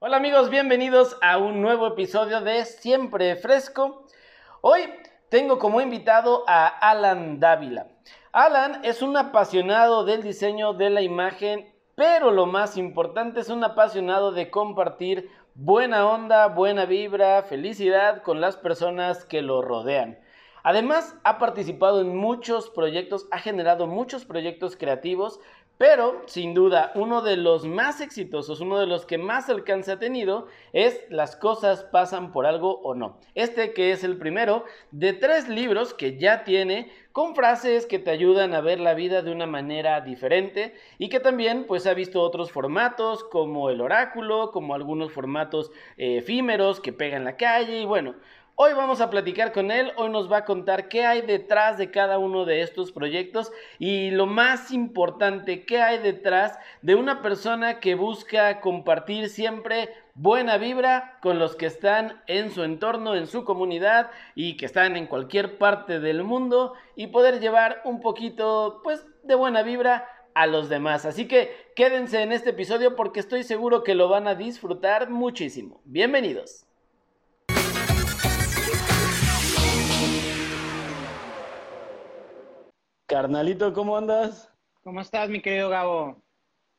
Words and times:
Hola 0.00 0.18
amigos, 0.18 0.48
bienvenidos 0.48 1.16
a 1.22 1.38
un 1.38 1.60
nuevo 1.60 1.88
episodio 1.88 2.40
de 2.40 2.64
Siempre 2.66 3.34
Fresco. 3.34 4.06
Hoy 4.60 4.82
tengo 5.28 5.58
como 5.58 5.80
invitado 5.80 6.44
a 6.46 6.68
Alan 6.68 7.40
Dávila. 7.40 7.88
Alan 8.30 8.84
es 8.84 9.02
un 9.02 9.16
apasionado 9.16 10.04
del 10.04 10.22
diseño 10.22 10.72
de 10.72 10.90
la 10.90 11.02
imagen, 11.02 11.74
pero 11.96 12.30
lo 12.30 12.46
más 12.46 12.76
importante 12.76 13.40
es 13.40 13.48
un 13.48 13.64
apasionado 13.64 14.30
de 14.30 14.52
compartir 14.52 15.32
buena 15.56 16.06
onda, 16.06 16.46
buena 16.46 16.84
vibra, 16.84 17.42
felicidad 17.42 18.22
con 18.22 18.40
las 18.40 18.56
personas 18.56 19.24
que 19.24 19.42
lo 19.42 19.62
rodean. 19.62 20.20
Además, 20.62 21.16
ha 21.24 21.38
participado 21.38 22.02
en 22.02 22.16
muchos 22.16 22.70
proyectos, 22.70 23.26
ha 23.32 23.38
generado 23.38 23.88
muchos 23.88 24.24
proyectos 24.24 24.76
creativos, 24.76 25.40
pero 25.78 26.22
sin 26.26 26.54
duda 26.54 26.92
uno 26.96 27.22
de 27.22 27.36
los 27.36 27.64
más 27.64 28.00
exitosos, 28.00 28.60
uno 28.60 28.78
de 28.78 28.86
los 28.86 29.06
que 29.06 29.16
más 29.16 29.48
alcance 29.48 29.92
ha 29.92 29.98
tenido 29.98 30.48
es 30.72 31.00
Las 31.08 31.36
cosas 31.36 31.84
pasan 31.84 32.32
por 32.32 32.46
algo 32.46 32.80
o 32.82 32.94
no. 32.94 33.18
Este 33.34 33.72
que 33.72 33.92
es 33.92 34.04
el 34.04 34.18
primero 34.18 34.64
de 34.90 35.12
tres 35.12 35.48
libros 35.48 35.94
que 35.94 36.18
ya 36.18 36.44
tiene 36.44 36.90
con 37.12 37.34
frases 37.34 37.86
que 37.86 37.98
te 37.98 38.10
ayudan 38.10 38.54
a 38.54 38.60
ver 38.60 38.80
la 38.80 38.94
vida 38.94 39.22
de 39.22 39.32
una 39.32 39.46
manera 39.46 40.00
diferente 40.00 40.74
y 40.98 41.08
que 41.08 41.20
también 41.20 41.64
pues 41.66 41.86
ha 41.86 41.94
visto 41.94 42.22
otros 42.22 42.52
formatos 42.52 43.24
como 43.24 43.70
el 43.70 43.80
oráculo, 43.80 44.50
como 44.52 44.74
algunos 44.74 45.12
formatos 45.12 45.70
eh, 45.96 46.18
efímeros 46.18 46.80
que 46.80 46.92
pegan 46.92 47.24
la 47.24 47.36
calle 47.36 47.80
y 47.80 47.84
bueno, 47.86 48.14
Hoy 48.60 48.72
vamos 48.72 49.00
a 49.00 49.08
platicar 49.08 49.52
con 49.52 49.70
él, 49.70 49.92
hoy 49.94 50.10
nos 50.10 50.28
va 50.28 50.38
a 50.38 50.44
contar 50.44 50.88
qué 50.88 51.06
hay 51.06 51.20
detrás 51.20 51.78
de 51.78 51.92
cada 51.92 52.18
uno 52.18 52.44
de 52.44 52.62
estos 52.62 52.90
proyectos 52.90 53.52
y 53.78 54.10
lo 54.10 54.26
más 54.26 54.72
importante, 54.72 55.64
qué 55.64 55.80
hay 55.80 55.98
detrás 55.98 56.58
de 56.82 56.96
una 56.96 57.22
persona 57.22 57.78
que 57.78 57.94
busca 57.94 58.60
compartir 58.60 59.28
siempre 59.28 59.90
buena 60.14 60.58
vibra 60.58 61.20
con 61.22 61.38
los 61.38 61.54
que 61.54 61.66
están 61.66 62.20
en 62.26 62.50
su 62.50 62.64
entorno, 62.64 63.14
en 63.14 63.28
su 63.28 63.44
comunidad 63.44 64.10
y 64.34 64.56
que 64.56 64.66
están 64.66 64.96
en 64.96 65.06
cualquier 65.06 65.56
parte 65.58 66.00
del 66.00 66.24
mundo 66.24 66.74
y 66.96 67.06
poder 67.06 67.38
llevar 67.38 67.80
un 67.84 68.00
poquito 68.00 68.80
pues 68.82 69.06
de 69.22 69.36
buena 69.36 69.62
vibra 69.62 70.08
a 70.34 70.48
los 70.48 70.68
demás. 70.68 71.06
Así 71.06 71.28
que 71.28 71.54
quédense 71.76 72.22
en 72.22 72.32
este 72.32 72.50
episodio 72.50 72.96
porque 72.96 73.20
estoy 73.20 73.44
seguro 73.44 73.84
que 73.84 73.94
lo 73.94 74.08
van 74.08 74.26
a 74.26 74.34
disfrutar 74.34 75.10
muchísimo. 75.10 75.80
Bienvenidos. 75.84 76.67
Carnalito, 83.08 83.72
¿cómo 83.72 83.96
andas? 83.96 84.52
¿Cómo 84.82 85.00
estás, 85.00 85.30
mi 85.30 85.40
querido 85.40 85.70
Gabo? 85.70 86.22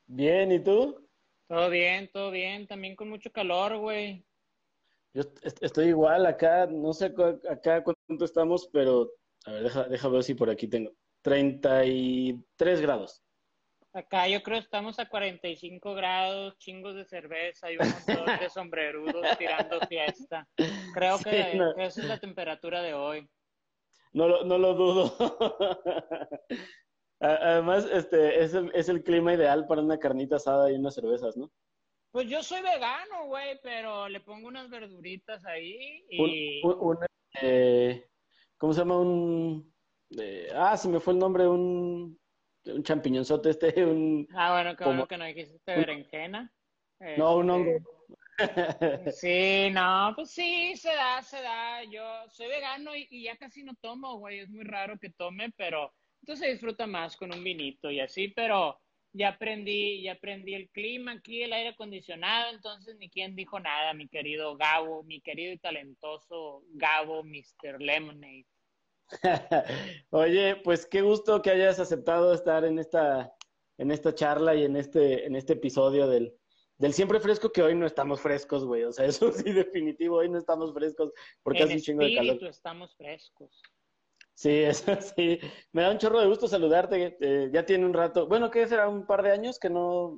Bien, 0.06 0.52
¿y 0.52 0.60
tú? 0.60 1.04
Todo 1.48 1.72
bien, 1.72 2.08
todo 2.14 2.30
bien, 2.30 2.68
también 2.68 2.96
con 2.96 3.10
mucho 3.10 3.32
calor, 3.32 3.78
güey. 3.78 4.24
Yo 5.12 5.24
estoy 5.60 5.88
igual 5.88 6.28
acá, 6.28 6.68
no 6.68 6.94
sé 6.94 7.12
acá 7.50 7.84
cuánto 7.84 8.26
estamos, 8.26 8.70
pero 8.72 9.10
a 9.46 9.54
ver, 9.54 9.64
deja, 9.64 9.84
deja 9.86 10.08
ver 10.08 10.24
si 10.24 10.36
por 10.36 10.52
aquí 10.52 10.68
tengo. 10.68 10.92
33 11.24 12.80
grados. 12.80 13.24
Acá 13.92 14.28
yo 14.28 14.44
creo 14.44 14.60
que 14.60 14.66
estamos 14.66 15.00
a 15.00 15.10
45 15.10 15.96
grados, 15.96 16.60
chingos 16.60 16.94
de 16.94 17.06
cerveza 17.06 17.72
y 17.72 17.78
un 17.78 17.90
montón 17.90 18.26
de 18.40 18.50
sombrerudos 18.52 19.36
tirando 19.40 19.80
fiesta. 19.88 20.48
Creo 20.94 21.18
que 21.18 21.60
esa 21.78 22.02
es 22.02 22.08
la 22.08 22.20
temperatura 22.20 22.84
de 22.84 22.94
hoy. 22.94 23.28
No 24.14 24.28
lo, 24.28 24.44
no 24.44 24.58
lo 24.58 24.74
dudo. 24.74 25.14
Además, 27.22 27.88
este, 27.92 28.42
es 28.44 28.54
el, 28.54 28.72
es 28.74 28.90
el 28.90 29.04
clima 29.04 29.34
ideal 29.34 29.68
para 29.68 29.82
una 29.82 30.00
carnita 30.00 30.38
asada 30.38 30.72
y 30.72 30.76
unas 30.76 30.96
cervezas, 30.96 31.36
¿no? 31.36 31.52
Pues 32.12 32.28
yo 32.28 32.42
soy 32.42 32.62
vegano, 32.62 33.26
güey, 33.28 33.60
pero 33.62 34.08
le 34.10 34.22
pongo 34.22 34.48
unas 34.48 34.70
verduritas 34.70 35.46
ahí 35.46 36.06
y... 36.10 36.62
Un, 36.66 36.98
eh, 37.42 38.08
¿Cómo 38.58 38.74
se 38.74 38.80
llama? 38.80 38.98
Un... 38.98 39.72
Eh, 40.18 40.50
ah, 40.56 40.76
se 40.76 40.90
me 40.90 41.00
fue 41.00 41.14
el 41.14 41.20
nombre, 41.20 41.48
un... 41.48 42.20
Un 42.66 42.84
champiñonzote 42.84 43.52
este, 43.52 43.68
un... 43.86 44.28
Ah, 44.34 44.54
bueno, 44.54 44.76
qué 44.76 44.84
bueno 44.86 45.08
que 45.08 45.18
no 45.18 45.26
dijiste 45.26 45.76
berenjena. 45.76 46.52
No, 47.18 47.38
un 47.38 47.50
hongo. 47.50 47.99
Sí, 49.14 49.70
no, 49.72 50.14
pues 50.16 50.32
sí, 50.32 50.76
se 50.76 50.90
da, 50.90 51.22
se 51.22 51.42
da. 51.42 51.84
Yo 51.84 52.04
soy 52.30 52.48
vegano 52.48 52.96
y, 52.96 53.24
ya 53.24 53.38
casi 53.38 53.64
no 53.64 53.74
tomo, 53.82 54.18
güey. 54.18 54.40
Es 54.40 54.50
muy 54.50 54.64
raro 54.64 54.98
que 55.00 55.10
tome, 55.10 55.52
pero 55.58 55.94
entonces 56.22 56.52
disfruta 56.52 56.88
más 56.88 57.16
con 57.18 57.34
un 57.34 57.44
vinito 57.44 57.90
y 57.92 58.00
así, 58.00 58.30
pero 58.30 58.80
ya 59.14 59.30
aprendí, 59.30 60.04
ya 60.04 60.14
aprendí 60.14 60.54
el 60.54 60.70
clima 60.70 61.14
aquí, 61.14 61.42
el 61.42 61.54
aire 61.54 61.70
acondicionado, 61.70 62.54
entonces 62.54 62.98
ni 62.98 63.10
quien 63.10 63.36
dijo 63.36 63.60
nada, 63.60 63.94
mi 63.94 64.08
querido 64.08 64.56
Gabo, 64.56 65.04
mi 65.04 65.22
querido 65.22 65.54
y 65.54 65.58
talentoso 65.58 66.64
Gabo, 66.74 67.24
Mr. 67.24 67.82
Lemonade. 67.82 68.46
Oye, 70.12 70.58
pues 70.58 70.86
qué 70.86 71.02
gusto 71.02 71.42
que 71.42 71.50
hayas 71.50 71.80
aceptado 71.80 72.34
estar 72.34 72.64
en 72.64 72.78
esta, 72.78 73.34
en 73.78 73.92
esta 73.92 74.14
charla 74.14 74.54
y 74.56 74.66
en 74.66 74.76
este, 74.76 75.26
en 75.26 75.36
este 75.36 75.54
episodio 75.54 76.08
del, 76.08 76.39
del 76.80 76.94
siempre 76.94 77.20
fresco 77.20 77.52
que 77.52 77.62
hoy 77.62 77.76
no 77.76 77.86
estamos 77.86 78.22
frescos, 78.22 78.66
güey. 78.66 78.84
O 78.86 78.92
sea, 78.92 79.06
eso 79.28 79.32
sí, 79.32 79.52
definitivo, 79.52 80.18
hoy 80.18 80.30
no 80.30 80.40
estamos 80.40 80.74
frescos 80.74 81.12
porque 81.44 81.64
hace 81.64 81.76
un 81.76 81.82
chingo 81.82 82.04
de 82.04 82.16
calor. 82.16 82.44
estamos 82.46 82.96
frescos. 82.96 83.62
Sí, 84.34 84.50
eso 84.64 84.96
sí. 85.16 85.40
Me 85.74 85.84
da 85.84 85.92
un 85.92 85.98
chorro 86.00 86.22
de 86.22 86.28
gusto 86.28 86.48
saludarte. 86.48 87.18
Eh, 87.20 87.50
ya 87.54 87.66
tiene 87.66 87.86
un 87.86 87.94
rato. 87.94 88.28
Bueno, 88.28 88.50
¿qué 88.50 88.66
será? 88.66 88.88
¿Un 88.88 89.06
par 89.06 89.22
de 89.22 89.32
años 89.32 89.60
que 89.60 89.70
no 89.70 90.18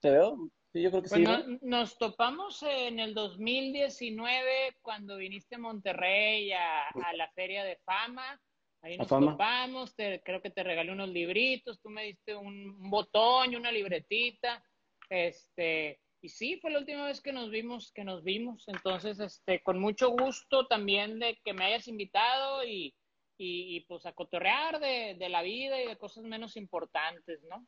te 0.00 0.10
veo? 0.10 0.36
Sí, 0.72 0.82
yo 0.82 0.90
creo 0.90 1.02
que 1.02 1.08
sí. 1.08 1.24
Nos 1.62 1.96
topamos 1.96 2.62
en 2.64 2.98
el 2.98 3.14
2019 3.14 4.76
cuando 4.82 5.16
viniste 5.16 5.54
a 5.54 5.58
Monterrey 5.58 6.50
a, 6.52 6.90
la 7.14 7.30
Feria 7.30 7.62
de 7.62 7.76
Fama. 7.84 8.40
Ahí 8.82 8.98
nos 8.98 9.08
topamos, 9.08 9.94
creo 9.96 10.42
que 10.42 10.50
te 10.50 10.62
regalé 10.62 10.92
unos 10.92 11.08
libritos, 11.08 11.80
tú 11.80 11.88
me 11.88 12.04
diste 12.04 12.36
un 12.36 12.90
botón 12.90 13.52
y 13.52 13.56
una 13.56 13.72
libretita. 13.72 14.62
Este, 15.08 16.00
y 16.20 16.28
sí, 16.28 16.58
fue 16.60 16.70
la 16.70 16.78
última 16.78 17.06
vez 17.06 17.20
que 17.20 17.32
nos 17.32 17.50
vimos, 17.50 17.92
que 17.92 18.04
nos 18.04 18.24
vimos. 18.24 18.64
Entonces, 18.66 19.20
este, 19.20 19.62
con 19.62 19.78
mucho 19.78 20.10
gusto 20.10 20.66
también 20.66 21.18
de 21.18 21.38
que 21.44 21.52
me 21.52 21.64
hayas 21.64 21.88
invitado 21.88 22.64
y, 22.64 22.94
y, 23.38 23.80
pues 23.82 24.06
a 24.06 24.12
cotorrear 24.12 24.80
de, 24.80 25.16
de, 25.18 25.28
la 25.28 25.42
vida 25.42 25.80
y 25.80 25.86
de 25.86 25.98
cosas 25.98 26.24
menos 26.24 26.56
importantes, 26.56 27.42
¿no? 27.44 27.66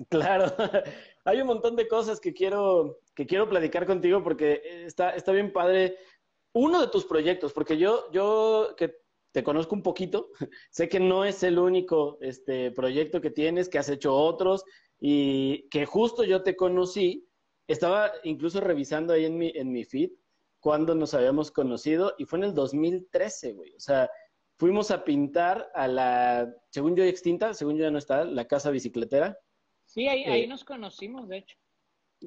Claro, 0.10 0.46
hay 1.24 1.40
un 1.40 1.46
montón 1.46 1.76
de 1.76 1.86
cosas 1.86 2.20
que 2.20 2.34
quiero, 2.34 2.98
que 3.14 3.26
quiero 3.26 3.48
platicar 3.48 3.86
contigo 3.86 4.24
porque 4.24 4.60
está, 4.84 5.10
está 5.14 5.30
bien 5.30 5.52
padre. 5.52 5.96
Uno 6.52 6.80
de 6.80 6.88
tus 6.88 7.04
proyectos, 7.04 7.52
porque 7.52 7.78
yo, 7.78 8.10
yo 8.12 8.74
que 8.76 8.96
te 9.32 9.42
conozco 9.42 9.74
un 9.74 9.82
poquito, 9.82 10.30
sé 10.70 10.88
que 10.88 11.00
no 11.00 11.24
es 11.24 11.42
el 11.42 11.58
único 11.58 12.18
este, 12.20 12.70
proyecto 12.70 13.20
que 13.20 13.30
tienes, 13.30 13.68
que 13.68 13.78
has 13.78 13.88
hecho 13.88 14.14
otros, 14.14 14.64
y 15.06 15.68
que 15.68 15.84
justo 15.84 16.24
yo 16.24 16.42
te 16.42 16.56
conocí, 16.56 17.28
estaba 17.68 18.10
incluso 18.22 18.58
revisando 18.62 19.12
ahí 19.12 19.26
en 19.26 19.36
mi, 19.36 19.52
en 19.54 19.70
mi 19.70 19.84
feed 19.84 20.12
cuando 20.60 20.94
nos 20.94 21.12
habíamos 21.12 21.50
conocido 21.50 22.14
y 22.16 22.24
fue 22.24 22.38
en 22.38 22.46
el 22.46 22.54
2013, 22.54 23.52
güey. 23.52 23.74
O 23.74 23.80
sea, 23.80 24.08
fuimos 24.56 24.90
a 24.90 25.04
pintar 25.04 25.70
a 25.74 25.88
la, 25.88 26.50
según 26.70 26.96
yo 26.96 27.04
extinta, 27.04 27.52
según 27.52 27.76
yo 27.76 27.82
ya 27.82 27.90
no 27.90 27.98
está, 27.98 28.24
la 28.24 28.46
casa 28.46 28.70
bicicletera. 28.70 29.38
Sí, 29.84 30.08
ahí, 30.08 30.24
ahí 30.24 30.44
eh, 30.44 30.46
nos 30.46 30.64
conocimos, 30.64 31.28
de 31.28 31.36
hecho. 31.36 31.58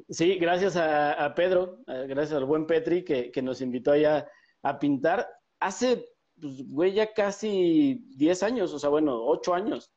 Sí, 0.10 0.36
gracias 0.36 0.76
a, 0.76 1.34
Pedro, 1.34 1.80
gracias 1.88 2.34
al 2.34 2.46
buen 2.46 2.68
Petri 2.68 3.04
que, 3.04 3.32
que 3.32 3.42
nos 3.42 3.60
invitó 3.62 3.94
allá 3.94 4.30
a 4.62 4.78
pintar. 4.78 5.28
Hace, 5.60 6.06
pues, 6.40 6.62
güey, 6.70 6.94
ya 6.94 7.12
casi 7.12 8.06
10 8.18 8.44
años, 8.44 8.72
o 8.72 8.78
sea, 8.78 8.92
bueno, 8.92 9.20
8 9.26 9.56
años. 9.56 9.92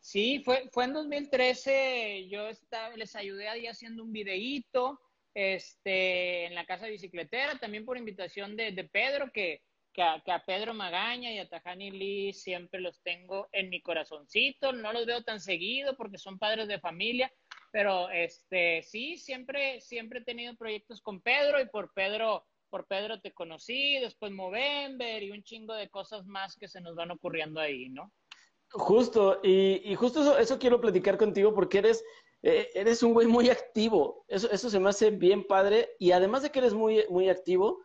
Sí, 0.00 0.42
fue, 0.44 0.68
fue 0.72 0.84
en 0.84 0.94
2013, 0.94 2.26
yo 2.28 2.48
estaba, 2.48 2.96
les 2.96 3.14
ayudé 3.14 3.48
ahí 3.48 3.66
haciendo 3.66 4.02
un 4.02 4.12
videíto 4.12 4.98
este, 5.34 6.46
en 6.46 6.54
la 6.54 6.64
casa 6.64 6.86
bicicletera, 6.86 7.58
también 7.58 7.84
por 7.84 7.98
invitación 7.98 8.56
de, 8.56 8.72
Pedro, 8.90 9.30
que, 9.30 9.62
que, 9.92 10.02
a, 10.02 10.42
Pedro 10.46 10.72
Magaña 10.72 11.30
y 11.30 11.38
a 11.38 11.48
Tajani 11.48 11.90
Lee 11.90 12.32
siempre 12.32 12.80
los 12.80 13.02
tengo 13.02 13.48
en 13.52 13.68
mi 13.68 13.82
corazoncito, 13.82 14.72
no 14.72 14.92
los 14.92 15.04
veo 15.04 15.22
tan 15.22 15.38
seguido 15.38 15.96
porque 15.96 16.18
son 16.18 16.38
padres 16.38 16.66
de 16.66 16.80
familia, 16.80 17.30
pero 17.70 18.08
este, 18.10 18.82
sí, 18.82 19.18
siempre, 19.18 19.82
siempre 19.82 20.20
he 20.20 20.24
tenido 20.24 20.56
proyectos 20.56 21.02
con 21.02 21.20
Pedro 21.20 21.60
y 21.60 21.66
por 21.66 21.92
Pedro, 21.92 22.46
por 22.70 22.86
Pedro 22.86 23.20
te 23.20 23.32
conocí, 23.32 23.98
después 24.00 24.32
Movember 24.32 25.22
y 25.22 25.30
un 25.30 25.42
chingo 25.42 25.74
de 25.74 25.90
cosas 25.90 26.24
más 26.24 26.56
que 26.56 26.68
se 26.68 26.80
nos 26.80 26.94
van 26.94 27.10
ocurriendo 27.10 27.60
ahí, 27.60 27.90
¿no? 27.90 28.10
Justo, 28.72 29.40
y, 29.42 29.94
justo 29.96 30.20
eso, 30.20 30.38
eso, 30.38 30.58
quiero 30.58 30.80
platicar 30.80 31.18
contigo 31.18 31.52
porque 31.52 31.78
eres, 31.78 32.04
eh, 32.42 32.68
eres 32.74 33.02
un 33.02 33.14
güey 33.14 33.26
muy 33.26 33.50
activo. 33.50 34.24
Eso, 34.28 34.50
eso 34.50 34.70
se 34.70 34.78
me 34.78 34.88
hace 34.88 35.10
bien 35.10 35.44
padre. 35.44 35.90
Y 35.98 36.12
además 36.12 36.42
de 36.42 36.50
que 36.50 36.60
eres 36.60 36.72
muy, 36.72 37.04
muy 37.08 37.28
activo, 37.28 37.82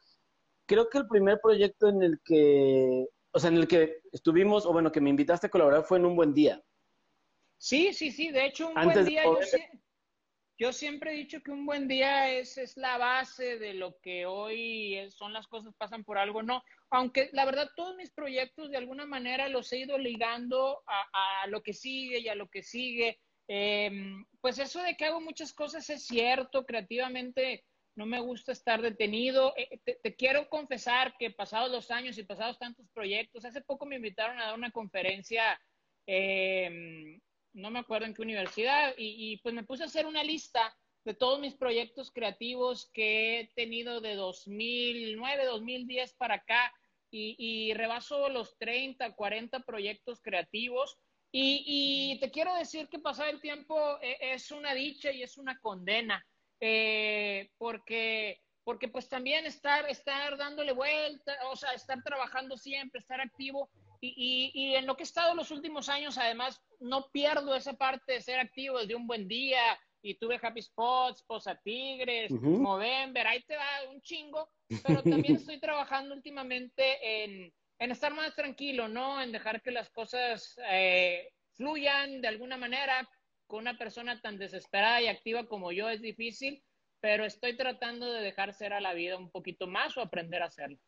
creo 0.68 0.88
que 0.90 1.00
el 1.00 1.08
primer 1.08 1.40
proyecto 1.42 1.90
en 1.90 2.04
el 2.04 2.20
que, 2.24 3.08
o 3.32 3.40
sea, 3.40 3.50
en 3.50 3.58
el 3.58 3.68
que 3.68 4.02
estuvimos, 4.12 4.66
o 4.66 4.74
bueno, 4.74 4.92
que 4.92 5.02
me 5.02 5.10
invitaste 5.10 5.48
a 5.48 5.52
colaborar 5.52 5.84
fue 5.84 5.98
en 5.98 6.06
un 6.06 6.16
buen 6.16 6.34
día. 6.34 6.64
Sí, 7.58 7.92
sí, 7.94 8.12
sí. 8.12 8.32
De 8.32 8.46
hecho, 8.46 8.68
un 8.68 8.76
buen 8.76 9.06
día 9.06 9.24
yo 9.24 9.40
yo 10.58 10.72
siempre 10.74 11.12
he 11.12 11.18
dicho 11.18 11.42
que 11.42 11.52
un 11.52 11.66
buen 11.66 11.88
día 11.88 12.32
es, 12.32 12.58
es 12.58 12.78
la 12.78 12.98
base 12.98 13.60
de 13.60 13.74
lo 13.74 14.00
que 14.00 14.26
hoy 14.26 14.98
son 15.12 15.34
las 15.34 15.48
cosas 15.48 15.74
pasan 15.78 16.04
por 16.04 16.18
algo, 16.18 16.44
no. 16.44 16.64
Aunque 16.90 17.30
la 17.34 17.46
verdad 17.46 17.70
todos 17.76 17.96
mis 17.96 18.12
proyectos 18.12 18.70
de 18.70 18.78
alguna 18.78 19.06
manera 19.06 19.50
los 19.50 19.72
he 19.74 19.80
ido 19.80 19.98
ligando 19.98 20.84
a, 20.88 21.44
a 21.44 21.48
lo 21.48 21.62
que 21.62 21.74
sigue 21.74 22.20
y 22.20 22.30
a 22.30 22.36
lo 22.36 22.50
que 22.50 22.64
sigue. 22.64 23.20
Em, 23.48 24.26
pues 24.42 24.58
eso 24.60 24.82
de 24.82 24.96
que 24.96 25.06
hago 25.06 25.22
muchas 25.22 25.54
cosas 25.54 25.90
es 25.90 26.08
cierto, 26.08 26.66
creativamente 26.66 27.64
no 27.96 28.06
me 28.06 28.20
gusta 28.20 28.52
estar 28.52 28.82
detenido. 28.82 29.54
Eh, 29.56 29.80
te, 29.84 30.16
quiero 30.16 30.50
confesar 30.50 31.16
que 31.18 31.32
pasados 31.32 31.72
los 31.72 31.92
años 31.92 32.18
y 32.18 32.24
pasados 32.24 32.60
tantos 32.60 32.88
proyectos, 32.90 33.46
hace 33.46 33.62
poco 33.62 33.86
me 33.86 33.96
invitaron 33.98 34.40
a 34.40 34.48
dar 34.48 34.56
una 34.56 34.72
conferencia, 34.72 35.60
em, 36.08 37.20
no 37.56 37.72
me 37.72 37.80
acuerdo 37.80 38.06
en 38.06 38.14
qué 38.14 38.22
universidad, 38.22 38.94
y, 38.98 39.38
pues 39.38 39.56
me 39.56 39.64
puse 39.64 39.84
a 39.84 39.86
hacer 39.88 40.06
una 40.06 40.24
lista 40.24 40.76
de 41.06 41.14
todos 41.14 41.40
mis 41.40 41.56
proyectos 41.56 42.12
creativos 42.12 42.90
que 42.94 43.40
he 43.40 43.48
tenido 43.56 44.02
de 44.02 44.16
2009, 44.16 45.46
2010 45.46 46.14
para 46.16 46.36
acá, 46.36 46.74
y, 47.12 47.74
rebaso 47.74 48.28
los 48.28 48.58
30, 48.58 49.16
40 49.16 49.62
proyectos 49.62 50.22
creativos. 50.22 50.98
Y, 51.32 52.18
te 52.20 52.30
quiero 52.30 52.54
decir 52.56 52.90
que 52.90 53.00
pasar 53.00 53.30
el 53.30 53.42
tiempo 53.42 54.00
eh, 54.02 54.18
es 54.20 54.52
una 54.52 54.74
dicha 54.74 55.12
y 55.12 55.24
es 55.24 55.38
una 55.38 55.58
condena, 55.60 56.26
eh, 56.60 57.52
porque, 57.58 58.42
porque 58.66 58.90
pues 58.90 59.08
también 59.08 59.46
estar, 59.46 59.90
estar 59.90 60.38
dándole 60.38 60.74
vuelta, 60.74 61.38
o 61.52 61.56
sea, 61.56 61.72
estar 61.72 62.04
trabajando 62.04 62.58
siempre, 62.58 63.00
estar 63.00 63.22
activo, 63.22 63.70
y, 64.02 64.52
y, 64.54 64.76
en 64.76 64.86
lo 64.86 64.96
que 64.96 65.04
he 65.04 65.06
estado 65.06 65.36
los 65.36 65.52
últimos 65.52 65.90
años, 65.90 66.18
además, 66.18 66.62
no 66.80 67.10
pierdo 67.12 67.56
esa 67.56 67.74
parte 67.74 68.14
de 68.14 68.22
ser 68.22 68.40
activo 68.40 68.80
desde 68.80 68.96
un 68.96 69.08
buen 69.08 69.28
día, 69.28 69.80
y 70.02 70.16
tuve 70.16 70.40
Happy 70.42 70.62
Spots, 70.62 71.24
Posa 71.24 71.60
Tigres, 71.64 72.32
Movember, 72.32 73.26
ahí 73.26 73.42
te 73.44 73.58
va 73.58 73.90
un 73.92 74.02
chingo, 74.02 74.50
pero 74.86 75.02
también 75.02 75.38
estoy 75.38 75.60
trabajando 75.60 76.14
últimamente 76.14 77.24
en 77.24 77.52
en 77.80 77.92
estar 77.92 78.14
más 78.14 78.36
tranquilo, 78.36 78.88
¿no? 78.88 79.22
En 79.22 79.32
dejar 79.32 79.62
que 79.62 79.72
las 79.72 79.90
cosas 79.90 80.60
eh, 80.70 81.30
fluyan 81.54 82.22
de 82.22 82.28
alguna 82.28 82.58
manera. 82.58 83.08
Con 83.48 83.60
una 83.60 83.78
persona 83.78 84.20
tan 84.22 84.40
desesperada 84.40 85.04
y 85.04 85.08
activa 85.08 85.46
como 85.46 85.72
yo 85.72 85.88
es 85.88 86.02
difícil, 86.02 86.64
pero 87.00 87.26
estoy 87.26 87.56
tratando 87.56 88.12
de 88.12 88.22
dejar 88.22 88.56
ser 88.56 88.74
a 88.74 88.82
la 88.82 88.96
vida 88.96 89.18
un 89.18 89.30
poquito 89.30 89.68
más 89.68 89.96
o 89.98 90.02
aprender 90.02 90.42
a 90.42 90.48
hacerlo. 90.48 90.80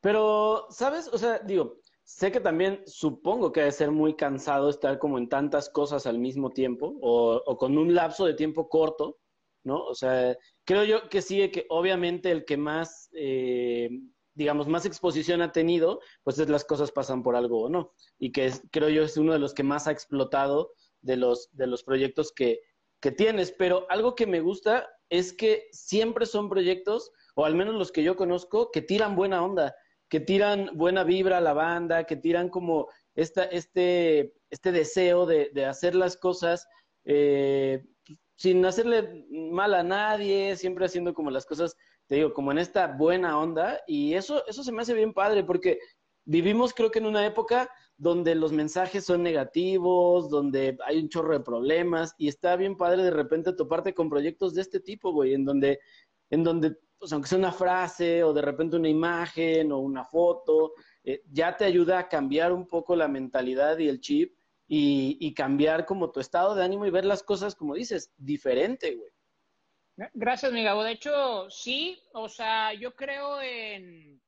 Pero, 0.00 0.68
¿sabes? 0.70 1.08
O 1.08 1.18
sea, 1.18 1.40
digo, 1.40 1.78
sé 2.16 2.32
que 2.32 2.40
también 2.40 2.82
supongo 2.86 3.52
que 3.52 3.60
debe 3.60 3.72
ser 3.72 3.90
muy 3.92 4.16
cansado 4.16 4.68
estar 4.68 4.98
como 4.98 5.16
en 5.16 5.28
tantas 5.28 5.70
cosas 5.70 6.06
al 6.06 6.18
mismo 6.18 6.50
tiempo 6.50 6.98
o, 7.00 7.56
con 7.56 7.78
un 7.78 7.94
lapso 7.94 8.26
de 8.26 8.34
tiempo 8.34 8.68
corto, 8.68 9.18
¿no? 9.64 9.84
O 9.84 9.94
sea, 9.94 10.36
creo 10.64 10.84
yo 10.84 11.08
que 11.08 11.22
sí, 11.22 11.50
que 11.50 11.66
obviamente 11.68 12.30
el 12.30 12.44
que 12.44 12.56
más 12.56 13.08
eh, 13.14 13.88
digamos, 14.34 14.66
más 14.68 14.86
exposición 14.86 15.40
ha 15.40 15.52
tenido, 15.52 16.00
pues 16.22 16.38
es 16.38 16.48
las 16.48 16.64
cosas 16.64 16.90
pasan 16.92 17.22
por 17.22 17.36
algo 17.36 17.62
o 17.62 17.68
no. 17.68 17.92
Y 18.18 18.32
que 18.32 18.52
creo 18.70 18.88
yo 18.88 19.02
es 19.02 19.16
uno 19.16 19.32
de 19.32 19.38
los 19.38 19.54
que 19.54 19.62
más 19.62 19.86
ha 19.86 19.92
explotado 19.92 20.72
de 21.02 21.16
los, 21.16 21.48
de 21.52 21.66
los 21.66 21.84
proyectos 21.84 22.32
que, 22.32 22.60
que 23.00 23.12
tienes. 23.12 23.52
Pero 23.52 23.86
algo 23.88 24.14
que 24.14 24.26
me 24.26 24.40
gusta 24.40 24.88
es 25.10 25.32
que 25.32 25.68
siempre 25.72 26.26
son 26.26 26.48
proyectos, 26.48 27.12
o 27.34 27.44
al 27.44 27.54
menos 27.54 27.74
los 27.74 27.92
que 27.92 28.02
yo 28.02 28.16
conozco, 28.16 28.70
que 28.70 28.82
tiran 28.82 29.14
buena 29.14 29.44
onda, 29.44 29.74
que 30.10 30.20
tiran 30.20 30.70
buena 30.74 31.02
vibra 31.04 31.38
a 31.38 31.40
la 31.40 31.54
banda, 31.54 32.04
que 32.04 32.16
tiran 32.16 32.50
como 32.50 32.88
esta, 33.14 33.44
este, 33.44 34.34
este 34.50 34.72
deseo 34.72 35.24
de, 35.24 35.50
de 35.54 35.64
hacer 35.64 35.94
las 35.94 36.18
cosas 36.18 36.68
eh, 37.04 37.82
sin 38.36 38.64
hacerle 38.66 39.26
mal 39.30 39.72
a 39.72 39.82
nadie, 39.82 40.56
siempre 40.56 40.84
haciendo 40.84 41.14
como 41.14 41.30
las 41.30 41.46
cosas 41.46 41.74
te 42.10 42.16
digo, 42.16 42.34
como 42.34 42.50
en 42.50 42.58
esta 42.58 42.88
buena 42.88 43.38
onda, 43.38 43.80
y 43.86 44.14
eso, 44.14 44.44
eso 44.48 44.64
se 44.64 44.72
me 44.72 44.82
hace 44.82 44.94
bien 44.94 45.12
padre, 45.14 45.44
porque 45.44 45.78
vivimos 46.24 46.74
creo 46.74 46.90
que 46.90 46.98
en 46.98 47.06
una 47.06 47.24
época 47.24 47.70
donde 47.96 48.34
los 48.34 48.50
mensajes 48.50 49.04
son 49.04 49.22
negativos, 49.22 50.28
donde 50.28 50.76
hay 50.86 50.98
un 50.98 51.08
chorro 51.08 51.34
de 51.34 51.44
problemas, 51.44 52.16
y 52.18 52.26
está 52.26 52.56
bien 52.56 52.76
padre 52.76 53.04
de 53.04 53.12
repente 53.12 53.52
toparte 53.52 53.94
con 53.94 54.10
proyectos 54.10 54.54
de 54.54 54.62
este 54.62 54.80
tipo, 54.80 55.12
güey, 55.12 55.34
en 55.34 55.44
donde, 55.44 55.78
en 56.30 56.42
donde, 56.42 56.76
pues 57.00 57.12
aunque 57.14 57.28
sea 57.28 57.38
una 57.38 57.50
frase, 57.50 58.22
o 58.22 58.34
de 58.34 58.42
repente 58.42 58.76
una 58.76 58.88
imagen, 58.88 59.72
o 59.72 59.78
una 59.78 60.04
foto, 60.04 60.74
eh, 61.02 61.22
ya 61.32 61.56
te 61.56 61.64
ayuda 61.64 61.98
a 61.98 62.08
cambiar 62.08 62.52
un 62.52 62.66
poco 62.66 62.94
la 62.94 63.08
mentalidad 63.08 63.78
y 63.78 63.88
el 63.88 64.00
chip, 64.00 64.36
y, 64.72 65.34
cambiar 65.34 65.84
como 65.84 66.12
tu 66.12 66.20
estado 66.20 66.54
de 66.54 66.62
ánimo 66.62 66.86
y 66.86 66.90
ver 66.90 67.04
las 67.04 67.24
cosas, 67.24 67.56
como 67.56 67.74
dices, 67.74 68.12
diferente, 68.16 68.94
güey. 68.94 69.10
Gracias, 70.14 70.52
mi 70.52 70.62
De 70.62 70.92
hecho, 70.92 71.50
sí, 71.50 72.00
o 72.12 72.28
sea, 72.28 72.72
yo 72.74 72.94
creo 72.94 73.42
en, 73.42 74.22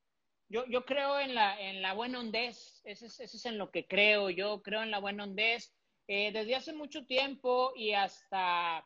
yo, 0.49 0.65
yo 0.67 0.85
creo 0.85 1.21
en 1.21 1.37
la, 1.37 1.61
en 1.61 1.81
la 1.81 1.95
buena 1.95 2.19
hondez, 2.19 2.81
ese 2.83 3.07
es, 3.07 3.21
ese 3.21 3.37
es 3.37 3.47
en 3.47 3.57
lo 3.57 3.71
que 3.71 3.87
creo, 3.87 4.31
yo 4.31 4.63
creo 4.63 4.83
en 4.83 4.91
la 4.91 4.99
buena 4.99 5.25
hondez. 5.25 5.73
Eh, 6.09 6.33
desde 6.33 6.57
hace 6.57 6.73
mucho 6.73 7.07
tiempo 7.07 7.73
y 7.77 7.93
hasta, 7.93 8.85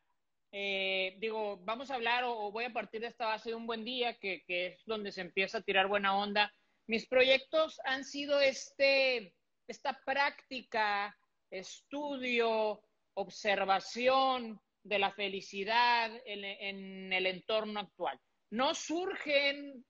eh, 0.58 1.17
digo, 1.19 1.58
vamos 1.64 1.91
a 1.91 1.97
hablar 1.97 2.25
o, 2.25 2.50
voy 2.50 2.64
a 2.64 2.73
partir 2.73 3.03
de 3.03 3.08
esta 3.08 3.26
base 3.26 3.50
de 3.50 3.56
un 3.56 3.67
buen 3.67 3.85
día, 3.85 4.14
que, 4.14 4.43
que 4.47 4.69
es 4.69 4.82
donde 4.87 5.12
se 5.12 5.20
empieza 5.20 5.58
a 5.58 5.62
tirar 5.62 5.87
buena 5.87 6.17
onda. 6.17 6.50
Mis 6.87 7.06
proyectos 7.06 7.79
han 7.85 8.05
sido 8.05 8.41
este, 8.41 9.35
esta 9.69 10.00
práctica, 10.06 11.14
estudio, 11.50 12.81
observación, 13.12 14.58
de 14.82 14.99
la 14.99 15.11
felicidad 15.11 16.11
en, 16.25 17.12
el 17.12 17.26
entorno 17.26 17.81
actual. 17.81 18.19
No 18.50 18.75
surgen 18.75 19.85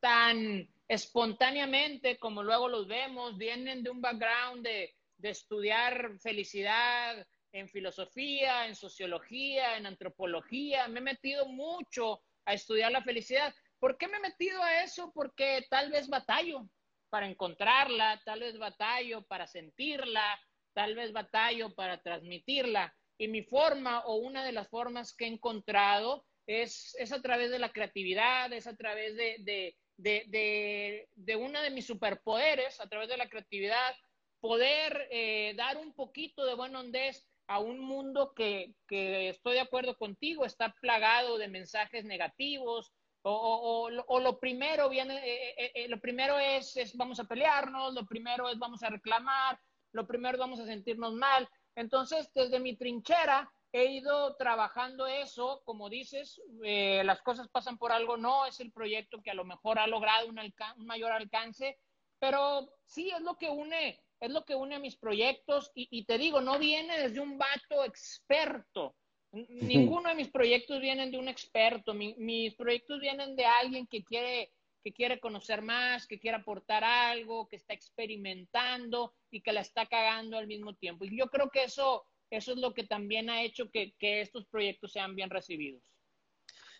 tan 0.00 0.68
espontáneamente 0.88 2.18
como 2.18 2.42
luego 2.42 2.68
los 2.68 2.88
vemos, 2.88 3.36
vienen 3.36 3.82
de 3.82 3.90
un 3.90 4.00
background 4.00 4.64
de, 4.64 4.94
de 5.18 5.30
estudiar 5.30 6.18
felicidad 6.18 7.26
en 7.52 7.68
filosofía, 7.68 8.66
en 8.66 8.74
sociología, 8.74 9.76
en 9.76 9.86
antropología. 9.86 10.88
Me 10.88 11.00
he 11.00 11.02
metido 11.02 11.46
mucho 11.46 12.22
a 12.44 12.54
estudiar 12.54 12.92
la 12.92 13.02
felicidad. 13.02 13.54
¿Por 13.78 13.96
qué 13.96 14.08
me 14.08 14.18
he 14.18 14.20
metido 14.20 14.62
a 14.62 14.82
eso? 14.82 15.12
Porque 15.14 15.66
tal 15.70 15.90
vez 15.90 16.08
batallo 16.08 16.68
para 17.10 17.26
encontrarla, 17.26 18.20
tal 18.24 18.40
vez 18.40 18.58
batallo 18.58 19.22
para 19.26 19.46
sentirla, 19.46 20.38
tal 20.74 20.94
vez 20.94 21.12
batallo 21.12 21.74
para 21.74 22.00
transmitirla. 22.02 22.94
Y 23.18 23.28
mi 23.28 23.42
forma 23.42 24.00
o 24.06 24.16
una 24.16 24.44
de 24.44 24.52
las 24.52 24.68
formas 24.68 25.14
que 25.14 25.24
he 25.24 25.28
encontrado 25.28 26.24
es, 26.46 26.94
es 26.98 27.12
a 27.12 27.20
través 27.20 27.50
de 27.50 27.58
la 27.58 27.72
creatividad, 27.72 28.52
es 28.52 28.66
a 28.66 28.76
través 28.76 29.16
de, 29.16 29.36
de, 29.40 29.76
de, 29.96 31.08
de, 31.14 31.36
uno 31.36 31.60
de 31.60 31.70
mis 31.70 31.86
superpoderes, 31.86 32.80
a 32.80 32.88
través 32.88 33.08
de 33.08 33.16
la 33.16 33.28
creatividad, 33.28 33.94
poder 34.40 35.08
eh, 35.10 35.54
dar 35.56 35.76
un 35.76 35.92
poquito 35.92 36.46
de 36.46 36.54
buen 36.54 36.74
hondez 36.74 37.27
a 37.48 37.58
un 37.58 37.80
mundo 37.80 38.32
que, 38.34 38.74
que, 38.86 39.30
estoy 39.30 39.54
de 39.54 39.60
acuerdo 39.60 39.96
contigo, 39.96 40.44
está 40.44 40.74
plagado 40.80 41.38
de 41.38 41.48
mensajes 41.48 42.04
negativos, 42.04 42.92
o, 43.22 43.32
o, 43.32 43.90
o, 44.06 44.20
lo 44.20 44.38
primero 44.38 44.88
viene, 44.88 45.16
eh, 45.16 45.72
eh, 45.74 45.88
lo 45.88 46.00
primero 46.00 46.38
es, 46.38 46.76
es, 46.76 46.96
vamos 46.96 47.18
a 47.18 47.24
pelearnos, 47.24 47.94
lo 47.94 48.06
primero 48.06 48.48
es 48.48 48.58
vamos 48.58 48.82
a 48.82 48.90
reclamar, 48.90 49.58
lo 49.92 50.06
primero 50.06 50.38
vamos 50.38 50.60
a 50.60 50.66
sentirnos 50.66 51.14
mal. 51.14 51.48
Entonces, 51.74 52.30
desde 52.34 52.60
mi 52.60 52.76
trinchera 52.76 53.50
he 53.72 53.86
ido 53.86 54.34
trabajando 54.36 55.06
eso, 55.06 55.62
como 55.64 55.90
dices, 55.90 56.40
eh, 56.64 57.02
las 57.04 57.20
cosas 57.22 57.48
pasan 57.48 57.78
por 57.78 57.92
algo, 57.92 58.16
no 58.16 58.46
es 58.46 58.60
el 58.60 58.72
proyecto 58.72 59.20
que 59.22 59.30
a 59.30 59.34
lo 59.34 59.44
mejor 59.44 59.78
ha 59.78 59.86
logrado 59.86 60.28
un, 60.28 60.40
mayor 60.86 61.12
alcance, 61.12 61.78
pero 62.18 62.68
sí 62.86 63.10
es 63.10 63.20
lo 63.20 63.36
que 63.36 63.50
une, 63.50 64.00
es 64.20 64.30
lo 64.30 64.44
que 64.44 64.54
une 64.54 64.76
a 64.76 64.80
mis 64.80 64.96
proyectos 64.96 65.70
y, 65.74 66.04
te 66.04 66.18
digo, 66.18 66.40
no 66.40 66.58
viene 66.58 66.98
desde 66.98 67.20
un 67.20 67.38
vato 67.38 67.84
experto. 67.84 68.96
Ninguno 69.32 70.08
de 70.08 70.14
mis 70.14 70.28
proyectos 70.28 70.80
vienen 70.80 71.10
de 71.10 71.18
un 71.18 71.28
experto, 71.28 71.94
mis 71.94 72.54
proyectos 72.54 73.00
vienen 73.00 73.36
de 73.36 73.44
alguien 73.44 73.86
que 73.86 74.02
quiere 74.02 74.52
que 74.82 74.92
quiere 74.92 75.20
conocer 75.20 75.62
más, 75.62 76.06
que 76.06 76.18
quiere 76.18 76.38
aportar 76.38 76.84
algo, 76.84 77.48
que 77.48 77.56
está 77.56 77.74
experimentando 77.74 79.12
y 79.30 79.40
que 79.40 79.52
la 79.52 79.60
está 79.60 79.86
cagando 79.86 80.38
al 80.38 80.46
mismo 80.46 80.74
tiempo. 80.74 81.04
Y 81.04 81.16
yo 81.18 81.26
creo 81.28 81.50
que 81.50 81.64
eso, 81.64 82.04
eso 82.30 82.52
es 82.52 82.58
lo 82.58 82.74
que 82.74 82.84
también 82.84 83.30
ha 83.30 83.42
hecho 83.42 83.70
que, 83.70 83.94
estos 84.00 84.46
proyectos 84.46 84.92
sean 84.92 85.14
bien 85.14 85.30
recibidos. 85.30 85.82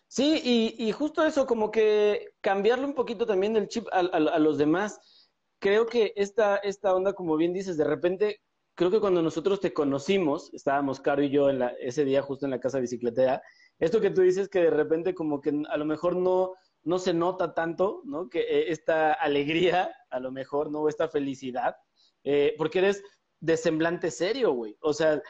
Sí, 0.07 0.75
y, 0.79 0.91
justo 0.91 1.23
eso, 1.23 1.45
como 1.45 1.69
que 1.69 2.29
cambiarle 2.41 2.85
un 2.85 2.95
poquito 2.95 3.27
también 3.27 3.55
el 3.55 3.67
chip 3.67 3.85
a, 3.91 4.01
los 4.39 4.57
demás. 4.57 5.18
Creo 5.59 5.85
que 5.85 6.13
esta, 6.15 6.57
esta 6.57 6.93
onda, 6.95 7.13
como 7.13 7.35
bien 7.35 7.53
dices, 7.53 7.77
de 7.77 7.83
repente, 7.83 8.41
creo 8.75 8.89
que 8.89 8.99
cuando 8.99 9.21
nosotros 9.21 9.59
te 9.59 9.73
conocimos, 9.73 10.53
estábamos 10.53 11.01
Caro 11.01 11.21
y 11.21 11.29
yo 11.29 11.49
en 11.49 11.59
la, 11.59 11.67
ese 11.79 12.05
día 12.05 12.21
justo 12.21 12.45
en 12.45 12.51
la 12.51 12.59
casa 12.59 12.79
bicicletera, 12.79 13.41
esto 13.77 13.99
que 13.99 14.09
tú 14.09 14.21
dices 14.21 14.49
que 14.49 14.59
de 14.59 14.69
repente 14.69 15.13
como 15.13 15.41
que 15.41 15.53
a 15.69 15.77
lo 15.77 15.85
mejor 15.85 16.15
no, 16.15 16.53
no 16.83 16.99
se 16.99 17.13
nota 17.13 17.53
tanto, 17.53 18.01
¿no? 18.05 18.29
Que 18.29 18.39
eh, 18.39 18.71
esta 18.71 19.13
alegría, 19.13 19.93
a 20.09 20.19
lo 20.19 20.31
mejor, 20.31 20.71
¿no? 20.71 20.87
Esta 20.87 21.09
felicidad, 21.09 21.75
eh, 22.23 22.55
porque 22.57 22.79
eres 22.79 23.03
de 23.39 23.57
semblante 23.57 24.11
serio, 24.11 24.53
güey. 24.53 24.77
O 24.81 24.93
sea, 24.93 25.21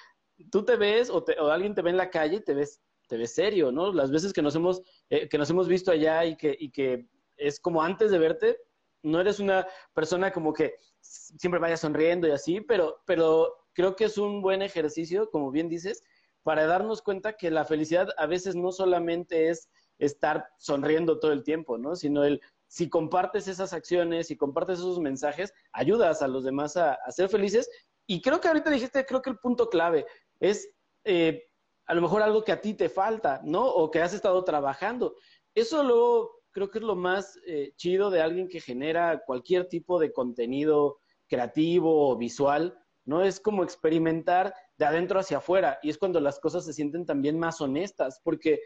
tú 0.51 0.63
te 0.63 0.75
ves 0.75 1.09
o, 1.09 1.24
alguien 1.51 1.75
te 1.75 1.81
ve 1.81 1.89
en 1.89 1.98
la 1.98 2.09
calle 2.09 2.38
y 2.38 2.43
te 2.43 2.53
ves 2.53 2.81
te 3.07 3.17
ves 3.17 3.33
serio, 3.33 3.71
¿no? 3.71 3.91
Las 3.91 4.12
veces 4.12 4.31
que 4.31 4.43
nos 4.43 4.55
hemos, 4.55 4.83
eh, 5.09 5.27
que 5.27 5.39
nos 5.39 5.50
hemos 5.50 5.67
visto 5.67 5.89
allá 5.89 6.25
y 6.25 6.38
que, 6.38 6.55
y 6.59 6.69
que 6.69 7.07
es 7.38 7.59
como 7.59 7.81
antes 7.81 8.12
de 8.12 8.19
verte, 8.19 8.57
no 9.03 9.22
eres 9.22 9.39
una 9.39 9.68
persona 9.94 10.32
como 10.32 10.53
que 10.53 10.75
siempre 11.01 11.60
vaya 11.60 11.77
sonriendo 11.77 12.27
y 12.27 12.32
así, 12.32 12.62
pero, 12.62 13.01
pero 13.06 13.56
creo 13.74 13.96
que 13.96 14.06
es 14.06 14.18
un 14.18 14.41
buen 14.41 14.62
ejercicio, 14.62 15.29
como 15.29 15.51
bien 15.51 15.70
dices, 15.70 16.03
para 16.44 16.65
darnos 16.65 17.01
cuenta 17.01 17.34
que 17.34 17.51
la 17.51 17.65
felicidad 17.65 18.10
a 18.18 18.25
veces 18.25 18.56
no 18.56 18.72
solamente 18.72 19.50
es 19.50 19.70
estar 20.00 20.50
sonriendo 20.58 21.20
todo 21.20 21.32
el 21.32 21.44
tiempo, 21.44 21.77
¿no? 21.77 21.96
Sino 21.96 22.24
el, 22.24 22.41
si 22.68 22.89
compartes 22.89 23.48
esas 23.48 23.74
acciones, 23.74 24.32
y 24.32 24.38
compartes 24.38 24.79
esos 24.79 25.00
mensajes, 25.00 25.53
ayudas 25.72 26.22
a 26.22 26.27
los 26.27 26.44
demás 26.44 26.77
a, 26.77 26.98
ser 27.10 27.29
felices. 27.29 27.70
Y 28.08 28.22
creo 28.22 28.39
que 28.39 28.48
ahorita 28.48 28.70
dijiste, 28.70 29.06
creo 29.06 29.22
que 29.22 29.32
el 29.32 29.39
punto 29.39 29.70
clave 29.70 30.06
es 30.39 30.70
eh, 31.03 31.50
a 31.86 31.94
lo 31.94 32.01
mejor 32.01 32.22
algo 32.22 32.44
que 32.44 32.51
a 32.51 32.62
ti 32.62 32.75
te 32.75 32.88
falta, 32.88 33.41
¿no? 33.44 33.65
O 33.65 33.89
que 33.91 34.01
has 34.01 34.13
estado 34.13 34.44
trabajando. 34.44 35.15
Eso 35.56 35.84
luego 35.84 36.38
creo 36.51 36.70
que 36.70 36.79
es 36.79 36.84
lo 36.84 36.96
más 36.96 37.39
eh, 37.46 37.74
chido 37.75 38.10
de 38.10 38.22
alguien 38.22 38.48
que 38.48 38.60
genera 38.60 39.22
cualquier 39.25 39.68
tipo 39.68 40.00
de 40.00 40.12
contenido 40.12 41.00
creativo 41.27 42.10
o 42.10 42.18
visual, 42.18 42.77
¿no? 43.06 43.24
Es 43.24 43.39
como 43.39 43.63
experimentar 43.63 44.53
de 44.77 44.86
adentro 44.86 45.20
hacia 45.20 45.38
afuera 45.38 45.79
y 45.82 45.89
es 45.89 45.98
cuando 45.98 46.20
las 46.20 46.39
cosas 46.39 46.65
se 46.65 46.74
sienten 46.74 47.06
también 47.06 47.38
más 47.39 47.62
honestas, 47.62 48.20
porque 48.24 48.60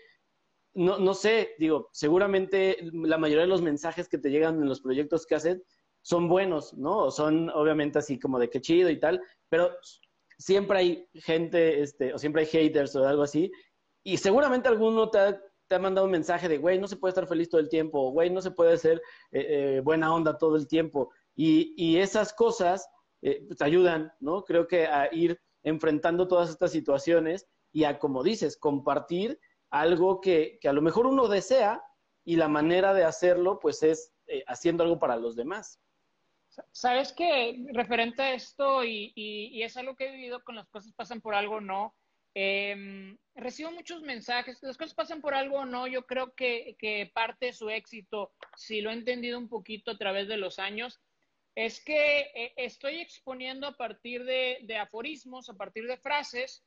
no, 0.74 0.98
no 0.98 1.14
sé, 1.14 1.56
digo, 1.60 1.90
seguramente 1.92 2.78
la 2.92 3.18
mayoría 3.18 3.44
de 3.44 3.50
los 3.50 3.62
mensajes 3.62 4.10
que 4.10 4.18
te 4.18 4.32
llegan 4.32 4.56
en 4.56 4.68
los 4.68 4.82
proyectos 4.82 5.26
que 5.26 5.36
hacen 5.36 5.64
son 6.02 6.28
buenos, 6.28 6.74
¿no? 6.74 7.12
Son 7.12 7.50
obviamente 7.52 8.00
así 8.00 8.20
como 8.20 8.40
de 8.40 8.50
qué 8.50 8.60
chido 8.60 8.90
y 8.90 9.00
tal, 9.00 9.22
pero 9.50 9.72
siempre 10.38 10.78
hay 10.78 11.10
gente, 11.14 11.82
este, 11.82 12.14
o 12.14 12.18
siempre 12.18 12.42
hay 12.42 12.48
haters 12.48 12.96
o 12.96 13.08
algo 13.08 13.24
así, 13.24 13.52
y 14.04 14.18
seguramente 14.18 14.68
alguno 14.68 15.10
te 15.10 15.20
ha, 15.20 15.42
te 15.68 15.76
ha 15.76 15.80
mandado 15.80 16.06
un 16.06 16.12
mensaje 16.12 16.48
de, 16.48 16.58
güey, 16.58 16.80
no 16.80 16.88
se 16.88 16.98
puede 16.98 17.12
estar 17.12 17.28
feliz 17.28 17.50
todo 17.50 17.62
el 17.62 17.70
tiempo, 17.70 18.12
güey, 18.12 18.30
no 18.30 18.42
se 18.42 18.52
puede 18.52 18.78
ser 18.78 19.02
eh, 19.32 19.78
eh, 19.78 19.82
buena 19.84 20.14
onda 20.14 20.38
todo 20.38 20.56
el 20.56 20.68
tiempo, 20.68 21.12
y, 21.36 21.74
y 21.78 21.98
esas 21.98 22.34
cosas 22.34 22.88
eh, 23.22 23.44
pues, 23.48 23.62
ayudan, 23.62 24.14
¿no? 24.20 24.44
Creo 24.44 24.68
que 24.68 24.86
a 24.86 25.14
ir 25.14 25.40
enfrentando 25.64 26.28
todas 26.28 26.50
estas 26.50 26.72
situaciones 26.72 27.48
y 27.72 27.86
a, 27.86 27.98
como 27.98 28.24
dices, 28.24 28.58
compartir 28.58 29.40
algo 29.70 30.22
que, 30.22 30.60
que 30.62 30.70
a 30.70 30.74
lo 30.74 30.82
mejor 30.82 31.08
uno 31.08 31.28
desea 31.28 31.82
y 32.24 32.36
la 32.36 32.48
manera 32.48 32.94
de 32.94 33.04
hacerlo, 33.04 33.60
pues 33.60 33.82
es 33.84 34.14
haciendo 34.48 34.84
algo 34.84 35.00
para 35.00 35.18
los 35.18 35.36
demás. 35.36 35.80
Sabes 36.72 37.12
que 37.14 37.66
referente 37.74 38.22
a 38.22 38.34
esto, 38.34 38.84
y, 38.84 39.12
y, 39.16 39.64
es 39.64 39.76
algo 39.76 39.96
que 39.96 40.08
he 40.08 40.12
vivido 40.12 40.44
con 40.44 40.56
las 40.56 40.70
cosas 40.70 40.94
pasan 40.94 41.20
por 41.20 41.34
algo 41.34 41.60
no, 41.60 41.96
eh, 42.36 43.18
recibo 43.36 43.72
muchos 43.72 44.02
mensajes, 44.02 44.62
las 44.62 44.78
cosas 44.78 44.94
pasan 44.94 45.22
por 45.22 45.34
algo 45.34 45.58
o 45.58 45.66
no, 45.66 45.88
yo 45.88 46.06
creo 46.06 46.34
que, 46.36 46.76
que 46.80 47.12
parte 47.14 47.48
de 47.48 47.54
su 47.54 47.70
éxito, 47.70 48.34
si 48.56 48.82
lo 48.82 48.90
he 48.90 48.94
entendido 48.94 49.38
un 49.38 49.50
poquito 49.50 49.92
a 49.92 49.98
través 49.98 50.28
de 50.28 50.38
los 50.38 50.60
años, 50.60 51.02
es 51.56 51.84
que 51.84 52.32
eh, 52.34 52.54
estoy 52.58 53.00
exponiendo 53.00 53.68
a 53.68 53.78
partir 53.78 54.24
de, 54.24 54.78
aforismos, 54.78 55.50
a 55.50 55.54
partir 55.54 55.86
de 55.88 55.98
frases, 55.98 56.64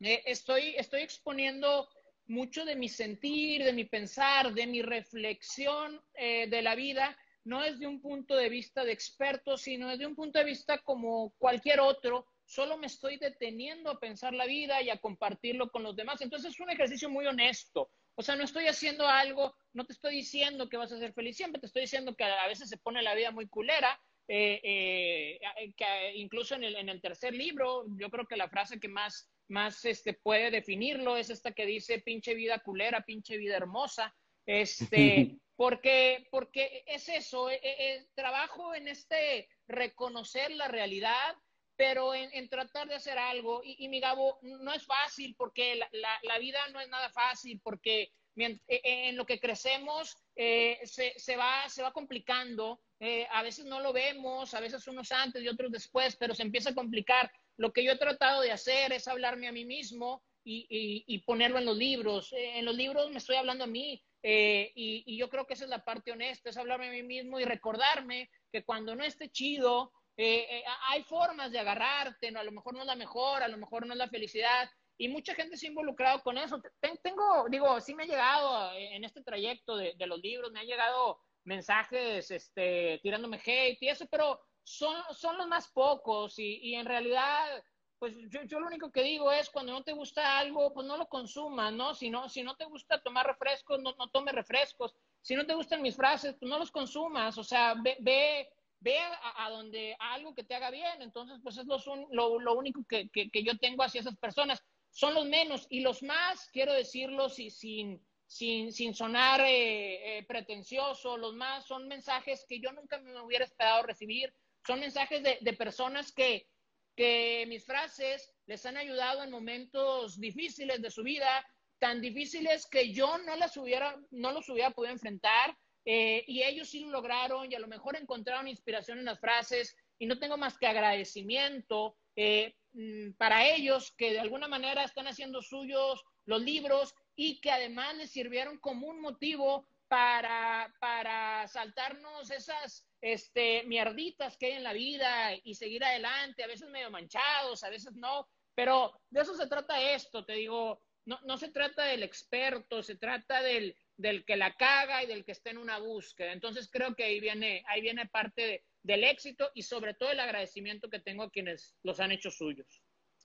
eh, 0.00 0.22
estoy, 0.26 0.74
estoy 0.76 1.02
exponiendo 1.02 1.88
mucho 2.26 2.64
de 2.64 2.76
mi 2.76 2.88
sentir, 2.88 3.64
de 3.64 3.72
mi 3.72 3.84
pensar, 3.84 4.52
de 4.52 4.66
mi 4.66 4.82
reflexión 4.82 6.00
eh, 6.14 6.46
de 6.48 6.62
la 6.62 6.74
vida, 6.74 7.16
no 7.44 7.62
desde 7.62 7.86
un 7.86 8.00
punto 8.00 8.36
de 8.36 8.48
vista 8.48 8.84
de 8.84 8.92
experto, 8.92 9.56
sino 9.56 9.88
desde 9.88 10.06
un 10.06 10.14
punto 10.14 10.38
de 10.38 10.44
vista 10.44 10.78
como 10.78 11.34
cualquier 11.38 11.80
otro, 11.80 12.26
solo 12.44 12.76
me 12.76 12.86
estoy 12.86 13.18
deteniendo 13.18 13.90
a 13.90 14.00
pensar 14.00 14.34
la 14.34 14.46
vida 14.46 14.82
y 14.82 14.90
a 14.90 14.98
compartirlo 14.98 15.70
con 15.70 15.82
los 15.82 15.96
demás. 15.96 16.20
Entonces 16.20 16.52
es 16.52 16.60
un 16.60 16.70
ejercicio 16.70 17.08
muy 17.08 17.26
honesto. 17.26 17.90
O 18.14 18.22
sea, 18.22 18.36
no 18.36 18.44
estoy 18.44 18.66
haciendo 18.66 19.06
algo, 19.06 19.54
no 19.72 19.86
te 19.86 19.94
estoy 19.94 20.16
diciendo 20.16 20.68
que 20.68 20.76
vas 20.76 20.92
a 20.92 20.98
ser 20.98 21.14
feliz 21.14 21.36
siempre, 21.36 21.60
te 21.60 21.66
estoy 21.66 21.82
diciendo 21.82 22.14
que 22.14 22.24
a 22.24 22.46
veces 22.46 22.68
se 22.68 22.76
pone 22.76 23.02
la 23.02 23.14
vida 23.14 23.30
muy 23.30 23.48
culera, 23.48 23.98
eh, 24.28 24.60
eh, 24.62 25.40
que 25.76 26.12
incluso 26.16 26.54
en 26.54 26.64
el, 26.64 26.76
en 26.76 26.88
el, 26.88 27.00
tercer 27.00 27.34
libro, 27.34 27.84
yo 27.98 28.10
creo 28.10 28.26
que 28.26 28.36
la 28.36 28.48
frase 28.48 28.78
que 28.78 28.88
más, 28.88 29.30
más 29.48 29.84
este, 29.84 30.12
puede 30.12 30.50
definirlo 30.50 31.16
es 31.16 31.30
esta 31.30 31.52
que 31.52 31.66
dice 31.66 32.00
pinche 32.00 32.34
vida 32.34 32.58
culera, 32.60 33.02
pinche 33.02 33.36
vida 33.38 33.56
hermosa, 33.56 34.14
este, 34.46 35.38
porque, 35.56 36.28
porque 36.30 36.84
es 36.86 37.08
eso, 37.08 37.50
eh, 37.50 38.06
trabajo 38.14 38.74
en 38.74 38.88
este 38.88 39.48
reconocer 39.66 40.50
la 40.52 40.68
realidad, 40.68 41.34
pero 41.82 42.14
en, 42.14 42.48
tratar 42.48 42.86
de 42.86 42.94
hacer 42.94 43.18
algo. 43.18 43.60
Y, 43.64 43.88
mi 43.88 43.98
Gabo, 43.98 44.38
no 44.42 44.72
es 44.72 44.86
fácil 44.86 45.34
porque 45.36 45.74
la, 45.74 45.88
la, 46.22 46.38
vida 46.38 46.60
no 46.72 46.78
es 46.78 46.88
nada 46.88 47.10
fácil, 47.10 47.60
porque 47.60 48.12
e, 48.36 48.60
e, 48.68 49.08
en 49.08 49.16
lo 49.16 49.26
que 49.26 49.40
crecemos 49.40 50.16
eh, 50.36 50.78
se, 50.84 51.12
se, 51.18 51.36
va, 51.36 51.68
se 51.68 51.82
va 51.82 51.92
complicando. 51.92 52.80
Eh, 53.00 53.26
a 53.32 53.42
veces 53.42 53.64
no 53.64 53.80
lo 53.80 53.92
vemos, 53.92 54.54
a 54.54 54.60
veces 54.60 54.86
unos 54.86 55.10
antes 55.10 55.42
y 55.42 55.48
otros 55.48 55.72
después, 55.72 56.14
pero 56.14 56.36
se 56.36 56.44
empieza 56.44 56.70
a 56.70 56.74
complicar. 56.76 57.32
Lo 57.56 57.72
que 57.72 57.82
yo 57.82 57.90
he 57.90 57.98
tratado 57.98 58.42
de 58.42 58.52
hacer 58.52 58.92
es 58.92 59.08
hablarme 59.08 59.48
a 59.48 59.52
mí 59.52 59.64
mismo 59.64 60.22
y, 60.44 61.04
y, 61.04 61.18
ponerlo 61.22 61.58
en 61.58 61.64
los 61.64 61.76
libros. 61.76 62.32
Eh, 62.32 62.60
en 62.60 62.64
los 62.64 62.76
libros 62.76 63.10
me 63.10 63.18
estoy 63.18 63.34
hablando 63.34 63.64
a 63.64 63.66
mí 63.66 64.00
y, 64.22 65.02
y, 65.04 65.16
yo 65.16 65.28
creo 65.28 65.48
que 65.48 65.54
esa 65.54 65.64
es 65.64 65.70
la 65.70 65.84
parte 65.84 66.12
honesta, 66.12 66.48
es 66.48 66.56
hablarme 66.56 66.86
a 66.86 66.92
mí 66.92 67.02
mismo 67.02 67.40
y 67.40 67.44
recordarme 67.44 68.30
que 68.52 68.62
cuando 68.62 68.94
no 68.94 69.02
esté 69.02 69.30
chido, 69.30 69.92
eh, 70.16 70.58
eh, 70.58 70.64
hay 70.88 71.02
formas 71.04 71.50
de 71.50 71.58
agarrarte, 71.58 72.30
¿no? 72.30 72.40
a 72.40 72.44
lo 72.44 72.52
mejor 72.52 72.74
no 72.74 72.80
es 72.80 72.86
la 72.86 72.96
mejor, 72.96 73.42
a 73.42 73.48
lo 73.48 73.56
mejor 73.56 73.86
no 73.86 73.94
es 73.94 73.98
la 73.98 74.08
felicidad, 74.08 74.68
y 74.98 75.08
mucha 75.08 75.34
gente 75.34 75.56
se 75.56 75.66
ha 75.66 75.70
involucrado 75.70 76.22
con 76.22 76.38
eso. 76.38 76.60
Tengo, 77.02 77.46
digo, 77.48 77.80
sí 77.80 77.94
me 77.94 78.04
ha 78.04 78.06
llegado 78.06 78.72
en 78.74 79.04
este 79.04 79.22
trayecto 79.22 79.76
de, 79.76 79.94
los 80.06 80.20
libros, 80.20 80.52
me 80.52 80.60
han 80.60 80.66
llegado 80.66 81.18
mensajes 81.44 82.30
este, 82.30 83.00
tirándome 83.02 83.40
hate 83.44 83.78
y 83.80 83.88
eso, 83.88 84.06
pero 84.10 84.40
son, 84.62 84.94
son 85.12 85.38
los 85.38 85.48
más 85.48 85.68
pocos 85.72 86.38
y, 86.38 86.60
y 86.62 86.74
en 86.76 86.86
realidad, 86.86 87.64
pues 87.98 88.14
yo, 88.28 88.42
yo, 88.44 88.60
lo 88.60 88.66
único 88.66 88.92
que 88.92 89.02
digo 89.02 89.32
es 89.32 89.50
cuando 89.50 89.72
no 89.72 89.82
te 89.82 89.92
gusta 89.92 90.38
algo, 90.38 90.72
pues 90.72 90.86
no 90.86 90.96
lo 90.96 91.08
consumas, 91.08 91.72
¿no? 91.72 91.94
Si 91.94 92.10
no, 92.10 92.28
si 92.28 92.42
no 92.42 92.54
te 92.54 92.66
gusta 92.66 93.02
tomar 93.02 93.26
refrescos, 93.26 93.80
no, 93.80 93.94
no 93.98 94.08
tomes 94.10 94.34
refrescos. 94.34 94.94
Si 95.20 95.34
no 95.34 95.46
te 95.46 95.54
gustan 95.54 95.82
mis 95.82 95.96
frases, 95.96 96.36
pues 96.38 96.48
no 96.48 96.58
los 96.58 96.70
consumas. 96.70 97.38
O 97.38 97.44
sea, 97.44 97.74
ve, 97.74 97.96
ve 98.00 98.48
ve 98.82 98.98
a, 98.98 99.48
donde 99.50 99.96
algo 99.98 100.34
que 100.34 100.44
te 100.44 100.54
haga 100.54 100.70
bien. 100.70 101.00
Entonces, 101.00 101.38
pues 101.42 101.56
es 101.56 101.66
lo, 101.66 102.38
lo, 102.38 102.54
único 102.54 102.84
que, 102.88 103.08
que, 103.10 103.42
yo 103.42 103.56
tengo 103.58 103.82
hacia 103.82 104.00
esas 104.00 104.16
personas. 104.16 104.62
Son 104.90 105.14
los 105.14 105.26
menos 105.26 105.66
y 105.70 105.80
los 105.80 106.02
más, 106.02 106.50
quiero 106.52 106.72
decirlo 106.72 107.28
sin, 107.28 108.04
sin, 108.26 108.72
sin 108.72 108.94
sonar 108.94 109.40
eh, 109.40 110.18
eh, 110.18 110.24
pretencioso, 110.24 111.16
los 111.16 111.34
más 111.34 111.66
son 111.66 111.88
mensajes 111.88 112.44
que 112.46 112.60
yo 112.60 112.72
nunca 112.72 112.98
me 112.98 113.18
hubiera 113.20 113.44
esperado 113.44 113.84
recibir. 113.84 114.34
Son 114.66 114.80
mensajes 114.80 115.22
de, 115.22 115.38
de 115.40 115.52
personas 115.54 116.12
que, 116.12 116.46
que 116.94 117.46
mis 117.48 117.64
frases 117.64 118.32
les 118.46 118.66
han 118.66 118.76
ayudado 118.76 119.22
en 119.22 119.30
momentos 119.30 120.20
difíciles 120.20 120.82
de 120.82 120.90
su 120.90 121.02
vida, 121.02 121.46
tan 121.78 122.00
difíciles 122.00 122.66
que 122.66 122.92
yo 122.92 123.18
no 123.18 123.36
las 123.36 123.56
hubiera, 123.56 123.98
no 124.10 124.32
los 124.32 124.48
hubiera 124.48 124.70
podido 124.70 124.92
enfrentar 124.92 125.56
eh, 125.84 126.24
y 126.26 126.42
ellos 126.42 126.68
sí 126.68 126.80
lo 126.80 126.90
lograron 126.90 127.50
y 127.50 127.54
a 127.54 127.60
lo 127.60 127.66
mejor 127.66 127.96
encontraron 127.96 128.48
inspiración 128.48 128.98
en 128.98 129.04
las 129.04 129.20
frases 129.20 129.76
y 129.98 130.06
no 130.06 130.18
tengo 130.18 130.36
más 130.36 130.58
que 130.58 130.66
agradecimiento 130.66 131.96
eh, 132.16 132.54
mm, 132.72 133.12
para 133.12 133.46
ellos 133.48 133.92
que 133.92 134.12
de 134.12 134.20
alguna 134.20 134.48
manera 134.48 134.84
están 134.84 135.06
haciendo 135.06 135.42
suyos 135.42 136.04
los 136.24 136.42
libros 136.42 136.94
y 137.16 137.40
que 137.40 137.50
además 137.50 137.96
les 137.96 138.10
sirvieron 138.10 138.58
como 138.58 138.86
un 138.86 139.00
motivo 139.00 139.66
para, 139.88 140.72
para 140.80 141.46
saltarnos 141.48 142.30
esas 142.30 142.86
este, 143.00 143.64
mierditas 143.64 144.36
que 144.36 144.46
hay 144.46 144.52
en 144.52 144.62
la 144.62 144.72
vida 144.72 145.34
y 145.44 145.54
seguir 145.54 145.84
adelante, 145.84 146.44
a 146.44 146.46
veces 146.46 146.70
medio 146.70 146.90
manchados, 146.90 147.62
a 147.64 147.70
veces 147.70 147.94
no, 147.96 148.26
pero 148.54 148.98
de 149.10 149.20
eso 149.20 149.36
se 149.36 149.48
trata 149.48 149.82
esto, 149.92 150.24
te 150.24 150.34
digo, 150.34 150.80
no, 151.04 151.18
no 151.24 151.36
se 151.36 151.50
trata 151.50 151.84
del 151.84 152.04
experto, 152.04 152.82
se 152.82 152.96
trata 152.96 153.42
del, 153.42 153.76
del 154.02 154.24
que 154.24 154.36
la 154.36 154.52
caga 154.54 155.02
y 155.02 155.06
del 155.06 155.24
que 155.24 155.32
está 155.32 155.50
en 155.50 155.58
una 155.58 155.78
búsqueda. 155.78 156.32
Entonces 156.32 156.68
creo 156.70 156.94
que 156.94 157.04
ahí 157.04 157.20
viene, 157.20 157.62
ahí 157.68 157.80
viene 157.80 158.06
parte 158.06 158.64
del 158.82 159.04
éxito 159.04 159.50
y 159.54 159.62
sobre 159.62 159.94
todo 159.94 160.10
el 160.10 160.20
agradecimiento 160.20 160.90
que 160.90 160.98
tengo 160.98 161.22
a 161.22 161.30
quienes 161.30 161.76
los 161.84 162.00
han 162.00 162.10
hecho 162.10 162.30
suyos. 162.30 162.82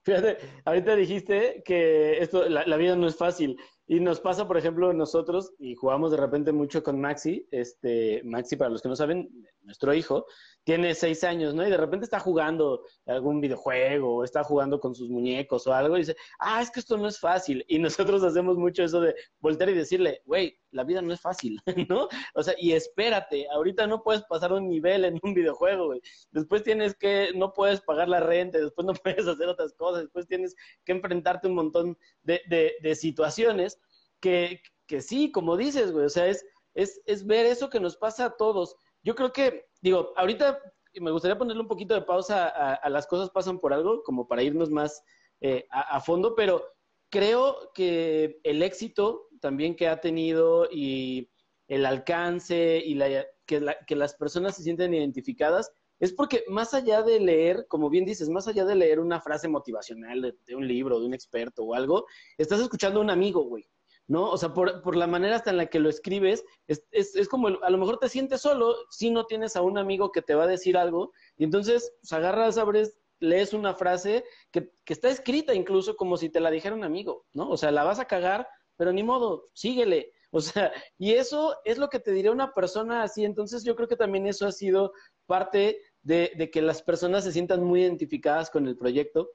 Fíjate, 0.07 0.37
ahorita 0.63 0.95
dijiste 0.95 1.61
que 1.65 2.19
esto, 2.19 2.47
la, 2.47 2.77
vida 2.77 2.95
no 2.95 3.07
es 3.07 3.17
fácil. 3.17 3.57
Y 3.87 3.99
nos 3.99 4.21
pasa, 4.21 4.47
por 4.47 4.57
ejemplo, 4.57 4.93
nosotros, 4.93 5.53
y 5.59 5.75
jugamos 5.75 6.11
de 6.11 6.17
repente 6.17 6.53
mucho 6.53 6.81
con 6.81 7.01
Maxi, 7.01 7.45
este, 7.51 8.21
Maxi, 8.23 8.55
para 8.55 8.69
los 8.69 8.81
que 8.81 8.87
no 8.87 8.95
saben, 8.95 9.29
nuestro 9.63 9.93
hijo, 9.93 10.25
tiene 10.63 10.95
seis 10.95 11.25
años, 11.25 11.53
¿no? 11.53 11.67
Y 11.67 11.69
de 11.69 11.75
repente 11.75 12.05
está 12.05 12.21
jugando 12.21 12.85
algún 13.05 13.41
videojuego, 13.41 14.15
o 14.15 14.23
está 14.23 14.45
jugando 14.45 14.79
con 14.79 14.95
sus 14.95 15.09
muñecos 15.09 15.67
o 15.67 15.73
algo, 15.73 15.97
y 15.97 16.01
dice, 16.01 16.15
ah, 16.39 16.61
es 16.61 16.71
que 16.71 16.79
esto 16.79 16.97
no 16.97 17.09
es 17.09 17.19
fácil. 17.19 17.65
Y 17.67 17.77
nosotros 17.77 18.23
hacemos 18.23 18.57
mucho 18.57 18.83
eso 18.83 19.01
de 19.01 19.13
voltear 19.39 19.71
y 19.71 19.73
decirle, 19.73 20.21
güey, 20.23 20.57
la 20.71 20.83
vida 20.83 21.01
no 21.01 21.13
es 21.13 21.21
fácil, 21.21 21.59
¿no? 21.89 22.07
O 22.33 22.43
sea, 22.43 22.53
y 22.57 22.73
espérate, 22.73 23.47
ahorita 23.51 23.87
no 23.87 24.03
puedes 24.03 24.23
pasar 24.23 24.53
un 24.53 24.69
nivel 24.69 25.05
en 25.05 25.19
un 25.23 25.33
videojuego, 25.33 25.87
güey. 25.87 26.01
Después 26.31 26.63
tienes 26.63 26.95
que, 26.95 27.31
no 27.35 27.53
puedes 27.53 27.81
pagar 27.81 28.09
la 28.09 28.19
renta, 28.19 28.57
después 28.57 28.85
no 28.85 28.93
puedes 29.03 29.27
hacer 29.27 29.47
otras 29.47 29.73
cosas, 29.73 30.03
después 30.03 30.27
tienes 30.27 30.55
que 30.85 30.93
enfrentarte 30.93 31.47
un 31.47 31.55
montón 31.55 31.97
de, 32.23 32.41
de, 32.49 32.75
de 32.81 32.95
situaciones 32.95 33.79
que, 34.19 34.61
que 34.87 35.01
sí, 35.01 35.31
como 35.31 35.57
dices, 35.57 35.91
güey, 35.91 36.05
o 36.05 36.09
sea, 36.09 36.27
es, 36.27 36.45
es, 36.73 37.01
es 37.05 37.25
ver 37.25 37.45
eso 37.45 37.69
que 37.69 37.79
nos 37.79 37.97
pasa 37.97 38.25
a 38.25 38.37
todos. 38.37 38.75
Yo 39.03 39.15
creo 39.15 39.31
que, 39.31 39.65
digo, 39.81 40.13
ahorita 40.15 40.59
me 40.99 41.11
gustaría 41.11 41.37
ponerle 41.37 41.61
un 41.61 41.67
poquito 41.67 41.93
de 41.93 42.01
pausa 42.01 42.47
a, 42.47 42.89
las 42.89 43.07
cosas 43.07 43.29
pasan 43.29 43.59
por 43.59 43.73
algo, 43.73 44.03
como 44.03 44.27
para 44.27 44.43
irnos 44.43 44.69
más 44.69 45.03
eh, 45.41 45.67
a, 45.69 45.99
fondo, 45.99 46.35
pero 46.35 46.63
creo 47.09 47.71
que 47.73 48.39
el 48.43 48.63
éxito 48.63 49.26
también 49.39 49.75
que 49.75 49.87
ha 49.87 50.01
tenido 50.01 50.67
y 50.71 51.29
el 51.67 51.85
alcance 51.85 52.81
y 52.83 52.95
la, 52.95 53.25
que, 53.45 53.65
que 53.85 53.95
las 53.95 54.15
personas 54.15 54.55
se 54.55 54.63
sienten 54.63 54.93
identificadas 54.93 55.71
es 55.99 56.13
porque 56.13 56.43
más 56.47 56.73
allá 56.73 57.01
de 57.01 57.19
leer, 57.19 57.65
como 57.67 57.89
bien 57.89 58.05
dices, 58.05 58.29
más 58.29 58.47
allá 58.47 58.65
de 58.65 58.75
leer 58.75 58.99
una 58.99 59.19
frase 59.19 59.47
motivacional 59.47 60.21
de, 60.21 60.35
de 60.45 60.55
un 60.55 60.67
libro, 60.67 60.99
de 60.99 61.07
un 61.07 61.13
experto 61.13 61.63
o 61.63 61.73
algo, 61.73 62.05
estás 62.37 62.59
escuchando 62.59 62.99
a 62.99 63.03
un 63.03 63.09
amigo, 63.09 63.43
güey. 63.43 63.67
¿no? 64.07 64.29
O 64.29 64.37
sea, 64.37 64.53
por, 64.53 64.81
por, 64.81 64.95
la 64.95 65.07
manera 65.07 65.35
hasta 65.35 65.49
en 65.49 65.57
la 65.57 65.65
que 65.65 65.79
lo 65.79 65.89
escribes, 65.89 66.45
es, 66.67 66.83
es, 66.91 67.15
es, 67.15 67.27
como, 67.27 67.47
a 67.47 67.69
lo 67.69 67.77
mejor 67.77 67.99
te 67.99 68.09
sientes 68.09 68.41
solo 68.41 68.75
si 68.89 69.09
no 69.09 69.25
tienes 69.25 69.55
a 69.55 69.61
un 69.61 69.77
amigo 69.77 70.11
que 70.11 70.21
te 70.21 70.33
va 70.33 70.45
a 70.45 70.47
decir 70.47 70.77
algo, 70.77 71.11
y 71.35 71.43
entonces 71.43 71.93
pues, 72.01 72.13
agarras, 72.13 72.57
abres, 72.57 72.97
lees 73.19 73.53
una 73.53 73.73
frase 73.73 74.23
que, 74.51 74.71
que 74.85 74.93
está 74.93 75.09
escrita 75.09 75.53
incluso 75.53 75.97
como 75.97 76.17
si 76.17 76.29
te 76.29 76.39
la 76.39 76.51
dijera 76.51 76.75
un 76.75 76.83
amigo, 76.83 77.25
¿no? 77.33 77.49
O 77.49 77.57
sea, 77.57 77.71
la 77.71 77.83
vas 77.83 77.99
a 77.99 78.05
cagar, 78.05 78.47
pero 78.77 78.93
ni 78.93 79.03
modo, 79.03 79.49
síguele. 79.53 80.13
O 80.31 80.41
sea, 80.41 80.71
y 80.97 81.13
eso 81.13 81.55
es 81.65 81.77
lo 81.77 81.89
que 81.89 81.99
te 81.99 82.11
diría 82.11 82.31
una 82.31 82.53
persona 82.53 83.03
así, 83.03 83.25
entonces 83.25 83.63
yo 83.63 83.75
creo 83.75 83.87
que 83.87 83.95
también 83.95 84.27
eso 84.27 84.45
ha 84.45 84.51
sido 84.51 84.93
parte 85.25 85.81
de, 86.01 86.31
de 86.37 86.51
que 86.51 86.61
las 86.61 86.81
personas 86.81 87.23
se 87.23 87.31
sientan 87.31 87.63
muy 87.63 87.81
identificadas 87.81 88.49
con 88.49 88.67
el 88.67 88.77
proyecto, 88.77 89.31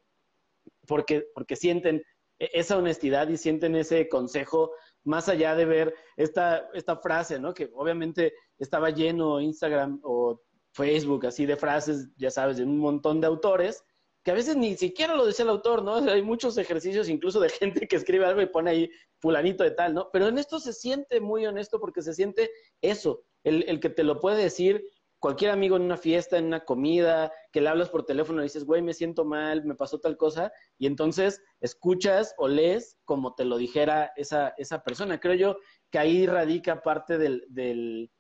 porque, 0.87 1.27
porque 1.35 1.57
sienten 1.57 2.03
e-, 2.39 2.51
esa 2.53 2.77
honestidad 2.77 3.29
y 3.29 3.37
sienten 3.37 3.77
ese 3.77 4.09
consejo 4.09 4.73
más 5.05 5.29
allá 5.29 5.55
de 5.55 5.65
ver 5.65 5.95
esta, 6.17 6.69
esta 6.75 6.97
frase, 6.97 7.39
¿no? 7.39 7.55
Que 7.55 7.71
obviamente 7.75 8.35
estaba 8.59 8.91
lleno 8.91 9.41
Instagram 9.41 10.01
o 10.03 10.41
Facebook 10.73 11.27
así 11.27 11.47
de 11.47 11.57
frases, 11.57 12.09
ya 12.17 12.31
sabes, 12.31 12.57
de 12.57 12.65
un 12.65 12.79
montón 12.79 13.21
de 13.21 13.27
autores, 13.27 13.85
que 14.23 14.31
a 14.31 14.35
veces 14.35 14.57
ni 14.57 14.77
siquiera 14.77 15.15
lo 15.15 15.27
dice 15.27 15.43
el 15.43 15.49
autor, 15.49 15.83
¿no? 15.83 15.97
hay 15.97 16.23
muchos 16.23 16.57
ejercicios 16.59 17.09
incluso 17.09 17.41
de 17.41 17.49
gente 17.51 17.89
que 17.89 17.97
escribe 17.97 18.27
algo 18.27 18.43
y 18.43 18.47
pone 18.47 18.71
ahí 18.71 18.91
fulanito 19.19 19.65
de 19.65 19.73
tal, 19.73 19.95
¿no? 19.95 20.11
Pero 20.13 20.29
en 20.29 20.39
esto 20.39 20.59
se 20.61 20.73
siente 20.73 21.21
muy 21.21 21.47
honesto 21.47 21.81
porque 21.81 22.03
se 22.03 22.15
siente 22.15 22.51
eso, 22.81 23.25
el, 23.45 23.65
el 23.69 23.81
que 23.81 23.91
te 23.91 24.05
lo 24.05 24.21
puede 24.21 24.43
decir 24.43 24.85
cualquier 25.23 25.53
amigo 25.53 25.77
en 25.77 25.83
una 25.83 25.97
fiesta, 25.97 26.37
en 26.37 26.47
una 26.47 26.65
comida, 26.65 27.33
que 27.53 27.61
le 27.61 27.69
hablas 27.69 27.89
por 27.91 28.05
teléfono 28.05 28.41
y 28.41 28.45
dices, 28.45 28.65
güey, 28.65 28.83
me 28.83 28.93
siento 28.93 29.25
mal, 29.25 29.65
me 29.65 29.77
pasó 29.77 30.01
tal 30.01 30.17
cosa, 30.17 30.53
y 30.79 30.87
entonces 30.87 31.41
escuchas 31.61 32.35
o 32.39 32.49
lees 32.49 32.99
como 33.05 33.37
te 33.37 33.45
lo 33.45 33.57
dijera 33.57 34.11
esa, 34.17 34.53
esa 34.59 34.83
persona. 34.83 35.21
Creo 35.21 35.35
yo 35.35 35.57
que 35.93 36.01
ahí 36.01 36.27
radica 36.27 36.83
parte 36.83 37.19
del, 37.19 37.45
del, 37.49 38.11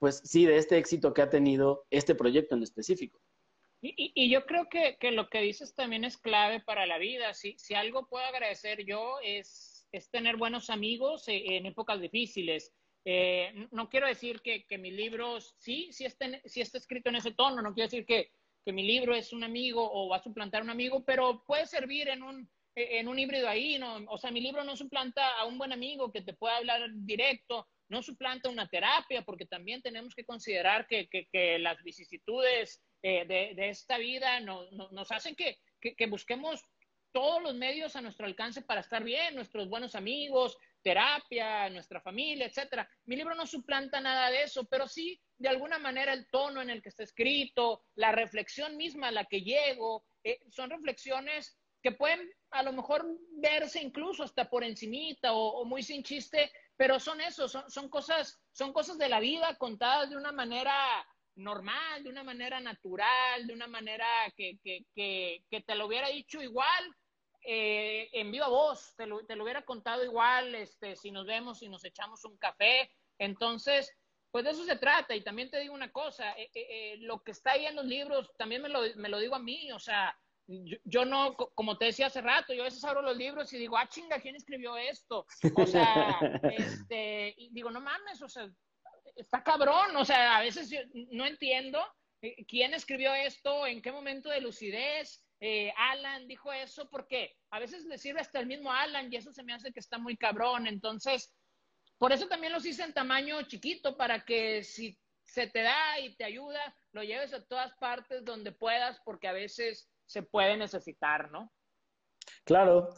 pues 0.00 0.20
sí, 0.24 0.46
de 0.46 0.56
este 0.56 0.78
éxito 0.78 1.14
que 1.14 1.22
ha 1.22 1.30
tenido 1.30 1.86
este 1.90 2.16
proyecto 2.16 2.56
en 2.56 2.64
específico. 2.64 3.20
Y, 3.80 4.28
yo 4.28 4.44
creo 4.44 4.68
que, 4.68 4.96
lo 5.12 5.28
que 5.28 5.40
dices 5.40 5.74
también 5.74 6.04
es 6.04 6.16
clave 6.16 6.60
para 6.60 6.86
la 6.86 6.98
vida. 6.98 7.32
Si, 7.34 7.56
algo 7.74 8.08
puedo 8.08 8.24
agradecer 8.24 8.84
yo 8.84 9.18
es, 9.22 9.86
tener 10.10 10.36
buenos 10.36 10.68
amigos 10.68 11.24
en 11.28 11.64
épocas 11.66 12.00
difíciles 12.00 12.74
eh, 13.10 13.54
no 13.70 13.88
quiero 13.88 14.06
decir 14.06 14.42
que, 14.42 14.66
que 14.66 14.76
mi 14.76 14.90
libro 14.90 15.40
sí, 15.40 15.88
sí 15.92 16.04
está, 16.04 16.26
sí 16.44 16.60
está 16.60 16.76
escrito 16.76 17.08
en 17.08 17.16
ese 17.16 17.32
tono, 17.32 17.62
no 17.62 17.72
quiero 17.72 17.86
decir 17.86 18.04
que, 18.04 18.32
que 18.66 18.72
mi 18.72 18.82
libro 18.82 19.14
es 19.14 19.32
un 19.32 19.44
amigo 19.44 19.88
o 19.90 20.10
va 20.10 20.18
a 20.18 20.22
suplantar 20.22 20.60
a 20.60 20.64
un 20.64 20.68
amigo, 20.68 21.02
pero 21.06 21.42
puede 21.46 21.64
servir 21.64 22.08
en 22.08 22.22
un, 22.22 22.50
en 22.74 23.08
un 23.08 23.18
híbrido 23.18 23.48
ahí, 23.48 23.78
¿no? 23.78 24.04
O 24.08 24.18
sea, 24.18 24.30
mi 24.30 24.42
libro 24.42 24.62
no 24.62 24.76
suplanta 24.76 25.38
a 25.38 25.46
un 25.46 25.56
buen 25.56 25.72
amigo 25.72 26.12
que 26.12 26.20
te 26.20 26.34
pueda 26.34 26.58
hablar 26.58 26.82
directo, 26.96 27.66
no 27.88 28.02
suplanta 28.02 28.50
una 28.50 28.68
terapia, 28.68 29.22
porque 29.22 29.46
también 29.46 29.80
tenemos 29.80 30.14
que 30.14 30.26
considerar 30.26 30.86
que 30.86 31.58
las 31.60 31.82
vicisitudes 31.82 32.82
de, 33.02 33.68
esta 33.68 33.98
vida 33.98 34.40
no, 34.40 34.70
no, 34.72 34.90
nos 34.90 35.10
hacen 35.12 35.34
que, 35.34 35.58
que, 35.80 36.06
busquemos 36.06 36.62
todos 37.12 37.42
los 37.42 37.54
medios 37.54 37.96
a 37.96 38.00
nuestro 38.00 38.26
alcance 38.26 38.62
para 38.62 38.80
estar 38.80 39.02
bien, 39.02 39.34
nuestros 39.34 39.68
buenos 39.68 39.94
amigos, 39.94 40.56
terapia, 40.82 41.68
nuestra 41.70 42.00
familia, 42.00 42.46
etcétera. 42.46 42.88
Mi 43.06 43.16
libro 43.16 43.34
no 43.34 43.46
suplanta 43.46 44.00
nada 44.00 44.30
de 44.30 44.42
eso, 44.42 44.64
pero 44.66 44.86
sí, 44.86 45.20
de 45.36 45.48
alguna 45.48 45.78
manera, 45.78 46.12
el 46.12 46.28
tono 46.30 46.60
en 46.60 46.70
el 46.70 46.82
que 46.82 46.90
está 46.90 47.02
escrito, 47.02 47.84
la 47.94 48.12
reflexión 48.12 48.76
misma 48.76 49.08
a 49.08 49.12
la 49.12 49.24
que 49.24 49.42
llego, 49.42 50.04
eh, 50.24 50.40
son 50.50 50.70
reflexiones 50.70 51.58
que 51.82 51.92
pueden 51.92 52.28
a 52.50 52.62
lo 52.62 52.72
mejor 52.72 53.06
verse 53.40 53.80
incluso 53.80 54.24
hasta 54.24 54.50
por 54.50 54.64
encimita 54.64 55.32
o, 55.32 55.64
muy 55.64 55.82
sin 55.82 56.02
chiste, 56.02 56.50
pero 56.76 56.98
son 56.98 57.20
eso, 57.20 57.48
son, 57.48 57.70
son, 57.70 57.88
cosas, 57.88 58.40
son 58.52 58.72
cosas 58.72 58.98
de 58.98 59.08
la 59.08 59.20
vida 59.20 59.56
contadas 59.56 60.10
de 60.10 60.16
una 60.16 60.32
manera 60.32 60.74
normal, 61.38 62.02
de 62.02 62.10
una 62.10 62.24
manera 62.24 62.60
natural, 62.60 63.46
de 63.46 63.54
una 63.54 63.66
manera 63.66 64.06
que, 64.36 64.58
que, 64.62 64.84
que, 64.94 65.44
que 65.50 65.60
te 65.62 65.74
lo 65.74 65.86
hubiera 65.86 66.08
dicho 66.08 66.42
igual 66.42 66.94
eh, 67.42 68.10
en 68.12 68.30
viva 68.30 68.48
voz, 68.48 68.94
te 68.96 69.06
lo, 69.06 69.24
te 69.24 69.36
lo, 69.36 69.44
hubiera 69.44 69.62
contado 69.62 70.04
igual, 70.04 70.54
este, 70.54 70.96
si 70.96 71.10
nos 71.10 71.26
vemos, 71.26 71.60
si 71.60 71.68
nos 71.68 71.84
echamos 71.84 72.24
un 72.24 72.36
café. 72.36 72.90
Entonces, 73.18 73.90
pues 74.30 74.44
de 74.44 74.50
eso 74.50 74.64
se 74.64 74.76
trata. 74.76 75.14
Y 75.14 75.22
también 75.22 75.50
te 75.50 75.60
digo 75.60 75.74
una 75.74 75.90
cosa, 75.90 76.32
eh, 76.32 76.50
eh, 76.54 76.66
eh 76.68 76.96
lo 76.98 77.22
que 77.22 77.30
está 77.30 77.52
ahí 77.52 77.66
en 77.66 77.76
los 77.76 77.86
libros, 77.86 78.30
también 78.36 78.62
me 78.62 78.68
lo, 78.68 78.80
me 78.96 79.08
lo 79.08 79.18
digo 79.18 79.34
a 79.34 79.40
mí, 79.40 79.72
o 79.72 79.78
sea, 79.78 80.14
yo, 80.46 80.76
yo, 80.84 81.04
no, 81.04 81.36
como 81.36 81.76
te 81.76 81.86
decía 81.86 82.06
hace 82.06 82.22
rato, 82.22 82.54
yo 82.54 82.62
a 82.62 82.66
veces 82.66 82.84
abro 82.84 83.02
los 83.02 83.16
libros 83.16 83.52
y 83.52 83.58
digo, 83.58 83.76
ah, 83.76 83.88
chinga, 83.88 84.20
¿quién 84.20 84.34
escribió 84.34 84.76
esto? 84.76 85.26
O 85.56 85.66
sea, 85.66 86.18
este, 86.82 87.34
y 87.36 87.50
digo, 87.50 87.70
no 87.70 87.80
mames, 87.80 88.20
o 88.22 88.28
sea, 88.28 88.48
está 89.16 89.42
cabrón, 89.42 89.96
o 89.96 90.04
sea, 90.04 90.38
a 90.38 90.40
veces 90.42 90.70
yo 90.70 90.80
no 91.12 91.26
entiendo 91.26 91.80
eh, 92.22 92.44
quién 92.46 92.74
escribió 92.74 93.14
esto, 93.14 93.66
en 93.66 93.80
qué 93.82 93.92
momento 93.92 94.30
de 94.30 94.40
lucidez, 94.40 95.24
eh, 95.40 95.72
Alan 95.76 96.26
dijo 96.26 96.52
eso, 96.52 96.88
porque 96.90 97.36
a 97.50 97.60
veces 97.60 97.84
le 97.84 97.98
sirve 97.98 98.20
hasta 98.20 98.40
el 98.40 98.46
mismo 98.46 98.72
Alan 98.72 99.12
y 99.12 99.16
eso 99.16 99.32
se 99.32 99.44
me 99.44 99.52
hace 99.52 99.72
que 99.72 99.80
está 99.80 99.98
muy 99.98 100.16
cabrón. 100.16 100.66
Entonces, 100.66 101.32
por 101.96 102.12
eso 102.12 102.26
también 102.26 102.52
los 102.52 102.66
hice 102.66 102.82
en 102.82 102.92
tamaño 102.92 103.42
chiquito, 103.42 103.96
para 103.96 104.24
que 104.24 104.64
si 104.64 104.98
se 105.22 105.46
te 105.46 105.62
da 105.62 106.00
y 106.00 106.16
te 106.16 106.24
ayuda, 106.24 106.74
lo 106.92 107.02
lleves 107.02 107.32
a 107.34 107.44
todas 107.44 107.72
partes 107.78 108.24
donde 108.24 108.50
puedas, 108.50 108.98
porque 109.04 109.28
a 109.28 109.32
veces 109.32 109.88
se 110.06 110.22
puede 110.22 110.56
necesitar, 110.56 111.30
¿no? 111.30 111.52
Claro. 112.44 112.88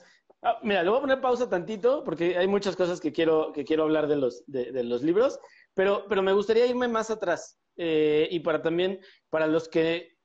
Ah, 0.42 0.58
mira, 0.62 0.82
le 0.82 0.88
voy 0.88 0.98
a 0.98 1.02
poner 1.02 1.20
pausa 1.20 1.50
tantito, 1.50 2.02
porque 2.04 2.38
hay 2.38 2.46
muchas 2.46 2.74
cosas 2.74 3.00
que 3.00 3.12
quiero, 3.12 3.52
que 3.52 3.64
quiero 3.64 3.82
hablar 3.82 4.06
de 4.06 4.16
los, 4.16 4.42
de, 4.46 4.72
de 4.72 4.84
los 4.84 5.02
libros, 5.02 5.38
pero, 5.80 6.04
pero 6.10 6.20
me 6.20 6.34
gustaría 6.34 6.66
irme 6.66 6.88
más 6.88 7.10
atrás. 7.10 7.58
Eh, 7.78 8.28
y 8.30 8.40
para 8.40 8.60
también, 8.60 9.00
para 9.30 9.46
los 9.46 9.66
que 9.66 10.18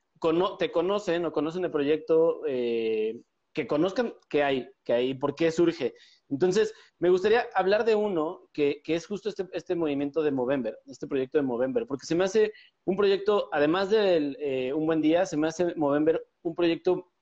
te 0.60 0.70
conocen 0.70 1.24
o 1.24 1.32
conocen 1.32 1.64
el 1.64 1.72
proyecto, 1.72 2.42
eh, 2.46 3.22
que 3.54 3.66
conozcan 3.66 4.14
qué 4.28 4.44
hay, 4.44 4.70
qué 4.84 4.92
hay, 4.92 5.14
por 5.14 5.34
qué 5.34 5.52
surge. 5.52 5.94
Entonces, 6.28 6.74
me 7.00 7.10
gustaría 7.10 7.48
hablar 7.54 7.86
de 7.86 7.96
uno 7.96 8.50
que, 8.52 8.82
que 8.84 8.96
es 8.96 9.08
justo 9.08 9.30
este, 9.30 9.48
este, 9.54 9.76
movimiento 9.76 10.24
de 10.24 10.32
Movember, 10.32 10.78
este 10.88 11.08
proyecto 11.08 11.38
de 11.38 11.46
Movember, 11.46 11.88
porque 11.88 12.06
se 12.06 12.16
me 12.16 12.26
hace 12.26 12.52
un 12.84 12.98
proyecto, 12.98 13.48
además 13.54 13.90
de 13.90 14.36
eh, 14.38 14.74
un 14.74 14.86
buen 14.86 15.02
día, 15.02 15.26
se 15.26 15.38
me 15.38 15.48
hace 15.48 15.74
Movember 15.76 16.22
un 16.42 16.54
proyecto 16.54 17.14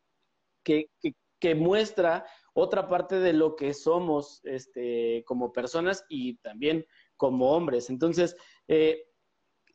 que, 0.64 0.90
que, 1.00 1.14
que, 1.40 1.54
muestra 1.54 2.26
otra 2.56 2.90
parte 2.90 3.20
de 3.20 3.34
lo 3.34 3.56
que 3.56 3.76
somos 3.76 4.42
este, 4.44 5.24
como 5.28 5.54
personas 5.54 6.04
y 6.10 6.38
también 6.38 6.84
como 7.24 7.52
hombres. 7.52 7.90
Entonces, 7.90 8.36
eh, 8.68 9.02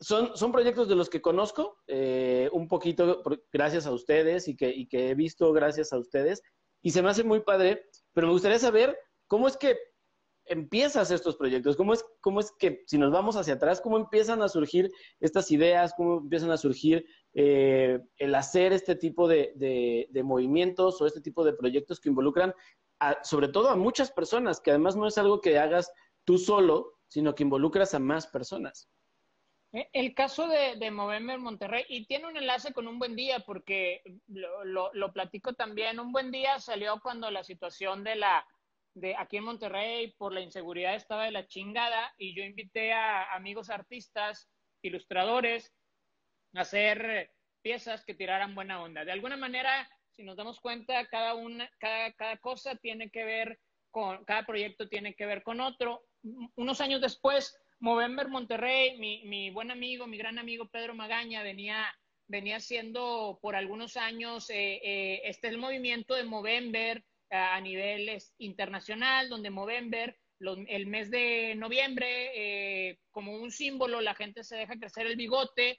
son, 0.01 0.37
son 0.37 0.53
proyectos 0.53 0.87
de 0.87 0.97
los 0.97 1.09
que 1.09 1.23
conozco 1.23 1.79
eh, 1.87 2.51
un 2.53 2.69
poquito 2.69 3.23
gracias 3.51 3.87
a 3.87 3.93
ustedes 3.93 4.49
y 4.49 4.55
que, 4.55 4.69
y 4.69 4.87
que 4.87 5.09
he 5.09 5.15
visto 5.15 5.51
gracias 5.55 5.95
a 5.95 5.99
ustedes. 5.99 6.43
Y 6.83 6.91
se 6.91 7.01
me 7.01 7.09
hace 7.09 7.25
muy 7.25 7.41
padre, 7.41 7.87
pero 8.13 8.27
me 8.27 8.35
gustaría 8.35 8.59
saber 8.59 8.99
cómo 9.27 9.49
es 9.49 9.57
que 9.57 9.79
empiezas 10.45 11.11
estos 11.11 11.37
proyectos, 11.37 11.75
cómo 11.75 11.95
es, 11.95 12.05
cómo 12.21 12.41
es 12.41 12.53
que, 12.59 12.83
si 12.87 12.99
nos 12.99 13.11
vamos 13.13 13.37
hacia 13.37 13.55
atrás, 13.55 13.81
cómo 13.81 13.97
empiezan 13.97 14.43
a 14.43 14.49
surgir 14.49 14.91
estas 15.21 15.51
ideas, 15.51 15.95
cómo 15.97 16.19
empiezan 16.19 16.51
a 16.51 16.59
surgir 16.59 17.07
eh, 17.33 17.99
el 18.19 18.35
hacer 18.35 18.75
este 18.75 18.95
tipo 18.95 19.27
de, 19.27 19.53
de, 19.57 20.07
de, 20.11 20.23
movimientos 20.23 21.01
o 21.01 21.07
este 21.07 21.23
tipo 21.23 21.45
de 21.45 21.55
proyectos 21.55 21.99
que 21.99 22.11
involucran 22.11 22.55
a, 23.01 23.17
sobre 23.25 23.49
todo 23.49 23.71
a 23.71 23.77
muchas 23.77 24.11
personas, 24.13 24.61
que 24.61 24.71
además 24.71 24.97
no 24.97 25.07
es 25.07 25.19
algo 25.19 25.41
que 25.41 25.59
hagas 25.59 25.91
tú 26.25 26.39
solo, 26.39 26.98
sino 27.09 27.35
que 27.35 27.43
involucras 27.43 27.95
a 27.95 27.99
más 27.99 28.27
personas. 28.27 28.89
Eh, 29.73 29.89
el 29.93 30.15
caso 30.15 30.49
de, 30.49 30.77
de 30.77 30.91
Movember 30.91 31.39
Monterrey, 31.39 31.85
y 31.89 32.07
tiene 32.07 32.27
un 32.27 32.37
enlace 32.37 32.73
con 32.73 32.89
Un 32.89 32.99
Buen 32.99 33.17
Día, 33.17 33.41
porque 33.41 34.03
lo, 34.27 35.13
platico 35.13 35.53
también. 35.55 36.01
Un 36.01 36.13
Buen 36.13 36.31
Día 36.31 36.59
salió 36.59 37.01
cuando 37.01 37.31
la 37.31 37.45
situación 37.45 38.03
de 38.05 38.17
la, 38.17 38.47
de 38.95 39.15
aquí 39.17 39.37
en 39.37 39.45
Monterrey 39.45 40.15
por 40.17 40.33
la 40.33 40.41
inseguridad 40.41 40.95
estaba 40.95 41.25
de 41.25 41.33
la 41.33 41.47
chingada 41.47 42.15
y 42.17 42.35
yo 42.35 42.43
invité 42.43 42.93
a 42.93 43.33
amigos 43.35 43.69
artistas, 43.69 44.49
ilustradores, 44.83 45.75
a 46.55 46.61
hacer 46.63 47.31
piezas 47.61 48.05
que 48.05 48.15
tiraran 48.15 48.55
buena 48.55 48.81
onda. 48.83 49.05
De 49.05 49.13
alguna 49.13 49.37
manera, 49.37 49.89
si 50.17 50.23
nos 50.23 50.37
damos 50.37 50.61
cuenta, 50.61 51.07
cada, 51.09 51.35
una, 51.35 51.71
cada, 51.79 52.13
cada 52.15 52.39
cosa 52.39 52.77
tiene 52.77 53.11
que 53.11 53.25
ver 53.25 53.61
con, 53.91 54.25
cada 54.25 54.47
proyecto 54.47 54.89
tiene 54.89 55.15
que 55.15 55.27
ver 55.27 55.43
con 55.43 55.61
otro. 55.61 56.08
Unos 56.57 56.81
años 56.81 57.01
después, 57.01 57.57
Movember 57.81 58.29
Monterrey, 58.29 58.99
mi, 58.99 59.23
mi 59.25 59.51
buen 59.51 59.71
amigo, 59.71 60.07
mi 60.07 60.19
gran 60.19 60.39
amigo 60.39 60.69
Pedro 60.69 60.95
Magaña 60.95 61.43
venía 61.43 61.87
venía 62.29 62.61
siendo 62.61 63.39
por 63.43 63.57
algunos 63.57 63.97
años 63.97 64.49
eh, 64.51 64.81
eh, 64.83 65.23
este 65.25 65.49
el 65.49 65.59
movimiento 65.59 66.15
de 66.15 66.25
Movember 66.25 67.03
a 67.31 67.61
nivel 67.61 68.23
internacional, 68.39 69.29
donde 69.29 69.51
Movember, 69.51 70.17
el 70.41 70.87
mes 70.87 71.11
de 71.11 71.55
noviembre, 71.57 72.31
eh, 72.91 72.99
como 73.11 73.37
un 73.37 73.51
símbolo, 73.51 74.01
la 74.01 74.15
gente 74.15 74.45
se 74.45 74.57
deja 74.57 74.79
crecer 74.79 75.07
el 75.07 75.17
bigote, 75.17 75.79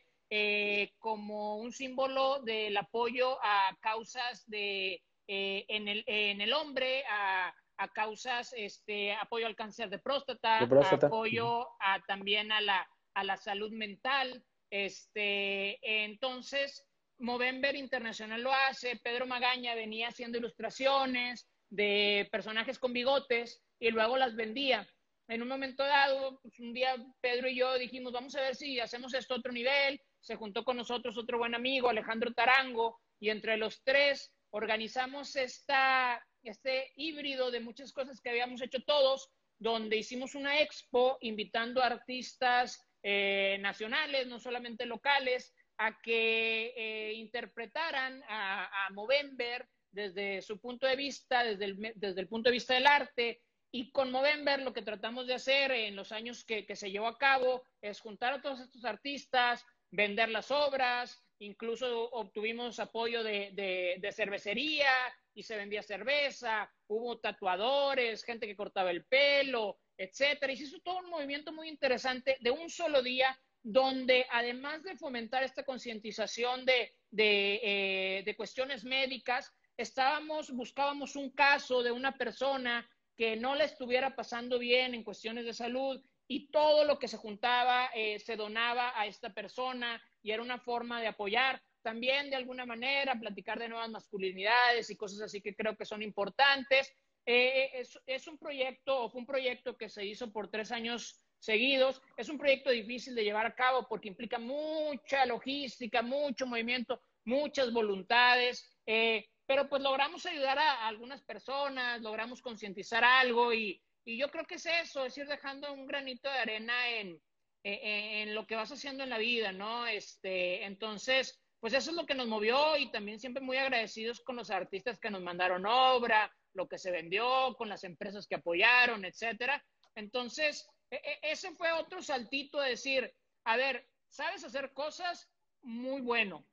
como 0.99 1.57
un 1.57 1.71
símbolo 1.71 2.39
del 2.43 2.77
apoyo 2.77 3.39
a 3.41 3.75
causas 3.81 4.43
de, 4.45 5.01
en, 5.25 5.87
el, 5.87 6.03
en 6.05 6.41
el 6.41 6.53
hombre, 6.53 7.03
a, 7.09 7.51
a 7.79 7.87
causas, 7.87 8.53
este, 8.55 9.13
apoyo 9.13 9.47
al 9.47 9.55
cáncer 9.55 9.89
de 9.89 9.99
próstata, 9.99 10.59
apoyo 10.59 11.67
a, 11.79 12.01
también 12.07 12.51
a 12.51 12.59
la, 12.61 12.87
a 13.15 13.23
la 13.23 13.37
salud 13.37 13.71
mental. 13.71 14.43
Este, 14.69 15.79
entonces, 16.03 16.85
Movember 17.19 17.75
Internacional 17.75 18.41
lo 18.41 18.53
hace, 18.53 18.97
Pedro 18.97 19.25
Magaña 19.25 19.75
venía 19.75 20.09
haciendo 20.09 20.37
ilustraciones 20.37 21.49
de 21.69 22.27
personajes 22.31 22.79
con 22.79 22.91
bigotes 22.91 23.63
y 23.79 23.91
luego 23.91 24.17
las 24.17 24.35
vendía. 24.35 24.87
En 25.29 25.41
un 25.41 25.47
momento 25.47 25.83
dado, 25.83 26.39
pues, 26.41 26.59
un 26.59 26.73
día 26.73 26.95
Pedro 27.21 27.47
y 27.47 27.55
yo 27.55 27.77
dijimos, 27.77 28.11
vamos 28.11 28.35
a 28.35 28.41
ver 28.41 28.55
si 28.55 28.79
hacemos 28.79 29.13
esto 29.13 29.35
a 29.35 29.37
otro 29.37 29.53
nivel. 29.53 30.01
Se 30.19 30.35
juntó 30.35 30.65
con 30.65 30.75
nosotros 30.75 31.17
otro 31.17 31.37
buen 31.37 31.55
amigo, 31.55 31.89
Alejandro 31.89 32.33
Tarango, 32.33 32.99
y 33.21 33.29
entre 33.29 33.55
los 33.55 33.81
tres 33.83 34.33
organizamos 34.51 35.35
esta, 35.35 36.21
este 36.43 36.91
híbrido 36.95 37.51
de 37.51 37.59
muchas 37.59 37.91
cosas 37.91 38.21
que 38.21 38.29
habíamos 38.29 38.61
hecho 38.61 38.83
todos, 38.83 39.29
donde 39.57 39.97
hicimos 39.97 40.35
una 40.35 40.61
expo 40.61 41.17
invitando 41.21 41.81
a 41.81 41.87
artistas 41.87 42.85
eh, 43.03 43.57
nacionales, 43.61 44.27
no 44.27 44.39
solamente 44.39 44.85
locales, 44.85 45.53
a 45.77 46.01
que 46.01 46.73
eh, 46.75 47.13
interpretaran 47.13 48.21
a, 48.27 48.89
Movember 48.91 49.67
desde 49.91 50.41
su 50.41 50.59
punto 50.59 50.85
de 50.85 50.95
vista, 50.95 51.43
desde 51.43 51.65
el, 51.65 51.93
desde 51.95 52.21
el, 52.21 52.27
punto 52.27 52.49
de 52.49 52.53
vista 52.53 52.73
del 52.73 52.87
arte. 52.87 53.41
Y 53.71 53.91
con 53.91 54.11
Movember 54.11 54.61
lo 54.61 54.73
que 54.73 54.81
tratamos 54.81 55.27
de 55.27 55.35
hacer 55.35 55.71
en 55.71 55.95
los 55.95 56.11
años 56.11 56.43
que, 56.43 56.65
se 56.75 56.91
llevó 56.91 57.07
a 57.07 57.17
cabo 57.17 57.63
es 57.81 57.99
juntar 57.99 58.33
a 58.33 58.41
todos 58.41 58.59
estos 58.59 58.83
artistas, 58.83 59.63
vender 59.91 60.29
las 60.29 60.51
obras, 60.51 61.21
incluso 61.39 62.09
obtuvimos 62.11 62.79
apoyo 62.79 63.23
de, 63.23 63.51
de 63.99 64.11
cervecería 64.11 64.91
y 65.39 65.43
se 65.43 65.55
vendía 65.55 65.81
cerveza, 65.81 66.69
hubo 66.87 67.17
tatuadores, 67.17 68.25
gente 68.25 68.45
que 68.45 68.57
cortaba 68.57 68.91
el 68.91 69.05
pelo, 69.05 69.79
etcétera. 69.97 70.51
Y 70.51 70.57
se 70.57 70.65
hizo 70.65 70.79
todo 70.79 70.99
un 70.99 71.09
movimiento 71.09 71.53
muy 71.53 71.69
interesante 71.69 72.35
de 72.41 72.51
un 72.51 72.69
solo 72.69 73.01
día, 73.01 73.39
donde 73.63 74.25
además 74.31 74.83
de 74.83 74.97
fomentar 74.97 75.43
esta 75.43 75.63
concientización 75.63 76.65
de, 76.65 76.93
de, 77.09 77.59
eh, 77.63 78.35
cuestiones 78.35 78.83
médicas, 78.83 79.53
estábamos, 79.77 80.51
buscábamos 80.51 81.15
un 81.15 81.29
caso 81.31 81.83
de 81.83 81.91
una 81.91 82.17
persona 82.17 82.89
que 83.15 83.37
no 83.37 83.55
le 83.55 83.63
estuviera 83.63 84.15
pasando 84.15 84.59
bien 84.59 84.93
en 84.93 85.03
cuestiones 85.03 85.45
de 85.45 85.53
salud 85.53 86.01
y 86.27 86.47
todo 86.51 86.83
lo 86.83 86.99
que 86.99 87.07
se 87.07 87.17
juntaba 87.17 87.89
eh, 87.95 88.19
se 88.19 88.35
donaba 88.35 88.91
a 88.93 89.05
esta 89.07 89.33
persona 89.33 90.01
y 90.21 90.31
era 90.31 90.43
una 90.43 90.59
forma 90.59 90.99
de 90.99 91.07
apoyar 91.07 91.61
también 91.81 92.29
de 92.29 92.35
alguna 92.35 92.65
manera, 92.65 93.19
platicar 93.19 93.59
de 93.59 93.69
nuevas 93.69 93.89
masculinidades 93.89 94.89
y 94.89 94.97
cosas 94.97 95.21
así 95.21 95.41
que 95.41 95.55
creo 95.55 95.75
que 95.75 95.85
son 95.85 96.01
importantes. 96.01 96.93
Eh, 97.25 97.83
es, 98.07 98.27
un 98.27 98.37
proyecto, 98.37 99.03
o 99.03 99.09
fue 99.09 99.21
un 99.21 99.27
proyecto 99.27 99.77
que 99.77 99.89
se 99.89 100.05
hizo 100.05 100.31
por 100.31 100.49
tres 100.49 100.71
años 100.71 101.21
seguidos. 101.37 102.01
Es 102.17 102.29
un 102.29 102.37
proyecto 102.37 102.71
difícil 102.71 103.13
de 103.15 103.23
llevar 103.23 103.45
a 103.45 103.55
cabo 103.55 103.87
porque 103.87 104.07
implica 104.07 104.39
mucha 104.39 105.25
logística, 105.25 106.01
mucho 106.01 106.47
movimiento, 106.47 107.01
muchas 107.25 107.71
voluntades, 107.71 108.67
eh, 108.85 109.27
pero 109.45 109.69
pues 109.69 109.81
logramos 109.81 110.25
ayudar 110.25 110.57
a, 110.59 110.87
algunas 110.87 111.21
personas, 111.21 112.01
logramos 112.01 112.41
concientizar 112.41 113.03
algo 113.03 113.53
y, 113.53 113.81
yo 114.05 114.31
creo 114.31 114.45
que 114.45 114.55
es 114.55 114.65
eso, 114.65 115.05
es 115.05 115.15
ir 115.19 115.27
dejando 115.27 115.71
un 115.71 115.85
granito 115.85 116.31
de 116.31 116.39
arena 116.39 116.89
en, 116.89 117.21
en, 117.63 118.33
lo 118.33 118.47
que 118.47 118.55
vas 118.55 118.71
haciendo 118.71 119.03
en 119.03 119.11
la 119.11 119.19
vida, 119.19 119.51
¿no? 119.51 119.85
Este, 119.85 120.63
entonces, 120.65 121.39
pues 121.59 121.73
eso 121.73 121.91
es 121.91 121.97
lo 121.97 122.05
que 122.05 122.15
nos 122.15 122.27
movió 122.27 122.77
y 122.77 122.91
también 122.91 123.19
siempre 123.19 123.43
muy 123.43 123.57
agradecidos 123.57 124.21
con 124.21 124.35
los 124.35 124.49
artistas 124.49 124.99
que 124.99 125.11
nos 125.11 125.21
mandaron 125.21 125.65
obra, 125.65 126.33
lo 126.53 126.67
que 126.67 126.77
se 126.77 126.91
vendió, 126.91 127.55
con 127.57 127.69
las 127.69 127.83
empresas 127.83 128.27
que 128.27 128.35
apoyaron, 128.35 129.05
etcétera. 129.05 129.63
Entonces, 129.95 130.67
e, 130.89 130.95
e, 130.95 131.31
ese 131.31 131.51
fue 131.55 131.71
otro 131.73 132.01
saltito 132.01 132.59
de 132.61 132.69
decir, 132.71 133.13
a 133.45 133.57
ver, 133.57 133.87
sabes 134.09 134.43
hacer 134.43 134.73
cosas 134.73 135.29
muy 135.61 136.01
bueno. 136.01 136.45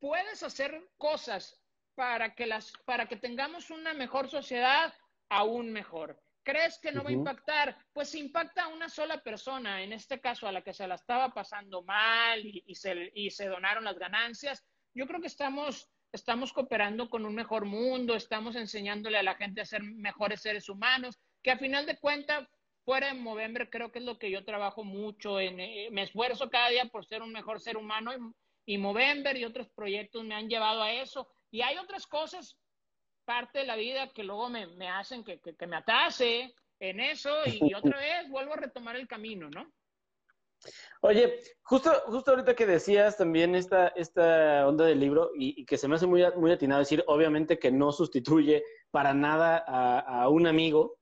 Puedes 0.00 0.42
hacer 0.42 0.88
cosas 0.96 1.60
para 1.94 2.34
que 2.34 2.46
las 2.46 2.72
para 2.84 3.06
que 3.06 3.16
tengamos 3.16 3.70
una 3.70 3.92
mejor 3.92 4.28
sociedad 4.28 4.94
aún 5.28 5.72
mejor. 5.72 6.20
¿Crees 6.48 6.78
que 6.78 6.92
no 6.92 7.04
va 7.04 7.10
a 7.10 7.12
impactar? 7.12 7.76
Pues 7.92 8.14
impacta 8.14 8.64
a 8.64 8.68
una 8.68 8.88
sola 8.88 9.22
persona, 9.22 9.82
en 9.82 9.92
este 9.92 10.18
caso 10.18 10.48
a 10.48 10.52
la 10.52 10.62
que 10.62 10.72
se 10.72 10.88
la 10.88 10.94
estaba 10.94 11.28
pasando 11.34 11.82
mal 11.82 12.40
y, 12.42 12.74
se, 12.74 13.12
y 13.14 13.28
se 13.30 13.48
donaron 13.48 13.84
las 13.84 13.98
ganancias. 13.98 14.64
Yo 14.94 15.06
creo 15.06 15.20
que 15.20 15.26
estamos 15.26 15.90
estamos 16.10 16.54
cooperando 16.54 17.10
con 17.10 17.26
un 17.26 17.34
mejor 17.34 17.66
mundo, 17.66 18.14
estamos 18.14 18.56
enseñándole 18.56 19.18
a 19.18 19.22
la 19.22 19.34
gente 19.34 19.60
a 19.60 19.66
ser 19.66 19.82
mejores 19.82 20.40
seres 20.40 20.70
humanos, 20.70 21.18
que 21.42 21.50
a 21.50 21.58
final 21.58 21.84
de 21.84 21.98
cuentas, 21.98 22.48
fuera 22.82 23.08
de 23.08 23.20
Movember, 23.20 23.68
creo 23.68 23.92
que 23.92 23.98
es 23.98 24.06
lo 24.06 24.18
que 24.18 24.30
yo 24.30 24.42
trabajo 24.46 24.84
mucho, 24.84 25.40
en, 25.40 25.60
eh, 25.60 25.90
me 25.92 26.04
esfuerzo 26.04 26.48
cada 26.48 26.70
día 26.70 26.86
por 26.86 27.04
ser 27.04 27.20
un 27.20 27.30
mejor 27.30 27.60
ser 27.60 27.76
humano 27.76 28.12
y, 28.64 28.78
Movember 28.78 29.36
y 29.36 29.44
otros 29.44 29.68
proyectos 29.68 30.24
me 30.24 30.34
han 30.34 30.48
llevado 30.48 30.82
a 30.82 30.92
eso. 30.92 31.28
Y 31.50 31.60
hay 31.60 31.76
otras 31.76 32.06
cosas, 32.06 32.56
parte 33.28 33.58
de 33.58 33.66
la 33.66 33.76
vida, 33.76 34.08
que 34.14 34.24
luego 34.24 34.48
me, 34.48 34.66
me 34.68 34.88
hacen 34.88 35.22
que, 35.22 35.38
que, 35.38 35.66
me 35.66 35.76
atase 35.76 36.54
en 36.80 36.98
eso 36.98 37.30
y 37.44 37.74
otra 37.74 37.98
vez 38.00 38.30
vuelvo 38.30 38.54
a 38.54 38.56
retomar 38.56 38.96
el 38.96 39.06
camino, 39.06 39.50
¿no? 39.50 39.70
Oye, 41.02 41.38
justo, 41.62 41.92
justo 42.06 42.30
ahorita 42.30 42.54
que 42.54 42.64
decías 42.64 43.18
también 43.18 43.54
esta, 43.54 43.88
esta 43.88 44.66
onda 44.66 44.86
del 44.86 44.98
libro 44.98 45.30
y, 45.34 45.66
que 45.66 45.76
se 45.76 45.88
me 45.88 45.96
hace 45.96 46.06
muy, 46.06 46.24
muy 46.36 46.50
atinado 46.50 46.80
decir, 46.80 47.04
obviamente 47.06 47.58
que 47.58 47.70
no 47.70 47.92
sustituye 47.92 48.64
para 48.90 49.12
nada 49.12 49.58
a, 49.58 50.26
un 50.30 50.46
amigo. 50.46 50.96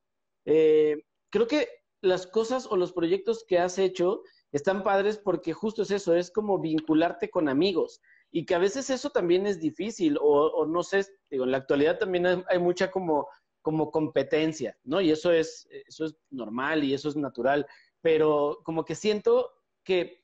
Eh, 0.47 1.05
creo 1.31 1.47
que 1.47 1.69
las 2.03 2.27
cosas 2.27 2.67
o 2.67 2.77
los 2.77 2.93
proyectos 2.93 3.45
que 3.47 3.61
has 3.61 3.79
hecho 3.79 4.23
están 4.51 4.83
padres 4.83 5.17
porque 5.17 5.53
justo 5.53 5.83
es 5.83 5.93
eso, 5.93 6.17
es 6.17 6.33
como 6.33 6.59
vincularte 6.59 7.31
con 7.31 7.49
amigos 7.49 8.01
y 8.37 8.45
que 8.45 8.55
a 8.55 8.59
veces 8.59 8.91
eso 8.91 9.11
también 9.11 9.47
es 9.47 9.61
difícil 9.61 10.19
o, 10.21 10.67
no 10.67 10.83
sé, 10.83 11.07
digo, 11.31 11.45
en 11.45 11.53
la 11.53 11.59
actualidad 11.59 11.99
también 11.99 12.45
hay, 12.49 12.59
mucha 12.59 12.91
como, 12.91 13.29
como 13.63 13.91
competencia, 13.91 14.77
¿no? 14.85 15.01
Y 15.01 15.11
eso 15.11 15.33
es, 15.33 15.67
eso 15.89 16.05
es 16.05 16.17
normal 16.31 16.85
y 16.85 16.93
eso 16.93 17.09
es 17.09 17.17
natural 17.17 17.67
pero 18.07 18.61
como 18.63 18.85
que 18.85 18.95
siento 18.95 19.51
que 19.83 20.21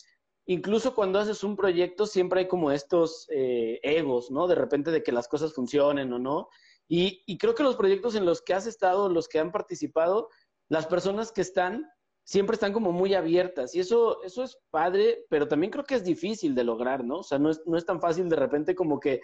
incluso 0.47 0.95
cuando 0.95 1.19
haces 1.19 1.43
un 1.43 1.57
proyecto 1.57 2.07
siempre 2.07 2.39
hay 2.39 2.47
como 2.47 2.71
estos 2.71 3.27
eh, 3.29 3.81
egos, 3.83 4.31
¿no? 4.31 4.47
De 4.47 4.55
repente 4.55 4.93
de 4.93 5.03
que 5.03 5.11
las 5.11 5.27
cosas 5.27 5.53
funcionen 5.53 6.13
o 6.13 6.21
no. 6.21 6.49
Y, 6.87 7.39
creo 7.39 7.57
que 7.57 7.65
los 7.65 7.75
proyectos 7.75 8.15
en 8.15 8.25
los 8.25 8.41
que 8.41 8.55
has 8.55 8.67
estado, 8.67 9.09
los 9.09 9.27
que 9.27 9.41
han 9.41 9.51
participado, 9.51 10.29
las 10.69 10.87
personas 10.87 11.33
que 11.33 11.41
están, 11.41 11.91
siempre 12.25 12.55
están 12.55 12.73
como 12.73 12.93
muy 12.93 13.15
abiertas. 13.15 13.75
Y 13.75 13.81
eso, 13.81 14.23
eso 14.23 14.43
es 14.43 14.59
padre, 14.71 15.25
pero 15.29 15.49
también 15.49 15.71
creo 15.71 15.85
que 15.85 15.97
es 15.97 16.05
difícil 16.05 16.55
de 16.55 16.65
lograr, 16.65 17.05
¿no? 17.05 17.19
O 17.19 17.23
sea, 17.23 17.39
no 17.39 17.51
es, 17.51 17.63
no 17.67 17.77
es 17.77 17.85
tan 17.85 18.01
fácil 18.01 18.29
de 18.29 18.37
repente 18.37 18.75
como 18.75 19.01
que 19.01 19.21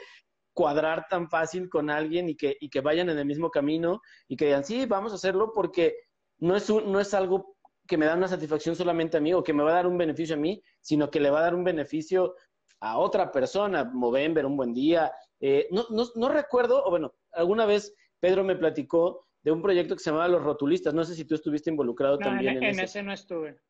cuadrar 0.52 1.06
tan 1.08 1.28
fácil 1.30 1.68
con 1.68 1.88
alguien 1.88 2.28
y 2.28 2.36
que, 2.36 2.56
y 2.60 2.68
que 2.68 2.80
vayan 2.80 3.08
en 3.10 3.18
el 3.18 3.26
mismo 3.26 3.50
camino 3.50 4.00
y 4.26 4.36
que 4.36 4.46
digan, 4.46 4.64
sí, 4.64 4.86
vamos 4.86 5.12
a 5.12 5.14
hacerlo 5.14 5.52
porque 5.54 5.94
no 6.38 6.56
es, 6.56 6.68
un, 6.68 6.90
no 6.90 6.98
es 6.98 7.14
algo 7.14 7.54
que 7.86 7.96
me 7.96 8.06
da 8.06 8.16
una 8.16 8.28
satisfacción 8.28 8.74
solamente 8.74 9.16
a 9.16 9.20
mí 9.20 9.32
o 9.32 9.42
que 9.42 9.52
me 9.52 9.62
va 9.62 9.70
a 9.70 9.74
dar 9.74 9.86
un 9.86 9.96
beneficio 9.96 10.34
a 10.34 10.38
mí, 10.38 10.60
sino 10.80 11.10
que 11.10 11.20
le 11.20 11.30
va 11.30 11.38
a 11.38 11.42
dar 11.42 11.54
un 11.54 11.64
beneficio 11.64 12.34
a 12.80 12.98
otra 12.98 13.30
persona, 13.30 13.84
Movember, 13.84 14.46
un 14.46 14.56
buen 14.56 14.74
día. 14.74 15.12
Eh, 15.40 15.68
no, 15.70 15.86
no, 15.90 16.04
no 16.16 16.28
recuerdo, 16.28 16.84
o 16.84 16.90
bueno, 16.90 17.14
alguna 17.32 17.64
vez 17.64 17.94
Pedro 18.20 18.44
me 18.44 18.56
platicó 18.56 19.27
de 19.42 19.52
un 19.52 19.62
proyecto 19.62 19.94
que 19.94 20.02
se 20.02 20.10
llamaba 20.10 20.28
Los 20.28 20.42
Rotulistas. 20.42 20.94
No 20.94 21.04
sé 21.04 21.14
si 21.14 21.24
tú 21.24 21.34
estuviste 21.34 21.70
involucrado 21.70 22.18
también 22.18 22.58
en, 22.58 22.64
en 22.64 22.70
ese. 22.70 22.84
ese 22.84 23.02
no 23.02 23.12
estuve. 23.12 23.60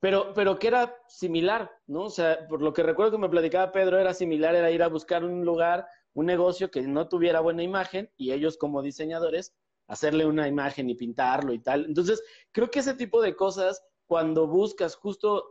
Pero, 0.00 0.32
pero 0.34 0.58
que 0.58 0.68
era 0.68 0.96
similar, 1.08 1.70
¿no? 1.86 2.04
O 2.04 2.10
sea, 2.10 2.46
por 2.48 2.62
lo 2.62 2.72
que 2.72 2.82
recuerdo 2.82 3.12
que 3.12 3.18
me 3.18 3.28
platicaba 3.28 3.70
Pedro, 3.70 3.98
era 3.98 4.14
similar, 4.14 4.54
era 4.54 4.70
ir 4.70 4.82
a 4.82 4.88
buscar 4.88 5.24
un 5.24 5.44
lugar, 5.44 5.86
un 6.14 6.26
negocio 6.26 6.70
que 6.70 6.80
no 6.82 7.06
tuviera 7.08 7.40
buena 7.40 7.62
imagen 7.62 8.10
y 8.16 8.32
ellos 8.32 8.56
como 8.56 8.82
diseñadores 8.82 9.54
hacerle 9.88 10.24
una 10.24 10.48
imagen 10.48 10.88
y 10.88 10.94
pintarlo 10.94 11.52
y 11.52 11.58
tal. 11.58 11.84
Entonces, 11.84 12.22
creo 12.52 12.70
que 12.70 12.78
ese 12.78 12.94
tipo 12.94 13.20
de 13.20 13.36
cosas, 13.36 13.84
cuando 14.06 14.46
buscas 14.46 14.94
justo 14.94 15.44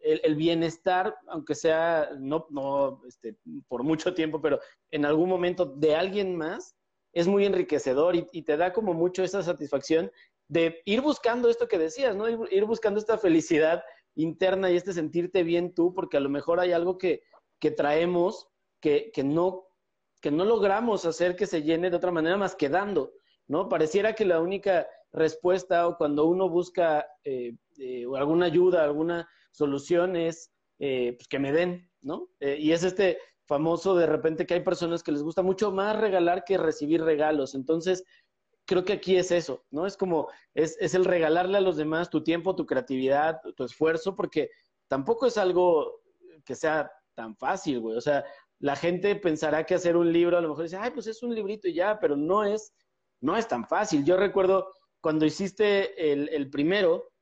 el, 0.00 0.34
bienestar, 0.34 1.16
aunque 1.28 1.54
sea 1.54 2.10
no, 2.18 2.46
no 2.50 3.02
este, 3.06 3.36
por 3.68 3.82
mucho 3.82 4.14
tiempo, 4.14 4.40
pero 4.40 4.60
en 4.90 5.04
algún 5.04 5.28
momento 5.28 5.66
de 5.66 5.94
alguien 5.94 6.36
más, 6.36 6.75
es 7.16 7.26
muy 7.28 7.46
enriquecedor 7.46 8.14
y, 8.14 8.42
te 8.42 8.58
da 8.58 8.74
como 8.74 8.92
mucho 8.92 9.24
esa 9.24 9.42
satisfacción 9.42 10.12
de 10.48 10.82
ir 10.84 11.00
buscando 11.00 11.48
esto 11.48 11.66
que 11.66 11.78
decías, 11.78 12.14
¿no? 12.14 12.28
Ir, 12.28 12.66
buscando 12.66 13.00
esta 13.00 13.16
felicidad 13.16 13.82
interna 14.16 14.70
y 14.70 14.76
este 14.76 14.92
sentirte 14.92 15.42
bien 15.42 15.72
tú, 15.72 15.94
porque 15.94 16.18
a 16.18 16.20
lo 16.20 16.28
mejor 16.28 16.60
hay 16.60 16.72
algo 16.72 16.98
que, 16.98 17.22
que 17.58 17.70
traemos 17.70 18.48
que, 18.82 19.10
que, 19.14 19.24
no, 19.24 19.66
que 20.20 20.30
no 20.30 20.44
logramos 20.44 21.06
hacer 21.06 21.36
que 21.36 21.46
se 21.46 21.62
llene 21.62 21.88
de 21.88 21.96
otra 21.96 22.12
manera 22.12 22.36
más 22.36 22.54
que 22.54 22.68
dando, 22.68 23.14
¿no? 23.48 23.70
Pareciera 23.70 24.12
que 24.14 24.26
la 24.26 24.42
única 24.42 24.86
respuesta 25.10 25.88
o 25.88 25.96
cuando 25.96 26.26
uno 26.26 26.50
busca 26.50 27.06
eh, 27.24 27.54
eh, 27.78 28.04
alguna 28.14 28.44
ayuda, 28.44 28.84
alguna 28.84 29.26
solución 29.52 30.16
es 30.16 30.52
eh, 30.80 31.14
pues 31.16 31.28
que 31.28 31.38
me 31.38 31.50
den, 31.50 31.90
¿no? 32.02 32.28
y 32.40 32.72
es 32.72 32.84
este 32.84 33.18
famoso 33.46 33.94
de 33.96 34.06
repente 34.06 34.46
que 34.46 34.54
hay 34.54 34.60
personas 34.60 35.02
que 35.02 35.12
les 35.12 35.22
gusta 35.22 35.42
mucho 35.42 35.70
más 35.72 35.98
regalar 35.98 36.44
que 36.44 36.58
recibir 36.58 37.02
regalos. 37.02 37.54
Entonces, 37.54 38.04
creo 38.66 38.84
que 38.84 38.94
aquí 38.94 39.16
es 39.16 39.30
eso, 39.30 39.64
¿no? 39.70 39.86
Es 39.86 39.96
como, 39.96 40.28
es, 40.54 40.76
es 40.80 40.94
el 40.94 41.04
regalarle 41.04 41.58
a 41.58 41.62
los 41.62 41.76
demás 41.76 42.10
tu 42.10 42.22
tiempo, 42.22 42.56
tu 42.56 42.66
creatividad, 42.66 43.40
tu 43.56 43.64
esfuerzo, 43.64 44.14
porque 44.14 44.50
tampoco 44.88 45.26
es 45.26 45.38
algo 45.38 46.02
que 46.44 46.54
sea 46.54 46.90
tan 47.14 47.36
fácil, 47.36 47.80
güey. 47.80 47.96
O 47.96 48.00
sea, 48.00 48.24
la 48.58 48.76
gente 48.76 49.16
pensará 49.16 49.64
que 49.64 49.74
hacer 49.74 49.96
un 49.96 50.12
libro 50.12 50.36
a 50.36 50.40
lo 50.40 50.48
mejor 50.48 50.64
dice, 50.64 50.76
ay, 50.76 50.90
pues 50.90 51.06
es 51.06 51.22
un 51.22 51.34
librito 51.34 51.68
y 51.68 51.74
ya, 51.74 51.98
pero 52.00 52.16
no 52.16 52.44
es, 52.44 52.74
no 53.20 53.36
es 53.36 53.46
tan 53.46 53.66
fácil. 53.66 54.04
Yo 54.04 54.16
recuerdo 54.16 54.72
cuando 55.00 55.26
hiciste 55.26 56.12
el, 56.12 56.50
primero, 56.50 57.12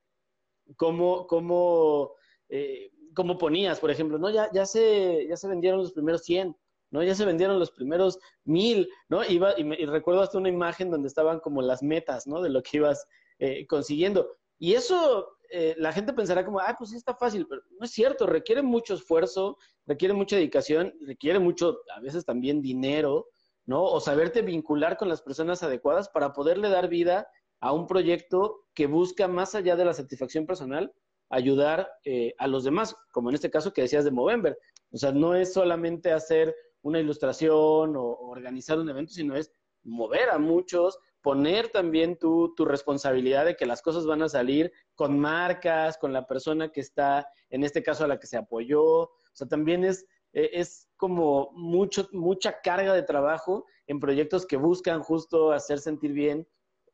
cómo, 0.77 1.27
cómo, 1.27 2.13
eh, 2.49 2.91
cómo 3.15 3.37
ponías, 3.37 3.79
por 3.79 3.89
ejemplo, 3.89 4.19
¿no? 4.19 4.29
Ya, 4.29 4.49
ya, 4.53 4.65
se, 4.65 5.25
ya 5.27 5.35
se 5.37 5.47
vendieron 5.47 5.79
los 5.79 5.93
primeros 5.93 6.23
100, 6.23 6.55
¿no? 6.91 7.03
Ya 7.03 7.15
se 7.15 7.25
vendieron 7.25 7.57
los 7.57 7.71
primeros 7.71 8.19
1000, 8.43 8.87
¿no? 9.09 9.23
Iba, 9.23 9.57
y, 9.57 9.63
me, 9.63 9.77
recuerdo 9.77 10.21
hasta 10.21 10.37
una 10.37 10.49
imagen 10.49 10.91
donde 10.91 11.07
estaban 11.07 11.39
como 11.39 11.61
las 11.61 11.81
metas, 11.81 12.27
¿no? 12.27 12.41
De 12.41 12.49
lo 12.49 12.61
que 12.61 12.77
ibas 12.77 13.07
eh, 13.39 13.65
consiguiendo. 13.65 14.29
Y 14.59 14.73
eso 14.73 15.37
eh, 15.49 15.75
la 15.77 15.91
gente 15.91 16.13
pensará 16.13 16.45
como, 16.45 16.59
ah, 16.59 16.75
pues 16.77 16.91
sí 16.91 16.97
está 16.97 17.15
fácil, 17.15 17.47
pero 17.47 17.61
no 17.79 17.85
es 17.85 17.91
cierto, 17.91 18.25
requiere 18.25 18.61
mucho 18.61 18.93
esfuerzo, 18.93 19.57
requiere 19.85 20.13
mucha 20.13 20.35
dedicación, 20.35 20.93
requiere 21.01 21.39
mucho, 21.39 21.79
a 21.95 21.99
veces 22.01 22.25
también 22.25 22.61
dinero, 22.61 23.27
¿no? 23.65 23.83
O 23.83 23.99
saberte 23.99 24.41
vincular 24.41 24.97
con 24.97 25.09
las 25.09 25.21
personas 25.21 25.63
adecuadas 25.63 26.09
para 26.09 26.33
poderle 26.33 26.69
dar 26.69 26.87
vida 26.87 27.27
a 27.59 27.73
un 27.73 27.87
proyecto 27.87 28.65
que 28.73 28.87
busca, 28.87 29.27
más 29.27 29.55
allá 29.55 29.75
de 29.75 29.85
la 29.85 29.93
satisfacción 29.93 30.45
personal, 30.45 30.93
ayudar 31.29 31.89
eh, 32.03 32.33
a 32.37 32.47
los 32.47 32.63
demás, 32.63 32.95
como 33.11 33.29
en 33.29 33.35
este 33.35 33.49
caso 33.49 33.73
que 33.73 33.81
decías 33.81 34.05
de 34.05 34.11
Movember. 34.11 34.57
O 34.91 34.97
sea, 34.97 35.11
no 35.11 35.35
es 35.35 35.53
solamente 35.53 36.11
hacer 36.11 36.55
una 36.81 36.99
ilustración 36.99 37.95
o, 37.95 38.03
organizar 38.03 38.79
un 38.79 38.89
evento, 38.89 39.11
sino 39.13 39.35
es 39.35 39.51
mover 39.83 40.29
a 40.29 40.37
muchos, 40.37 40.99
poner 41.21 41.69
también 41.69 42.17
tu, 42.17 42.53
tu, 42.55 42.65
responsabilidad 42.65 43.45
de 43.45 43.55
que 43.55 43.65
las 43.65 43.81
cosas 43.81 44.05
van 44.05 44.21
a 44.21 44.29
salir 44.29 44.71
con 44.93 45.19
marcas, 45.19 45.97
con 45.97 46.13
la 46.13 46.27
persona 46.27 46.71
que 46.71 46.81
está, 46.81 47.27
en 47.49 47.63
este 47.63 47.81
caso 47.81 48.03
a 48.03 48.07
la 48.07 48.19
que 48.19 48.27
se 48.27 48.37
apoyó. 48.37 48.83
O 48.83 49.11
sea, 49.33 49.47
también 49.47 49.83
es, 49.83 50.05
e, 50.33 50.51
es 50.53 50.87
como 50.95 51.49
mucho, 51.53 52.07
mucha 52.11 52.61
carga 52.61 52.93
de 52.93 53.03
trabajo 53.03 53.65
en 53.87 53.99
proyectos 53.99 54.45
que 54.45 54.57
buscan 54.57 55.01
justo 55.01 55.51
hacer 55.51 55.79
sentir 55.79 56.13
bien 56.13 56.47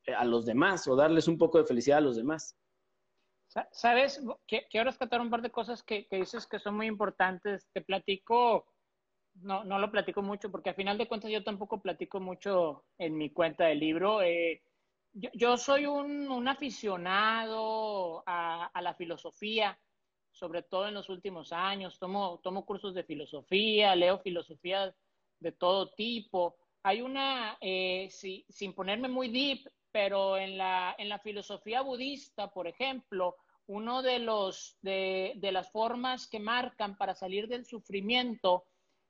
eh, 0.06 0.14
a 0.14 0.24
los 0.24 0.46
demás 0.46 0.88
o 0.88 0.96
darles 0.96 1.28
un 1.28 1.38
poco 1.38 1.58
de 1.58 1.64
felicidad 1.64 1.98
a 1.98 2.02
los 2.02 2.16
demás. 2.16 2.56
Sabes, 3.70 4.20
quiero 4.46 4.84
rescatar 4.84 5.20
un 5.20 5.30
par 5.30 5.42
de 5.42 5.50
cosas 5.50 5.82
que, 5.82 6.06
dices 6.10 6.46
que 6.46 6.58
son 6.58 6.76
muy 6.76 6.86
importantes. 6.86 7.68
Te 7.72 7.82
platico, 7.82 8.66
no, 9.34 9.64
no 9.64 9.78
lo 9.78 9.90
platico 9.90 10.22
mucho 10.22 10.50
porque 10.50 10.70
a 10.70 10.74
final 10.74 10.96
de 10.96 11.06
cuentas 11.06 11.30
yo 11.30 11.44
tampoco 11.44 11.80
platico 11.80 12.20
mucho 12.20 12.84
en 12.98 13.16
mi 13.16 13.30
cuenta 13.30 13.66
del 13.66 13.80
libro. 13.80 14.22
Eh, 14.22 14.62
yo, 15.12 15.58
soy 15.58 15.84
un, 15.84 16.48
aficionado 16.48 18.22
a, 18.26 18.70
la 18.80 18.94
filosofía, 18.94 19.78
sobre 20.30 20.62
todo 20.62 20.88
en 20.88 20.94
los 20.94 21.10
últimos 21.10 21.52
años. 21.52 21.98
Tomo, 21.98 22.40
tomo 22.42 22.64
cursos 22.64 22.94
de 22.94 23.04
filosofía, 23.04 23.94
leo 23.94 24.18
filosofía 24.20 24.94
de 25.40 25.52
todo 25.52 25.90
tipo. 25.90 26.56
Hay 26.84 27.02
una, 27.02 27.56
eh, 27.60 28.08
sin 28.10 28.72
ponerme 28.74 29.08
muy 29.08 29.28
deep, 29.28 29.70
pero 29.92 30.36
en 30.36 30.58
la, 30.58 30.94
en 30.98 31.08
la 31.08 31.18
filosofía 31.18 31.82
budista, 31.82 32.50
por 32.50 32.66
ejemplo, 32.66 33.36
uno 33.66 34.02
de 34.02 34.18
los 34.18 34.76
de, 34.82 35.38
las 35.40 35.70
formas 35.70 36.26
que 36.26 36.40
marcan 36.40 36.96
para 36.96 37.14
salir 37.14 37.46
del 37.46 37.64
sufrimiento 37.64 38.64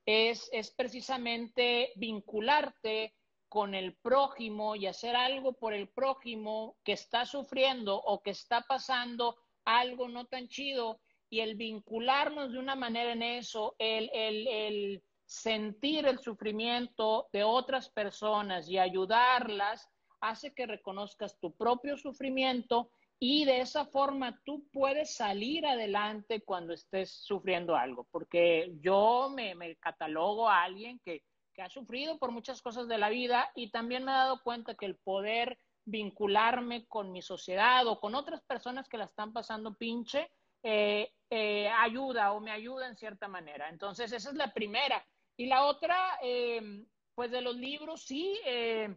es, 0.05 0.49
es 0.53 0.71
precisamente 0.71 1.93
vincularte 1.97 3.15
con 3.49 3.75
el 3.75 3.95
prójimo 3.97 4.77
y 4.77 4.87
hacer 4.87 5.15
algo 5.15 5.53
por 5.53 5.73
el 5.75 5.89
prójimo 5.89 6.77
que 6.85 6.93
está 6.93 7.27
sufriendo 7.27 7.97
o 7.97 8.23
que 8.23 8.31
está 8.31 8.63
pasando 8.63 9.37
algo 9.65 10.09
no 10.09 10.27
tan 10.27 10.49
chido 10.49 11.01
y 11.29 11.41
el 11.41 11.55
vincularnos 11.55 12.53
de 12.53 12.59
una 12.59 12.75
manera 12.75 13.13
en 13.13 13.23
eso, 13.23 13.75
el, 13.79 14.11
el, 14.13 14.49
el 14.49 15.03
sentir 15.33 16.07
el 16.07 16.19
sufrimiento 16.19 17.29
de 17.33 17.43
otras 17.43 17.89
personas 17.89 18.69
y 18.69 18.79
ayudarlas, 18.79 19.89
hace 20.21 20.53
que 20.53 20.67
reconozcas 20.67 21.39
tu 21.41 21.57
propio 21.57 21.97
sufrimiento 21.97 22.91
y 23.19 23.47
de 23.47 23.61
esa 23.61 23.87
forma 23.87 24.39
tú 24.45 24.69
puedes 24.73 25.17
salir 25.17 25.65
adelante 25.65 26.43
cuando 26.43 26.75
estés 26.75 27.11
sufriendo 27.25 27.75
algo, 27.75 28.07
porque 28.11 28.75
yo 28.81 29.33
me, 29.35 29.77
catalogo 29.77 30.51
a 30.51 30.65
alguien 30.65 31.01
que, 31.05 31.23
ha 31.59 31.69
sufrido 31.69 32.19
por 32.19 32.33
muchas 32.33 32.61
cosas 32.61 32.89
de 32.89 32.99
la 32.99 33.09
vida 33.09 33.51
y 33.55 33.71
también 33.71 34.05
me 34.05 34.11
he 34.11 34.15
dado 34.15 34.43
cuenta 34.43 34.75
que 34.75 34.87
el 34.87 34.97
poder 34.97 35.59
vincularme 35.85 36.87
con 36.87 37.13
mi 37.13 37.23
sociedad 37.23 37.87
o 37.87 38.01
con 38.01 38.15
otras 38.15 38.43
personas 38.43 38.89
que 38.89 38.99
la 38.99 39.05
están 39.05 39.33
pasando 39.33 39.75
pinche, 39.75 40.29
eh, 40.63 41.13
eh, 41.31 41.69
ayuda 41.69 42.33
o 42.33 42.41
me 42.41 42.51
ayuda 42.51 42.89
en 42.89 42.97
cierta 42.97 43.29
manera. 43.29 43.69
Entonces, 43.69 44.13
esa 44.13 44.31
es 44.31 44.37
la 44.37 44.53
primera. 44.53 45.05
Y 45.43 45.47
la 45.47 45.65
otra, 45.65 46.21
eh, 46.23 46.85
pues 47.17 47.33
de 47.33 47.41
los 47.41 47.57
libros, 47.57 48.05
sí, 48.05 48.39
eh, 48.47 48.95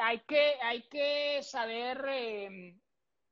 hay, 0.00 0.20
que, 0.20 0.54
hay 0.62 0.88
que 0.88 1.42
saber 1.42 2.02
eh, 2.08 2.74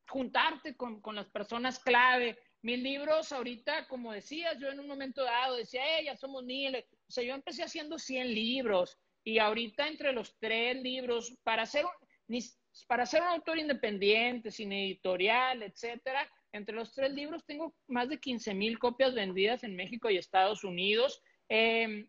juntarte 0.07 0.77
con, 0.77 1.01
las 1.15 1.31
personas 1.31 1.79
clave. 1.79 2.39
Mis 2.61 2.79
libros 2.79 3.33
ahorita, 3.33 3.89
como 3.89 4.13
decías, 4.13 4.59
yo 4.61 4.69
en 4.69 4.81
un 4.81 4.87
momento 4.87 5.25
dado 5.25 5.57
decía, 5.57 5.99
eh, 5.99 6.05
ya 6.05 6.15
somos 6.15 6.45
mil. 6.45 6.77
O 6.77 7.11
sea, 7.11 7.25
yo 7.25 7.33
empecé 7.33 7.63
haciendo 7.63 7.99
100 7.99 8.35
libros 8.35 8.99
y 9.25 9.39
ahorita 9.39 9.89
entre 9.89 10.13
los 10.13 10.37
tres 10.39 10.77
libros, 10.83 11.35
para 11.43 11.65
ser, 11.65 11.87
para 12.87 13.07
ser 13.07 13.23
un 13.23 13.29
autor 13.29 13.57
independiente, 13.57 14.51
sin 14.51 14.75
editorial, 14.75 15.63
etcétera, 15.63 16.31
entre 16.53 16.75
los 16.75 16.93
tres 16.93 17.13
libros 17.13 17.47
tengo 17.47 17.75
más 17.89 18.11
de 18.11 18.21
15 18.21 18.53
mil 18.53 18.79
copias 18.79 19.15
vendidas 19.15 19.65
en 19.65 19.75
México 19.75 20.11
y 20.11 20.19
Estados 20.19 20.63
Unidos. 20.65 21.23
Eh, 21.49 22.07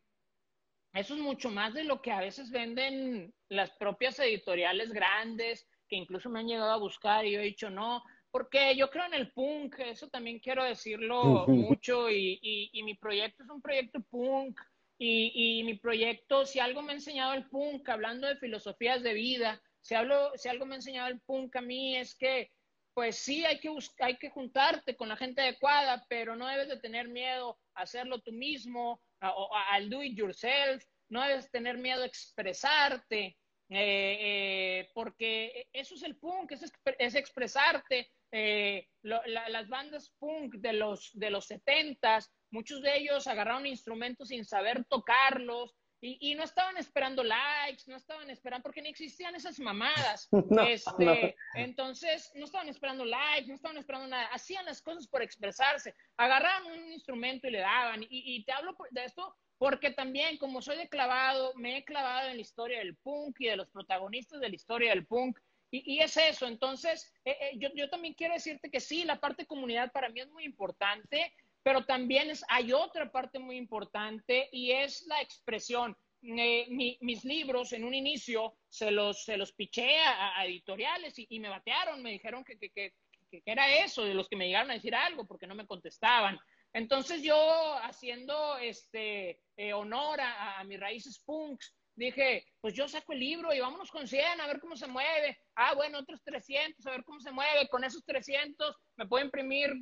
eso 0.96 1.14
es 1.14 1.20
mucho 1.20 1.50
más 1.50 1.74
de 1.74 1.84
lo 1.84 2.02
que 2.02 2.12
a 2.12 2.22
veces 2.22 2.52
venden 2.52 3.34
las 3.50 3.70
propias 3.72 4.18
editoriales 4.20 4.94
grandes, 4.94 5.68
que 5.90 5.98
incluso 5.98 6.30
me 6.30 6.40
han 6.40 6.48
llegado 6.48 6.72
a 6.72 6.78
buscar 6.78 7.26
y 7.26 7.32
yo 7.32 7.40
he 7.40 7.44
dicho 7.44 7.70
no, 7.70 8.02
porque 8.32 8.76
yo 8.76 8.90
creo 8.90 9.06
en 9.06 9.14
el 9.14 9.32
punk, 9.34 9.80
eso 9.80 10.10
también 10.10 10.40
quiero 10.40 10.64
decirlo 10.64 11.48
mucho, 11.48 12.10
y, 12.10 12.70
mi 12.84 12.96
proyecto 12.96 13.44
es 13.44 13.50
un 13.50 13.62
proyecto 13.62 14.02
punk, 14.10 14.60
y, 14.98 15.64
mi 15.66 15.76
proyecto, 15.76 16.46
si 16.46 16.60
algo 16.60 16.82
me 16.82 16.94
ha 16.94 16.96
enseñado 16.96 17.34
el 17.34 17.50
punk, 17.50 17.88
hablando 17.90 18.28
de 18.28 18.38
filosofías 18.38 19.04
de 19.04 19.14
vida, 19.14 19.62
si, 19.82 19.96
hablo, 19.96 20.32
si 20.36 20.48
algo 20.48 20.66
me 20.66 20.76
ha 20.76 20.78
enseñado 20.78 21.10
el 21.10 21.20
punk 21.22 21.56
a 21.58 21.62
mí 21.62 21.98
es 21.98 22.16
que, 22.16 22.52
pues 22.94 23.18
sí, 23.18 23.46
hay 23.46 23.60
que, 23.60 23.70
hay 24.00 24.18
que 24.18 24.30
juntarte 24.30 24.96
con 24.96 25.10
la 25.10 25.18
gente 25.18 25.42
adecuada, 25.42 26.06
pero 26.08 26.38
no 26.38 26.48
debes 26.48 26.70
de 26.70 26.80
tener 26.80 27.10
miedo 27.10 27.60
a 27.74 27.82
hacerlo 27.82 28.20
tú 28.20 28.32
mismo, 28.32 29.02
al 29.28 29.90
do 29.90 30.02
it 30.04 30.18
yourself, 30.18 30.84
no 31.10 31.22
debes 31.24 31.50
tener 31.52 31.78
miedo 31.78 32.04
a 32.04 32.08
expresarte, 32.08 33.38
eh, 33.70 34.18
eh, 34.20 34.90
porque 34.94 35.68
eso 35.74 35.96
es 35.96 36.04
el 36.04 36.18
punk, 36.18 36.52
es, 36.52 36.72
es 37.00 37.16
expresarte. 37.16 38.12
Eh, 38.32 38.88
las 39.04 39.70
bandas 39.70 40.12
punk 40.20 40.56
de 40.56 40.74
los, 40.74 41.12
de 41.14 41.30
los 41.30 41.46
70 41.46 42.20
muchos 42.52 42.82
de 42.82 42.98
ellos 42.98 43.28
agarraron 43.28 43.66
instrumentos 43.66 44.30
sin 44.30 44.46
saber 44.46 44.86
tocarlos 44.86 45.76
Y, 46.02 46.36
no 46.36 46.44
estaban 46.44 46.78
esperando 46.78 47.24
likes, 47.24 47.84
no 47.88 47.96
estaban 47.96 48.30
esperando, 48.30 48.62
porque 48.62 48.82
ni 48.82 48.90
existían 48.90 49.34
esas 49.34 49.60
mamadas. 49.60 50.30
este, 50.68 51.36
Entonces, 51.56 52.32
no 52.36 52.46
estaban 52.46 52.70
esperando 52.70 53.04
likes, 53.06 53.48
no 53.48 53.56
estaban 53.56 53.78
esperando 53.78 54.08
nada. 54.08 54.28
Hacían 54.28 54.66
las 54.66 54.82
cosas 54.82 55.08
por 55.08 55.24
expresarse. 55.24 55.96
Agarraban 56.18 56.68
un 56.68 56.92
instrumento 56.92 57.48
y 57.48 57.52
le 57.52 57.60
daban. 57.60 58.04
Y, 58.04 58.08
y 58.10 58.44
te 58.44 58.52
hablo 58.52 58.76
de 58.92 59.06
esto 59.06 59.36
porque 59.58 59.92
también, 59.92 60.38
como 60.38 60.62
soy 60.62 60.78
de 60.78 60.90
clavado, 60.90 61.54
me 61.56 61.78
he 61.78 61.86
clavado 61.86 62.30
en 62.30 62.36
la 62.36 62.42
historia 62.42 62.80
del 62.80 62.96
punk 62.98 63.38
y 63.40 63.48
de 63.48 63.56
los 63.56 63.70
protagonistas 63.70 64.40
de 64.42 64.50
la 64.50 64.56
historia 64.56 64.90
del 64.92 65.06
punk. 65.06 65.40
Y, 65.72 66.00
es 66.00 66.16
eso, 66.16 66.46
entonces, 66.48 67.12
eh, 67.26 67.36
eh, 67.42 67.52
yo, 67.58 67.68
yo, 67.76 67.90
también 67.90 68.14
quiero 68.14 68.34
decirte 68.34 68.70
que 68.70 68.80
sí, 68.80 69.04
la 69.04 69.20
parte 69.20 69.46
comunidad 69.46 69.92
para 69.92 70.08
mí 70.08 70.22
es 70.22 70.30
muy 70.30 70.46
importante, 70.46 71.34
pero 71.66 71.84
también 71.84 72.30
es, 72.30 72.46
hay 72.48 72.72
otra 72.74 73.12
parte 73.12 73.40
muy 73.40 73.58
importante 73.58 74.50
y 74.52 74.72
es 74.72 75.04
la 75.08 75.20
expresión. 75.20 75.98
Eh, 76.22 76.68
mis 76.70 77.26
libros 77.26 77.74
en 77.74 77.84
un 77.84 77.96
inicio 77.96 78.56
se 78.70 78.92
los, 78.92 79.26
se 79.26 79.36
los 79.36 79.52
piché 79.52 79.98
a, 79.98 80.46
editoriales 80.46 81.16
y, 81.18 81.40
me 81.40 81.50
batearon, 81.50 82.04
me 82.04 82.12
dijeron 82.12 82.44
que, 82.44 82.60
que, 82.60 82.70
que, 82.70 82.94
que, 83.32 83.42
era 83.44 83.84
eso, 83.84 84.04
de 84.04 84.14
los 84.14 84.30
que 84.30 84.36
me 84.36 84.46
llegaron 84.46 84.70
a 84.70 84.76
decir 84.76 84.94
algo 84.94 85.26
porque 85.26 85.48
no 85.48 85.56
me 85.56 85.66
contestaban. 85.66 86.38
Entonces 86.72 87.24
yo, 87.24 87.80
haciendo 87.82 88.60
este 88.60 89.40
eh, 89.58 89.74
honor 89.74 90.20
a, 90.22 90.64
mis 90.66 90.80
raíces 90.80 91.20
punks, 91.26 91.76
dije, 91.96 92.46
pues 92.62 92.76
yo 92.76 92.88
saco 92.88 93.14
el 93.14 93.20
libro 93.22 93.52
y 93.52 93.60
vámonos 93.60 93.90
con 93.90 94.08
100 94.08 94.40
a 94.40 94.46
ver 94.46 94.60
cómo 94.60 94.76
se 94.76 94.86
mueve. 94.86 95.40
Ah, 95.56 95.74
bueno, 95.74 95.98
otros 95.98 96.22
300, 96.24 96.86
a 96.86 96.92
ver 96.92 97.04
cómo 97.04 97.20
se 97.20 97.32
mueve. 97.32 97.68
Con 97.70 97.84
esos 97.84 98.06
300 98.06 98.76
me 98.98 99.08
puedo 99.08 99.26
imprimir 99.26 99.74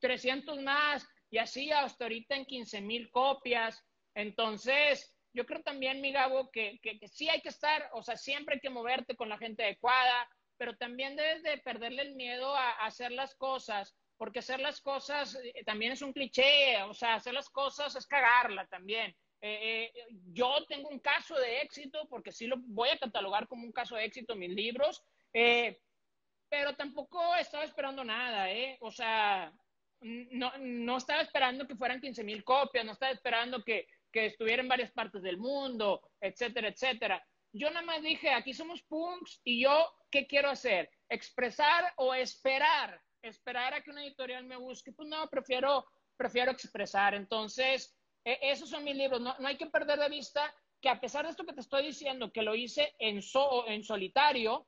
300 0.00 0.62
más 0.62 1.06
y 1.30 1.38
así 1.38 1.70
hasta 1.70 2.04
ahorita 2.04 2.36
en 2.36 2.44
15 2.44 2.80
mil 2.80 3.10
copias. 3.10 3.84
Entonces, 4.14 5.14
yo 5.32 5.46
creo 5.46 5.62
también, 5.62 6.00
mi 6.00 6.12
Gabo, 6.12 6.50
que, 6.50 6.80
que, 6.82 6.98
sí 7.08 7.28
hay 7.28 7.40
que 7.40 7.50
estar, 7.50 7.88
o 7.92 8.02
sea, 8.02 8.16
siempre 8.16 8.56
hay 8.56 8.60
que 8.60 8.70
moverte 8.70 9.16
con 9.16 9.28
la 9.28 9.38
gente 9.38 9.62
adecuada, 9.62 10.28
pero 10.56 10.76
también 10.76 11.16
debes 11.16 11.42
de 11.42 11.58
perderle 11.58 12.02
el 12.02 12.14
miedo 12.14 12.54
a 12.56 12.70
hacer 12.84 13.12
las 13.12 13.34
cosas 13.34 13.96
porque 14.18 14.40
hacer 14.40 14.60
las 14.60 14.80
cosas 14.80 15.38
eh, 15.42 15.64
también 15.64 15.92
es 15.92 16.02
un 16.02 16.12
cliché, 16.12 16.82
o 16.82 16.92
sea, 16.92 17.14
hacer 17.14 17.32
las 17.32 17.48
cosas 17.48 17.94
es 17.96 18.06
cagarla 18.06 18.66
también. 18.66 19.14
Eh, 19.40 19.92
eh, 19.94 20.06
yo 20.32 20.52
tengo 20.68 20.88
un 20.88 20.98
caso 20.98 21.36
de 21.36 21.62
éxito, 21.62 22.06
porque 22.10 22.32
sí 22.32 22.48
lo 22.48 22.56
voy 22.58 22.88
a 22.90 22.98
catalogar 22.98 23.46
como 23.46 23.64
un 23.64 23.72
caso 23.72 23.94
de 23.94 24.04
éxito 24.04 24.34
mis 24.34 24.50
libros, 24.50 25.02
pero 25.32 26.74
tampoco 26.76 27.36
estaba 27.36 27.62
esperando 27.62 28.02
nada, 28.04 28.50
¿eh? 28.50 28.76
O 28.80 28.90
sea, 28.90 29.52
no, 30.00 30.52
no 30.58 30.96
estaba 30.96 31.22
esperando 31.22 31.66
que 31.66 31.76
fueran 31.76 32.00
15 32.00 32.24
mil 32.24 32.44
copias, 32.44 32.84
no 32.84 32.92
estaba 32.92 33.12
esperando 33.12 33.62
que, 33.62 33.86
que 34.12 34.26
estuviera 34.26 34.62
en 34.62 34.68
varias 34.68 34.92
partes 34.92 35.22
del 35.22 35.38
mundo, 35.38 36.00
etcétera, 36.20 36.68
etcétera. 36.68 37.24
Yo 37.52 37.70
nada 37.70 37.84
más 37.84 38.02
dije, 38.02 38.30
aquí 38.30 38.52
somos 38.52 38.82
punks 38.82 39.40
y 39.44 39.62
yo, 39.62 39.90
¿qué 40.10 40.26
quiero 40.26 40.50
hacer? 40.50 40.90
¿Expresar 41.08 41.92
o 41.96 42.14
esperar 42.14 43.00
esperar 43.22 43.74
a 43.74 43.82
que 43.82 43.90
una 43.90 44.04
editorial 44.04 44.44
me 44.44 44.56
busque, 44.56 44.92
pues 44.92 45.08
no, 45.08 45.28
prefiero, 45.28 45.86
prefiero 46.16 46.50
expresar. 46.50 47.14
Entonces, 47.14 47.96
e, 48.24 48.38
esos 48.42 48.70
son 48.70 48.84
mis 48.84 48.96
libros. 48.96 49.20
No, 49.20 49.34
no, 49.38 49.48
hay 49.48 49.56
que 49.56 49.66
perder 49.66 49.98
de 49.98 50.08
vista 50.08 50.54
que 50.80 50.88
a 50.88 51.00
pesar 51.00 51.24
de 51.24 51.30
esto 51.30 51.44
que 51.44 51.52
te 51.52 51.60
estoy 51.60 51.86
diciendo, 51.86 52.32
que 52.32 52.42
lo 52.42 52.54
hice 52.54 52.94
en, 52.98 53.20
en 53.66 53.84
solitario, 53.84 54.66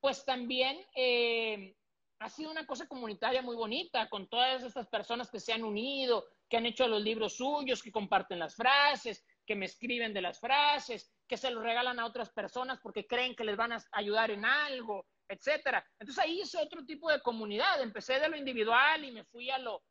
pues 0.00 0.24
también 0.24 0.78
eh, 0.96 1.76
ha 2.22 2.28
sido 2.28 2.50
una 2.50 2.66
cosa 2.66 2.86
comunitaria 2.86 3.42
muy 3.42 3.56
bonita, 3.56 4.08
con 4.08 4.28
todas 4.28 4.62
estas 4.62 4.86
personas 4.86 5.30
que 5.30 5.40
se 5.40 5.52
han 5.52 5.64
unido, 5.64 6.26
que 6.48 6.56
han 6.56 6.66
hecho 6.66 6.86
los 6.86 7.02
libros 7.02 7.36
suyos, 7.36 7.82
que 7.82 7.90
comparten 7.90 8.38
las 8.38 8.54
frases, 8.54 9.24
que 9.44 9.56
me 9.56 9.66
escriben 9.66 10.14
de 10.14 10.22
las 10.22 10.38
frases, 10.38 11.10
que 11.26 11.36
se 11.36 11.50
los 11.50 11.62
regalan 11.62 11.98
a 11.98 12.06
otras 12.06 12.30
personas 12.30 12.78
porque 12.80 13.06
creen 13.06 13.34
que 13.34 13.44
les 13.44 13.56
van 13.56 13.72
a 13.72 13.84
ayudar 13.92 14.30
en 14.30 14.44
algo 14.44 15.06
etcétera. 15.32 15.84
Entonces 15.98 16.22
ahí 16.22 16.42
hice 16.42 16.58
otro 16.58 16.84
tipo 16.84 17.10
de 17.10 17.20
comunidad. 17.22 17.80
Empecé 17.80 18.20
de 18.20 18.28
lo 18.28 18.36
individual 18.36 19.04
y 19.04 19.12
me 19.12 19.24
fui 19.24 19.50
a 19.50 19.58
lo, 19.58 19.82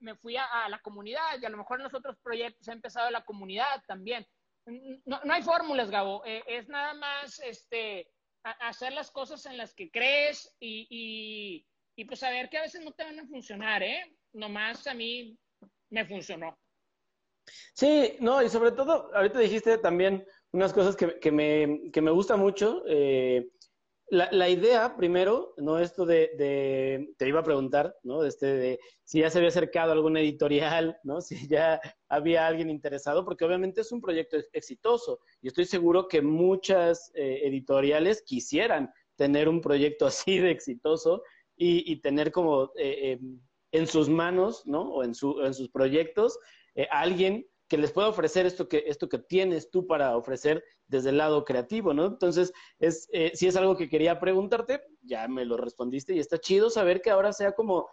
me 0.00 0.16
fui 0.16 0.36
a, 0.36 0.68
la 0.68 0.80
comunidad 0.80 1.40
y 1.40 1.46
a 1.46 1.50
lo 1.50 1.56
mejor 1.56 1.78
en 1.78 1.84
los 1.84 1.94
otros 1.94 2.16
proyectos 2.20 2.66
he 2.66 2.72
empezado 2.72 3.10
la 3.10 3.24
comunidad 3.24 3.82
también. 3.86 4.26
No, 5.06 5.20
hay 5.30 5.42
fórmulas, 5.42 5.90
Gabo. 5.90 6.22
Eh, 6.26 6.42
es 6.46 6.68
nada 6.68 6.94
más 6.94 7.38
este, 7.40 8.10
hacer 8.42 8.92
las 8.92 9.10
cosas 9.10 9.46
en 9.46 9.56
las 9.56 9.72
que 9.74 9.90
crees 9.90 10.54
y, 10.60 10.86
y, 10.90 11.66
y, 11.98 12.04
pues 12.04 12.20
saber 12.20 12.48
que 12.48 12.58
a 12.58 12.62
veces 12.62 12.84
no 12.84 12.92
te 12.92 13.04
van 13.04 13.18
a 13.18 13.26
funcionar, 13.26 13.82
¿eh? 13.82 14.16
Nomás 14.32 14.86
a 14.86 14.94
mí 14.94 15.36
me 15.90 16.06
funcionó. 16.06 16.56
Sí, 17.74 18.16
no, 18.20 18.42
y 18.42 18.48
sobre 18.48 18.72
todo, 18.72 19.10
ahorita 19.14 19.40
dijiste 19.40 19.78
también 19.78 20.24
unas 20.52 20.72
cosas 20.72 20.94
que, 20.94 21.18
que, 21.18 21.32
me, 21.32 21.90
que 21.92 22.00
me 22.00 22.10
gusta 22.10 22.36
mucho. 22.36 22.84
Eh, 22.86 23.50
la, 24.10 24.28
la, 24.32 24.48
idea, 24.48 24.96
primero, 24.96 25.54
no 25.58 25.78
esto 25.78 26.06
de, 26.06 27.10
te 27.18 27.28
iba 27.28 27.40
a 27.40 27.44
preguntar, 27.44 27.94
¿no? 28.02 28.24
Este, 28.24 28.46
de 28.46 28.80
si 29.04 29.20
ya 29.20 29.30
se 29.30 29.38
había 29.38 29.48
acercado 29.48 29.92
algún 29.92 30.16
editorial, 30.16 30.98
¿no? 31.02 31.20
Si 31.20 31.48
ya 31.48 31.80
había 32.08 32.46
alguien 32.46 32.70
interesado, 32.70 33.24
porque 33.24 33.44
obviamente 33.44 33.82
es 33.82 33.92
un 33.92 34.00
proyecto 34.00 34.38
exitoso 34.52 35.20
y 35.42 35.48
estoy 35.48 35.66
seguro 35.66 36.08
que 36.08 36.22
muchas 36.22 37.10
eh, 37.14 37.40
editoriales 37.44 38.22
quisieran 38.22 38.90
tener 39.16 39.48
un 39.48 39.60
proyecto 39.60 40.06
así 40.06 40.38
de 40.38 40.52
exitoso 40.52 41.22
y, 41.58 41.92
y 41.92 42.00
tener 42.00 42.32
como 42.32 42.72
eh, 42.76 43.12
em, 43.12 43.40
en 43.72 43.86
sus 43.86 44.08
manos, 44.08 44.62
¿no? 44.64 44.82
O 44.82 45.04
en, 45.04 45.14
su, 45.14 45.40
en 45.42 45.52
sus 45.52 45.68
proyectos, 45.68 46.38
eh, 46.74 46.88
alguien 46.90 47.46
que 47.68 47.76
les 47.76 47.92
pueda 47.92 48.08
ofrecer 48.08 48.46
esto 48.46 48.66
que, 48.66 48.84
esto 48.86 49.08
que 49.08 49.18
tienes 49.18 49.70
tú 49.70 49.86
para 49.86 50.16
ofrecer 50.16 50.64
desde 50.86 51.10
el 51.10 51.18
lado 51.18 51.44
creativo, 51.44 51.92
¿no? 51.92 52.06
Entonces, 52.06 52.52
es, 52.78 53.08
eh, 53.12 53.32
si 53.34 53.46
es 53.46 53.56
algo 53.56 53.76
que 53.76 53.90
quería 53.90 54.18
preguntarte, 54.18 54.82
ya 55.02 55.28
me 55.28 55.44
lo 55.44 55.58
respondiste 55.58 56.14
y 56.14 56.18
está 56.18 56.38
chido 56.38 56.70
saber 56.70 57.02
que 57.02 57.10
ahora 57.10 57.32
sea 57.32 57.52
como, 57.52 57.86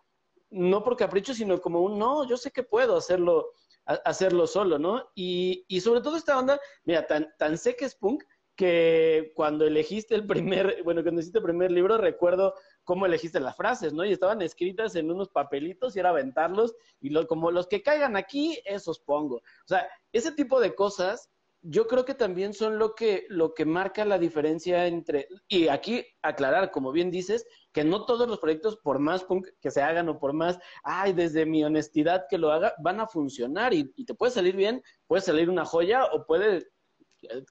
no 0.49 0.83
por 0.83 0.95
capricho, 0.95 1.33
sino 1.33 1.59
como 1.59 1.81
un, 1.81 1.99
no, 1.99 2.25
yo 2.25 2.37
sé 2.37 2.51
que 2.51 2.63
puedo 2.63 2.95
hacerlo, 2.95 3.51
hacerlo 3.85 4.47
solo, 4.47 4.79
¿no? 4.79 5.09
Y, 5.13 5.65
y 5.67 5.81
sobre 5.81 5.99
todo 5.99 6.15
esta 6.15 6.39
onda, 6.39 6.57
mira, 6.85 7.05
tan, 7.05 7.27
tan 7.37 7.57
sé 7.57 7.75
que 7.75 7.83
es 7.83 7.95
punk, 7.95 8.23
que 8.55 9.33
cuando 9.35 9.65
elegiste 9.65 10.15
el 10.15 10.25
primer, 10.25 10.81
bueno, 10.85 11.03
cuando 11.03 11.21
hiciste 11.21 11.39
el 11.39 11.43
primer 11.43 11.71
libro, 11.71 11.97
recuerdo 11.97 12.53
cómo 12.85 13.05
elegiste 13.05 13.39
las 13.39 13.57
frases, 13.57 13.91
¿no? 13.91 14.05
Y 14.05 14.13
estaban 14.13 14.41
escritas 14.41 14.95
en 14.95 15.11
unos 15.11 15.29
papelitos 15.29 15.95
y 15.95 15.99
era 15.99 16.09
aventarlos 16.09 16.75
y 17.01 17.09
lo, 17.09 17.27
como 17.27 17.51
los 17.51 17.67
que 17.67 17.81
caigan 17.81 18.15
aquí, 18.15 18.61
esos 18.63 18.99
pongo. 18.99 19.37
O 19.37 19.67
sea, 19.67 19.89
ese 20.13 20.31
tipo 20.31 20.61
de 20.61 20.73
cosas 20.73 21.29
yo 21.67 21.87
creo 21.87 22.05
que 22.05 22.13
también 22.13 22.53
son 22.53 22.77
lo 22.77 22.93
que, 22.93 23.25
lo 23.27 23.55
que 23.55 23.65
marca 23.65 24.05
la 24.05 24.19
diferencia 24.19 24.85
entre, 24.85 25.27
y 25.47 25.67
aquí 25.67 26.05
aclarar, 26.21 26.69
como 26.69 26.91
bien 26.91 27.09
dices, 27.09 27.47
que 27.71 27.83
no 27.83 28.05
todos 28.05 28.27
los 28.27 28.37
proyectos, 28.37 28.77
por 28.77 28.99
más 28.99 29.23
punk 29.23 29.47
que 29.59 29.71
se 29.71 29.81
hagan 29.81 30.07
o 30.07 30.19
por 30.19 30.33
más, 30.33 30.59
ay, 30.83 31.13
desde 31.13 31.43
mi 31.47 31.63
honestidad 31.63 32.25
que 32.29 32.37
lo 32.37 32.51
haga, 32.51 32.75
van 32.77 32.99
a 32.99 33.07
funcionar 33.07 33.73
y, 33.73 33.91
y 33.95 34.05
te 34.05 34.13
puede 34.13 34.31
salir 34.31 34.55
bien, 34.55 34.83
puede 35.07 35.23
salir 35.23 35.49
una 35.49 35.65
joya 35.65 36.05
o 36.05 36.27
puede 36.27 36.67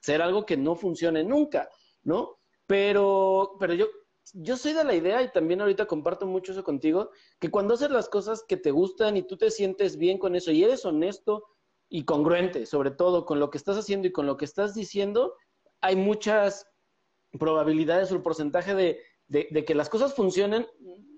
ser 0.01 0.21
algo 0.21 0.45
que 0.45 0.55
no 0.55 0.75
funcione 0.75 1.21
nunca, 1.23 1.69
¿no? 2.03 2.37
Pero, 2.67 3.57
pero 3.59 3.73
yo, 3.73 3.87
yo 4.33 4.57
soy 4.57 4.73
de 4.73 4.83
la 4.83 4.95
idea 4.95 5.21
y 5.21 5.31
también 5.31 5.61
ahorita 5.61 5.85
comparto 5.85 6.25
mucho 6.25 6.51
eso 6.51 6.63
contigo, 6.63 7.11
que 7.39 7.51
cuando 7.51 7.75
haces 7.75 7.91
las 7.91 8.09
cosas 8.09 8.43
que 8.47 8.57
te 8.57 8.71
gustan 8.71 9.17
y 9.17 9.23
tú 9.23 9.37
te 9.37 9.51
sientes 9.51 9.97
bien 9.97 10.17
con 10.17 10.35
eso 10.35 10.51
y 10.51 10.63
eres 10.63 10.85
honesto 10.85 11.45
y 11.89 12.05
congruente, 12.05 12.65
sobre 12.65 12.91
todo 12.91 13.25
con 13.25 13.39
lo 13.39 13.49
que 13.49 13.57
estás 13.57 13.77
haciendo 13.77 14.07
y 14.07 14.11
con 14.11 14.25
lo 14.25 14.37
que 14.37 14.45
estás 14.45 14.73
diciendo, 14.73 15.35
hay 15.81 15.95
muchas 15.95 16.67
probabilidades 17.37 18.11
o 18.11 18.15
el 18.15 18.21
porcentaje 18.21 18.73
de, 18.73 18.99
de, 19.27 19.65
que 19.65 19.75
las 19.75 19.89
cosas 19.89 20.13
funcionen. 20.13 20.67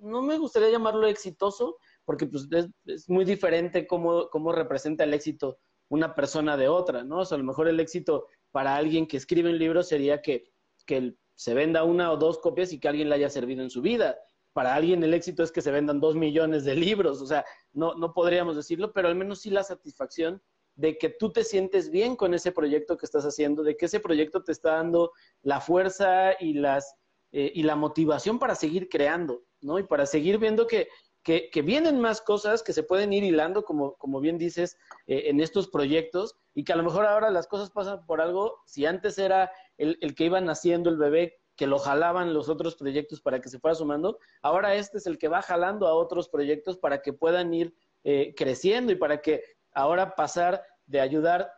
No 0.01 0.21
me 0.21 0.37
gustaría 0.37 0.69
llamarlo 0.69 1.07
exitoso, 1.07 1.77
porque 2.05 2.25
pues, 2.25 2.47
es, 2.85 3.09
muy 3.09 3.25
diferente 3.25 3.87
cómo, 3.87 4.29
cómo 4.29 4.51
representa 4.51 5.03
el 5.03 5.13
éxito 5.13 5.59
una 5.89 6.15
persona 6.15 6.57
de 6.57 6.67
otra, 6.67 7.03
¿no? 7.03 7.19
O 7.19 7.25
sea, 7.25 7.35
a 7.35 7.39
lo 7.39 7.45
mejor 7.45 7.67
el 7.67 7.79
éxito 7.79 8.27
para 8.51 8.75
alguien 8.75 9.07
que 9.07 9.17
escribe 9.17 9.49
un 9.49 9.57
libro 9.57 9.83
sería 9.83 10.21
que, 10.21 10.51
que 10.85 11.15
se 11.37 11.53
venda 11.53 11.83
una 11.83 12.11
o 12.11 12.17
dos 12.17 12.39
copias 12.39 12.73
y 12.73 12.79
que 12.79 12.89
alguien 12.89 13.09
le 13.09 13.15
haya 13.15 13.29
servido 13.29 13.61
en 13.61 13.69
su 13.69 13.81
vida. 13.81 14.17
Para 14.53 14.73
alguien 14.73 15.03
el 15.03 15.13
éxito 15.13 15.43
es 15.43 15.51
que 15.51 15.61
se 15.61 15.71
vendan 15.71 16.01
dos 16.01 16.15
millones 16.15 16.65
de 16.65 16.75
libros, 16.75 17.21
o 17.21 17.27
sea, 17.27 17.45
no, 17.73 17.93
no 17.93 18.13
podríamos 18.13 18.55
decirlo, 18.55 18.91
pero 18.91 19.07
al 19.07 19.15
menos 19.15 19.41
sí 19.41 19.51
la 19.51 19.63
satisfacción 19.63 20.41
de 20.73 20.97
que 20.97 21.09
tú 21.09 21.31
te 21.31 21.43
sientes 21.43 21.91
bien 21.91 22.15
con 22.15 22.33
ese 22.33 22.51
proyecto 22.51 22.97
que 22.97 23.05
estás 23.05 23.23
haciendo, 23.23 23.61
de 23.63 23.77
que 23.77 23.85
ese 23.85 23.99
proyecto 23.99 24.43
te 24.43 24.51
está 24.51 24.73
dando 24.73 25.11
la 25.43 25.61
fuerza 25.61 26.33
y, 26.39 26.53
las, 26.53 26.95
eh, 27.31 27.51
y 27.53 27.63
la 27.63 27.75
motivación 27.75 28.39
para 28.39 28.55
seguir 28.55 28.89
creando, 28.89 29.43
¿no? 29.61 29.77
Y 29.77 29.83
para 29.83 30.07
seguir 30.07 30.39
viendo 30.39 30.65
que, 30.65 30.87
que, 31.23 31.61
vienen 31.61 31.99
más 31.99 32.21
cosas 32.21 32.63
que 32.63 32.73
se 32.73 32.83
pueden 32.83 33.11
ir 33.11 33.23
hilando, 33.23 33.63
como, 33.63 33.95
como 33.97 34.21
bien 34.21 34.37
dices, 34.37 34.77
eh, 35.07 35.23
en 35.25 35.41
estos 35.41 35.67
proyectos, 35.67 36.35
y 36.53 36.63
que 36.63 36.73
a 36.73 36.77
lo 36.77 36.83
mejor 36.83 37.05
ahora 37.05 37.29
las 37.31 37.47
cosas 37.47 37.69
pasan 37.69 38.05
por 38.05 38.21
algo, 38.21 38.61
si 38.65 38.85
antes 38.85 39.17
era 39.17 39.51
el, 39.77 39.97
el 40.01 40.15
que 40.15 40.25
iba 40.25 40.41
naciendo 40.41 40.89
el 40.89 40.97
bebé, 40.97 41.39
que 41.55 41.67
lo 41.67 41.79
jalaban 41.79 42.33
los 42.33 42.49
otros 42.49 42.75
proyectos 42.75 43.19
para 43.19 43.41
que 43.41 43.49
se 43.49 43.59
fuera 43.59 43.75
sumando, 43.75 44.19
ahora 44.41 44.75
este 44.75 44.99
es 44.99 45.07
el 45.07 45.17
que 45.17 45.27
va 45.27 45.41
jalando 45.41 45.87
a 45.87 45.95
otros 45.95 46.29
proyectos 46.29 46.77
para 46.77 47.01
que 47.01 47.13
puedan 47.13 47.53
ir 47.53 47.73
eh, 48.03 48.33
creciendo 48.37 48.91
y 48.91 48.95
para 48.95 49.21
que 49.21 49.43
ahora 49.73 50.15
pasar 50.15 50.63
de 50.85 51.01
ayudar 51.01 51.51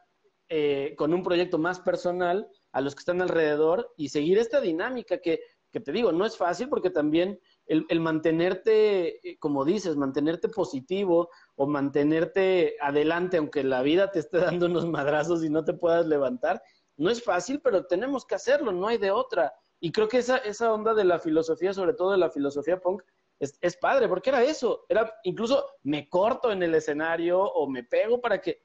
eh, 0.48 0.96
con 0.98 1.14
un 1.14 1.22
proyecto 1.22 1.60
más 1.60 1.80
personal 1.80 2.50
a 2.72 2.82
los 2.82 2.96
que 2.96 3.02
están 3.02 3.22
alrededor 3.22 3.94
y 3.98 4.10
seguir 4.10 4.40
esta 4.40 4.62
dinámica 4.62 5.20
que, 5.20 5.42
que 5.72 5.80
te 5.80 5.92
digo, 5.92 6.12
no 6.12 6.26
es 6.26 6.38
fácil 6.38 6.70
porque 6.70 6.90
también 6.90 7.40
el, 7.68 7.86
el, 7.90 8.00
mantenerte, 8.00 9.30
eh, 9.30 9.38
como 9.38 9.64
dices, 9.64 9.96
mantenerte 9.96 10.50
positivo 10.50 11.30
o 11.56 11.68
mantenerte 11.68 12.78
adelante, 12.82 13.38
aunque 13.38 13.64
la 13.64 13.84
vida 13.84 14.12
te 14.12 14.20
esté 14.20 14.40
dando 14.40 14.66
unos 14.66 14.88
madrazos 14.88 15.44
y 15.44 15.50
no 15.50 15.64
te 15.64 15.74
puedas 15.74 16.08
levantar, 16.08 16.64
no 17.00 17.10
es 17.10 17.24
fácil, 17.24 17.62
pero 17.62 17.86
tenemos 17.86 18.26
que 18.26 18.36
hacerlo, 18.36 18.72
no 18.72 18.88
hay 18.88 18.98
de 18.98 19.10
otra. 19.10 19.54
Y 19.80 19.92
creo 19.92 20.10
que 20.10 20.18
esa, 20.18 20.38
esa 20.38 20.74
onda 20.74 20.94
de 20.94 21.06
la 21.06 21.18
filosofía, 21.18 21.74
sobre 21.74 21.94
todo 21.94 22.12
de 22.12 22.18
la 22.18 22.30
filosofía 22.30 22.80
punk, 22.80 23.04
es, 23.40 23.58
es, 23.62 23.78
padre, 23.78 24.10
porque 24.10 24.30
era 24.30 24.44
eso, 24.44 24.86
era 24.90 25.14
incluso 25.24 25.66
me 25.84 26.10
corto 26.10 26.52
en 26.52 26.62
el 26.62 26.76
escenario 26.76 27.42
o 27.42 27.70
me 27.70 27.86
pego 27.86 28.20
para 28.20 28.42
que 28.42 28.64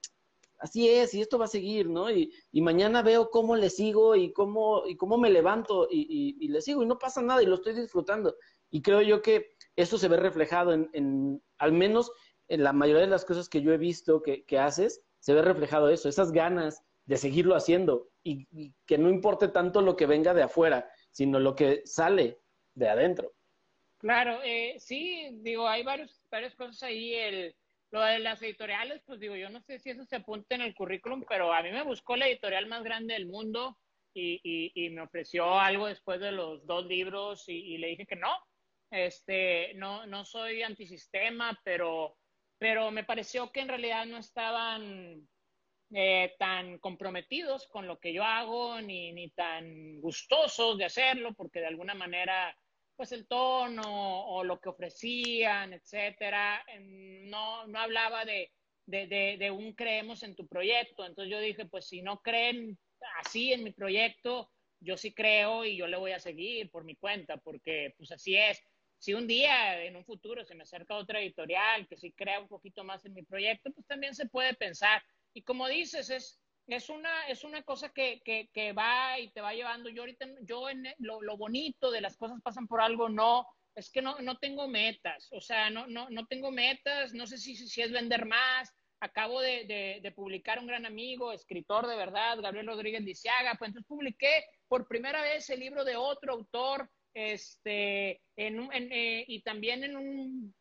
así 0.59 0.89
es 0.89 1.14
y 1.14 1.20
esto 1.20 1.39
va 1.39 1.45
a 1.45 1.49
seguir, 1.49 1.89
¿no? 1.89 2.11
Y, 2.11 2.32
y 2.51 2.61
mañana 2.61 3.03
veo 3.03 3.30
cómo 3.30 3.55
le 3.55 3.70
sigo 3.70 4.16
y 4.16 4.32
cómo, 4.32 4.82
y 4.85 4.97
cómo 4.97 5.16
me 5.16 5.30
levanto 5.30 5.87
y, 5.89 6.37
y, 6.41 6.49
le 6.49 6.61
sigo 6.61 6.82
y 6.82 6.87
no 6.87 6.99
pasa 6.99 7.22
nada 7.22 7.41
y 7.41 7.47
lo 7.47 7.55
estoy 7.55 7.74
disfrutando. 7.74 8.35
Y 8.68 8.82
creo 8.82 9.01
yo 9.01 9.22
que 9.22 9.53
eso 9.76 9.97
se 9.97 10.09
ve 10.09 10.16
reflejado 10.16 10.72
en, 10.72 10.91
en 10.93 11.41
al 11.59 11.72
menos 11.72 12.11
en 12.49 12.64
la 12.64 12.72
mayoría 12.72 13.03
de 13.03 13.11
las 13.11 13.24
cosas 13.24 13.49
que 13.49 13.62
yo 13.62 13.72
he 13.72 13.78
visto 13.78 14.22
que, 14.22 14.45
que 14.45 14.59
haces, 14.59 15.03
se 15.20 15.35
ve 15.35 15.43
reflejado 15.43 15.89
eso, 15.89 16.09
esas 16.09 16.32
ganas 16.32 16.82
de 17.07 17.16
seguirlo 17.16 17.55
haciendo 17.55 18.09
y, 18.22 18.72
que 18.86 18.98
no 18.98 19.11
importe 19.11 19.48
tanto 19.48 19.82
lo 19.82 19.96
que 19.96 20.07
venga 20.07 20.34
de 20.34 20.42
afuera, 20.42 20.90
sino 21.11 21.38
lo 21.38 21.55
que 21.55 21.82
sale 21.84 22.38
de 22.74 22.88
adentro. 22.88 23.32
Claro, 23.98 24.40
eh, 24.42 24.76
sí, 24.78 25.28
digo, 25.42 25.68
hay 25.68 25.82
varios, 25.82 26.22
varias 26.30 26.55
cosas 26.55 26.82
ahí. 26.82 27.14
El, 27.14 27.55
lo 27.90 28.02
de 28.02 28.18
las 28.18 28.42
editoriales, 28.42 29.02
pues 29.07 29.20
digo, 29.20 29.36
yo 29.36 29.50
no 29.50 29.61
sé 29.62 29.78
si 29.78 29.90
eso 29.90 30.05
se 30.05 30.16
apunta 30.16 30.55
en 30.55 30.62
el 30.62 30.74
currículum, 30.74 31.24
pero 31.28 31.52
a 31.52 31.62
mí 31.62 31.70
me 31.70 31.84
buscó 31.84 32.16
la 32.16 32.26
editorial 32.26 32.66
más 32.66 32.82
grande 32.82 33.14
del 33.14 33.26
mundo 33.26 33.78
y, 34.14 34.40
y, 34.42 34.72
y 34.74 34.90
me 34.90 35.02
ofreció 35.02 35.59
algo 35.59 35.86
después 35.86 36.20
de 36.20 36.32
los 36.32 36.66
dos 36.66 36.86
libros 36.86 37.48
y, 37.48 37.52
y, 37.74 37.78
le 37.78 37.88
dije 37.88 38.07
que 38.07 38.16
no. 38.16 38.34
Este, 38.90 39.74
no, 39.74 40.07
no 40.07 40.24
soy 40.24 40.62
antisistema, 40.62 41.59
pero, 41.64 42.16
pero 42.59 42.90
me 42.90 43.05
pareció 43.05 43.50
que 43.50 43.61
en 43.61 43.68
realidad 43.68 44.07
no 44.07 44.18
estaban 44.18 45.28
eh, 45.95 46.34
tan 46.38 46.78
comprometidos 46.78 47.68
con 47.68 47.86
lo 47.86 48.01
que 48.01 48.12
yo 48.12 48.24
hago, 48.24 48.80
ni, 48.80 49.12
ni 49.12 49.30
tan 49.30 50.01
gustosos 50.01 50.76
de 50.76 50.86
hacerlo, 50.86 51.34
porque 51.34 51.61
de 51.61 51.66
alguna 51.66 51.95
manera 51.95 52.57
pues 52.97 53.12
el 53.12 53.26
tono 53.26 54.26
o 54.26 54.45
lo 54.45 54.61
que 54.61 54.68
ofrecían, 54.68 55.72
etcétera, 55.72 56.64
no, 56.80 57.66
no 57.66 57.78
hablaba 57.78 58.24
de, 58.24 58.53
de, 58.86 59.07
de, 59.07 59.36
de, 59.38 59.51
un 59.51 59.72
creemos 59.74 60.22
en 60.22 60.36
tu 60.36 60.47
proyecto. 60.47 61.05
Entonces 61.05 61.30
yo 61.30 61.40
dije, 61.40 61.66
pues 61.66 61.88
si 61.88 62.03
no 62.03 62.20
creen 62.20 62.78
así 63.18 63.53
en 63.53 63.64
mi 63.64 63.72
proyecto, 63.72 64.51
yo 64.80 64.97
sí 64.97 65.12
creo 65.14 65.64
y 65.64 65.76
yo 65.76 65.86
le 65.86 65.97
voy 65.97 66.12
a 66.12 66.20
seguir 66.20 66.70
por 66.70 66.84
mi 66.84 66.97
cuenta, 66.97 67.36
porque 67.38 67.95
pues 67.97 68.12
así 68.12 68.36
es. 68.36 68.62
Si 68.99 69.12
un 69.12 69.26
día 69.26 69.82
en 69.84 69.97
un 69.97 70.05
futuro 70.05 70.45
se 70.45 70.55
me 70.55 70.62
acerca 70.62 70.97
otra 70.97 71.20
editorial 71.20 71.86
que 71.88 71.97
sí 71.97 72.12
crea 72.12 72.40
un 72.40 72.49
poquito 72.49 72.84
más 72.84 73.05
en 73.05 73.14
mi 73.14 73.22
proyecto, 73.22 73.70
pues 73.72 73.86
también 73.86 74.14
se 74.14 74.26
puede 74.26 74.55
pensar. 74.55 75.03
Y 75.35 75.43
como 75.43 75.68
dices, 75.68 76.11
es, 76.11 76.41
es 76.66 76.89
una, 76.89 77.28
es 77.28 77.45
una 77.45 77.62
cosa 77.62 77.91
que, 77.91 78.22
que, 78.24 78.49
que, 78.53 78.72
va 78.72 79.18
y 79.18 79.30
te 79.32 79.41
va 79.41 79.53
llevando. 79.53 79.91
Yo 79.91 80.03
ahorita, 80.03 80.26
yo 80.43 80.70
en 80.70 80.85
lo, 80.99 81.20
lo, 81.20 81.37
bonito 81.37 81.91
de 81.91 82.01
las 82.01 82.16
cosas 82.16 82.41
pasan 82.43 82.66
por 82.66 82.80
algo, 82.80 83.09
no, 83.09 83.47
es 83.74 83.91
que 83.91 84.01
no, 84.01 84.18
no 84.20 84.39
tengo 84.39 84.68
metas, 84.68 85.28
o 85.32 85.41
sea, 85.41 85.68
no, 85.70 85.87
no, 85.87 86.09
no 86.09 86.26
tengo 86.26 86.51
metas, 86.51 87.12
no 87.12 87.26
sé 87.26 87.39
si, 87.39 87.57
si 87.57 87.82
es 87.82 87.93
vender 87.93 88.26
más. 88.26 88.72
Acabo 89.01 89.43
de, 89.43 89.64
de, 89.66 90.01
de, 90.03 90.12
publicar 90.12 90.59
un 90.59 90.66
gran 90.66 90.87
amigo, 90.87 91.32
escritor 91.32 91.87
de 91.87 91.97
verdad, 91.97 92.41
Gabriel 92.41 92.68
Rodríguez 92.68 93.03
Lisiaga, 93.03 93.55
pues 93.59 93.68
entonces 93.68 93.87
publiqué 93.87 94.45
por 94.66 94.89
primera 94.89 95.20
vez 95.20 95.51
el 95.51 95.61
libro 95.61 95.85
de 95.85 95.97
otro 95.97 96.32
autor, 96.32 96.89
este, 97.12 98.22
en, 98.37 98.72
en 98.72 98.93
eh, 98.93 99.24
y 99.28 99.43
también 99.43 99.85
en 99.85 99.97
un 99.97 100.55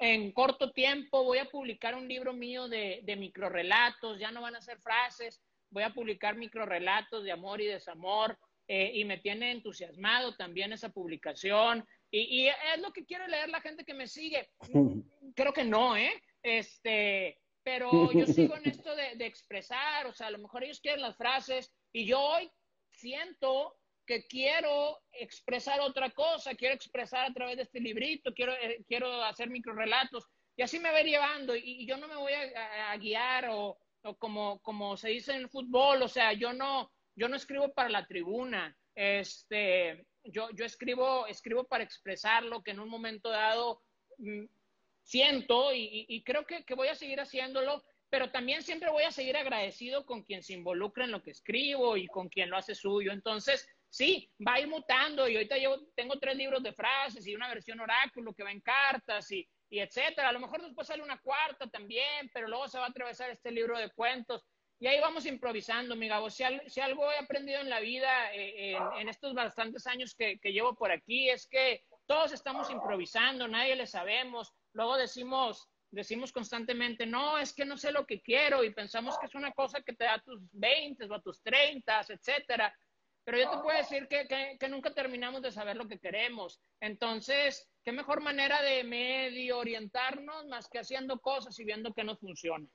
en 0.00 0.32
corto 0.32 0.72
tiempo 0.72 1.24
voy 1.24 1.38
a 1.38 1.50
publicar 1.50 1.94
un 1.94 2.08
libro 2.08 2.32
mío 2.32 2.68
de, 2.68 3.00
de 3.04 3.16
microrelatos, 3.16 4.18
ya 4.18 4.30
no 4.30 4.42
van 4.42 4.56
a 4.56 4.60
ser 4.60 4.78
frases, 4.80 5.40
voy 5.70 5.82
a 5.82 5.94
publicar 5.94 6.36
microrelatos 6.36 7.24
de 7.24 7.32
amor 7.32 7.60
y 7.60 7.66
desamor, 7.66 8.38
eh, 8.68 8.90
y 8.94 9.04
me 9.04 9.18
tiene 9.18 9.52
entusiasmado 9.52 10.34
también 10.34 10.72
esa 10.72 10.88
publicación. 10.88 11.86
Y, 12.10 12.42
y, 12.42 12.48
es 12.48 12.80
lo 12.80 12.92
que 12.92 13.04
quiere 13.04 13.28
leer 13.28 13.48
la 13.48 13.60
gente 13.60 13.84
que 13.84 13.94
me 13.94 14.08
sigue. 14.08 14.48
Creo 15.36 15.52
que 15.52 15.64
no, 15.64 15.96
¿eh? 15.96 16.12
Este, 16.42 17.38
pero 17.62 18.12
yo 18.12 18.26
sigo 18.26 18.56
en 18.56 18.68
esto 18.68 18.94
de, 18.96 19.16
de 19.16 19.26
expresar, 19.26 20.06
o 20.06 20.12
sea, 20.12 20.28
a 20.28 20.30
lo 20.30 20.38
mejor 20.38 20.64
ellos 20.64 20.80
quieren 20.80 21.02
las 21.02 21.16
frases, 21.16 21.72
y 21.92 22.06
yo 22.06 22.20
hoy 22.20 22.50
siento 22.90 23.76
que 24.06 24.26
quiero 24.26 25.00
expresar 25.12 25.80
otra 25.80 26.10
cosa, 26.10 26.54
quiero 26.54 26.74
expresar 26.74 27.30
a 27.30 27.34
través 27.34 27.56
de 27.56 27.64
este 27.64 27.80
librito, 27.80 28.32
quiero, 28.32 28.52
eh, 28.54 28.84
quiero 28.86 29.22
hacer 29.24 29.50
microrelatos, 29.50 30.24
y 30.56 30.62
así 30.62 30.78
me 30.78 30.90
voy 30.90 31.04
llevando, 31.04 31.54
y, 31.54 31.86
yo 31.86 31.96
no 31.96 32.08
me 32.08 32.16
voy 32.16 32.32
a, 32.32 32.92
a 32.92 32.96
guiar 32.96 33.48
o, 33.50 33.78
o, 34.02 34.16
como, 34.16 34.60
como 34.62 34.96
se 34.96 35.10
dice 35.10 35.32
en 35.32 35.42
el 35.42 35.50
fútbol, 35.50 36.02
o 36.02 36.08
sea, 36.08 36.32
yo 36.32 36.52
no, 36.52 36.90
yo 37.14 37.28
no 37.28 37.36
escribo 37.36 37.72
para 37.74 37.90
la 37.90 38.06
tribuna, 38.06 38.76
este, 38.94 40.06
yo, 40.24 40.48
yo 40.52 40.64
escribo, 40.64 41.26
escribo 41.26 41.64
para 41.64 41.84
expresar 41.84 42.44
lo 42.44 42.62
que 42.62 42.70
en 42.70 42.80
un 42.80 42.88
momento 42.88 43.28
dado 43.28 43.82
mm, 44.18 44.44
siento 45.02 45.74
y, 45.74 46.06
y 46.08 46.22
creo 46.24 46.46
que, 46.46 46.64
que 46.64 46.74
voy 46.74 46.88
a 46.88 46.94
seguir 46.94 47.20
haciéndolo, 47.20 47.82
pero 48.08 48.30
también 48.30 48.62
siempre 48.62 48.90
voy 48.90 49.02
a 49.02 49.10
seguir 49.10 49.36
agradecido 49.36 50.06
con 50.06 50.22
quien 50.22 50.42
se 50.42 50.54
involucra 50.54 51.04
en 51.04 51.10
lo 51.10 51.22
que 51.22 51.32
escribo 51.32 51.96
y 51.96 52.06
con 52.06 52.28
quien 52.28 52.50
lo 52.50 52.56
hace 52.56 52.74
suyo. 52.74 53.12
Entonces, 53.12 53.68
sí, 53.90 54.30
va 54.46 54.54
a 54.54 54.60
ir 54.60 54.68
mutando 54.68 55.28
y 55.28 55.36
ahorita 55.36 55.58
yo 55.58 55.78
tengo 55.94 56.18
tres 56.18 56.36
libros 56.36 56.62
de 56.62 56.72
frases 56.72 57.26
y 57.26 57.34
una 57.34 57.48
versión 57.48 57.80
oráculo 57.80 58.34
que 58.34 58.42
va 58.42 58.52
en 58.52 58.60
cartas 58.60 59.30
y, 59.32 59.48
y 59.70 59.80
etcétera. 59.80 60.28
A 60.28 60.32
lo 60.32 60.40
mejor 60.40 60.62
después 60.62 60.86
sale 60.86 61.02
una 61.02 61.18
cuarta 61.20 61.66
también, 61.68 62.30
pero 62.32 62.48
luego 62.48 62.68
se 62.68 62.78
va 62.78 62.86
a 62.86 62.88
atravesar 62.88 63.30
este 63.30 63.50
libro 63.50 63.78
de 63.78 63.90
cuentos. 63.90 64.44
Y 64.78 64.86
ahí 64.86 65.00
vamos 65.00 65.24
improvisando, 65.24 65.96
mi 65.96 66.06
Gabo. 66.06 66.28
Si, 66.28 66.44
si 66.66 66.80
algo 66.80 67.10
he 67.10 67.16
aprendido 67.16 67.60
en 67.60 67.70
la 67.70 67.80
vida 67.80 68.34
eh, 68.34 68.72
en, 68.72 68.82
en, 69.00 69.08
estos 69.08 69.32
bastantes 69.32 69.86
años 69.86 70.14
que, 70.14 70.38
que, 70.38 70.52
llevo 70.52 70.74
por 70.74 70.90
aquí 70.90 71.30
es 71.30 71.46
que 71.48 71.82
todos 72.06 72.32
estamos 72.32 72.70
improvisando, 72.70 73.48
nadie 73.48 73.74
le 73.74 73.86
sabemos. 73.86 74.52
Luego 74.74 74.98
decimos, 74.98 75.66
decimos 75.90 76.30
constantemente, 76.30 77.06
no, 77.06 77.38
es 77.38 77.54
que 77.54 77.64
no 77.64 77.78
sé 77.78 77.90
lo 77.90 78.06
que 78.06 78.20
quiero 78.20 78.62
y 78.62 78.74
pensamos 78.74 79.18
que 79.18 79.26
es 79.26 79.34
una 79.34 79.52
cosa 79.52 79.80
que 79.80 79.94
te 79.94 80.04
da 80.04 80.14
a 80.14 80.22
tus 80.22 80.42
20 80.52 81.06
o 81.06 81.14
a 81.14 81.22
tus 81.22 81.42
30, 81.42 82.00
etcétera 82.10 82.76
pero 83.26 83.38
yo 83.38 83.50
te 83.50 83.58
puedo 83.58 83.76
decir 83.76 84.06
que, 84.06 84.28
que, 84.28 84.56
que, 84.58 84.68
nunca 84.68 84.94
terminamos 84.94 85.42
de 85.42 85.50
saber 85.50 85.76
lo 85.76 85.88
que 85.88 85.98
queremos. 85.98 86.60
Entonces, 86.80 87.68
¿qué 87.82 87.90
mejor 87.90 88.20
manera 88.20 88.62
de 88.62 88.84
medio 88.84 89.58
orientarnos 89.58 90.46
más 90.46 90.68
que 90.68 90.78
haciendo 90.78 91.18
cosas 91.18 91.58
y 91.58 91.64
viendo 91.64 91.92
que 91.92 92.04
no 92.04 92.16
funciona? 92.16 92.68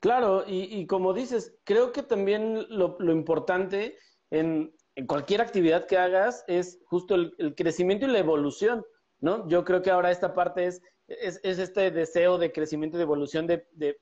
Claro, 0.00 0.44
y, 0.46 0.80
y 0.80 0.86
como 0.86 1.12
dices, 1.12 1.58
creo 1.64 1.92
que 1.92 2.02
también 2.02 2.66
lo, 2.70 2.96
lo 3.00 3.12
importante 3.12 3.98
en, 4.30 4.74
en, 4.94 5.06
cualquier 5.06 5.42
actividad 5.42 5.86
que 5.86 5.98
hagas 5.98 6.42
es 6.48 6.80
justo 6.86 7.14
el, 7.14 7.34
el, 7.36 7.54
crecimiento 7.54 8.06
y 8.06 8.12
la 8.12 8.18
evolución, 8.18 8.82
¿no? 9.18 9.46
Yo 9.46 9.62
creo 9.66 9.82
que 9.82 9.90
ahora 9.90 10.10
esta 10.10 10.32
parte 10.32 10.68
es, 10.68 10.80
es, 11.06 11.38
es 11.42 11.58
este 11.58 11.90
deseo 11.90 12.38
de 12.38 12.50
crecimiento 12.50 12.96
y 12.96 13.00
de 13.00 13.04
evolución 13.04 13.46
de, 13.46 13.68
de 13.72 14.00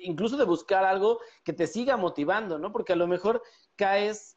incluso 0.00 0.38
de 0.38 0.44
buscar 0.44 0.86
algo 0.86 1.20
que 1.44 1.52
te 1.52 1.66
siga 1.66 1.98
motivando, 1.98 2.58
¿no? 2.58 2.72
Porque 2.72 2.94
a 2.94 2.96
lo 2.96 3.06
mejor 3.06 3.42
caes 3.76 4.35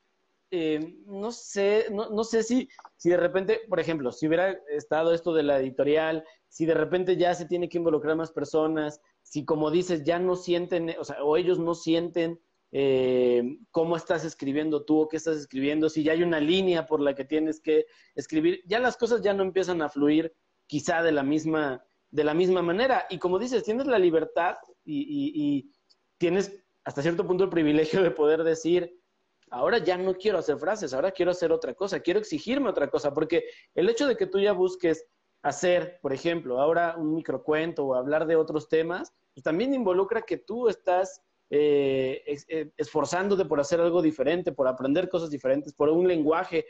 eh, 0.52 0.96
no 1.06 1.32
sé, 1.32 1.88
no, 1.92 2.10
no 2.10 2.24
sé 2.24 2.44
si, 2.44 2.68
si 2.98 3.10
de 3.10 3.18
repente, 3.18 3.62
por 3.70 3.80
ejemplo, 3.80 4.12
si 4.12 4.28
hubiera 4.28 4.52
estado 4.70 5.14
esto 5.14 5.34
de 5.34 5.44
la 5.44 5.60
editorial, 5.60 6.24
si 6.48 6.66
de 6.66 6.74
repente 6.74 7.18
ya 7.18 7.34
se 7.36 7.46
tiene 7.46 7.70
que 7.70 7.78
involucrar 7.78 8.16
más 8.16 8.32
personas, 8.32 9.02
si 9.22 9.46
como 9.46 9.70
dices, 9.70 10.04
ya 10.04 10.18
no 10.20 10.36
sienten, 10.36 10.96
o 11.00 11.04
sea, 11.04 11.24
o 11.24 11.38
ellos 11.38 11.60
no 11.60 11.76
sienten 11.76 12.40
eh, 12.72 13.44
cómo 13.72 13.96
estás 13.96 14.26
escribiendo 14.26 14.86
tú 14.86 15.02
o 15.02 15.08
qué 15.08 15.18
estás 15.18 15.38
escribiendo, 15.38 15.90
si 15.90 16.04
ya 16.04 16.14
hay 16.14 16.24
una 16.24 16.40
línea 16.40 16.88
por 16.88 17.00
la 17.00 17.14
que 17.14 17.26
tienes 17.26 17.62
que 17.62 17.86
escribir, 18.16 18.62
ya 18.66 18.80
las 18.80 18.98
cosas 18.98 19.22
ya 19.22 19.34
no 19.34 19.44
empiezan 19.44 19.82
a 19.82 19.90
fluir 19.90 20.34
quizá 20.66 21.04
de 21.04 21.12
la 21.12 21.24
misma, 21.24 21.84
de 22.10 22.24
la 22.24 22.34
misma 22.34 22.62
manera. 22.62 23.06
Y 23.10 23.20
como 23.20 23.40
dices, 23.40 23.64
tienes 23.64 23.88
la 23.88 24.00
libertad 24.00 24.56
y, 24.84 25.02
y, 25.02 25.32
y 25.36 25.72
tienes 26.18 26.64
hasta 26.84 27.02
cierto 27.02 27.26
punto 27.26 27.44
el 27.44 27.50
privilegio 27.50 28.02
de 28.02 28.12
poder 28.12 28.44
decir, 28.44 29.00
ahora 29.52 29.80
ya 29.80 29.98
no 29.98 30.16
quiero 30.16 30.38
hacer 30.38 30.58
frases, 30.58 30.94
ahora 30.94 31.12
quiero 31.12 31.32
hacer 31.32 31.52
otra 31.52 31.74
cosa, 31.74 32.00
quiero 32.00 32.20
exigirme 32.20 32.70
otra 32.70 32.90
cosa, 32.90 33.14
porque 33.14 33.46
el 33.76 33.90
hecho 33.90 34.08
de 34.08 34.16
que 34.16 34.28
tú 34.28 34.40
ya 34.40 34.54
busques 34.54 35.06
hacer, 35.42 36.00
por 36.02 36.14
ejemplo, 36.14 36.60
ahora 36.60 36.96
un 36.98 37.14
microcuento 37.14 37.86
o 37.86 37.96
hablar 37.96 38.28
de 38.28 38.36
otros 38.36 38.68
temas, 38.68 39.14
pues 39.34 39.44
también 39.44 39.74
involucra 39.74 40.22
que 40.22 40.38
tú 40.38 40.68
estás 40.68 41.22
eh, 41.52 42.22
eh 42.48 42.72
esforzándote 42.78 43.46
por 43.46 43.60
hacer 43.60 43.80
algo 43.80 44.02
diferente, 44.02 44.52
por 44.52 44.68
aprender 44.68 45.10
cosas 45.10 45.30
diferentes, 45.30 45.74
por 45.74 45.90
un 45.90 46.08
lenguaje, 46.08 46.66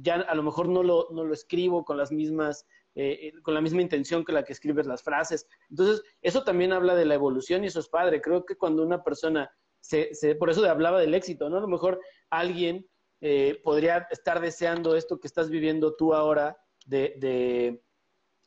ya 0.00 0.16
a 0.16 0.34
lo 0.34 0.42
mejor 0.42 0.68
no 0.68 0.82
lo, 0.82 1.08
no 1.10 1.24
lo 1.24 1.34
escribo 1.34 1.84
con 1.84 1.96
las 1.96 2.12
mismas, 2.12 2.66
eh, 2.94 3.32
con 3.42 3.54
la 3.54 3.60
misma 3.60 3.82
intención 3.82 4.24
que 4.24 4.32
la 4.32 4.44
que 4.44 4.52
escribes 4.52 4.86
las 4.86 5.02
frases. 5.02 5.46
Entonces, 5.68 6.02
eso 6.22 6.44
también 6.44 6.72
habla 6.72 6.94
de 6.94 7.04
la 7.04 7.14
evolución 7.14 7.64
y 7.64 7.66
eso 7.66 7.80
es 7.80 7.88
padre. 7.88 8.22
Creo 8.22 8.46
que 8.46 8.56
cuando 8.56 8.82
una 8.82 9.02
persona 9.02 9.50
se, 9.84 10.34
por 10.36 10.50
eso 10.50 10.64
hablaba 10.64 11.00
del 11.00 11.14
éxito, 11.14 11.50
¿no? 11.50 11.58
A 11.58 11.60
lo 11.60 11.68
mejor 11.68 12.00
alguien 12.30 12.86
eh, 13.20 13.60
podría 13.62 14.06
estar 14.10 14.40
deseando 14.40 14.96
esto 14.96 15.20
que 15.20 15.26
estás 15.26 15.50
viviendo 15.50 15.94
tú 15.94 16.14
ahora, 16.14 16.56
de, 16.86 17.80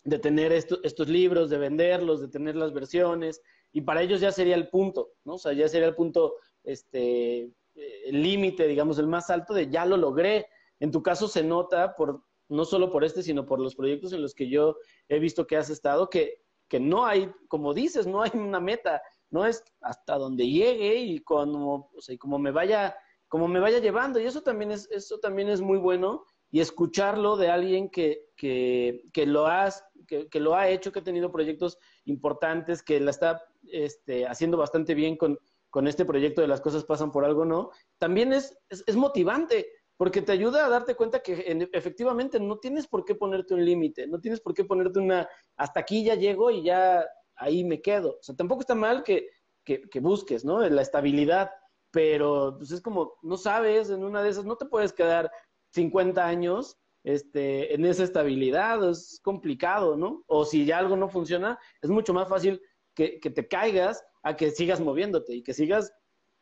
de, 0.03 0.19
tener 0.19 0.51
estos 0.51 1.09
libros, 1.09 1.49
de 1.49 1.57
venderlos, 1.57 2.21
de 2.21 2.27
tener 2.27 2.55
las 2.55 2.73
versiones, 2.73 3.41
y 3.71 3.81
para 3.81 4.01
ellos 4.01 4.21
ya 4.21 4.31
sería 4.31 4.55
el 4.55 4.69
punto, 4.69 5.11
¿no? 5.25 5.35
O 5.35 5.37
sea, 5.37 5.53
ya 5.53 5.67
sería 5.67 5.87
el 5.87 5.95
punto, 5.95 6.35
este, 6.63 7.51
eh, 7.75 8.11
límite, 8.11 8.67
digamos, 8.67 8.97
el 8.97 9.07
más 9.07 9.29
alto 9.29 9.53
de 9.53 9.69
ya 9.69 9.85
lo 9.85 9.97
logré. 9.97 10.47
En 10.79 10.91
tu 10.91 11.03
caso 11.03 11.27
se 11.27 11.43
nota 11.43 11.95
por, 11.95 12.23
no 12.49 12.65
solo 12.65 12.89
por 12.89 13.03
este, 13.03 13.21
sino 13.21 13.45
por 13.45 13.59
los 13.59 13.75
proyectos 13.75 14.13
en 14.13 14.21
los 14.21 14.33
que 14.33 14.49
yo 14.49 14.77
he 15.07 15.19
visto 15.19 15.45
que 15.45 15.57
has 15.57 15.69
estado, 15.69 16.09
que, 16.09 16.41
que 16.67 16.79
no 16.79 17.05
hay, 17.05 17.31
como 17.47 17.73
dices, 17.73 18.07
no 18.07 18.21
hay 18.21 18.31
una 18.33 18.59
meta, 18.59 19.01
no 19.29 19.45
es 19.45 19.63
hasta 19.81 20.17
donde 20.17 20.47
llegue 20.47 20.95
y 20.95 21.19
cuando, 21.19 21.89
como 22.19 22.39
me 22.39 22.51
vaya, 22.51 22.95
como 23.27 23.47
me 23.47 23.59
vaya 23.59 23.79
llevando. 23.79 24.19
Y 24.19 24.25
eso 24.25 24.41
también 24.41 24.71
es, 24.71 24.89
eso 24.91 25.19
también 25.19 25.49
es 25.49 25.61
muy 25.61 25.77
bueno 25.77 26.25
y 26.49 26.61
escucharlo 26.61 27.35
de 27.35 27.49
alguien 27.49 27.89
que, 27.89 28.29
que, 28.35 29.03
que 29.13 29.25
lo 29.25 29.47
has, 29.47 29.83
que, 30.07 30.29
que, 30.29 30.39
lo 30.39 30.55
ha 30.55 30.69
hecho, 30.69 30.91
que 30.91 30.99
ha 30.99 31.03
tenido 31.03 31.31
proyectos 31.31 31.77
importantes, 32.05 32.81
que 32.81 32.99
la 32.99 33.11
está 33.11 33.43
este, 33.63 34.25
haciendo 34.25 34.57
bastante 34.57 34.93
bien 34.93 35.17
con, 35.17 35.37
con 35.69 35.87
este 35.87 36.05
proyecto 36.05 36.41
de 36.41 36.47
las 36.47 36.61
cosas 36.61 36.85
pasan 36.85 37.11
por 37.11 37.25
algo, 37.25 37.43
¿no? 37.43 37.71
También 37.99 38.31
es, 38.31 38.57
es, 38.69 38.83
es 38.87 38.95
motivante, 38.95 39.67
porque 39.97 40.21
te 40.21 40.31
ayuda 40.31 40.65
a 40.65 40.69
darte 40.69 40.95
cuenta 40.95 41.21
que 41.21 41.67
efectivamente 41.73 42.39
no 42.39 42.59
tienes 42.59 42.87
por 42.87 43.03
qué 43.03 43.15
ponerte 43.15 43.55
un 43.55 43.65
límite, 43.65 44.07
no 44.07 44.19
tienes 44.19 44.39
por 44.39 44.53
qué 44.53 44.63
ponerte 44.63 44.99
una, 44.99 45.27
hasta 45.57 45.79
aquí 45.79 46.03
ya 46.03 46.15
llego 46.15 46.51
y 46.51 46.63
ya 46.63 47.03
ahí 47.37 47.63
me 47.63 47.81
quedo. 47.81 48.17
O 48.19 48.23
sea, 48.23 48.35
tampoco 48.35 48.61
está 48.61 48.75
mal 48.75 49.03
que, 49.03 49.29
que, 49.63 49.81
que 49.81 49.99
busques, 49.99 50.43
¿no? 50.43 50.59
La 50.67 50.81
estabilidad, 50.81 51.51
pero 51.91 52.55
pues 52.57 52.71
es 52.71 52.81
como, 52.81 53.13
no 53.21 53.37
sabes, 53.37 53.89
en 53.89 54.03
una 54.03 54.21
de 54.21 54.29
esas 54.29 54.45
no 54.45 54.55
te 54.57 54.65
puedes 54.65 54.93
quedar 54.93 55.31
50 55.71 56.25
años 56.25 56.77
este, 57.03 57.73
en 57.73 57.85
esa 57.85 58.03
estabilidad, 58.03 58.89
es 58.89 59.19
complicado, 59.23 59.95
¿no? 59.95 60.23
O 60.27 60.43
si 60.43 60.65
ya 60.65 60.77
algo 60.79 60.97
no 60.97 61.07
funciona, 61.07 61.57
es 61.81 61.89
mucho 61.89 62.13
más 62.13 62.27
fácil 62.27 62.61
que, 62.93 63.19
que 63.19 63.29
te 63.29 63.47
caigas 63.47 64.03
a 64.23 64.35
que 64.35 64.51
sigas 64.51 64.81
moviéndote 64.81 65.35
y 65.35 65.43
que 65.43 65.53
sigas, 65.53 65.93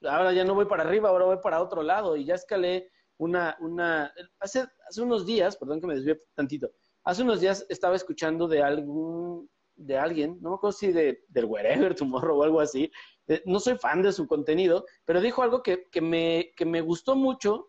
ahora 0.01 0.33
ya 0.33 0.43
no 0.43 0.55
voy 0.55 0.65
para 0.65 0.83
arriba, 0.83 1.09
ahora 1.09 1.25
voy 1.25 1.37
para 1.43 1.61
otro 1.61 1.83
lado 1.83 2.15
y 2.15 2.25
ya 2.25 2.33
escalé 2.35 2.89
una, 3.17 3.55
una, 3.59 4.11
hace, 4.39 4.65
hace 4.87 5.01
unos 5.01 5.25
días, 5.25 5.55
perdón 5.57 5.81
que 5.81 5.87
me 5.87 5.95
desvíe 5.95 6.19
tantito, 6.33 6.71
hace 7.03 7.21
unos 7.21 7.41
días 7.41 7.65
estaba 7.69 7.95
escuchando 7.95 8.47
de 8.47 8.63
algún, 8.63 9.49
de 9.75 9.97
alguien, 9.97 10.37
no 10.41 10.49
me 10.49 10.55
acuerdo 10.55 10.77
si 10.77 10.91
de, 10.91 11.23
del 11.27 11.45
Wherever 11.45 11.95
Tomorrow 11.95 12.39
o 12.39 12.43
algo 12.43 12.59
así, 12.59 12.91
eh, 13.27 13.41
no 13.45 13.59
soy 13.59 13.77
fan 13.77 14.01
de 14.01 14.11
su 14.11 14.27
contenido, 14.27 14.85
pero 15.05 15.21
dijo 15.21 15.41
algo 15.41 15.61
que, 15.63 15.85
que, 15.91 16.01
me, 16.01 16.53
que 16.55 16.65
me 16.65 16.81
gustó 16.81 17.15
mucho 17.15 17.67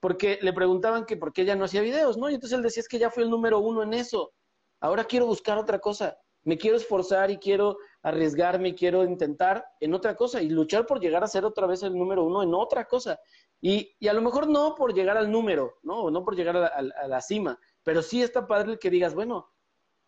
porque 0.00 0.38
le 0.42 0.52
preguntaban 0.52 1.06
que 1.06 1.16
por 1.16 1.32
qué 1.32 1.44
ya 1.44 1.54
no 1.54 1.64
hacía 1.64 1.80
videos, 1.80 2.16
¿no? 2.16 2.28
Y 2.28 2.34
entonces 2.34 2.56
él 2.56 2.62
decía, 2.62 2.80
es 2.80 2.88
que 2.88 2.98
ya 2.98 3.10
fue 3.10 3.22
el 3.22 3.30
número 3.30 3.60
uno 3.60 3.82
en 3.82 3.94
eso, 3.94 4.32
ahora 4.80 5.04
quiero 5.04 5.26
buscar 5.26 5.58
otra 5.58 5.78
cosa, 5.78 6.16
me 6.44 6.58
quiero 6.58 6.76
esforzar 6.76 7.30
y 7.30 7.38
quiero 7.38 7.76
arriesgarme 8.02 8.70
y 8.70 8.74
quiero 8.74 9.04
intentar 9.04 9.64
en 9.78 9.94
otra 9.94 10.16
cosa 10.16 10.42
y 10.42 10.48
luchar 10.48 10.86
por 10.86 11.00
llegar 11.00 11.22
a 11.22 11.28
ser 11.28 11.44
otra 11.44 11.68
vez 11.68 11.84
el 11.84 11.96
número 11.96 12.24
uno 12.24 12.42
en 12.42 12.52
otra 12.52 12.84
cosa. 12.86 13.18
Y, 13.60 13.94
y 14.00 14.08
a 14.08 14.12
lo 14.12 14.22
mejor 14.22 14.48
no 14.48 14.74
por 14.74 14.92
llegar 14.92 15.16
al 15.16 15.30
número, 15.30 15.78
¿no? 15.84 16.10
No 16.10 16.24
por 16.24 16.34
llegar 16.34 16.56
a 16.56 16.82
la, 16.82 16.94
a 17.00 17.06
la 17.06 17.20
cima, 17.20 17.56
pero 17.84 18.02
sí 18.02 18.22
está 18.22 18.46
padre 18.48 18.78
que 18.78 18.90
digas, 18.90 19.14
bueno, 19.14 19.51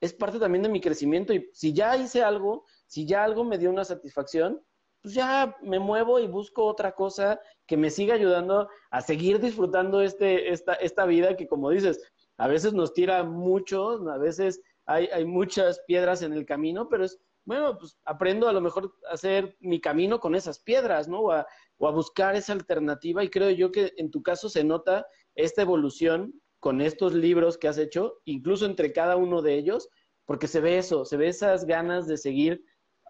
es 0.04 0.12
parte 0.12 0.38
también 0.38 0.62
de 0.62 0.68
mi 0.68 0.82
crecimiento 0.82 1.32
y 1.32 1.48
si 1.52 1.72
ya 1.72 1.96
hice 1.96 2.22
algo, 2.22 2.66
si 2.86 3.06
ya 3.06 3.24
algo 3.24 3.42
me 3.42 3.56
dio 3.56 3.70
una 3.70 3.84
satisfacción, 3.84 4.62
pues 5.00 5.14
ya 5.14 5.56
me 5.62 5.78
muevo 5.78 6.18
y 6.18 6.26
busco 6.26 6.66
otra 6.66 6.94
cosa 6.94 7.40
que 7.66 7.78
me 7.78 7.88
siga 7.88 8.14
ayudando 8.14 8.68
a 8.90 9.00
seguir 9.00 9.40
disfrutando 9.40 10.02
este, 10.02 10.50
esta, 10.52 10.74
esta 10.74 11.06
vida 11.06 11.36
que 11.36 11.48
como 11.48 11.70
dices, 11.70 12.02
a 12.36 12.48
veces 12.48 12.74
nos 12.74 12.92
tira 12.92 13.24
mucho, 13.24 14.06
a 14.10 14.18
veces 14.18 14.60
hay, 14.84 15.06
hay 15.06 15.24
muchas 15.24 15.80
piedras 15.86 16.20
en 16.20 16.34
el 16.34 16.44
camino, 16.44 16.86
pero 16.90 17.04
es, 17.04 17.18
bueno, 17.46 17.78
pues 17.78 17.98
aprendo 18.04 18.46
a 18.46 18.52
lo 18.52 18.60
mejor 18.60 18.94
a 19.08 19.14
hacer 19.14 19.56
mi 19.60 19.80
camino 19.80 20.20
con 20.20 20.34
esas 20.34 20.58
piedras, 20.58 21.08
¿no? 21.08 21.20
O 21.20 21.32
a, 21.32 21.46
o 21.78 21.88
a 21.88 21.92
buscar 21.92 22.36
esa 22.36 22.52
alternativa 22.52 23.24
y 23.24 23.30
creo 23.30 23.50
yo 23.50 23.72
que 23.72 23.92
en 23.96 24.10
tu 24.10 24.22
caso 24.22 24.50
se 24.50 24.64
nota 24.64 25.06
esta 25.34 25.62
evolución 25.62 26.34
con 26.64 26.80
estos 26.80 27.12
libros 27.12 27.58
que 27.58 27.68
has 27.68 27.76
hecho, 27.76 28.22
incluso 28.24 28.64
entre 28.64 28.90
cada 28.94 29.16
uno 29.16 29.42
de 29.42 29.52
ellos, 29.52 29.90
porque 30.24 30.48
se 30.48 30.62
ve 30.62 30.78
eso, 30.78 31.04
se 31.04 31.18
ve 31.18 31.28
esas 31.28 31.66
ganas 31.66 32.06
de 32.06 32.16
seguir 32.16 32.64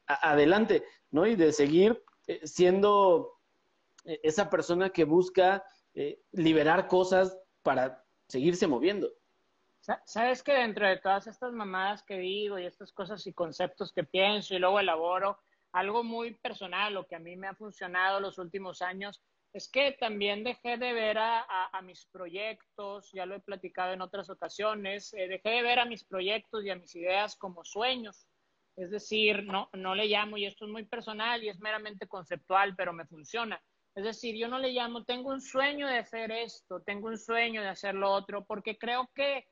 adelante, 0.09 0.83
¿no? 1.13 1.25
Y 1.25 1.37
de 1.37 1.53
seguir 1.53 2.03
eh, 2.27 2.45
siendo 2.45 3.39
eh, 4.07 4.19
esa 4.25 4.51
persona 4.51 4.91
que 4.91 5.05
busca 5.05 5.63
eh, 5.95 6.21
liberar 6.33 6.89
cosas 6.89 7.39
para 7.63 8.05
seguirse 8.27 8.67
moviendo. 8.67 9.09
Sabes 10.05 10.43
que 10.43 10.55
dentro 10.55 10.89
de 10.89 10.97
todas 10.97 11.29
estas 11.29 11.53
mamadas 11.53 12.03
que 12.03 12.19
digo 12.19 12.59
y 12.59 12.67
estas 12.67 12.91
cosas 12.93 13.25
y 13.29 13.33
conceptos 13.33 13.93
que 13.93 14.03
pienso 14.03 14.57
y 14.57 14.59
luego 14.59 14.81
elaboro, 14.81 15.39
algo 15.71 16.03
muy 16.03 16.35
personal, 16.35 16.93
lo 16.93 17.07
que 17.07 17.15
a 17.15 17.21
mí 17.21 17.37
me 17.37 17.47
ha 17.47 17.55
funcionado 17.55 18.19
los 18.19 18.37
últimos 18.39 18.83
años, 18.83 19.23
es 19.55 19.69
que 19.69 19.93
también 19.93 20.43
dejé 20.43 20.77
de 20.79 20.93
ver 20.93 21.17
a, 21.17 21.47
a, 21.73 21.81
mis 21.81 22.07
proyectos, 22.07 23.09
ya 23.13 23.25
lo 23.25 23.37
he 23.37 23.41
platicado 23.41 23.93
en 23.93 24.03
otras 24.03 24.29
ocasiones, 24.29 25.15
eh, 25.15 25.29
dejé 25.29 25.51
de 25.51 25.63
ver 25.63 25.79
a 25.79 25.85
mis 25.85 26.03
proyectos 26.03 26.65
y 26.65 26.71
a 26.71 26.75
mis 26.75 26.95
ideas 26.97 27.37
como 27.37 27.65
sueños. 27.65 28.27
Es 28.75 28.91
decir, 28.91 29.45
no, 29.45 29.71
no 29.73 29.95
le 29.95 30.07
llamo, 30.07 30.37
y 30.37 30.47
esto 30.47 30.65
es 30.65 30.73
muy 30.73 30.85
personal 30.85 31.45
y 31.45 31.51
es 31.51 31.61
meramente 31.61 32.09
conceptual, 32.09 32.75
pero 32.75 32.93
me 32.93 33.07
funciona. 33.07 33.63
Es 33.95 34.03
decir, 34.03 34.35
yo 34.35 34.49
no 34.49 34.59
le 34.59 34.73
llamo, 34.73 35.05
tengo 35.05 35.31
un 35.31 35.41
sueño 35.41 35.87
de 35.87 35.99
hacer 35.99 36.33
esto, 36.33 36.83
tengo 36.83 37.07
un 37.07 37.17
sueño 37.17 37.63
de 37.63 37.69
hacer 37.69 37.95
lo 37.95 38.11
otro, 38.11 38.45
porque 38.45 38.77
creo 38.77 39.09
que, 39.15 39.47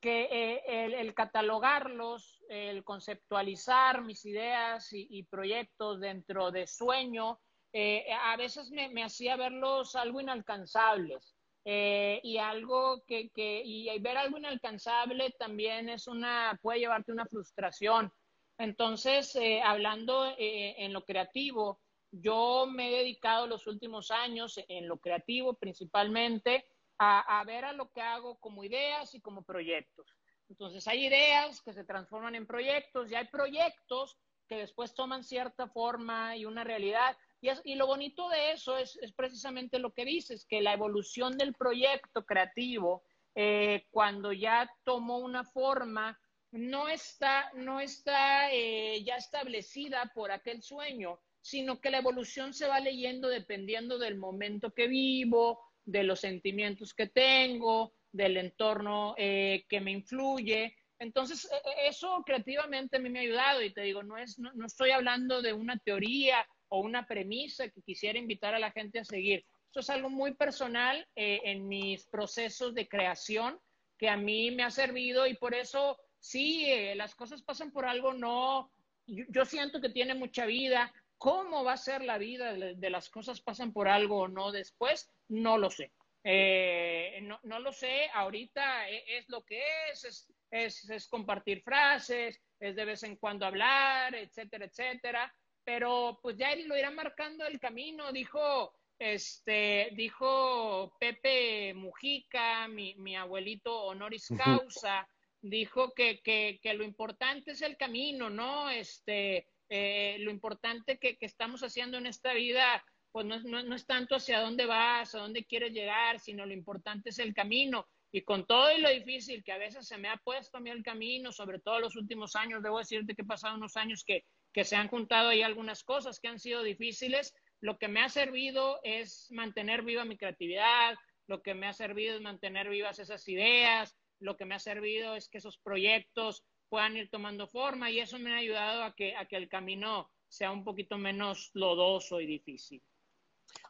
que 0.00 0.28
eh, 0.32 0.62
el, 0.66 0.94
el, 0.94 1.12
catalogarlos, 1.12 2.42
el 2.48 2.84
conceptualizar 2.84 4.02
mis 4.02 4.24
ideas 4.24 4.90
y, 4.94 5.06
y 5.10 5.24
proyectos 5.24 6.00
dentro 6.00 6.50
de 6.50 6.66
sueño, 6.66 7.38
eh, 7.72 8.06
a 8.12 8.36
veces 8.36 8.70
me, 8.70 8.88
me, 8.90 9.04
hacía 9.04 9.36
verlos 9.36 9.96
algo 9.96 10.20
inalcanzables. 10.20 11.34
Eh, 11.64 12.20
y 12.24 12.38
algo 12.38 13.04
que, 13.06 13.30
que, 13.30 13.62
y 13.64 13.96
ver 14.00 14.16
algo 14.16 14.36
inalcanzable 14.36 15.30
también 15.38 15.88
es 15.88 16.08
una, 16.08 16.58
puede 16.60 16.80
llevarte 16.80 17.12
una 17.12 17.26
frustración. 17.26 18.12
Entonces, 18.58 19.34
eh, 19.36 19.62
hablando 19.62 20.26
eh, 20.38 20.74
en 20.78 20.92
lo 20.92 21.04
creativo, 21.04 21.80
yo 22.10 22.66
me 22.66 22.88
he 22.88 22.98
dedicado 22.98 23.46
los 23.46 23.66
últimos 23.66 24.10
años 24.10 24.58
en 24.68 24.88
lo 24.88 24.98
creativo 24.98 25.54
principalmente 25.54 26.66
a, 26.98 27.40
a 27.40 27.44
ver 27.44 27.64
a 27.64 27.72
lo 27.72 27.90
que 27.90 28.02
hago 28.02 28.38
como 28.38 28.64
ideas 28.64 29.14
y 29.14 29.20
como 29.20 29.44
proyectos. 29.44 30.14
Entonces, 30.48 30.86
hay 30.88 31.06
ideas 31.06 31.62
que 31.62 31.72
se 31.72 31.84
transforman 31.84 32.34
en 32.34 32.46
proyectos 32.46 33.10
y 33.10 33.14
hay 33.14 33.26
proyectos 33.28 34.18
que 34.48 34.56
después 34.56 34.94
toman 34.94 35.24
cierta 35.24 35.68
forma 35.68 36.36
y 36.36 36.44
una 36.44 36.64
realidad. 36.64 37.16
Y, 37.42 37.48
es, 37.48 37.60
y 37.64 37.74
lo 37.74 37.88
bonito 37.88 38.28
de 38.28 38.52
eso 38.52 38.78
es, 38.78 38.96
es, 39.02 39.12
precisamente 39.12 39.80
lo 39.80 39.92
que 39.92 40.04
dices, 40.04 40.46
que 40.48 40.62
la 40.62 40.72
evolución 40.72 41.36
del 41.36 41.54
proyecto 41.54 42.24
creativo, 42.24 43.02
eh, 43.34 43.86
cuando 43.90 44.32
ya 44.32 44.70
tomó 44.84 45.18
una 45.18 45.44
forma, 45.44 46.18
no 46.52 46.88
está, 46.88 47.50
no 47.54 47.80
está 47.80 48.52
eh, 48.52 49.02
ya 49.04 49.16
establecida 49.16 50.12
por 50.14 50.30
aquel 50.30 50.62
sueño, 50.62 51.18
sino 51.40 51.80
que 51.80 51.90
la 51.90 51.98
evolución 51.98 52.54
se 52.54 52.68
va 52.68 52.78
leyendo 52.78 53.28
dependiendo 53.28 53.98
del 53.98 54.16
momento 54.16 54.72
que 54.72 54.86
vivo, 54.86 55.58
de 55.84 56.04
los 56.04 56.20
sentimientos 56.20 56.94
que 56.94 57.08
tengo, 57.08 57.92
del 58.12 58.36
entorno 58.36 59.16
eh, 59.18 59.64
que 59.68 59.80
me 59.80 59.90
influye. 59.90 60.76
Entonces, 61.00 61.48
e, 61.50 61.56
e, 61.56 61.88
eso 61.88 62.22
creativamente 62.24 62.98
a 62.98 63.00
mí 63.00 63.10
me 63.10 63.18
ha 63.18 63.22
ayudado 63.22 63.62
y 63.62 63.72
te 63.72 63.80
digo, 63.80 64.04
no, 64.04 64.16
es, 64.16 64.38
no, 64.38 64.52
no 64.52 64.66
estoy 64.66 64.92
hablando 64.92 65.42
de 65.42 65.52
una 65.52 65.76
teoría 65.78 66.46
o 66.72 66.80
una 66.80 67.06
premisa 67.06 67.68
que 67.68 67.82
quisiera 67.82 68.18
invitar 68.18 68.54
a 68.54 68.58
la 68.58 68.72
gente 68.72 68.98
a 68.98 69.04
seguir. 69.04 69.44
Esto 69.66 69.80
es 69.80 69.90
algo 69.90 70.08
muy 70.08 70.34
personal 70.34 71.06
eh, 71.14 71.40
en 71.44 71.68
mis 71.68 72.06
procesos 72.06 72.74
de 72.74 72.88
creación 72.88 73.60
que 73.98 74.08
a 74.08 74.16
mí 74.16 74.50
me 74.50 74.62
ha 74.62 74.70
servido 74.70 75.26
y 75.26 75.34
por 75.34 75.54
eso 75.54 75.98
sí, 76.18 76.64
eh, 76.64 76.94
las 76.94 77.14
cosas 77.14 77.42
pasan 77.42 77.72
por 77.72 77.84
algo, 77.84 78.14
no, 78.14 78.72
yo, 79.06 79.44
siento 79.44 79.82
que 79.82 79.90
tiene 79.90 80.14
mucha 80.14 80.46
vida. 80.46 80.90
¿Cómo 81.18 81.62
va 81.62 81.74
a 81.74 81.76
ser 81.76 82.02
la 82.02 82.16
vida 82.16 82.54
de, 82.54 82.90
las 82.90 83.10
cosas 83.10 83.42
pasan 83.42 83.74
por 83.74 83.86
algo 83.86 84.20
o 84.20 84.28
no 84.28 84.50
después? 84.50 85.10
No 85.28 85.58
lo 85.58 85.68
sé. 85.68 85.92
Eh, 86.24 87.20
no, 87.22 87.38
no, 87.42 87.60
lo 87.60 87.72
sé, 87.72 88.08
ahorita 88.14 88.88
es, 88.88 89.02
es 89.08 89.28
lo 89.28 89.44
que 89.44 89.62
es, 89.92 90.04
es, 90.04 90.32
es, 90.50 90.88
es 90.88 91.08
compartir 91.08 91.62
frases, 91.62 92.40
es 92.58 92.76
de 92.76 92.84
vez 92.84 93.02
en 93.02 93.16
cuando 93.16 93.44
hablar, 93.44 94.14
etcétera, 94.14 94.64
etcétera 94.64 95.32
pero 95.64 96.18
pues 96.22 96.36
ya 96.36 96.52
él 96.52 96.66
lo 96.66 96.76
irá 96.76 96.90
marcando 96.90 97.44
el 97.46 97.60
camino, 97.60 98.12
dijo, 98.12 98.72
este, 98.98 99.90
dijo 99.96 100.96
Pepe 100.98 101.74
Mujica, 101.74 102.68
mi, 102.68 102.94
mi 102.96 103.16
abuelito 103.16 103.84
honoris 103.84 104.28
causa, 104.36 105.08
dijo 105.40 105.92
que, 105.92 106.20
que, 106.22 106.60
que, 106.62 106.74
lo 106.74 106.84
importante 106.84 107.52
es 107.52 107.62
el 107.62 107.76
camino, 107.76 108.30
¿no? 108.30 108.70
Este, 108.70 109.48
eh, 109.68 110.16
lo 110.20 110.30
importante 110.30 110.98
que, 110.98 111.16
que, 111.16 111.26
estamos 111.26 111.62
haciendo 111.62 111.98
en 111.98 112.06
esta 112.06 112.32
vida, 112.32 112.84
pues 113.10 113.26
no, 113.26 113.40
no, 113.40 113.62
no 113.62 113.74
es 113.74 113.86
tanto 113.86 114.16
hacia 114.16 114.40
dónde 114.40 114.66
vas, 114.66 115.14
a 115.14 115.18
dónde 115.18 115.44
quieres 115.44 115.72
llegar, 115.72 116.20
sino 116.20 116.46
lo 116.46 116.52
importante 116.52 117.10
es 117.10 117.18
el 117.18 117.34
camino. 117.34 117.88
Y 118.14 118.22
con 118.22 118.46
todo 118.46 118.70
y 118.76 118.80
lo 118.80 118.90
difícil 118.90 119.42
que 119.42 119.52
a 119.52 119.58
veces 119.58 119.88
se 119.88 119.96
me 119.96 120.08
ha 120.08 120.18
puesto 120.18 120.58
a 120.58 120.60
mí 120.60 120.70
el 120.70 120.82
camino, 120.82 121.32
sobre 121.32 121.58
todo 121.58 121.80
los 121.80 121.96
últimos 121.96 122.36
años, 122.36 122.62
debo 122.62 122.78
decirte 122.78 123.14
que 123.14 123.22
he 123.22 123.26
pasado 123.26 123.56
unos 123.56 123.76
años 123.76 124.04
que, 124.04 124.26
que 124.52 124.64
se 124.64 124.76
han 124.76 124.88
juntado 124.88 125.30
ahí 125.30 125.42
algunas 125.42 125.84
cosas 125.84 126.20
que 126.20 126.28
han 126.28 126.38
sido 126.38 126.62
difíciles, 126.62 127.34
lo 127.60 127.78
que 127.78 127.88
me 127.88 128.00
ha 128.02 128.08
servido 128.08 128.80
es 128.82 129.28
mantener 129.30 129.82
viva 129.82 130.04
mi 130.04 130.16
creatividad, 130.16 130.94
lo 131.26 131.42
que 131.42 131.54
me 131.54 131.66
ha 131.66 131.72
servido 131.72 132.16
es 132.16 132.20
mantener 132.20 132.68
vivas 132.68 132.98
esas 132.98 133.26
ideas, 133.28 133.96
lo 134.20 134.36
que 134.36 134.44
me 134.44 134.54
ha 134.54 134.58
servido 134.58 135.14
es 135.14 135.28
que 135.28 135.38
esos 135.38 135.58
proyectos 135.58 136.44
puedan 136.68 136.96
ir 136.96 137.10
tomando 137.10 137.46
forma 137.46 137.90
y 137.90 138.00
eso 138.00 138.18
me 138.18 138.32
ha 138.32 138.36
ayudado 138.36 138.82
a 138.82 138.94
que, 138.94 139.16
a 139.16 139.26
que 139.26 139.36
el 139.36 139.48
camino 139.48 140.10
sea 140.28 140.50
un 140.50 140.64
poquito 140.64 140.96
menos 140.98 141.50
lodoso 141.54 142.20
y 142.20 142.26
difícil. 142.26 142.82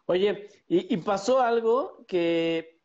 Oye, 0.07 0.49
y, 0.69 0.95
y 0.95 0.97
pasó 0.99 1.41
algo 1.41 2.05
que 2.07 2.82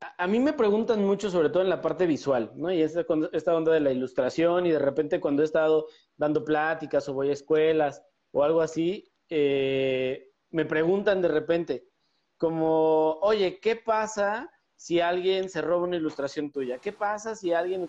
a 0.00 0.26
mí 0.26 0.38
me 0.40 0.52
preguntan 0.52 1.04
mucho, 1.04 1.30
sobre 1.30 1.48
todo 1.48 1.62
en 1.62 1.70
la 1.70 1.80
parte 1.80 2.06
visual, 2.06 2.52
¿no? 2.54 2.70
Y 2.70 2.82
esta, 2.82 3.04
esta 3.32 3.54
onda 3.54 3.72
de 3.72 3.80
la 3.80 3.92
ilustración 3.92 4.66
y 4.66 4.70
de 4.70 4.78
repente 4.78 5.20
cuando 5.20 5.42
he 5.42 5.44
estado 5.44 5.86
dando 6.16 6.44
pláticas 6.44 7.08
o 7.08 7.14
voy 7.14 7.30
a 7.30 7.32
escuelas 7.32 8.02
o 8.32 8.42
algo 8.44 8.60
así, 8.60 9.10
eh, 9.30 10.32
me 10.50 10.66
preguntan 10.66 11.22
de 11.22 11.28
repente, 11.28 11.88
como, 12.36 13.12
oye, 13.20 13.58
¿qué 13.60 13.76
pasa 13.76 14.50
si 14.74 15.00
alguien 15.00 15.48
se 15.48 15.62
roba 15.62 15.84
una 15.84 15.96
ilustración 15.96 16.50
tuya? 16.50 16.78
¿Qué 16.78 16.92
pasa 16.92 17.34
si 17.34 17.54
alguien 17.54 17.88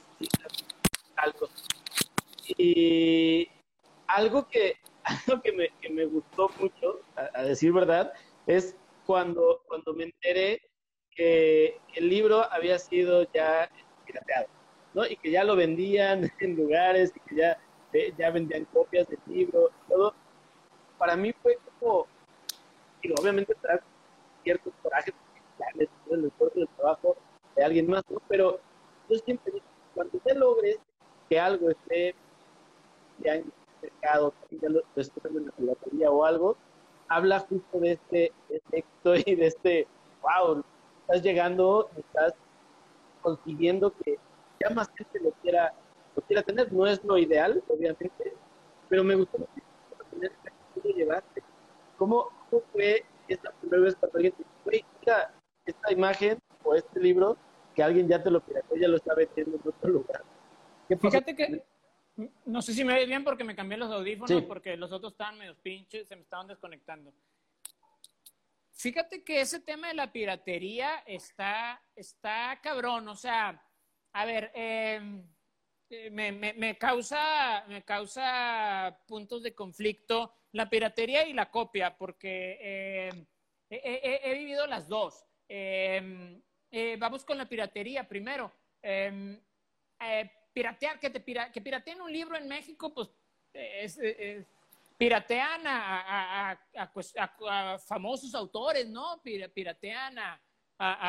algo? 1.17 1.49
Y 2.57 3.49
algo 4.07 4.47
que, 4.47 4.75
algo 5.03 5.41
que, 5.41 5.51
me, 5.51 5.69
que 5.81 5.89
me 5.89 6.05
gustó 6.05 6.49
mucho, 6.59 7.01
a, 7.17 7.29
a 7.39 7.43
decir 7.43 7.73
verdad, 7.73 8.13
es 8.45 8.77
cuando, 9.05 9.61
cuando 9.67 9.93
me 9.93 10.05
enteré 10.05 10.61
había 12.51 12.79
sido 12.79 13.23
ya 13.33 13.69
pirateado, 14.05 14.47
¿no? 14.93 15.05
Y 15.05 15.15
que 15.17 15.31
ya 15.31 15.43
lo 15.43 15.55
vendían 15.55 16.31
en 16.39 16.55
lugares 16.55 17.13
y 17.15 17.19
que 17.21 17.35
ya, 17.35 17.57
eh, 17.93 18.13
ya 18.17 18.31
vendían 18.31 18.65
copias 18.65 19.07
del 19.07 19.19
libro 19.27 19.69
y 19.69 19.91
todo. 19.91 20.13
Para 20.97 21.15
mí 21.15 21.33
fue 21.41 21.57
como, 21.79 22.07
digo, 23.01 23.15
obviamente 23.19 23.53
trae 23.61 23.79
cierto 24.43 24.71
coraje 24.81 25.11
porque 25.11 25.41
ya 25.59 25.65
el 26.15 26.25
esfuerzo 26.25 26.59
del 26.59 26.69
trabajo 26.69 27.17
de 27.55 27.63
alguien 27.63 27.89
más, 27.89 28.03
¿no? 28.09 28.21
Pero 28.27 28.59
yo 29.09 29.17
siempre 29.17 29.53
digo, 29.53 29.65
cuando 29.93 30.19
ya 30.25 30.33
logres 30.33 30.79
que 31.29 31.39
algo 31.39 31.69
esté 31.69 32.15
ya 33.19 33.35
en 33.35 33.41
el 33.41 33.53
mercado, 33.81 34.33
ya 34.51 34.69
lo, 34.69 34.81
lo 34.95 35.39
en 35.39 35.45
la 35.45 35.51
piratería 35.51 36.11
o 36.11 36.23
algo, 36.23 36.57
habla 37.09 37.39
justo 37.39 37.79
de 37.79 37.93
este, 37.93 38.31
de 38.49 38.57
este 38.57 38.77
éxito 38.79 39.15
y 39.15 39.35
de 39.35 39.45
este, 39.47 39.87
wow, 40.21 40.63
estás 41.07 41.23
llegando, 41.23 41.89
estás 41.95 42.33
consiguiendo 43.21 43.93
que 44.03 44.17
ya 44.59 44.69
más 44.71 44.89
gente 44.97 45.19
lo 45.21 45.31
quiera, 45.41 45.73
lo 46.15 46.21
quiera 46.23 46.43
tener. 46.43 46.71
No 46.73 46.85
es 46.85 47.01
lo 47.03 47.17
ideal, 47.17 47.63
obviamente, 47.69 48.33
pero 48.89 49.03
me 49.03 49.15
gustó 49.15 49.47
tener 50.11 50.31
que 50.83 50.89
llevarte. 50.93 51.41
¿Cómo, 51.97 52.29
¿Cómo 52.49 52.61
fue 52.73 53.05
esta 53.27 53.51
primera 53.51 53.83
vez 53.83 53.95
cuando 53.95 54.17
alguien 54.17 54.33
te 54.33 54.43
dijo, 54.73 54.85
mira, 55.01 55.33
esta 55.65 55.91
imagen 55.91 56.39
o 56.63 56.75
este 56.75 56.99
libro, 56.99 57.37
que 57.73 57.83
alguien 57.83 58.07
ya 58.07 58.21
te 58.21 58.29
lo 58.29 58.41
pirateó, 58.41 58.77
ya 58.77 58.87
lo 58.87 58.97
está 58.97 59.15
vendiendo 59.15 59.55
en 59.55 59.61
otro 59.65 59.89
lugar? 59.89 60.23
Fíjate 60.99 61.35
que, 61.35 61.63
no 62.45 62.61
sé 62.61 62.73
si 62.73 62.83
me 62.83 62.93
ve 62.93 63.05
bien 63.05 63.23
porque 63.23 63.43
me 63.43 63.55
cambié 63.55 63.77
los 63.77 63.91
audífonos, 63.91 64.29
sí. 64.29 64.41
porque 64.41 64.75
los 64.75 64.91
otros 64.91 65.13
estaban 65.13 65.37
medio 65.37 65.55
pinches, 65.55 66.07
se 66.07 66.15
me 66.15 66.23
estaban 66.23 66.47
desconectando. 66.47 67.13
Fíjate 68.79 69.23
que 69.23 69.41
ese 69.41 69.59
tema 69.59 69.87
de 69.87 69.95
la 69.95 70.11
piratería 70.11 71.03
está, 71.07 71.81
está 71.95 72.59
cabrón, 72.61 73.07
o 73.07 73.15
sea, 73.15 73.59
a 74.13 74.25
ver, 74.25 74.51
eh, 74.53 75.01
me, 76.11 76.31
me, 76.31 76.53
me, 76.53 76.77
causa, 76.77 77.65
me 77.67 77.83
causa 77.83 78.99
puntos 79.07 79.41
de 79.41 79.55
conflicto 79.55 80.31
la 80.51 80.69
piratería 80.69 81.27
y 81.27 81.33
la 81.33 81.49
copia, 81.49 81.97
porque 81.97 82.59
eh, 82.61 83.09
he, 83.69 84.33
vivido 84.37 84.67
las 84.67 84.87
dos. 84.87 85.25
Eh, 85.49 86.39
vamos 86.99 87.25
con 87.25 87.39
la 87.39 87.49
piratería 87.49 88.07
primero. 88.07 88.53
piratear, 90.53 90.99
que, 90.99 91.09
te 91.09 91.19
pira, 91.19 91.51
que 91.51 91.61
pirateen 91.61 91.99
un 91.99 92.13
libro 92.13 92.37
en 92.37 92.47
México, 92.47 92.93
pues 92.93 93.09
es, 93.53 93.97
es 93.97 94.45
piratean 94.97 95.67
a, 95.67 96.51
a, 96.51 96.59
a, 96.75 97.73
a, 97.73 97.79
famosos 97.79 98.33
autores, 98.33 98.89
¿no? 98.89 99.21
Piratean 99.21 100.17
a, 100.19 100.41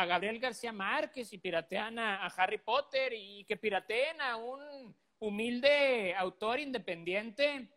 Gabriel 0.07 0.39
García 0.39 0.73
Márquez 0.73 1.33
y 1.33 1.39
piratean 1.39 1.99
a, 1.99 2.27
Harry 2.27 2.59
Potter 2.59 3.13
y 3.15 3.45
que 3.45 3.57
pirateen 3.57 4.21
a 4.21 4.37
un 4.37 4.97
humilde 5.19 6.15
autor 6.15 6.61
independiente, 6.61 7.69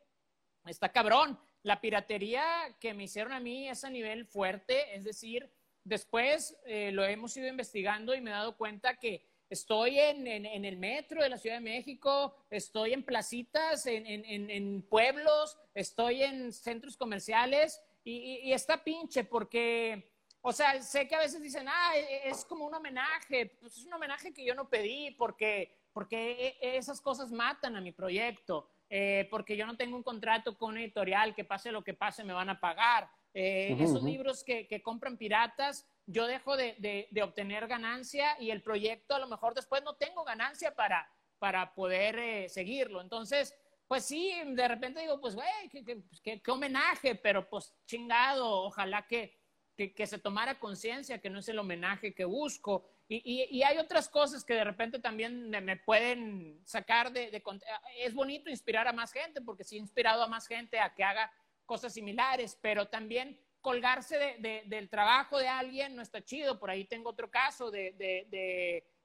está 0.65 0.89
cabrón. 0.89 1.39
La 1.63 1.81
piratería 1.81 2.43
que 2.79 2.93
me 2.93 3.03
hicieron 3.03 3.33
a 3.33 3.39
mí 3.39 3.67
es 3.67 3.83
a 3.83 3.89
nivel 3.89 4.25
fuerte, 4.25 4.95
es 4.95 5.03
decir, 5.03 5.51
después 5.83 6.57
eh, 6.65 6.91
lo 6.91 7.03
hemos 7.03 7.35
ido 7.37 7.47
investigando 7.47 8.15
y 8.15 8.21
me 8.21 8.31
he 8.31 8.33
dado 8.33 8.57
cuenta 8.57 8.97
que 8.97 9.30
estoy 9.51 9.99
en, 9.99 10.25
en, 10.25 10.45
en, 10.45 10.63
el 10.63 10.77
metro 10.77 11.21
de 11.21 11.27
la 11.27 11.37
Ciudad 11.37 11.57
de 11.57 11.61
México, 11.61 12.37
estoy 12.49 12.93
en 12.93 13.03
placitas, 13.03 13.85
en, 13.85 14.07
en 14.07 14.81
pueblos, 14.83 15.57
estoy 15.73 16.23
en 16.23 16.53
centros 16.53 16.95
comerciales 16.95 17.81
y, 18.05 18.13
y, 18.13 18.39
y, 18.47 18.53
está 18.53 18.81
pinche 18.81 19.25
porque, 19.25 20.09
o 20.41 20.53
sea, 20.53 20.81
sé 20.81 21.05
que 21.05 21.15
a 21.15 21.19
veces 21.19 21.41
dicen, 21.41 21.67
ah, 21.67 21.91
e, 21.97 21.99
e, 21.99 22.29
es 22.29 22.45
como 22.45 22.65
un 22.65 22.73
homenaje, 22.73 23.57
pues 23.59 23.75
es 23.75 23.85
un 23.85 23.93
homenaje 23.93 24.33
que 24.33 24.45
yo 24.45 24.55
no 24.55 24.69
pedí 24.69 25.11
porque, 25.11 25.75
porque 25.91 26.57
e, 26.61 26.77
esas 26.77 27.01
cosas 27.01 27.29
matan 27.29 27.75
a 27.75 27.81
mi 27.81 27.91
proyecto, 27.91 28.69
eh, 28.89 29.27
porque 29.29 29.57
yo 29.57 29.65
no 29.65 29.75
tengo 29.75 29.97
un 29.97 30.03
contrato 30.03 30.57
con 30.57 30.71
un 30.71 30.77
editorial 30.77 31.35
que 31.35 31.43
pase 31.43 31.73
lo 31.73 31.83
que 31.83 31.93
pase 31.93 32.23
me 32.23 32.31
van 32.33 32.49
a 32.49 32.59
pagar. 32.61 33.09
Eh, 33.33 33.73
uh 33.73 33.77
-huh. 33.77 33.83
Esos 33.83 34.03
libros 34.03 34.43
que, 34.43 34.67
que 34.67 34.81
compran 34.81 35.17
piratas 35.17 35.87
yo 36.05 36.27
dejo 36.27 36.57
de, 36.57 36.75
de, 36.79 37.07
de, 37.11 37.23
obtener 37.23 37.67
ganancia 37.67 38.35
y 38.39 38.51
el 38.51 38.61
proyecto 38.61 39.15
a 39.15 39.19
lo 39.19 39.27
mejor 39.27 39.53
después 39.53 39.83
no 39.83 39.95
tengo 39.95 40.23
ganancia 40.23 40.75
para, 40.75 41.09
para 41.39 41.73
poder 41.73 42.19
eh, 42.19 42.49
seguirlo. 42.49 43.01
Entonces, 43.01 43.55
pues 43.87 44.05
sí, 44.05 44.33
de 44.45 44.67
repente 44.67 45.01
digo, 45.01 45.19
pues, 45.19 45.35
güey, 45.35 45.69
qué, 45.69 45.83
qué, 46.23 46.41
qué, 46.41 46.51
homenaje, 46.51 47.15
pero 47.15 47.49
pues 47.49 47.73
chingado, 47.85 48.63
ojalá 48.63 49.05
que, 49.07 49.37
que 49.75 50.07
se 50.07 50.19
tomara 50.19 50.59
conciencia 50.59 51.19
que 51.19 51.29
no 51.29 51.39
es 51.39 51.49
el 51.49 51.59
homenaje 51.59 52.13
que 52.13 52.25
busco. 52.25 52.85
Y, 53.07 53.17
y, 53.25 53.57
y, 53.57 53.63
hay 53.63 53.77
otras 53.77 54.07
cosas 54.07 54.45
que 54.45 54.53
de 54.53 54.63
repente 54.63 54.99
también 54.99 55.49
me, 55.49 55.59
me 55.59 55.75
pueden 55.75 56.61
sacar 56.65 57.11
de, 57.11 57.31
de, 57.31 57.43
Es 57.97 58.13
bonito 58.13 58.49
inspirar 58.49 58.87
a 58.87 58.93
más 58.93 59.11
gente, 59.11 59.41
porque 59.41 59.63
sí 59.63 59.75
he 59.75 59.79
inspirado 59.79 60.23
a 60.23 60.27
más 60.27 60.47
gente 60.47 60.79
a 60.79 60.93
que 60.93 61.03
haga 61.03 61.31
cosas 61.71 61.93
similares, 61.93 62.57
pero 62.61 62.89
también 62.89 63.39
colgarse 63.61 64.17
de, 64.17 64.35
de, 64.39 64.63
del 64.65 64.89
trabajo 64.89 65.39
de 65.39 65.47
alguien 65.47 65.95
no 65.95 66.01
está 66.01 66.21
chido. 66.21 66.59
Por 66.59 66.69
ahí 66.69 66.83
tengo 66.83 67.11
otro 67.11 67.31
caso 67.31 67.71
de, 67.71 67.95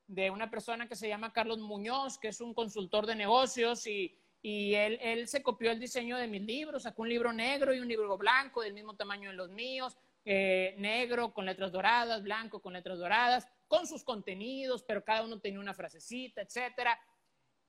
de, 0.09 0.31
una 0.33 0.51
persona 0.51 0.89
que 0.89 0.97
se 0.97 1.07
llama 1.07 1.33
Carlos 1.33 1.61
Muñoz, 1.61 2.19
que 2.19 2.27
es 2.27 2.41
un 2.41 2.55
consultor 2.55 3.07
de 3.07 3.15
negocios 3.15 3.87
y, 3.87 4.19
y 4.43 4.75
él, 4.75 4.99
él, 5.01 5.29
se 5.29 5.45
copió 5.45 5.71
el 5.71 5.79
diseño 5.79 6.17
de 6.17 6.27
mis 6.27 6.43
libros, 6.43 6.83
sacó 6.83 7.03
un 7.03 7.09
libro 7.09 7.33
negro 7.33 7.73
y 7.73 7.79
un 7.79 7.87
libro 7.87 8.19
blanco 8.19 8.63
del 8.63 8.75
mismo 8.75 8.97
tamaño 8.97 9.31
de 9.31 9.37
los 9.37 9.51
míos, 9.51 9.97
eh, 10.25 10.75
negro 10.79 11.33
con 11.33 11.47
letras 11.47 11.71
doradas, 11.71 12.21
blanco 12.25 12.61
con 12.61 12.73
letras 12.73 12.99
doradas, 12.99 13.47
con 13.69 13.87
sus 13.87 14.03
contenidos, 14.03 14.83
pero 14.83 15.05
cada 15.05 15.23
uno 15.23 15.39
tenía 15.39 15.61
una 15.61 15.73
frasecita, 15.73 16.43
etcétera. 16.43 16.99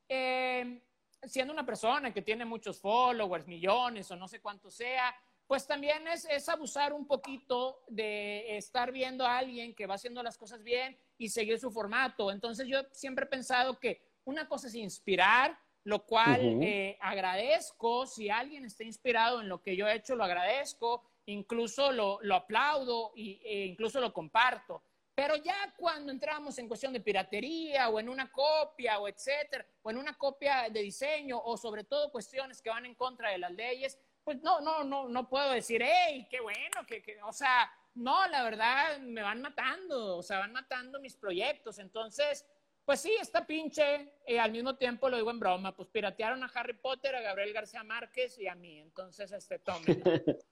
Eh, 0.09 0.81
siendo 1.23 1.53
una 1.53 1.65
persona 1.65 2.13
que 2.13 2.21
tiene 2.21 2.45
muchos 2.45 2.79
followers, 2.79 3.47
millones 3.47 4.09
o 4.11 4.15
no 4.15 4.27
sé 4.27 4.39
cuánto 4.39 4.69
sea, 4.69 5.15
pues 5.47 5.65
también 5.65 6.07
es, 6.07 6.25
es, 6.25 6.49
abusar 6.49 6.91
un 6.93 7.07
poquito 7.07 7.81
de 7.87 8.57
estar 8.57 8.91
viendo 8.91 9.25
a 9.25 9.37
alguien 9.37 9.73
que 9.73 9.87
va 9.87 9.95
haciendo 9.95 10.21
las 10.21 10.37
cosas 10.37 10.61
bien 10.61 10.97
y 11.17 11.29
seguir 11.29 11.57
su 11.57 11.71
formato. 11.71 12.31
Entonces 12.31 12.67
yo 12.67 12.81
siempre 12.91 13.25
he 13.25 13.29
pensado 13.29 13.79
que 13.79 14.01
una 14.25 14.47
cosa 14.47 14.67
es 14.67 14.75
inspirar, 14.75 15.57
lo 15.85 16.05
cual 16.05 16.41
uh 16.41 16.59
-huh. 16.59 16.63
eh, 16.65 16.97
agradezco, 16.99 18.05
si 18.05 18.29
alguien 18.29 18.65
está 18.65 18.83
inspirado 18.83 19.39
en 19.39 19.47
lo 19.47 19.61
que 19.61 19.77
yo 19.77 19.87
he 19.87 19.95
hecho, 19.95 20.15
lo 20.17 20.25
agradezco, 20.25 21.03
incluso 21.27 21.93
lo, 21.93 22.19
lo 22.21 22.35
aplaudo 22.35 23.13
y, 23.15 23.39
e 23.43 23.65
incluso 23.65 24.01
lo 24.01 24.11
comparto. 24.11 24.83
Pero 25.17 25.35
ya 25.35 25.73
cuando 25.75 26.11
entramos 26.11 26.59
en 26.59 26.67
cuestión 26.67 26.93
de 26.93 26.99
piratería 26.99 27.89
o 27.89 27.99
en 27.99 28.07
una 28.07 28.31
copia 28.31 28.99
o 28.99 29.07
etcétera, 29.07 29.65
o 29.81 29.89
en 29.89 29.97
una 29.97 30.15
copia 30.15 30.69
de 30.69 30.83
diseño 30.83 31.41
o 31.43 31.57
sobre 31.57 31.83
todo 31.85 32.11
cuestiones 32.11 32.61
que 32.61 32.69
van 32.69 32.85
en 32.85 32.93
contra 32.93 33.31
de 33.31 33.39
las 33.39 33.51
leyes, 33.51 33.97
pues 34.23 34.39
no, 34.43 34.61
no, 34.61 34.83
no, 34.83 35.09
no 35.09 35.27
puedo 35.27 35.49
decir, 35.49 35.81
hey, 35.83 36.27
qué 36.29 36.39
bueno, 36.39 36.85
que, 36.85 37.01
que, 37.01 37.19
o 37.23 37.33
sea, 37.33 37.67
no, 37.95 38.27
la 38.27 38.43
verdad, 38.43 38.99
me 38.99 39.23
van 39.23 39.41
matando, 39.41 40.17
o 40.17 40.21
sea, 40.21 40.37
van 40.37 40.53
matando 40.53 40.99
mis 40.99 41.15
proyectos. 41.15 41.79
Entonces, 41.79 42.45
pues 42.85 43.01
sí, 43.01 43.11
está 43.19 43.47
pinche, 43.47 44.13
y 44.27 44.37
al 44.37 44.51
mismo 44.51 44.75
tiempo 44.75 45.09
lo 45.09 45.17
digo 45.17 45.31
en 45.31 45.39
broma, 45.39 45.75
pues 45.75 45.89
piratearon 45.89 46.43
a 46.43 46.51
Harry 46.53 46.75
Potter, 46.75 47.15
a 47.15 47.21
Gabriel 47.21 47.53
García 47.53 47.83
Márquez 47.83 48.37
y 48.37 48.47
a 48.47 48.53
mí, 48.53 48.77
entonces 48.81 49.31
este 49.31 49.57
tome. 49.57 49.83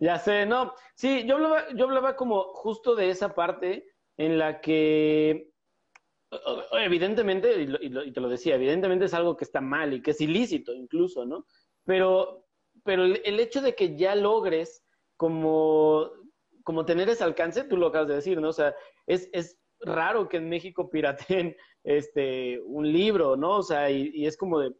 ya 0.00 0.18
sé, 0.18 0.44
no, 0.44 0.74
sí, 0.96 1.24
yo 1.24 1.36
hablaba, 1.36 1.72
yo 1.72 1.84
hablaba 1.84 2.16
como 2.16 2.52
justo 2.52 2.96
de 2.96 3.10
esa 3.10 3.32
parte 3.32 3.86
en 4.18 4.36
la 4.38 4.60
que 4.60 5.50
evidentemente, 6.72 7.62
y, 7.62 8.12
te 8.12 8.20
lo 8.20 8.28
decía, 8.28 8.56
evidentemente 8.56 9.06
es 9.06 9.14
algo 9.14 9.36
que 9.36 9.44
está 9.44 9.60
mal 9.60 9.94
y 9.94 10.02
que 10.02 10.10
es 10.10 10.20
ilícito 10.20 10.74
incluso, 10.74 11.24
¿no? 11.24 11.46
Pero, 11.84 12.44
pero 12.84 13.04
el, 13.04 13.40
hecho 13.40 13.62
de 13.62 13.74
que 13.74 13.96
ya 13.96 14.14
logres 14.14 14.84
como, 15.16 16.10
como 16.64 16.84
tener 16.84 17.08
ese 17.08 17.24
alcance, 17.24 17.64
tú 17.64 17.76
lo 17.76 17.86
acabas 17.86 18.08
de 18.08 18.16
decir, 18.16 18.40
¿no? 18.40 18.50
O 18.50 18.52
sea, 18.52 18.74
es, 19.06 19.30
es 19.32 19.58
raro 19.80 20.28
que 20.28 20.36
en 20.36 20.48
México 20.48 20.90
pirateen 20.90 21.56
este, 21.84 22.60
un 22.60 22.92
libro, 22.92 23.36
¿no? 23.36 23.58
O 23.58 23.62
sea, 23.62 23.90
y, 23.90 24.26
es 24.26 24.36
como 24.36 24.60
de, 24.60 24.74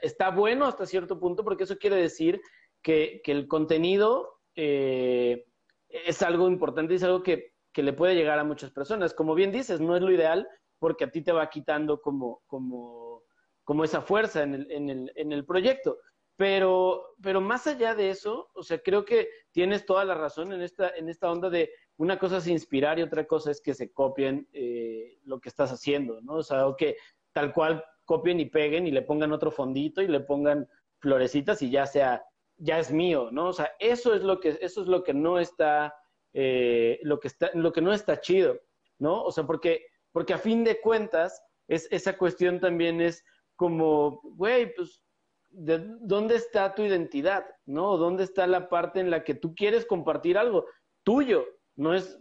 está, 0.00 0.30
bueno 0.30 0.64
hasta 0.64 0.86
cierto 0.86 1.20
punto 1.20 1.44
porque 1.44 1.64
eso 1.64 1.76
quiere 1.76 1.96
decir 1.96 2.40
que, 2.82 3.20
que 3.22 3.32
el 3.32 3.48
contenido 3.48 4.40
eh, 4.54 5.44
es 5.88 6.22
algo 6.22 6.48
importante 6.48 6.94
y 6.94 6.96
es 6.96 7.02
algo 7.02 7.22
que, 7.22 7.55
que 7.76 7.82
le 7.82 7.92
puede 7.92 8.14
llegar 8.14 8.38
a 8.38 8.44
muchas 8.44 8.70
personas. 8.70 9.12
Como 9.12 9.34
bien 9.34 9.52
dices, 9.52 9.82
no 9.82 9.94
es 9.94 10.00
lo 10.00 10.10
ideal, 10.10 10.48
porque 10.78 11.04
a 11.04 11.10
ti 11.10 11.20
te 11.20 11.30
va 11.30 11.50
quitando 11.50 12.00
como, 12.00 12.40
como, 12.46 13.22
como 13.64 13.84
esa 13.84 14.00
fuerza 14.00 14.42
en 14.44 14.54
el, 14.54 14.70
en, 14.70 14.88
el, 14.88 15.12
en 15.14 15.30
el 15.30 15.44
proyecto. 15.44 15.98
Pero, 16.36 17.14
pero 17.22 17.42
más 17.42 17.66
allá 17.66 17.94
de 17.94 18.08
eso, 18.08 18.48
o 18.54 18.62
sea, 18.62 18.78
creo 18.78 19.04
que 19.04 19.28
tienes 19.52 19.84
toda 19.84 20.06
la 20.06 20.14
razón 20.14 20.54
en 20.54 20.62
esta, 20.62 20.88
en 20.88 21.10
esta 21.10 21.30
onda 21.30 21.50
de 21.50 21.70
una 21.98 22.18
cosa 22.18 22.38
es 22.38 22.46
inspirar 22.46 22.98
y 22.98 23.02
otra 23.02 23.26
cosa 23.26 23.50
es 23.50 23.60
que 23.60 23.74
se 23.74 23.92
copien 23.92 24.48
eh, 24.54 25.18
lo 25.24 25.38
que 25.38 25.50
estás 25.50 25.70
haciendo, 25.70 26.22
¿no? 26.22 26.36
O 26.36 26.42
sea, 26.42 26.66
o 26.68 26.76
que 26.76 26.96
tal 27.32 27.52
cual 27.52 27.84
copien 28.06 28.40
y 28.40 28.46
peguen 28.46 28.86
y 28.86 28.90
le 28.90 29.02
pongan 29.02 29.32
otro 29.32 29.50
fondito 29.50 30.00
y 30.00 30.08
le 30.08 30.20
pongan 30.20 30.66
florecitas 30.98 31.60
y 31.60 31.70
ya 31.70 31.84
sea, 31.84 32.24
ya 32.56 32.78
es 32.78 32.90
mío, 32.90 33.28
¿no? 33.32 33.48
O 33.48 33.52
sea, 33.52 33.70
eso 33.78 34.14
es 34.14 34.22
lo 34.22 34.40
que, 34.40 34.56
eso 34.62 34.80
es 34.80 34.88
lo 34.88 35.04
que 35.04 35.12
no 35.12 35.38
está, 35.38 35.94
eh, 36.38 36.98
lo 37.02 37.18
que 37.18 37.28
está, 37.28 37.50
lo 37.54 37.72
que 37.72 37.80
no 37.80 37.92
está 37.92 38.20
chido, 38.20 38.60
¿no? 38.98 39.22
O 39.22 39.32
sea, 39.32 39.44
porque 39.44 39.86
porque 40.16 40.32
a 40.32 40.38
fin 40.38 40.64
de 40.64 40.80
cuentas, 40.80 41.44
es, 41.68 41.88
esa 41.90 42.16
cuestión 42.16 42.58
también 42.58 43.02
es 43.02 43.22
como, 43.54 44.22
güey, 44.22 44.74
pues, 44.74 45.04
¿de 45.50 45.78
¿dónde 46.00 46.36
está 46.36 46.74
tu 46.74 46.84
identidad? 46.84 47.44
¿No? 47.66 47.98
¿Dónde 47.98 48.24
está 48.24 48.46
la 48.46 48.70
parte 48.70 49.00
en 49.00 49.10
la 49.10 49.24
que 49.24 49.34
tú 49.34 49.54
quieres 49.54 49.84
compartir 49.84 50.38
algo 50.38 50.64
tuyo? 51.04 51.44
No 51.74 51.92
es, 51.92 52.18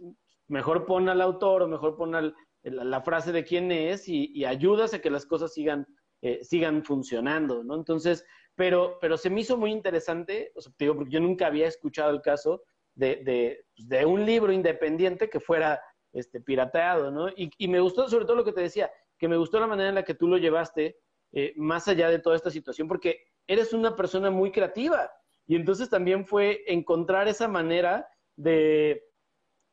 mejor 0.49 0.85
pon 0.85 1.07
al 1.07 1.21
autor 1.21 1.61
o 1.61 1.69
mejor 1.69 1.95
pon 1.95 2.33
la, 2.63 3.01
frase 3.01 3.31
de 3.31 3.45
quién 3.45 3.71
es 3.71 4.09
y, 4.09 4.43
ayudas 4.43 4.93
a 4.93 4.99
que 4.99 5.09
las 5.09 5.25
cosas 5.25 5.53
sigan, 5.53 5.87
eh, 6.21 6.43
sigan 6.43 6.83
funcionando, 6.83 7.63
¿no? 7.63 7.75
Entonces, 7.75 8.25
pero, 8.55 8.97
pero 8.99 9.15
se 9.15 9.29
me 9.29 9.39
hizo 9.39 9.55
muy 9.55 9.71
interesante, 9.71 10.51
o 10.53 10.59
sea, 10.59 10.73
te 10.75 10.83
digo, 10.83 10.95
porque 10.97 11.13
yo 11.13 11.21
nunca 11.21 11.47
había 11.47 11.67
escuchado 11.69 12.11
el 12.11 12.21
caso 12.21 12.61
de, 12.95 13.17
de, 13.17 13.65
de 13.77 14.05
un 14.05 14.25
libro 14.25 14.51
independiente 14.51 15.29
que 15.29 15.39
fuera 15.39 15.81
este, 16.15 16.39
pirateado, 16.39 17.11
¿no? 17.11 17.27
Y, 17.35 17.67
me 17.67 17.81
gustó 17.81 18.07
sobre 18.09 18.25
todo 18.25 18.37
lo 18.37 18.45
que 18.45 18.53
te 18.53 18.61
decía, 18.61 18.89
que 19.17 19.27
me 19.27 19.37
gustó 19.37 19.59
la 19.59 19.67
manera 19.67 19.89
en 19.89 19.95
la 19.95 20.03
que 20.03 20.13
tú 20.13 20.27
lo 20.27 20.37
llevaste 20.37 20.97
eh, 21.33 21.53
más 21.57 21.87
allá 21.89 22.09
de 22.09 22.19
toda 22.19 22.37
esta 22.37 22.49
situación, 22.49 22.87
porque 22.87 23.25
eres 23.45 23.73
una 23.73 23.95
persona 23.95 24.31
muy 24.31 24.51
creativa. 24.51 25.11
Y 25.45 25.55
entonces 25.55 25.89
también 25.89 26.25
fue 26.25 26.63
encontrar 26.67 27.27
esa 27.27 27.49
manera 27.49 28.07
de, 28.37 29.03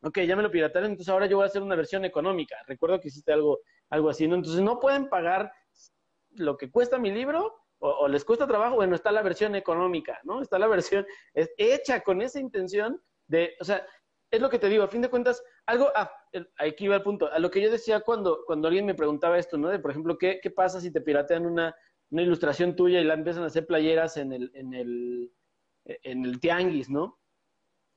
ok, 0.02 0.18
ya 0.20 0.34
me 0.34 0.42
lo 0.42 0.50
piratearon, 0.50 0.90
entonces 0.90 1.10
ahora 1.10 1.26
yo 1.26 1.36
voy 1.36 1.44
a 1.44 1.46
hacer 1.46 1.62
una 1.62 1.76
versión 1.76 2.04
económica. 2.04 2.56
Recuerdo 2.66 3.00
que 3.00 3.08
hiciste 3.08 3.32
algo, 3.32 3.60
algo 3.88 4.10
así, 4.10 4.26
¿no? 4.26 4.34
Entonces 4.34 4.60
no 4.62 4.80
pueden 4.80 5.08
pagar 5.08 5.52
lo 6.32 6.56
que 6.56 6.70
cuesta 6.70 6.98
mi 6.98 7.12
libro 7.12 7.54
o, 7.78 7.88
o, 7.88 8.08
les 8.08 8.24
cuesta 8.24 8.46
trabajo, 8.46 8.76
bueno, 8.76 8.96
está 8.96 9.12
la 9.12 9.22
versión 9.22 9.54
económica, 9.54 10.20
¿no? 10.24 10.42
Está 10.42 10.58
la 10.58 10.66
versión 10.66 11.06
es 11.34 11.52
hecha 11.56 12.00
con 12.00 12.20
esa 12.20 12.40
intención 12.40 13.00
o 13.60 13.64
sea, 13.64 13.86
es 14.30 14.40
lo 14.40 14.48
que 14.48 14.58
te 14.58 14.68
digo, 14.68 14.82
a 14.82 14.88
fin 14.88 15.02
de 15.02 15.10
cuentas, 15.10 15.42
algo, 15.66 15.90
ah, 15.94 16.10
aquí 16.58 16.86
iba 16.86 16.96
el 16.96 17.02
punto, 17.02 17.30
a 17.30 17.38
lo 17.38 17.50
que 17.50 17.60
yo 17.60 17.70
decía 17.70 18.00
cuando, 18.00 18.44
cuando 18.46 18.68
alguien 18.68 18.86
me 18.86 18.94
preguntaba 18.94 19.38
esto, 19.38 19.58
¿no? 19.58 19.68
De, 19.68 19.78
por 19.78 19.90
ejemplo, 19.90 20.16
¿qué, 20.16 20.40
qué 20.42 20.50
pasa 20.50 20.80
si 20.80 20.90
te 20.90 21.02
piratean 21.02 21.44
una, 21.44 21.74
una, 22.10 22.22
ilustración 22.22 22.74
tuya 22.74 23.00
y 23.00 23.04
la 23.04 23.14
empiezan 23.14 23.42
a 23.42 23.46
hacer 23.46 23.66
playeras 23.66 24.16
en 24.16 24.32
el, 24.32 24.50
en 24.54 24.72
el, 24.72 25.32
en 25.84 26.24
el 26.24 26.40
tianguis, 26.40 26.88
¿no? 26.88 27.20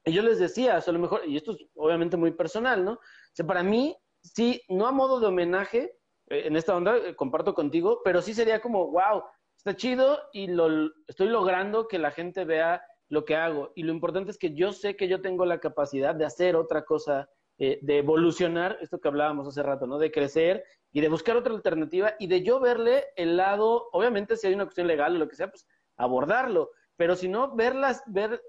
Y 0.04 0.12
yo 0.12 0.22
les 0.22 0.38
decía, 0.38 0.78
a 0.78 0.92
lo 0.92 1.00
mejor, 1.00 1.22
y 1.26 1.38
esto 1.38 1.54
es 1.54 1.66
obviamente 1.74 2.18
muy 2.18 2.32
personal, 2.32 2.84
¿no? 2.84 2.92
O 2.94 3.02
sea, 3.34 3.48
para 3.48 3.64
mí, 3.64 3.96
sí, 4.22 4.62
no 4.70 4.88
a 4.88 4.92
modo 4.92 5.20
de 5.20 5.28
homenaje, 5.28 5.98
eh, 6.28 6.44
en 6.46 6.56
esta 6.56 6.76
onda, 6.76 6.98
eh, 6.98 7.16
comparto 7.16 7.54
contigo, 7.54 8.02
pero 8.04 8.22
sí 8.22 8.34
sería 8.34 8.62
como, 8.62 8.92
wow, 8.92 9.24
está 9.58 9.76
chido 9.76 10.20
y 10.34 10.48
lo, 10.48 10.92
estoy 11.08 11.30
logrando 11.30 11.88
que 11.88 11.98
la 11.98 12.12
gente 12.12 12.46
vea 12.46 12.84
lo 13.10 13.26
que 13.26 13.36
hago. 13.36 13.72
Y 13.76 13.84
lo 13.84 13.94
importante 13.94 14.32
es 14.32 14.38
que 14.38 14.54
yo 14.54 14.72
sé 14.72 14.96
que 14.96 15.08
yo 15.08 15.22
tengo 15.22 15.46
la 15.46 15.60
capacidad 15.60 16.16
de 16.16 16.26
hacer 16.26 16.56
otra 16.56 16.86
cosa, 16.86 17.30
eh, 17.58 17.80
de 17.82 18.00
evolucionar, 18.00 18.78
esto 18.82 19.00
que 19.00 19.08
hablábamos 19.08 19.48
hace 19.48 19.64
rato, 19.64 19.88
¿no? 19.88 19.98
De 19.98 20.12
crecer 20.12 20.64
y 20.92 21.02
de 21.02 21.10
buscar 21.10 21.38
otra 21.38 21.54
alternativa 21.54 22.16
y 22.20 22.28
de 22.28 22.44
yo 22.44 22.60
verle 22.60 23.06
el 23.16 23.38
lado, 23.38 23.90
obviamente 23.92 24.38
si 24.38 24.48
hay 24.48 24.54
una 24.54 24.66
cuestión 24.66 24.88
legal 24.88 25.16
o 25.16 25.20
lo 25.20 25.28
que 25.28 25.36
sea, 25.36 25.50
pues 25.50 25.68
abordarlo. 25.98 26.72
Pero 26.98 27.16
si 27.16 27.28
no, 27.28 27.56
verlas, 27.56 28.04
ver, 28.08 28.42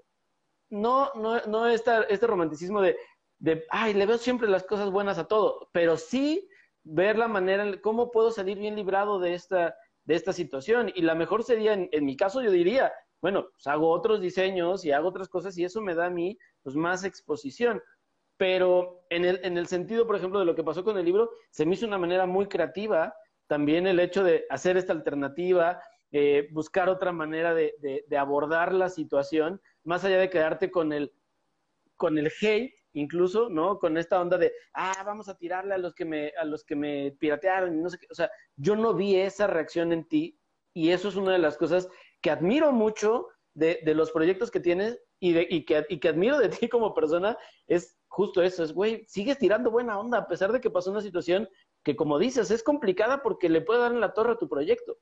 no, 0.69 1.11
no, 1.15 1.41
no 1.45 1.67
esta, 1.67 2.03
este 2.03 2.27
romanticismo 2.27 2.81
de, 2.81 2.97
de, 3.39 3.65
ay, 3.69 3.93
le 3.93 4.05
veo 4.05 4.17
siempre 4.17 4.47
las 4.47 4.63
cosas 4.63 4.89
buenas 4.89 5.17
a 5.17 5.27
todo, 5.27 5.69
pero 5.71 5.97
sí 5.97 6.47
ver 6.83 7.17
la 7.17 7.27
manera, 7.27 7.79
cómo 7.81 8.11
puedo 8.11 8.31
salir 8.31 8.57
bien 8.57 8.75
librado 8.75 9.19
de 9.19 9.33
esta, 9.33 9.75
de 10.05 10.15
esta 10.15 10.33
situación. 10.33 10.91
Y 10.95 11.01
la 11.01 11.15
mejor 11.15 11.43
sería, 11.43 11.73
en, 11.73 11.89
en 11.91 12.05
mi 12.05 12.15
caso, 12.15 12.41
yo 12.41 12.51
diría, 12.51 12.93
bueno, 13.21 13.47
pues 13.51 13.67
hago 13.67 13.89
otros 13.89 14.21
diseños 14.21 14.85
y 14.85 14.91
hago 14.91 15.09
otras 15.09 15.27
cosas 15.29 15.57
y 15.57 15.63
eso 15.63 15.81
me 15.81 15.95
da 15.95 16.05
a 16.05 16.11
mí 16.11 16.37
pues 16.63 16.75
más 16.75 17.03
exposición. 17.03 17.81
Pero 18.37 19.05
en 19.09 19.25
el, 19.25 19.39
en 19.43 19.57
el 19.57 19.67
sentido, 19.67 20.05
por 20.05 20.15
ejemplo, 20.15 20.39
de 20.39 20.45
lo 20.45 20.55
que 20.55 20.63
pasó 20.63 20.83
con 20.83 20.97
el 20.97 21.05
libro, 21.05 21.31
se 21.49 21.65
me 21.65 21.73
hizo 21.73 21.87
una 21.87 21.97
manera 21.97 22.25
muy 22.25 22.47
creativa 22.47 23.13
también 23.47 23.87
el 23.87 23.99
hecho 23.99 24.23
de 24.23 24.45
hacer 24.49 24.77
esta 24.77 24.93
alternativa, 24.93 25.81
eh, 26.11 26.47
buscar 26.51 26.89
otra 26.89 27.11
manera 27.11 27.53
de, 27.53 27.73
de, 28.07 28.17
abordar 28.17 28.73
la 28.73 28.89
situación, 28.89 29.61
más 29.83 30.03
allá 30.03 30.19
de 30.19 30.29
quedarte 30.29 30.69
con 30.69 30.93
el, 30.93 31.13
con 31.95 32.17
el 32.17 32.31
hate, 32.41 32.73
incluso, 32.93 33.49
¿no? 33.49 33.79
Con 33.79 33.97
esta 33.97 34.21
onda 34.21 34.37
de, 34.37 34.53
ah, 34.73 35.03
vamos 35.05 35.29
a 35.29 35.37
tirarle 35.37 35.73
a 35.73 35.77
los 35.77 35.93
que 35.93 36.05
me, 36.05 36.31
a 36.39 36.45
los 36.45 36.63
que 36.63 36.75
me 36.75 37.11
piratearon 37.19 37.81
no 37.81 37.89
sé 37.89 37.97
qué. 37.99 38.07
O 38.11 38.15
sea, 38.15 38.29
yo 38.55 38.75
no 38.75 38.93
vi 38.93 39.15
esa 39.15 39.47
reacción 39.47 39.91
en 39.93 40.07
ti 40.07 40.39
y 40.73 40.91
eso 40.91 41.07
es 41.07 41.15
una 41.15 41.31
de 41.31 41.39
las 41.39 41.57
cosas 41.57 41.89
que 42.21 42.31
admiro 42.31 42.71
mucho 42.71 43.27
de, 43.53 43.79
de 43.83 43.95
los 43.95 44.11
proyectos 44.11 44.51
que 44.51 44.59
tienes 44.59 44.99
y, 45.19 45.33
de, 45.33 45.47
y, 45.49 45.65
que, 45.65 45.85
y 45.89 45.99
que 45.99 46.09
admiro 46.09 46.37
de 46.37 46.49
ti 46.49 46.69
como 46.69 46.93
persona, 46.93 47.37
es 47.67 47.97
justo 48.07 48.41
eso, 48.41 48.63
es, 48.63 48.73
güey, 48.73 49.05
sigues 49.07 49.37
tirando 49.37 49.71
buena 49.71 49.99
onda 49.99 50.19
a 50.19 50.27
pesar 50.27 50.51
de 50.51 50.61
que 50.61 50.69
pasó 50.69 50.91
una 50.91 51.01
situación 51.01 51.49
que, 51.83 51.95
como 51.95 52.19
dices, 52.19 52.51
es 52.51 52.63
complicada 52.63 53.21
porque 53.21 53.49
le 53.49 53.61
puede 53.61 53.81
dar 53.81 53.91
en 53.91 54.01
la 54.01 54.13
torre 54.13 54.33
a 54.33 54.37
tu 54.37 54.49
proyecto. 54.49 54.97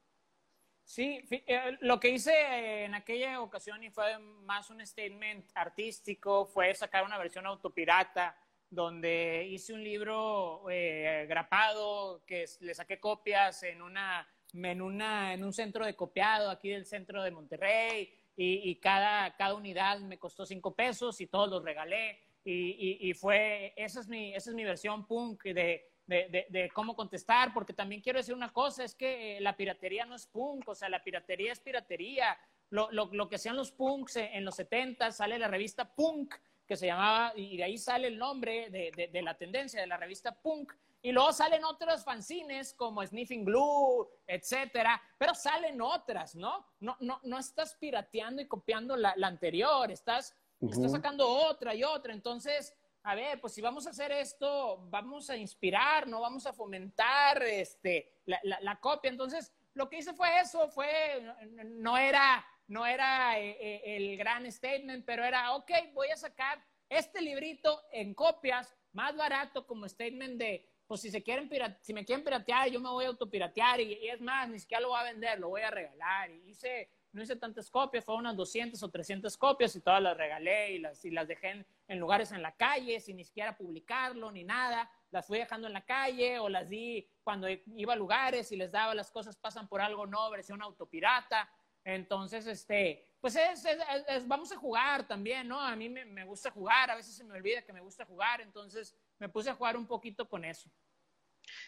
Sí, 0.84 1.26
eh, 1.32 1.78
lo 1.82 2.00
que 2.00 2.10
hice 2.10 2.84
en 2.84 2.94
aquella 2.94 3.42
ocasión 3.42 3.84
y 3.84 3.90
fue 3.90 4.20
más 4.20 4.70
un 4.70 4.86
statement 4.86 5.50
artístico, 5.56 6.46
fue 6.46 6.76
sacar 6.76 7.04
una 7.04 7.18
versión 7.18 7.48
autopirata 7.48 8.38
donde 8.70 9.48
hice 9.50 9.74
un 9.74 9.84
libro 9.84 10.70
eh, 10.70 11.26
grapado 11.28 12.24
que 12.26 12.46
le 12.60 12.76
saqué 12.76 13.00
copias 13.00 13.64
en 13.64 13.82
una 13.82 14.28
en, 14.64 14.82
una, 14.82 15.34
en 15.34 15.44
un 15.44 15.54
centro 15.54 15.86
de 15.86 15.96
copiado 15.96 16.50
aquí 16.50 16.70
del 16.70 16.86
centro 16.86 17.22
de 17.24 17.32
Monterrey 17.32 18.14
y, 18.38 18.76
cada, 18.76 19.36
cada 19.36 19.54
unidad 19.56 20.00
me 20.00 20.18
costó 20.18 20.46
cinco 20.46 20.76
pesos 20.76 21.22
y 21.22 21.28
todos 21.28 21.50
los 21.50 21.64
regalé. 21.64 22.20
Y, 22.44 23.14
fue, 23.14 23.74
esa 23.76 24.02
es, 24.02 24.08
mi, 24.08 24.36
esa 24.36 24.52
es 24.52 24.56
mi 24.56 24.64
versión 24.64 25.08
punk 25.08 25.44
de, 25.44 25.90
de, 26.06 26.70
cómo 26.74 26.96
contestar, 26.96 27.54
porque 27.54 27.74
también 27.74 28.02
quiero 28.02 28.20
decir 28.20 28.36
una 28.36 28.54
cosa, 28.54 28.84
es 28.84 28.94
que 28.94 29.38
eh, 29.38 29.42
la 29.42 29.56
piratería 29.56 30.06
no 30.06 30.16
es 30.16 30.28
punk, 30.28 30.68
o 30.68 30.76
sea, 30.76 30.90
la 30.90 31.04
piratería 31.04 31.54
es 31.54 31.60
piratería. 31.60 32.38
Lo, 32.70 32.92
lo, 32.92 33.10
lo 33.14 33.30
que 33.30 33.38
sean 33.38 33.56
los 33.56 33.72
punks 33.72 34.18
en 34.18 34.44
los 34.44 34.56
70 34.56 35.12
sale 35.12 35.40
la 35.40 35.48
revista 35.48 35.86
Punk, 35.94 36.34
que 36.68 36.76
se 36.76 36.88
llamaba, 36.88 37.32
y 37.36 37.58
de 37.58 37.64
ahí 37.64 37.78
sale 37.78 38.08
el 38.08 38.18
nombre 38.18 38.70
de, 38.72 39.10
de 39.12 39.22
la 39.22 39.38
tendencia 39.38 39.80
de 39.80 39.88
la 39.88 39.98
revista 39.98 40.34
Punk, 40.34 40.74
y 41.06 41.12
luego 41.12 41.32
salen 41.34 41.64
otros 41.64 42.04
fanzines 42.04 42.74
como 42.74 43.06
Sniffing 43.06 43.46
Glue, 43.46 44.10
etcétera, 44.26 45.00
pero 45.20 45.36
salen 45.36 45.80
otras, 45.80 46.34
¿no? 46.34 46.66
No, 46.80 46.98
no, 47.00 47.20
no 47.22 47.38
estás 47.38 47.76
pirateando 47.76 48.42
y 48.42 48.48
copiando 48.48 48.98
la, 48.98 49.14
anterior, 49.22 49.92
estás, 49.92 50.36
estás 50.60 50.92
sacando 50.92 51.30
otra 51.30 51.76
y 51.76 51.84
otra. 51.84 52.12
Entonces, 52.12 52.76
a 53.04 53.14
ver, 53.14 53.40
pues 53.40 53.54
si 53.54 53.62
vamos 53.62 53.86
a 53.86 53.92
hacer 53.92 54.12
esto, 54.14 54.80
vamos 54.90 55.30
a 55.30 55.38
inspirar, 55.38 56.08
no 56.08 56.22
vamos 56.22 56.48
a 56.48 56.54
fomentar 56.54 57.44
este, 57.44 58.22
la, 58.26 58.40
la, 58.42 58.80
copia. 58.80 59.12
Entonces, 59.12 59.54
lo 59.76 59.88
que 59.88 60.00
hice 60.00 60.16
fue 60.16 60.40
eso, 60.40 60.68
fue, 60.70 61.24
no 61.66 62.00
era, 62.00 62.44
no 62.66 62.84
era 62.84 63.40
eh, 63.40 63.56
eh, 63.60 63.96
el 63.96 64.18
gran 64.18 64.52
statement, 64.52 65.06
pero 65.06 65.24
era, 65.24 65.54
ok, 65.54 65.70
voy 65.94 66.10
a 66.10 66.18
sacar 66.18 66.66
este 66.90 67.22
librito 67.22 67.80
en 67.92 68.16
copias, 68.16 68.76
más 68.92 69.16
barato 69.16 69.68
como 69.68 69.88
statement 69.88 70.40
de, 70.40 70.75
pues 70.88 71.02
si 71.02 71.10
se 71.10 71.24
quieren 71.24 71.50
si 71.82 71.94
me 71.94 72.06
quieren 72.06 72.24
piratear, 72.24 72.70
yo 72.70 72.80
me 72.80 72.90
voy 72.90 73.06
a 73.06 73.10
autopiratear 73.10 73.82
y, 73.82 73.94
y, 73.94 74.10
es 74.10 74.22
más, 74.22 74.48
ni 74.50 74.60
siquiera 74.60 74.82
lo 74.82 74.90
voy 74.90 75.00
a 75.00 75.04
vender, 75.04 75.40
lo 75.40 75.50
voy 75.50 75.62
a 75.62 75.72
regalar. 75.72 76.30
Y 76.30 76.50
hice, 76.50 76.90
no 77.12 77.24
hice 77.24 77.36
tantas 77.36 77.72
copias, 77.72 78.04
fue 78.04 78.16
unas 78.16 78.36
200 78.36 78.82
o 78.84 78.90
300 78.90 79.36
copias 79.38 79.76
y 79.76 79.82
todas 79.82 80.02
las 80.02 80.16
regalé 80.16 80.74
y 80.74 80.80
las, 80.80 81.04
y 81.06 81.12
las 81.12 81.28
dejé 81.28 81.66
en, 81.88 82.00
lugares 82.00 82.32
en 82.32 82.42
la 82.42 82.52
calle 82.56 83.00
sin 83.00 83.18
ni 83.18 83.24
siquiera 83.24 83.58
publicarlo 83.58 84.32
ni 84.32 84.44
nada. 84.44 84.92
Las 85.12 85.26
fui 85.26 85.40
dejando 85.40 85.68
en 85.68 85.74
la 85.74 85.86
calle 85.86 86.40
o 86.40 86.50
las 86.50 86.70
di 86.70 87.10
cuando 87.24 87.48
iba 87.50 87.94
a 87.94 87.96
lugares 87.96 88.52
y 88.52 88.58
les 88.58 88.72
daba 88.72 88.94
las 88.94 89.12
cosas 89.12 89.38
pasan 89.38 89.68
por 89.68 89.82
algo 89.82 90.06
no, 90.06 90.30
versión 90.30 90.62
autopirata. 90.62 91.50
Entonces, 91.84 92.48
este, 92.48 93.08
pues 93.22 93.36
es, 93.36 94.28
vamos 94.28 94.52
a 94.52 94.58
jugar 94.58 95.08
también, 95.08 95.48
¿no? 95.48 95.62
A 95.62 95.76
mí 95.76 95.88
me, 95.88 96.04
me 96.04 96.26
gusta 96.26 96.52
jugar, 96.52 96.92
a 96.92 96.96
veces 96.96 97.16
se 97.16 97.24
me 97.24 97.34
olvida 97.34 97.62
que 97.62 97.74
me 97.74 97.82
gusta 97.82 98.06
jugar, 98.06 98.42
entonces 98.42 98.96
me 99.20 99.30
puse 99.30 99.50
a 99.50 99.56
jugar 99.56 99.78
un 99.78 99.88
poquito 99.88 100.28
con 100.28 100.46
eso. 100.46 100.70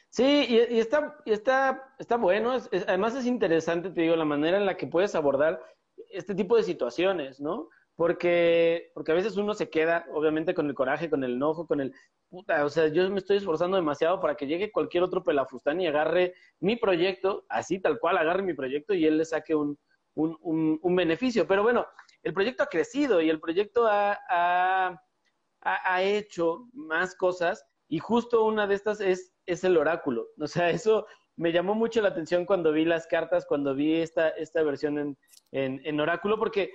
Sí, 0.09 0.45
y, 0.49 0.79
está, 0.79 1.17
está, 1.25 1.95
está 1.99 2.17
bueno. 2.17 2.57
además 2.87 3.15
es 3.15 3.25
interesante, 3.25 3.91
te 3.91 4.01
digo, 4.01 4.15
la 4.15 4.25
manera 4.25 4.57
en 4.57 4.65
la 4.65 4.77
que 4.77 4.87
puedes 4.87 5.15
abordar 5.15 5.61
este 6.09 6.33
tipo 6.33 6.55
de 6.55 6.63
situaciones, 6.63 7.39
¿no? 7.39 7.69
Porque, 7.95 8.91
porque 8.93 9.11
a 9.11 9.15
veces 9.15 9.37
uno 9.37 9.53
se 9.53 9.69
queda, 9.69 10.05
obviamente, 10.13 10.53
con 10.53 10.67
el 10.67 10.75
coraje, 10.75 11.09
con 11.09 11.23
el 11.23 11.33
enojo, 11.33 11.67
con 11.67 11.81
el 11.81 11.93
puta, 12.29 12.63
o 12.63 12.69
sea, 12.69 12.87
yo 12.87 13.09
me 13.09 13.17
estoy 13.17 13.37
esforzando 13.37 13.77
demasiado 13.77 14.19
para 14.19 14.35
que 14.35 14.45
llegue 14.45 14.71
cualquier 14.71 15.03
otro 15.03 15.23
pelafustán 15.23 15.81
y 15.81 15.87
agarre 15.87 16.33
mi 16.59 16.75
proyecto, 16.75 17.45
así 17.49 17.79
tal 17.79 17.99
cual, 17.99 18.17
agarre 18.17 18.43
mi 18.43 18.53
proyecto 18.53 18.93
y 18.93 19.05
él 19.05 19.17
le 19.17 19.25
saque 19.25 19.55
un, 19.55 19.77
un, 20.13 20.79
un, 20.81 20.95
beneficio. 20.95 21.47
Pero 21.47 21.63
bueno, 21.63 21.85
el 22.23 22.33
proyecto 22.33 22.63
ha 22.63 22.67
crecido 22.67 23.21
y 23.21 23.29
el 23.29 23.39
proyecto 23.39 23.87
ha, 23.87 24.17
ha, 24.29 25.01
ha 25.61 26.01
hecho 26.03 26.67
más 26.73 27.15
cosas 27.15 27.65
y 27.89 27.99
justo 27.99 28.43
una 28.43 28.67
de 28.67 28.75
estas 28.75 28.99
es, 29.01 29.33
es 29.45 29.63
el 29.63 29.77
oráculo. 29.77 30.27
O 30.41 30.47
sea, 30.47 30.69
eso 30.69 31.05
me 31.35 31.51
llamó 31.51 31.75
mucho 31.75 32.01
la 32.01 32.09
atención 32.09 32.45
cuando 32.45 32.71
vi 32.71 32.85
las 32.85 33.07
cartas, 33.07 33.45
cuando 33.45 33.75
vi 33.75 34.01
esta, 34.01 34.29
esta 34.29 34.63
versión 34.63 34.97
en, 34.97 35.17
en, 35.51 35.99
oráculo, 35.99 36.37
porque, 36.39 36.71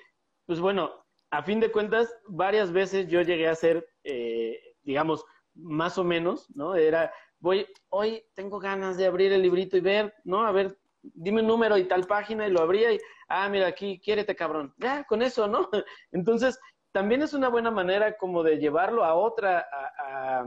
pues 0.46 0.60
bueno, 0.60 1.04
a 1.30 1.42
fin 1.42 1.58
de 1.60 1.72
cuentas, 1.72 2.14
varias 2.28 2.72
veces 2.72 3.08
yo 3.08 3.22
llegué 3.22 3.48
a 3.48 3.54
ser, 3.54 3.86
eh, 4.04 4.58
digamos, 4.82 5.24
más 5.54 5.98
o 5.98 6.04
menos, 6.04 6.48
¿no? 6.54 6.76
Era, 6.76 7.12
voy, 7.40 7.66
hoy 7.88 8.24
tengo 8.34 8.60
ganas 8.60 8.96
de 8.96 9.06
abrir 9.06 9.32
el 9.32 9.42
librito 9.42 9.76
y 9.76 9.80
ver, 9.80 10.14
¿no? 10.24 10.46
A 10.46 10.52
ver, 10.52 10.78
dime 11.02 11.40
un 11.40 11.48
número 11.48 11.76
y 11.76 11.88
tal 11.88 12.06
página 12.06 12.46
y 12.46 12.52
lo 12.52 12.60
abría 12.60 12.92
y, 12.92 12.98
ah, 13.28 13.48
mira 13.48 13.66
aquí, 13.66 14.00
quiérete 14.00 14.36
cabrón. 14.36 14.72
Ya, 14.78 15.04
con 15.04 15.22
eso, 15.22 15.48
¿no? 15.48 15.68
Entonces, 16.12 16.58
también 16.92 17.22
es 17.22 17.34
una 17.34 17.48
buena 17.48 17.70
manera 17.70 18.16
como 18.16 18.42
de 18.42 18.58
llevarlo 18.58 19.04
a 19.04 19.14
otra, 19.14 19.66
a 19.70 20.46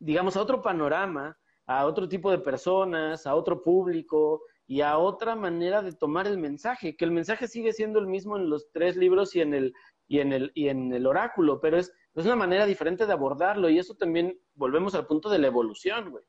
digamos, 0.00 0.36
a 0.36 0.42
otro 0.42 0.60
panorama, 0.62 1.38
a 1.66 1.86
otro 1.86 2.08
tipo 2.08 2.30
de 2.30 2.38
personas, 2.38 3.26
a 3.26 3.34
otro 3.34 3.62
público 3.62 4.42
y 4.66 4.80
a 4.80 4.98
otra 4.98 5.36
manera 5.36 5.82
de 5.82 5.92
tomar 5.92 6.26
el 6.26 6.38
mensaje, 6.38 6.96
que 6.96 7.04
el 7.04 7.12
mensaje 7.12 7.46
sigue 7.46 7.72
siendo 7.72 7.98
el 7.98 8.06
mismo 8.06 8.36
en 8.36 8.50
los 8.50 8.70
tres 8.72 8.96
libros 8.96 9.36
y 9.36 9.40
en 9.40 9.54
el, 9.54 9.74
y 10.08 10.20
en 10.20 10.32
el, 10.32 10.50
y 10.54 10.68
en 10.68 10.92
el 10.92 11.06
oráculo, 11.06 11.60
pero 11.60 11.78
es, 11.78 11.92
es 12.14 12.24
una 12.24 12.36
manera 12.36 12.66
diferente 12.66 13.06
de 13.06 13.12
abordarlo 13.12 13.68
y 13.68 13.78
eso 13.78 13.94
también 13.94 14.40
volvemos 14.54 14.94
al 14.94 15.06
punto 15.06 15.28
de 15.28 15.38
la 15.38 15.46
evolución, 15.46 16.10
güey. 16.10 16.24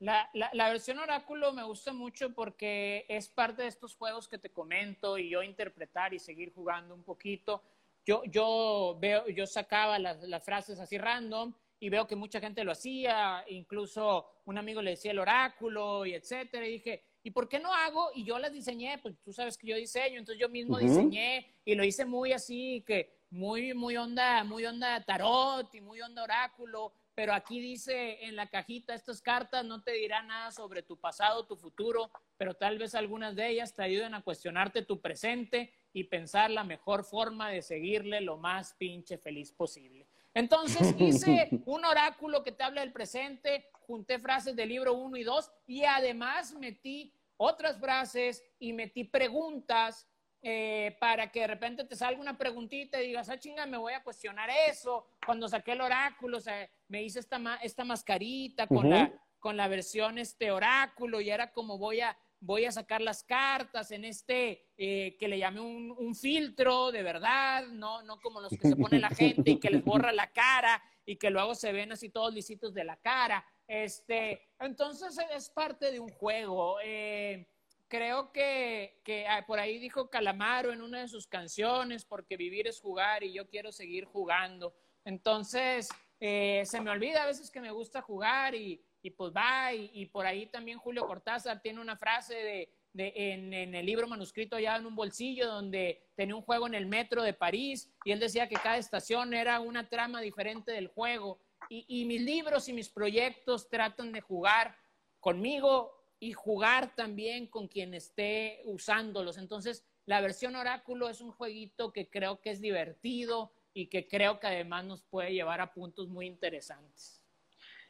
La, 0.00 0.28
la, 0.34 0.50
la, 0.52 0.68
versión 0.68 0.98
oráculo 0.98 1.52
me 1.52 1.62
gusta 1.62 1.92
mucho 1.92 2.34
porque 2.34 3.06
es 3.08 3.28
parte 3.28 3.62
de 3.62 3.68
estos 3.68 3.94
juegos 3.94 4.28
que 4.28 4.38
te 4.38 4.52
comento 4.52 5.16
y 5.18 5.30
yo 5.30 5.42
interpretar 5.42 6.12
y 6.12 6.18
seguir 6.18 6.52
jugando 6.52 6.94
un 6.94 7.04
poquito. 7.04 7.62
Yo, 8.06 8.22
yo 8.24 8.98
veo, 9.00 9.28
yo 9.28 9.46
sacaba 9.46 9.98
las, 9.98 10.22
las 10.24 10.44
frases 10.44 10.78
así 10.78 10.98
random 10.98 11.54
y 11.80 11.88
veo 11.88 12.06
que 12.06 12.16
mucha 12.16 12.40
gente 12.40 12.64
lo 12.64 12.72
hacía, 12.72 13.44
incluso 13.48 14.26
un 14.44 14.58
amigo 14.58 14.82
le 14.82 14.92
decía 14.92 15.10
el 15.10 15.18
oráculo 15.18 16.06
y 16.06 16.14
etcétera, 16.14 16.66
y 16.66 16.72
dije, 16.72 17.04
¿y 17.22 17.30
por 17.30 17.48
qué 17.48 17.58
no 17.58 17.72
hago? 17.72 18.10
Y 18.14 18.24
yo 18.24 18.38
las 18.38 18.52
diseñé, 18.52 18.98
pues 18.98 19.14
tú 19.22 19.32
sabes 19.32 19.56
que 19.56 19.66
yo 19.66 19.76
diseño, 19.76 20.18
entonces 20.18 20.40
yo 20.40 20.48
mismo 20.48 20.78
diseñé 20.78 21.54
y 21.64 21.74
lo 21.74 21.84
hice 21.84 22.04
muy 22.04 22.32
así, 22.32 22.82
que 22.86 23.24
muy, 23.30 23.74
muy 23.74 23.96
onda, 23.96 24.44
muy 24.44 24.64
onda 24.64 25.02
tarot 25.04 25.74
y 25.74 25.80
muy 25.80 26.00
onda 26.00 26.22
oráculo, 26.22 26.92
pero 27.14 27.32
aquí 27.32 27.60
dice 27.60 28.24
en 28.24 28.36
la 28.36 28.48
cajita, 28.48 28.94
estas 28.94 29.20
cartas 29.20 29.64
no 29.64 29.82
te 29.82 29.92
dirán 29.92 30.28
nada 30.28 30.52
sobre 30.52 30.82
tu 30.82 30.98
pasado, 30.98 31.46
tu 31.46 31.56
futuro, 31.56 32.10
pero 32.36 32.54
tal 32.54 32.78
vez 32.78 32.94
algunas 32.94 33.34
de 33.34 33.48
ellas 33.48 33.74
te 33.74 33.82
ayuden 33.82 34.14
a 34.14 34.22
cuestionarte 34.22 34.82
tu 34.82 35.00
presente 35.00 35.72
y 35.94 36.04
pensar 36.04 36.50
la 36.50 36.64
mejor 36.64 37.04
forma 37.04 37.48
de 37.48 37.62
seguirle 37.62 38.20
lo 38.20 38.36
más 38.36 38.74
pinche 38.74 39.16
feliz 39.16 39.52
posible. 39.52 40.06
Entonces 40.34 40.94
hice 40.98 41.48
un 41.66 41.84
oráculo 41.84 42.42
que 42.42 42.52
te 42.52 42.64
habla 42.64 42.80
del 42.80 42.92
presente, 42.92 43.70
junté 43.86 44.18
frases 44.18 44.56
del 44.56 44.68
libro 44.68 44.94
1 44.94 45.16
y 45.16 45.22
2 45.22 45.52
y 45.68 45.84
además 45.84 46.52
metí 46.54 47.14
otras 47.36 47.78
frases 47.78 48.44
y 48.58 48.72
metí 48.72 49.04
preguntas 49.04 50.08
eh, 50.42 50.96
para 50.98 51.30
que 51.30 51.40
de 51.40 51.46
repente 51.46 51.84
te 51.84 51.94
salga 51.94 52.20
una 52.20 52.36
preguntita 52.36 53.00
y 53.00 53.06
digas, 53.06 53.28
ah, 53.28 53.38
chinga, 53.38 53.64
me 53.64 53.78
voy 53.78 53.92
a 53.92 54.02
cuestionar 54.02 54.50
eso. 54.68 55.06
Cuando 55.24 55.48
saqué 55.48 55.72
el 55.72 55.80
oráculo, 55.80 56.38
o 56.38 56.40
sea, 56.40 56.68
me 56.88 57.02
hice 57.04 57.20
esta, 57.20 57.40
esta 57.62 57.84
mascarita 57.84 58.66
con, 58.66 58.90
la, 58.90 59.12
con 59.38 59.56
la 59.56 59.68
versión 59.68 60.18
este 60.18 60.50
oráculo 60.50 61.20
y 61.20 61.30
era 61.30 61.52
como 61.52 61.78
voy 61.78 62.00
a, 62.00 62.18
voy 62.44 62.66
a 62.66 62.72
sacar 62.72 63.00
las 63.00 63.24
cartas 63.24 63.90
en 63.90 64.04
este 64.04 64.66
eh, 64.76 65.16
que 65.18 65.28
le 65.28 65.38
llamé 65.38 65.60
un, 65.60 66.14
filtro 66.14 66.92
de 66.92 67.02
verdad, 67.02 67.66
no, 67.68 68.02
no 68.02 68.20
como 68.20 68.40
los 68.40 68.50
que 68.50 68.68
se 68.68 68.76
pone 68.76 68.98
la 68.98 69.08
gente 69.08 69.52
y 69.52 69.58
que 69.58 69.70
les 69.70 69.84
borra 69.84 70.12
la 70.12 70.30
cara 70.30 70.82
y 71.06 71.16
que 71.16 71.30
luego 71.30 71.54
se 71.54 71.72
ven 71.72 71.92
así 71.92 72.10
todos 72.10 72.32
lisitos 72.32 72.74
de 72.74 72.84
la 72.84 72.96
cara. 72.96 73.44
Este, 73.66 74.48
entonces 74.60 75.18
es 75.34 75.50
parte 75.50 75.90
de 75.90 76.00
un 76.00 76.10
juego. 76.10 76.78
Eh, 76.84 77.48
creo 77.88 78.32
que, 78.32 79.00
que 79.04 79.26
ah, 79.26 79.44
por 79.46 79.58
ahí 79.58 79.78
dijo 79.78 80.10
Calamaro 80.10 80.72
en 80.72 80.82
una 80.82 81.00
de 81.00 81.08
sus 81.08 81.26
canciones, 81.26 82.04
porque 82.04 82.36
vivir 82.36 82.68
es 82.68 82.80
jugar 82.80 83.24
y 83.24 83.32
yo 83.32 83.48
quiero 83.48 83.72
seguir 83.72 84.04
jugando. 84.04 84.74
Entonces, 85.04 85.88
eh, 86.20 86.62
se 86.64 86.80
me 86.80 86.90
olvida 86.90 87.22
a 87.22 87.26
veces 87.26 87.50
que 87.50 87.60
me 87.60 87.70
gusta 87.70 88.02
jugar 88.02 88.54
y, 88.54 88.82
y 89.04 89.10
pues 89.10 89.34
va, 89.36 89.74
y, 89.74 90.06
por 90.06 90.24
ahí 90.24 90.46
también 90.46 90.78
Julio 90.78 91.06
Cortázar 91.06 91.60
tiene 91.60 91.78
una 91.78 91.94
frase 91.94 92.34
de, 92.34 92.72
en, 92.94 93.52
el 93.52 93.84
libro 93.84 94.08
manuscrito 94.08 94.58
ya 94.58 94.76
en 94.76 94.86
un 94.86 94.96
bolsillo 94.96 95.46
donde 95.46 96.06
tenía 96.16 96.34
un 96.34 96.40
juego 96.40 96.66
en 96.66 96.72
el 96.72 96.86
metro 96.86 97.22
de 97.22 97.34
París 97.34 97.92
y 98.02 98.12
él 98.12 98.18
decía 98.18 98.48
que 98.48 98.54
cada 98.54 98.78
estación 98.78 99.34
era 99.34 99.60
una 99.60 99.90
trama 99.90 100.22
diferente 100.22 100.72
del 100.72 100.88
juego. 100.88 101.38
Y, 101.68 101.84
y 101.86 102.06
mis 102.06 102.22
libros 102.22 102.66
y 102.70 102.72
mis 102.72 102.88
proyectos 102.88 103.68
tratan 103.68 104.10
de 104.10 104.22
jugar 104.22 104.74
conmigo 105.20 105.92
y 106.18 106.32
jugar 106.32 106.94
también 106.94 107.46
con 107.46 107.68
quien 107.68 107.92
esté 107.92 108.62
usándolos. 108.64 109.36
Entonces, 109.36 109.84
la 110.06 110.22
versión 110.22 110.56
oráculo 110.56 111.10
es 111.10 111.20
un 111.20 111.30
jueguito 111.30 111.92
que 111.92 112.08
creo 112.08 112.40
que 112.40 112.52
es 112.52 112.62
divertido 112.62 113.52
y 113.74 113.88
que 113.88 114.08
creo 114.08 114.40
que 114.40 114.46
además 114.46 114.86
nos 114.86 115.02
puede 115.02 115.34
llevar 115.34 115.60
a 115.60 115.74
puntos 115.74 116.08
muy 116.08 116.24
interesantes. 116.24 117.23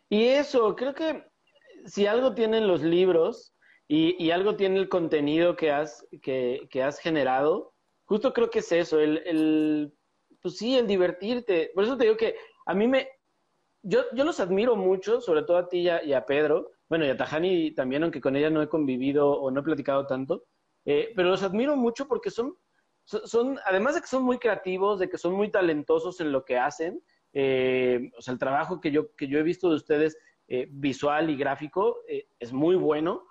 Y 0.09 0.25
eso, 0.25 0.75
creo 0.77 0.95
que 0.95 1.25
si 1.87 2.07
algo 2.07 2.35
tienen 2.35 2.67
los 2.67 2.83
libros 2.83 3.55
y, 3.89 4.31
algo 4.31 4.57
tiene 4.57 4.79
el 4.79 4.89
contenido 4.89 5.57
que 5.57 5.71
has, 5.71 6.07
que, 6.23 6.83
has 6.83 6.99
generado, 6.99 7.75
justo 8.07 8.33
creo 8.33 8.51
que 8.51 8.61
es 8.61 8.73
eso, 8.73 8.99
el, 8.99 9.19
el, 9.27 9.95
pues 10.41 10.57
sí, 10.57 10.77
el 10.77 10.87
divertirte. 10.87 11.71
Por 11.75 11.85
eso 11.85 11.97
te 11.97 12.05
digo 12.05 12.17
que 12.17 12.37
a 12.67 12.75
mí 12.75 12.89
me, 12.89 13.09
yo, 13.83 14.03
yo 14.15 14.25
los 14.25 14.41
admiro 14.41 14.77
mucho, 14.77 15.21
sobre 15.21 15.43
todo 15.43 15.59
a 15.59 15.69
ti 15.69 15.81
y 15.81 15.89
a, 15.89 16.03
y 16.03 16.13
a 16.15 16.25
Pedro, 16.25 16.71
bueno, 16.89 17.05
y 17.05 17.11
a 17.11 17.17
Tajani 17.17 17.75
también, 17.75 18.03
aunque 18.03 18.21
con 18.21 18.37
ella 18.37 18.51
no 18.51 18.63
he 18.63 18.69
convivido 18.69 19.31
o 19.31 19.51
no 19.51 19.61
he 19.61 19.65
platicado 19.65 20.07
tanto, 20.07 20.45
eh, 20.85 21.13
pero 21.17 21.31
los 21.31 21.43
admiro 21.43 21.77
mucho 21.77 22.09
porque 22.09 22.31
son, 22.31 22.57
son, 23.05 23.59
además 23.67 23.95
de 23.95 24.01
que 24.01 24.07
son 24.07 24.23
muy 24.23 24.39
creativos, 24.39 24.99
de 24.99 25.09
que 25.09 25.19
son 25.19 25.35
muy 25.35 25.51
talentosos 25.51 26.21
en 26.21 26.33
lo 26.33 26.45
que 26.45 26.59
hacen, 26.59 27.03
eh, 27.35 28.13
o 28.17 28.23
sea, 28.23 28.33
el 28.33 28.39
trabajo 28.39 28.81
que 28.81 28.93
yo, 28.93 29.15
que 29.17 29.27
yo 29.27 29.39
he 29.39 29.43
visto 29.43 29.69
de 29.69 29.75
ustedes 29.75 30.17
eh, 30.47 30.69
visual 30.71 31.31
y 31.31 31.37
gráfico 31.37 31.99
eh, 32.09 32.29
es 32.39 32.53
muy 32.53 32.77
bueno, 32.77 33.27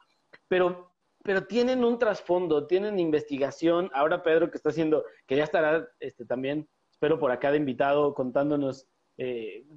pero, 0.49 0.93
pero 1.23 1.45
tienen 1.47 1.85
un 1.85 1.97
trasfondo, 1.97 2.67
tienen 2.67 2.99
investigación. 2.99 3.89
Ahora 3.93 4.21
Pedro 4.21 4.51
que 4.51 4.57
está 4.57 4.69
haciendo, 4.69 5.05
que 5.25 5.37
ya 5.37 5.45
estará 5.45 5.87
este, 6.01 6.25
también, 6.25 6.67
espero 6.91 7.17
por 7.17 7.31
acá 7.31 7.51
de 7.51 7.57
invitado 7.57 8.13
contándonos 8.13 8.87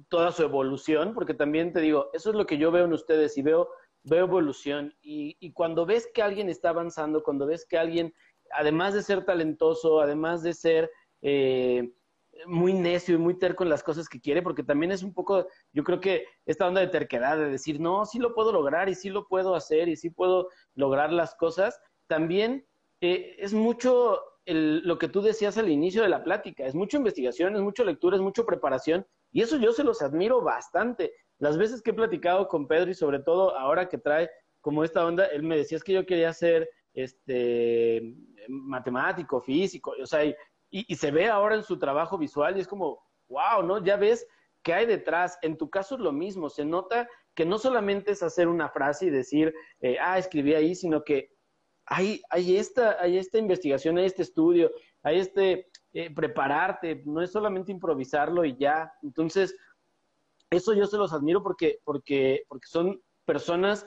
toda 0.09 0.31
su 0.31 0.41
evolución, 0.41 1.13
porque 1.13 1.35
también 1.35 1.71
te 1.71 1.79
digo, 1.79 2.09
eso 2.11 2.31
es 2.31 2.35
lo 2.35 2.47
que 2.47 2.57
yo 2.57 2.71
veo 2.71 2.85
en 2.85 2.93
ustedes 2.93 3.37
y 3.37 3.43
veo, 3.43 3.69
veo 4.01 4.25
evolución. 4.25 4.95
Y, 4.99 5.37
y 5.39 5.53
cuando 5.53 5.85
ves 5.85 6.09
que 6.11 6.23
alguien 6.23 6.49
está 6.49 6.69
avanzando, 6.69 7.21
cuando 7.21 7.45
ves 7.45 7.63
que 7.63 7.77
alguien, 7.77 8.15
además 8.51 8.95
de 8.95 9.03
ser 9.03 9.25
talentoso, 9.25 10.01
además 10.01 10.41
de 10.41 10.53
ser 10.53 10.91
muy 12.45 12.73
necio 12.73 13.15
y 13.15 13.17
muy 13.17 13.37
terco 13.37 13.63
en 13.63 13.69
las 13.69 13.83
cosas 13.83 14.07
que 14.07 14.19
quiere, 14.19 14.41
porque 14.41 14.63
también 14.63 14.91
es 14.91 15.03
un 15.03 15.13
poco, 15.13 15.47
yo 15.73 15.83
creo 15.83 15.99
que 15.99 16.25
esta 16.45 16.67
onda 16.67 16.81
de 16.81 16.87
terquedad, 16.87 17.37
de 17.37 17.49
decir, 17.49 17.79
no, 17.79 18.05
sí 18.05 18.19
lo 18.19 18.33
puedo 18.33 18.51
lograr 18.51 18.89
y 18.89 18.95
sí 18.95 19.09
lo 19.09 19.27
puedo 19.27 19.55
hacer 19.55 19.89
y 19.89 19.95
sí 19.95 20.09
puedo 20.09 20.49
lograr 20.75 21.11
las 21.11 21.35
cosas, 21.35 21.79
también 22.07 22.65
eh, 23.01 23.35
es 23.39 23.53
mucho 23.53 24.21
lo 24.49 24.97
que 24.97 25.09
tú 25.09 25.21
decías 25.21 25.57
al 25.57 25.69
inicio 25.69 26.01
de 26.01 26.09
la 26.09 26.23
plática, 26.23 26.65
es 26.65 26.73
mucha 26.73 26.97
investigación, 26.97 27.55
es 27.55 27.61
mucha 27.61 27.83
lectura, 27.83 28.15
es 28.15 28.21
mucha 28.21 28.45
preparación, 28.45 29.05
y 29.31 29.41
eso 29.41 29.57
yo 29.57 29.73
se 29.73 29.83
los 29.83 30.01
admiro 30.01 30.41
bastante. 30.41 31.13
las 31.37 31.57
veces 31.57 31.81
que 31.81 31.91
he 31.91 31.93
platicado 31.93 32.47
con 32.47 32.67
Pedro 32.67 32.89
y 32.89 32.93
sobre 32.93 33.19
todo 33.19 33.57
ahora 33.57 33.89
que 33.89 33.97
trae 33.97 34.29
como 34.61 34.83
esta 34.83 35.05
onda, 35.05 35.25
él 35.25 35.43
me 35.43 35.57
decía 35.57 35.77
es 35.77 35.83
que 35.83 35.93
yo 35.93 36.05
quería 36.05 36.33
ser 36.33 36.69
este 36.93 38.15
matemático, 38.47 39.41
físico, 39.41 39.93
o 40.01 40.05
sea, 40.05 40.25
y, 40.25 40.33
y, 40.87 40.95
se 40.95 41.11
ve 41.11 41.27
ahora 41.27 41.55
en 41.55 41.63
su 41.63 41.79
trabajo 41.79 42.17
visual 42.17 42.57
y 42.57 42.61
es 42.61 42.67
como, 42.67 43.03
wow, 43.29 43.63
¿no? 43.63 43.83
Ya 43.83 43.95
ves 43.95 44.27
qué 44.61 44.73
hay 44.73 44.85
detrás. 44.85 45.37
En 45.41 45.57
tu 45.57 45.69
caso 45.69 45.95
es 45.95 46.01
lo 46.01 46.11
mismo, 46.11 46.49
se 46.49 46.65
nota 46.65 47.07
que 47.33 47.45
no 47.45 47.57
solamente 47.57 48.11
es 48.11 48.23
hacer 48.23 48.47
una 48.47 48.69
frase 48.69 49.05
y 49.07 49.09
decir, 49.09 49.53
eh, 49.79 49.97
ah, 50.01 50.17
escribí 50.17 50.53
ahí, 50.53 50.75
sino 50.75 51.03
que 51.03 51.31
hay, 51.85 52.21
hay, 52.29 52.57
esta, 52.57 53.01
hay 53.01 53.17
esta 53.17 53.37
investigación, 53.37 53.97
hay 53.97 54.05
este 54.05 54.23
estudio, 54.23 54.71
hay 55.03 55.19
este 55.19 55.69
eh, 55.93 56.13
prepararte, 56.13 57.01
no 57.05 57.21
es 57.21 57.31
solamente 57.31 57.71
improvisarlo 57.71 58.43
y 58.43 58.57
ya. 58.57 58.91
Entonces, 59.03 59.55
eso 60.49 60.73
yo 60.73 60.85
se 60.85 60.97
los 60.97 61.13
admiro 61.13 61.43
porque, 61.43 61.79
porque, 61.83 62.43
porque 62.47 62.67
son 62.67 63.01
personas 63.25 63.85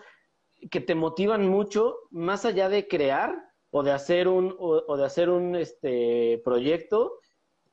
que 0.71 0.81
te 0.81 0.95
motivan 0.95 1.47
mucho, 1.49 1.97
más 2.11 2.45
allá 2.45 2.69
de 2.69 2.87
crear 2.87 3.50
o 3.71 3.83
de 3.83 3.93
hacer 3.93 4.29
un, 4.29 4.55
o, 4.59 4.97
de 4.97 5.05
hacer 5.05 5.31
un 5.31 5.55
este, 5.57 6.41
proyecto, 6.45 7.21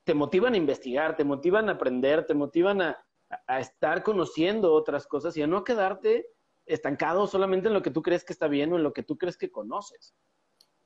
te 0.04 0.14
motivan 0.14 0.54
a 0.54 0.58
investigar, 0.58 1.16
te 1.16 1.24
motivan 1.24 1.70
a 1.70 1.74
aprender, 1.74 2.26
te 2.26 2.34
motivan 2.34 2.82
a, 2.82 3.06
a 3.48 3.60
estar 3.60 4.04
conociendo 4.04 4.74
otras 4.74 5.08
cosas 5.08 5.36
y 5.38 5.42
a 5.42 5.48
no 5.48 5.64
quedarte 5.64 6.28
estancado 6.66 7.28
solamente 7.28 7.68
en 7.68 7.74
lo 7.74 7.82
que 7.82 7.92
tú 7.92 8.02
crees 8.02 8.24
que 8.24 8.34
está 8.34 8.48
bien 8.48 8.72
o 8.74 8.78
en 8.78 8.84
lo 8.84 8.94
que 8.94 9.04
tú 9.04 9.18
crees 9.18 9.38
que 9.38 9.52
conoces. 9.52 10.16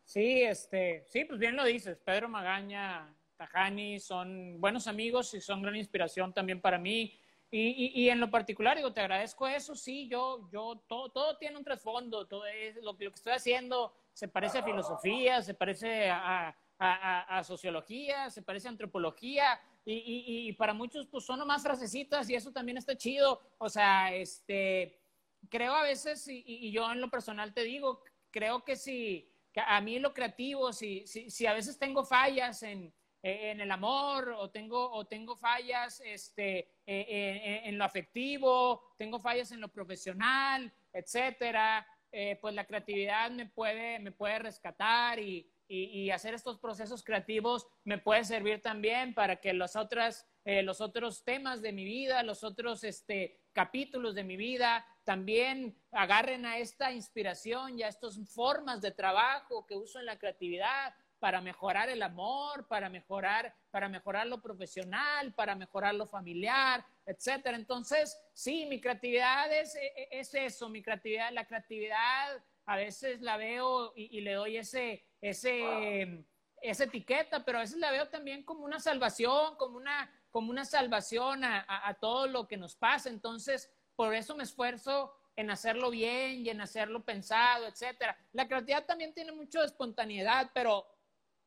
Sí, 0.04 0.44
este, 0.44 1.06
sí, 1.08 1.26
pues 1.26 1.40
bien 1.40 1.56
lo 1.56 1.64
dices. 1.64 2.00
Pedro 2.00 2.30
Magaña, 2.30 3.16
Tajani 3.38 4.00
son 4.00 4.60
buenos 4.60 4.88
amigos 4.88 5.34
y 5.34 5.42
son 5.42 5.62
gran 5.62 5.76
inspiración 5.76 6.34
también 6.34 6.62
para 6.62 6.78
mí. 6.78 7.18
Y, 7.54 7.92
y, 8.02 8.10
en 8.10 8.22
lo 8.22 8.32
particular, 8.32 8.78
digo, 8.78 8.94
te 8.94 9.02
agradezco 9.02 9.46
eso. 9.46 9.76
Sí, 9.76 10.08
yo, 10.08 10.50
yo, 10.54 10.82
todo, 10.88 11.12
todo 11.12 11.38
tiene 11.38 11.58
un 11.58 11.66
trasfondo. 11.66 12.26
Todo 12.26 12.46
es, 12.46 12.78
lo, 12.78 12.94
lo 12.94 12.98
que 12.98 13.08
estoy 13.08 13.34
haciendo 13.34 13.94
se 14.14 14.30
parece 14.30 14.60
a 14.60 14.64
filosofía, 14.64 15.42
se 15.42 15.54
parece 15.54 16.10
a, 16.10 16.56
a, 16.80 17.38
a 17.38 17.44
sociología, 17.44 18.30
se 18.30 18.42
parece 18.42 18.70
a 18.70 18.72
antropología. 18.72 19.60
Y, 19.84 20.48
y, 20.48 20.54
para 20.54 20.74
muchos, 20.74 21.08
pues 21.08 21.26
son 21.26 21.40
nomás 21.40 21.64
frasecitas 21.64 22.30
y 22.30 22.36
eso 22.36 22.54
también 22.54 22.78
está 22.78 22.96
chido. 22.96 23.42
O 23.58 23.68
sea, 23.68 24.14
este, 24.14 25.02
creo 25.50 25.74
a 25.74 25.84
veces, 25.84 26.26
y, 26.30 26.72
yo 26.72 26.90
en 26.92 27.02
lo 27.02 27.10
personal 27.10 27.54
te 27.54 27.64
digo, 27.64 28.02
creo 28.30 28.64
que 28.64 28.78
si, 28.78 29.30
a 29.56 29.82
mí 29.82 30.00
lo 30.00 30.14
creativo, 30.14 30.72
si, 30.72 31.06
si, 31.06 31.30
si 31.30 31.48
a 31.48 31.54
veces 31.54 31.78
tengo 31.78 32.06
fallas 32.06 32.64
en, 32.64 32.94
en 33.24 33.62
el 33.62 33.72
amor 33.72 34.30
o 34.38 34.50
tengo, 34.50 34.92
o 34.92 35.06
tengo 35.06 35.36
fallas 35.36 36.02
este, 36.04 36.60
eh, 36.60 36.68
eh, 36.88 37.62
en 37.66 37.78
lo 37.78 37.84
afectivo, 37.84 38.94
tengo 38.98 39.20
fallas 39.20 39.52
en 39.52 39.62
lo 39.62 39.68
profesional, 39.68 40.72
etcétera, 40.92 41.86
eh, 42.12 42.38
pues 42.42 42.56
la 42.56 42.66
creatividad 42.66 43.30
me 43.32 43.46
puede, 43.46 44.00
me 44.00 44.12
puede 44.12 44.40
rescatar 44.40 45.20
y, 45.20 45.48
y, 45.68 46.10
hacer 46.10 46.34
estos 46.34 46.60
procesos 46.60 47.02
creativos 47.02 47.66
me 47.86 47.98
puede 47.98 48.26
servir 48.26 48.62
también 48.62 49.14
para 49.14 49.38
que 49.38 49.54
los, 49.54 49.78
otras, 49.78 50.28
los 50.44 50.82
otros 50.82 51.24
temas 51.24 51.62
de 51.62 51.72
mi 51.72 51.86
vida, 51.86 52.24
los 52.24 52.44
otros 52.44 52.84
este, 52.84 53.40
capítulos 53.54 54.14
de 54.14 54.26
mi 54.26 54.36
vida 54.36 54.86
también 55.06 55.78
agarren 55.92 56.46
a 56.46 56.58
esta 56.58 56.92
inspiración 56.92 57.80
y 57.80 57.84
a 57.84 57.88
estas 57.88 58.20
formas 58.30 58.82
de 58.82 58.92
trabajo 58.92 59.66
que 59.66 59.78
uso 59.78 59.98
en 59.98 60.08
la 60.08 60.20
creatividad 60.20 60.94
para 61.22 61.40
mejorar 61.40 61.88
el 61.88 62.02
amor, 62.02 62.68
para 62.68 62.90
mejorar, 62.90 63.54
para 63.70 63.88
mejorar 63.88 64.26
lo 64.26 64.42
profesional, 64.42 65.32
para 65.36 65.54
mejorar 65.54 65.94
lo 65.94 66.08
familiar, 66.08 66.84
etcétera. 67.06 67.56
Entonces, 67.56 68.20
sí, 68.34 68.66
mi 68.66 68.82
creatividad 68.82 69.54
es, 69.54 69.76
e, 69.76 69.86
e, 69.86 70.20
es, 70.20 70.34
eso, 70.34 70.68
mi 70.68 70.82
creatividad, 70.82 71.32
la 71.32 71.46
creatividad 71.46 72.44
a 72.66 72.76
veces 72.76 73.22
la 73.22 73.38
veo 73.38 73.94
y, 73.96 74.20
le 74.22 74.34
doy 74.34 74.58
ese, 74.58 75.06
ese, 75.22 76.26
esa 76.60 76.86
etiqueta, 76.86 77.46
pero 77.46 77.60
a 77.60 77.62
veces 77.62 77.78
la 77.78 77.92
veo 77.92 78.10
también 78.10 78.42
como 78.42 78.66
una 78.66 78.80
salvación, 78.80 79.56
como 79.58 79.78
una, 79.78 80.12
como 80.32 80.50
una 80.50 80.66
salvación 80.66 81.44
a, 81.44 81.88
a 81.88 81.94
todo 82.00 82.26
lo 82.26 82.48
que 82.48 82.58
nos 82.58 82.76
pasa. 82.76 83.10
Entonces, 83.10 83.72
por 83.96 84.16
eso 84.16 84.36
me 84.36 84.44
esfuerzo 84.44 85.14
en 85.36 85.52
hacerlo 85.52 85.92
bien 85.92 86.44
y 86.44 86.50
en 86.50 86.62
hacerlo 86.62 87.06
pensado, 87.06 87.68
etcétera. 87.68 88.18
La 88.34 88.48
creatividad 88.48 88.88
también 88.88 89.14
tiene 89.14 89.32
mucho 89.32 89.60
de 89.60 89.68
espontaneidad, 89.68 90.50
pero 90.52 90.88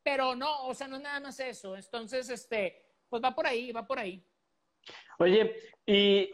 pero 0.05 0.35
no, 0.35 0.67
o 0.67 0.73
sea, 0.75 0.87
no 0.87 0.97
es 0.97 1.01
nada 1.01 1.19
más 1.19 1.39
eso. 1.39 1.75
Entonces, 1.75 2.29
este, 2.29 2.79
pues 3.09 3.23
va 3.23 3.33
por 3.33 3.47
ahí, 3.47 3.71
va 3.71 3.87
por 3.87 3.97
ahí. 3.97 4.23
Oye, 5.17 5.55
y 5.83 6.31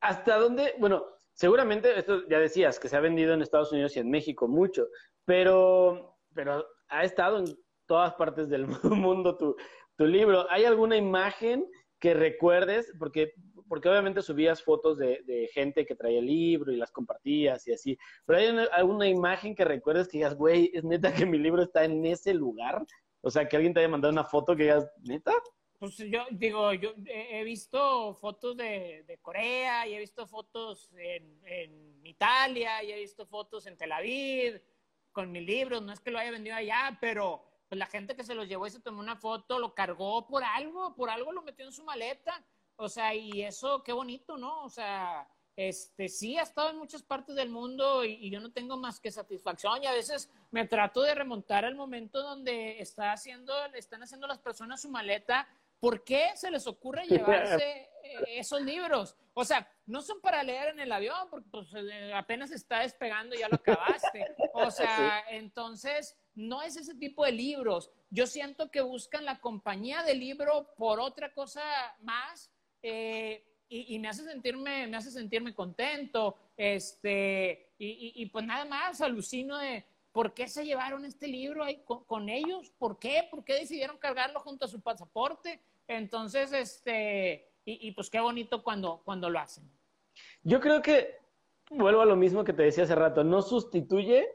hasta 0.00 0.38
dónde, 0.38 0.74
bueno, 0.78 1.04
seguramente 1.34 1.98
esto 1.98 2.26
ya 2.28 2.38
decías 2.38 2.80
que 2.80 2.88
se 2.88 2.96
ha 2.96 3.00
vendido 3.00 3.34
en 3.34 3.42
Estados 3.42 3.72
Unidos 3.72 3.94
y 3.94 4.00
en 4.00 4.10
México 4.10 4.48
mucho, 4.48 4.88
pero, 5.26 6.18
pero 6.32 6.66
ha 6.88 7.04
estado 7.04 7.40
en 7.40 7.44
todas 7.84 8.14
partes 8.14 8.48
del 8.48 8.66
mundo 8.84 9.36
tu, 9.36 9.54
tu 9.94 10.06
libro. 10.06 10.50
¿Hay 10.50 10.64
alguna 10.64 10.96
imagen 10.96 11.70
que 12.00 12.14
recuerdes? 12.14 12.90
Porque 12.98 13.34
porque 13.68 13.88
obviamente 13.88 14.22
subías 14.22 14.62
fotos 14.62 14.98
de, 14.98 15.50
gente 15.52 15.86
que 15.86 15.94
traía 15.94 16.18
el 16.18 16.26
libro 16.26 16.72
y 16.72 16.76
las 16.76 16.90
compartías 16.90 17.66
y 17.66 17.72
así, 17.72 17.98
pero 18.24 18.38
hay 18.38 18.66
alguna 18.72 19.08
imagen 19.08 19.54
que 19.54 19.64
recuerdes 19.64 20.08
que 20.08 20.18
digas, 20.18 20.34
güey, 20.34 20.70
es 20.74 20.84
neta 20.84 21.12
que 21.12 21.26
mi 21.26 21.38
libro 21.38 21.62
está 21.62 21.84
en 21.84 22.04
ese 22.04 22.34
lugar, 22.34 22.84
o 23.20 23.30
sea, 23.30 23.48
que 23.48 23.56
alguien 23.56 23.74
te 23.74 23.80
haya 23.80 23.88
mandado 23.88 24.12
una 24.12 24.24
foto 24.24 24.56
que 24.56 24.64
digas, 24.64 24.90
neta. 25.02 25.32
Pues 25.78 25.96
yo 25.96 26.24
digo, 26.32 26.72
yo 26.74 26.92
he 27.06 27.44
visto 27.44 28.12
fotos 28.14 28.56
de, 28.56 29.18
Corea 29.22 29.86
y 29.86 29.94
he 29.94 29.98
visto 29.98 30.26
fotos 30.26 30.92
en, 30.96 31.40
en, 31.44 32.04
Italia 32.04 32.82
y 32.82 32.90
he 32.90 32.98
visto 32.98 33.26
fotos 33.26 33.66
en 33.66 33.76
Tel 33.76 33.92
Aviv 33.92 34.60
con 35.12 35.30
mi 35.30 35.40
libro, 35.40 35.80
no 35.80 35.92
es 35.92 36.00
que 36.00 36.10
lo 36.10 36.18
haya 36.18 36.30
vendido 36.30 36.56
allá, 36.56 36.96
pero 37.00 37.44
pues 37.68 37.78
la 37.78 37.86
gente 37.86 38.16
que 38.16 38.24
se 38.24 38.34
los 38.34 38.48
llevó 38.48 38.66
y 38.66 38.70
se 38.70 38.80
tomó 38.80 39.00
una 39.00 39.16
foto 39.16 39.58
lo 39.58 39.74
cargó 39.74 40.26
por 40.26 40.42
algo, 40.42 40.94
por 40.96 41.10
algo 41.10 41.32
lo 41.32 41.42
metió 41.42 41.64
en 41.66 41.72
su 41.72 41.84
maleta 41.84 42.44
o 42.78 42.88
sea, 42.88 43.14
y 43.14 43.42
eso, 43.42 43.82
qué 43.82 43.92
bonito, 43.92 44.36
¿no? 44.36 44.62
O 44.64 44.70
sea, 44.70 45.28
este, 45.56 46.08
sí 46.08 46.38
ha 46.38 46.42
estado 46.42 46.70
en 46.70 46.78
muchas 46.78 47.02
partes 47.02 47.34
del 47.34 47.50
mundo 47.50 48.04
y, 48.04 48.30
yo 48.30 48.38
no 48.38 48.52
tengo 48.52 48.76
más 48.76 49.00
que 49.00 49.10
satisfacción 49.10 49.82
y 49.82 49.86
a 49.86 49.92
veces 49.92 50.30
me 50.52 50.64
trato 50.64 51.02
de 51.02 51.16
remontar 51.16 51.64
al 51.64 51.74
momento 51.74 52.22
donde 52.22 52.80
está 52.80 53.10
haciendo, 53.10 53.52
están 53.74 54.04
haciendo 54.04 54.28
las 54.28 54.38
personas 54.38 54.80
su 54.80 54.88
maleta. 54.88 55.48
¿Por 55.80 56.04
qué 56.04 56.30
se 56.36 56.52
les 56.52 56.68
ocurre 56.68 57.06
llevarse 57.06 57.90
eh, 58.04 58.38
esos 58.38 58.62
libros? 58.62 59.16
O 59.34 59.44
sea, 59.44 59.68
no 59.86 60.00
son 60.00 60.20
para 60.20 60.44
leer 60.44 60.68
en 60.68 60.78
el 60.78 60.92
avión 60.92 61.28
porque 61.30 61.48
pues, 61.50 61.66
eh, 61.74 62.12
apenas 62.14 62.52
está 62.52 62.80
despegando 62.80 63.34
y 63.34 63.40
ya 63.40 63.48
lo 63.48 63.56
acabaste. 63.56 64.36
O 64.54 64.70
sea, 64.70 65.24
entonces 65.30 66.16
no 66.36 66.62
es 66.62 66.76
ese 66.76 66.94
tipo 66.94 67.24
de 67.24 67.32
libros. 67.32 67.90
Yo 68.10 68.28
siento 68.28 68.70
que 68.70 68.80
buscan 68.80 69.24
la 69.24 69.40
compañía 69.40 70.04
del 70.04 70.20
libro 70.20 70.72
por 70.76 71.00
otra 71.00 71.32
cosa 71.32 71.62
más 72.00 72.52
eh, 72.82 73.44
y, 73.70 73.98
me 73.98 74.08
hace 74.08 74.24
sentirme, 74.24 74.86
me 74.86 74.96
hace 74.96 75.10
sentirme 75.10 75.54
contento, 75.54 76.36
este, 76.56 77.72
y, 77.78 78.24
pues 78.26 78.46
nada 78.46 78.64
más 78.64 79.00
alucino 79.02 79.58
de 79.58 79.84
por 80.10 80.32
qué 80.32 80.48
se 80.48 80.64
llevaron 80.64 81.04
este 81.04 81.28
libro 81.28 81.62
ahí 81.62 81.82
con, 81.84 82.30
ellos, 82.30 82.70
por 82.78 82.98
qué, 82.98 83.28
por 83.30 83.44
qué 83.44 83.54
decidieron 83.54 83.98
cargarlo 83.98 84.40
junto 84.40 84.64
a 84.64 84.68
su 84.68 84.80
pasaporte, 84.80 85.60
entonces, 85.86 86.52
este, 86.52 87.50
y, 87.66 87.92
pues 87.92 88.08
qué 88.08 88.20
bonito 88.20 88.62
cuando, 88.62 89.02
cuando 89.04 89.28
lo 89.28 89.38
hacen. 89.38 89.70
Yo 90.42 90.60
creo 90.60 90.80
que, 90.80 91.16
vuelvo 91.70 92.00
a 92.00 92.06
lo 92.06 92.16
mismo 92.16 92.44
que 92.44 92.54
te 92.54 92.62
decía 92.62 92.84
hace 92.84 92.94
rato, 92.94 93.22
no 93.22 93.42
sustituye, 93.42 94.26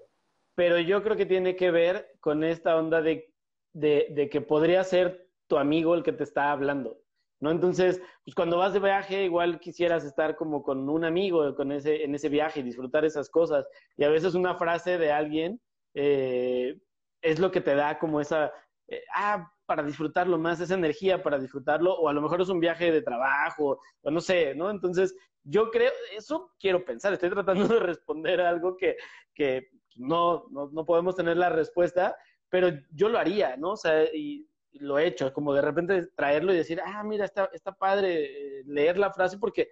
pero 0.53 0.77
yo 0.79 1.01
creo 1.01 1.17
que 1.17 1.25
tiene 1.25 1.55
que 1.55 1.71
ver 1.71 2.17
con 2.19 2.43
esta 2.43 2.75
onda 2.75 3.01
de, 3.01 3.33
de 3.73 4.29
que 4.31 4.41
podría 4.41 4.83
ser 4.83 5.27
tu 5.47 5.57
amigo 5.57 5.95
el 5.95 6.03
que 6.03 6.13
te 6.13 6.23
está 6.23 6.51
hablando. 6.51 7.03
¿No? 7.43 7.51
Entonces, 7.51 8.01
pues 8.23 8.33
cuando 8.33 8.57
vas 8.57 8.71
de 8.71 8.79
viaje, 8.79 9.25
igual 9.25 9.59
quisieras 9.59 10.05
estar 10.05 10.37
como 10.37 10.63
con 10.63 10.87
un 10.87 11.03
amigo 11.03 11.53
con 11.55 11.73
ese, 11.73 12.05
en 12.05 12.15
ese 12.15 12.29
viaje 12.29 12.61
y 12.61 12.63
disfrutar 12.63 13.03
esas 13.03 13.29
cosas. 13.29 13.67
Y 13.97 14.05
a 14.05 14.09
veces 14.09 14.33
una 14.33 14.55
frase 14.55 14.97
de 14.97 15.11
alguien 15.11 15.59
eh, 15.93 16.79
es 17.21 17.39
lo 17.39 17.51
que 17.51 17.59
te 17.59 17.75
da 17.75 17.99
como 17.99 18.21
esa, 18.21 18.53
eh, 18.87 19.03
ah, 19.13 19.51
para 19.65 19.83
disfrutarlo 19.83 20.37
más, 20.37 20.61
esa 20.61 20.75
energía 20.75 21.21
para 21.21 21.37
disfrutarlo, 21.37 21.93
o 21.93 22.07
a 22.07 22.13
lo 22.13 22.21
mejor 22.21 22.39
es 22.39 22.47
un 22.47 22.61
viaje 22.61 22.93
de 22.93 23.01
trabajo, 23.01 23.77
o 24.01 24.09
no 24.11 24.21
sé, 24.21 24.55
¿no? 24.55 24.69
Entonces, 24.69 25.13
yo 25.43 25.69
creo, 25.69 25.91
eso 26.15 26.53
quiero 26.57 26.85
pensar, 26.85 27.11
estoy 27.11 27.29
tratando 27.29 27.67
de 27.67 27.79
responder 27.79 28.39
a 28.39 28.49
algo 28.49 28.77
que, 28.77 28.95
que 29.35 29.67
no, 29.97 30.45
no, 30.49 30.69
no 30.71 30.85
podemos 30.85 31.17
tener 31.17 31.35
la 31.35 31.49
respuesta, 31.49 32.15
pero 32.47 32.69
yo 32.91 33.09
lo 33.09 33.19
haría, 33.19 33.57
¿no? 33.57 33.71
O 33.71 33.77
sea, 33.77 34.05
y 34.13 34.47
lo 34.80 34.99
he 34.99 35.07
hecho, 35.07 35.32
como 35.34 35.53
de 35.53 35.61
repente 35.61 36.07
traerlo 36.15 36.53
y 36.53 36.57
decir, 36.57 36.82
ah, 36.86 37.03
mira, 37.03 37.26
está, 37.26 37.49
está 37.53 37.74
padre 37.74 38.59
eh, 38.59 38.63
leer 38.65 38.97
la 38.97 39.11
frase 39.11 39.38
porque, 39.38 39.69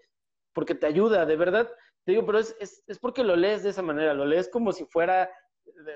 porque 0.54 0.76
te 0.76 0.86
ayuda, 0.86 1.26
de 1.26 1.36
verdad. 1.36 1.70
Te 2.04 2.14
digo, 2.14 2.26
pero 2.26 2.40
es, 2.40 2.56
es, 2.60 2.84
es 2.88 3.00
porque 3.00 3.24
lo 3.24 3.36
lees 3.36 3.64
de 3.64 3.70
esa 3.70 3.82
manera, 3.82 4.14
lo 4.14 4.26
lees 4.26 4.50
como 4.50 4.72
si 4.72 4.86
fuera 4.86 5.30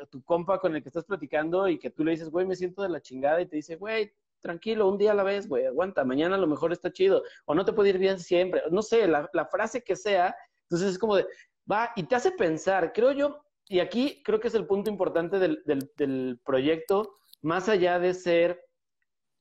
tu 0.09 0.23
compa 0.23 0.59
con 0.59 0.75
el 0.75 0.81
que 0.81 0.89
estás 0.89 1.05
platicando 1.05 1.67
y 1.67 1.77
que 1.77 1.89
tú 1.89 2.03
le 2.03 2.11
dices, 2.11 2.29
güey, 2.29 2.45
me 2.45 2.55
siento 2.55 2.81
de 2.81 2.89
la 2.89 3.01
chingada 3.01 3.41
y 3.41 3.45
te 3.45 3.57
dice, 3.57 3.75
güey, 3.75 4.11
tranquilo, 4.41 4.87
un 4.87 4.97
día 4.97 5.11
a 5.11 5.15
la 5.15 5.23
vez, 5.23 5.47
güey, 5.47 5.65
aguanta, 5.65 6.03
mañana 6.03 6.35
a 6.35 6.39
lo 6.39 6.47
mejor 6.47 6.71
está 6.71 6.91
chido, 6.91 7.23
o 7.45 7.55
no 7.55 7.65
te 7.65 7.73
puede 7.73 7.89
ir 7.89 7.97
bien 7.97 8.19
siempre, 8.19 8.61
no 8.71 8.81
sé, 8.81 9.07
la, 9.07 9.47
frase 9.49 9.83
que 9.83 9.95
sea, 9.95 10.35
entonces 10.63 10.91
es 10.91 10.99
como 10.99 11.15
de, 11.15 11.25
va, 11.71 11.91
y 11.95 12.03
te 12.03 12.15
hace 12.15 12.31
pensar, 12.31 12.93
creo 12.93 13.11
yo, 13.11 13.41
y 13.67 13.79
aquí 13.79 14.21
creo 14.23 14.39
que 14.39 14.49
es 14.49 14.55
el 14.55 14.67
punto 14.67 14.89
importante 14.89 15.39
del, 15.39 15.63
del, 15.65 16.39
proyecto, 16.45 17.17
más 17.41 17.69
allá 17.69 17.97
de 17.99 18.13
ser, 18.13 18.63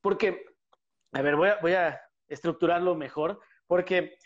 porque, 0.04 0.44
a 1.14 1.22
ver, 1.22 1.34
voy 1.34 1.48
a, 1.48 1.58
voy 1.62 1.72
a 1.72 1.98
estructurarlo 2.28 2.94
mejor, 2.94 3.40
porque 3.66 4.18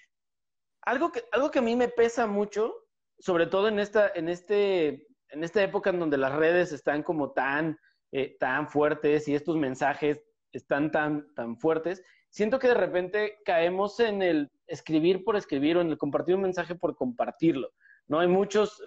algo 0.83 1.12
que, 1.12 1.22
algo 1.31 1.53
que 1.53 1.61
a 1.61 1.62
mí 1.62 1.76
me 1.76 1.87
pesa 1.87 2.26
mucho, 2.26 2.74
sobre 3.20 3.47
todo 3.47 3.68
en 3.68 3.79
esta, 3.79 4.11
en 4.12 4.29
este, 4.29 5.07
en 5.29 5.45
esta 5.45 5.62
época 5.62 5.91
en 5.91 6.01
donde 6.01 6.18
las 6.18 6.35
redes 6.35 6.72
están 6.72 7.05
como 7.05 7.31
tan, 7.31 7.79
eh, 8.11 8.37
tan 8.41 8.68
fuertes 8.68 9.29
y 9.29 9.37
estos 9.37 9.57
mensajes 9.57 10.20
están 10.51 10.91
tan, 10.91 11.33
tan 11.35 11.57
fuertes, 11.57 12.03
siento 12.29 12.59
que 12.59 12.66
de 12.66 12.74
repente 12.74 13.39
caemos 13.45 14.01
en 14.01 14.20
el 14.20 14.51
escribir 14.66 15.22
por 15.22 15.37
escribir 15.37 15.76
o 15.76 15.81
en 15.81 15.91
el 15.91 15.99
compartir 15.99 16.35
un 16.35 16.43
mensaje 16.43 16.74
por 16.74 16.97
compartirlo. 16.97 17.70
¿No? 18.09 18.20
Hay 18.20 18.28
muchos 18.28 18.82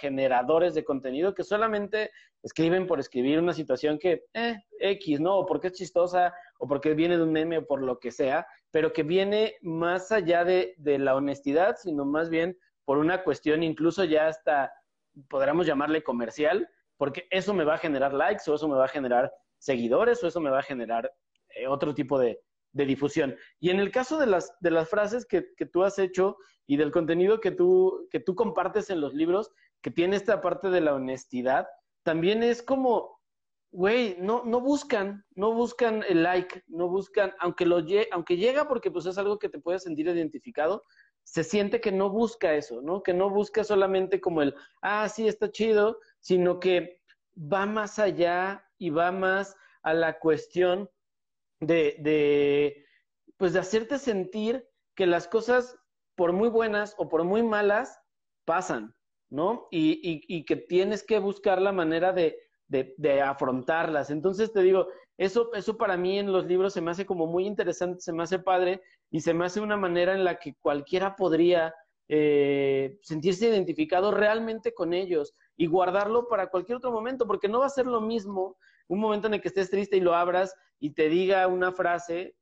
generadores 0.00 0.74
de 0.74 0.84
contenido 0.84 1.34
que 1.34 1.44
solamente 1.44 2.10
escriben 2.42 2.86
por 2.86 3.00
escribir 3.00 3.38
una 3.38 3.52
situación 3.52 3.98
que, 3.98 4.24
eh, 4.34 4.56
X, 4.78 5.20
¿no? 5.20 5.38
O 5.38 5.46
porque 5.46 5.68
es 5.68 5.74
chistosa, 5.74 6.34
o 6.58 6.66
porque 6.66 6.94
viene 6.94 7.16
de 7.16 7.22
un 7.22 7.32
meme, 7.32 7.58
o 7.58 7.66
por 7.66 7.82
lo 7.82 7.98
que 7.98 8.10
sea, 8.10 8.46
pero 8.70 8.92
que 8.92 9.02
viene 9.02 9.54
más 9.62 10.12
allá 10.12 10.44
de, 10.44 10.74
la 10.78 11.14
honestidad, 11.14 11.76
sino 11.76 12.04
más 12.04 12.28
bien 12.28 12.58
por 12.84 12.98
una 12.98 13.22
cuestión 13.22 13.62
incluso 13.62 14.04
ya 14.04 14.26
hasta, 14.26 14.72
podríamos 15.28 15.66
llamarle 15.66 16.02
comercial, 16.02 16.68
porque 16.96 17.26
eso 17.30 17.54
me 17.54 17.64
va 17.64 17.74
a 17.74 17.78
generar 17.78 18.12
likes, 18.12 18.50
o 18.50 18.54
eso 18.54 18.68
me 18.68 18.76
va 18.76 18.84
a 18.84 18.88
generar 18.88 19.32
seguidores, 19.58 20.22
o 20.22 20.26
eso 20.26 20.40
me 20.40 20.50
va 20.50 20.58
a 20.58 20.62
generar 20.62 21.10
eh, 21.56 21.66
otro 21.66 21.94
tipo 21.94 22.18
de, 22.18 22.40
de 22.74 22.84
difusión. 22.84 23.36
Y 23.60 23.70
en 23.70 23.80
el 23.80 23.90
caso 23.90 24.18
de 24.18 24.26
las, 24.26 24.52
de 24.60 24.70
las 24.70 24.90
frases 24.90 25.24
que, 25.24 25.42
tú 25.72 25.84
has 25.84 25.98
hecho 25.98 26.36
y 26.66 26.76
del 26.76 26.90
contenido 26.90 27.40
que 27.40 27.50
tú, 27.50 28.06
que 28.10 28.20
tú 28.20 28.34
compartes 28.34 28.90
en 28.90 29.00
los 29.00 29.14
libros, 29.14 29.50
que 29.80 29.90
tiene 29.90 30.16
esta 30.16 30.40
parte 30.40 30.68
de 30.68 30.80
la 30.80 30.94
honestidad, 30.94 31.66
también 32.02 32.42
es 32.42 32.62
como, 32.62 33.20
güey, 33.70 34.16
no, 34.18 34.44
no 34.44 34.60
buscan, 34.60 35.24
no 35.34 35.54
buscan 35.54 36.04
el 36.08 36.22
like, 36.22 36.62
no 36.66 36.88
buscan, 36.88 37.32
aunque, 37.38 37.64
lo, 37.64 37.78
aunque 38.10 38.36
llega 38.36 38.68
porque 38.68 38.90
pues 38.90 39.06
es 39.06 39.16
algo 39.16 39.38
que 39.38 39.48
te 39.48 39.60
puedes 39.60 39.84
sentir 39.84 40.08
identificado, 40.08 40.82
se 41.22 41.44
siente 41.44 41.80
que 41.80 41.92
no 41.92 42.10
busca 42.10 42.54
eso, 42.54 42.82
¿no? 42.82 43.02
Que 43.02 43.14
no 43.14 43.30
busca 43.30 43.64
solamente 43.64 44.20
como 44.20 44.42
el, 44.42 44.54
ah, 44.82 45.08
sí, 45.08 45.26
está 45.26 45.50
chido, 45.50 45.98
sino 46.20 46.60
que 46.60 47.00
va 47.36 47.66
más 47.66 47.98
allá 47.98 48.64
y 48.78 48.90
va 48.90 49.10
más 49.12 49.56
a 49.82 49.94
la 49.94 50.18
cuestión 50.18 50.90
de, 51.66 51.96
de, 52.00 52.86
pues 53.36 53.52
de 53.52 53.60
hacerte 53.60 53.98
sentir 53.98 54.66
que 54.94 55.06
las 55.06 55.28
cosas, 55.28 55.76
por 56.14 56.32
muy 56.32 56.48
buenas 56.48 56.94
o 56.98 57.08
por 57.08 57.24
muy 57.24 57.42
malas, 57.42 57.98
pasan, 58.44 58.94
¿no? 59.30 59.66
Y, 59.70 60.24
y, 60.28 60.44
que 60.44 60.56
tienes 60.56 61.02
que 61.02 61.18
buscar 61.18 61.60
la 61.60 61.72
manera 61.72 62.12
de, 62.12 62.38
de, 62.68 62.94
de, 62.98 63.22
afrontarlas. 63.22 64.10
Entonces 64.10 64.52
te 64.52 64.62
digo, 64.62 64.88
eso, 65.16 65.52
eso 65.54 65.76
para 65.76 65.96
mí 65.96 66.18
en 66.18 66.32
los 66.32 66.46
libros 66.46 66.72
se 66.72 66.80
me 66.80 66.90
hace 66.90 67.06
como 67.06 67.26
muy 67.26 67.46
interesante, 67.46 68.00
se 68.00 68.12
me 68.12 68.22
hace 68.22 68.38
padre 68.38 68.82
y 69.10 69.20
se 69.20 69.34
me 69.34 69.44
hace 69.44 69.60
una 69.60 69.76
manera 69.76 70.14
en 70.14 70.24
la 70.24 70.38
que 70.38 70.54
cualquiera 70.60 71.16
podría 71.16 71.74
eh, 72.08 72.98
sentirse 73.02 73.48
identificado 73.48 74.10
realmente 74.10 74.74
con 74.74 74.92
ellos 74.92 75.34
y 75.56 75.66
guardarlo 75.66 76.28
para 76.28 76.48
cualquier 76.48 76.76
otro 76.76 76.92
momento, 76.92 77.26
porque 77.26 77.48
no 77.48 77.60
va 77.60 77.66
a 77.66 77.70
ser 77.70 77.86
lo 77.86 78.00
mismo 78.00 78.58
un 78.88 79.00
momento 79.00 79.26
en 79.26 79.34
el 79.34 79.40
que 79.40 79.48
estés 79.48 79.70
triste 79.70 79.96
y 79.96 80.00
lo 80.00 80.14
abras 80.14 80.54
y 80.78 80.94
te 80.94 81.08
diga 81.08 81.46
una 81.46 81.72
frase 81.72 82.36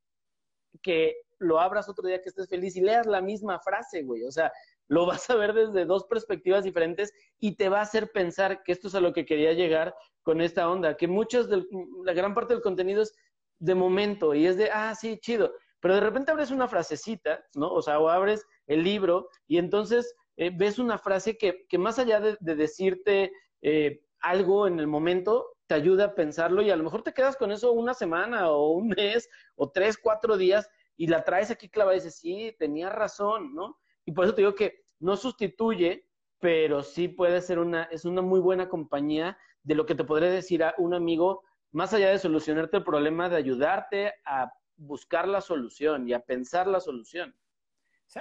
que 0.83 1.17
lo 1.39 1.61
abras 1.61 1.89
otro 1.89 2.07
día 2.07 2.23
que 2.23 2.29
estés 2.29 2.49
feliz 2.49 2.77
y 2.77 2.81
leas 2.81 3.07
la 3.07 3.21
misma 3.21 3.59
frase, 3.61 4.03
güey. 4.03 4.25
O 4.25 4.31
sea, 4.31 4.53
lo 4.89 5.07
vas 5.07 5.29
a 5.31 5.37
ver 5.37 5.53
desde 5.53 5.85
dos 5.85 6.05
perspectivas 6.05 6.65
diferentes 6.65 7.13
y 7.41 7.57
te 7.57 7.69
va 7.69 7.79
a 7.79 7.83
hacer 7.83 8.11
pensar 8.13 8.63
que 8.63 8.73
esto 8.73 8.89
es 8.89 8.95
a 8.95 9.01
lo 9.01 9.13
que 9.13 9.25
quería 9.25 9.53
llegar 9.53 9.95
con 10.23 10.41
esta 10.41 10.71
onda, 10.71 10.97
que 10.97 11.09
muchos 11.09 11.49
del, 11.49 11.67
la 12.05 12.13
gran 12.13 12.35
parte 12.35 12.55
del 12.55 12.63
contenido 12.63 13.03
es 13.03 13.15
de 13.59 13.75
momento 13.75 14.35
y 14.35 14.47
es 14.47 14.57
de, 14.57 14.71
ah, 14.71 14.95
sí, 14.95 15.19
chido, 15.19 15.53
pero 15.81 15.95
de 15.95 16.01
repente 16.01 16.31
abres 16.31 16.51
una 16.51 16.69
frasecita, 16.69 17.45
¿no? 17.55 17.73
O 17.73 17.83
sea, 17.83 17.99
o 17.99 18.09
abres 18.09 18.47
el 18.67 18.85
libro 18.85 19.29
y 19.49 19.59
entonces 19.59 20.15
eh, 20.37 20.51
ves 20.55 20.79
una 20.79 20.99
frase 20.99 21.37
que, 21.37 21.67
que 21.69 21.79
más 21.79 21.99
allá 21.99 22.21
de, 22.21 22.37
decirte 22.41 23.33
eh, 23.63 24.01
algo 24.21 24.67
en 24.67 24.79
el 24.79 24.87
momento, 24.87 25.57
te 25.73 25.77
ayuda 25.77 26.05
a 26.05 26.15
pensarlo 26.15 26.61
y 26.61 26.71
a 26.71 26.77
lo 26.77 26.85
mejor 26.85 27.03
te 27.03 27.15
quedas 27.15 27.35
con 27.35 27.51
eso 27.51 27.73
una 27.73 27.95
semana 27.95 28.51
o 28.51 28.73
un 28.73 28.89
mes 28.89 29.31
o 29.57 29.71
tres, 29.71 29.97
cuatro 29.97 30.37
días 30.37 30.69
y 30.99 31.07
la 31.07 31.25
traes 31.25 31.51
aquí 31.51 31.71
clavada 31.71 31.97
y 31.97 32.01
dices, 32.01 32.17
sí, 32.17 32.55
tenía 32.59 32.91
razón, 32.91 33.55
¿no? 33.55 33.79
Y 34.05 34.13
por 34.13 34.27
eso 34.27 34.35
te 34.35 34.43
digo 34.43 34.55
que 34.55 34.85
no 34.99 35.17
sustituye, 35.17 36.07
pero 36.41 36.83
sí 36.83 37.09
puede 37.09 37.41
ser 37.41 37.59
una, 37.59 37.85
es 37.85 38.05
una 38.05 38.21
muy 38.21 38.39
buena 38.39 38.69
compañía 38.69 39.39
de 39.63 39.75
lo 39.75 39.87
que 39.87 39.95
te 39.95 40.05
podría 40.05 40.29
decir 40.29 40.63
a 40.63 40.75
un 40.77 40.93
amigo, 40.93 41.43
más 41.71 41.95
allá 41.95 42.11
de 42.11 42.19
solucionarte 42.19 42.77
el 42.77 42.85
problema, 42.85 43.31
de 43.31 43.37
ayudarte 43.37 44.13
a 44.27 44.53
buscar 44.77 45.27
la 45.27 45.41
solución 45.41 46.07
y 46.07 46.13
a 46.13 46.21
pensar 46.21 46.67
la 46.67 46.81
solución. 46.81 47.35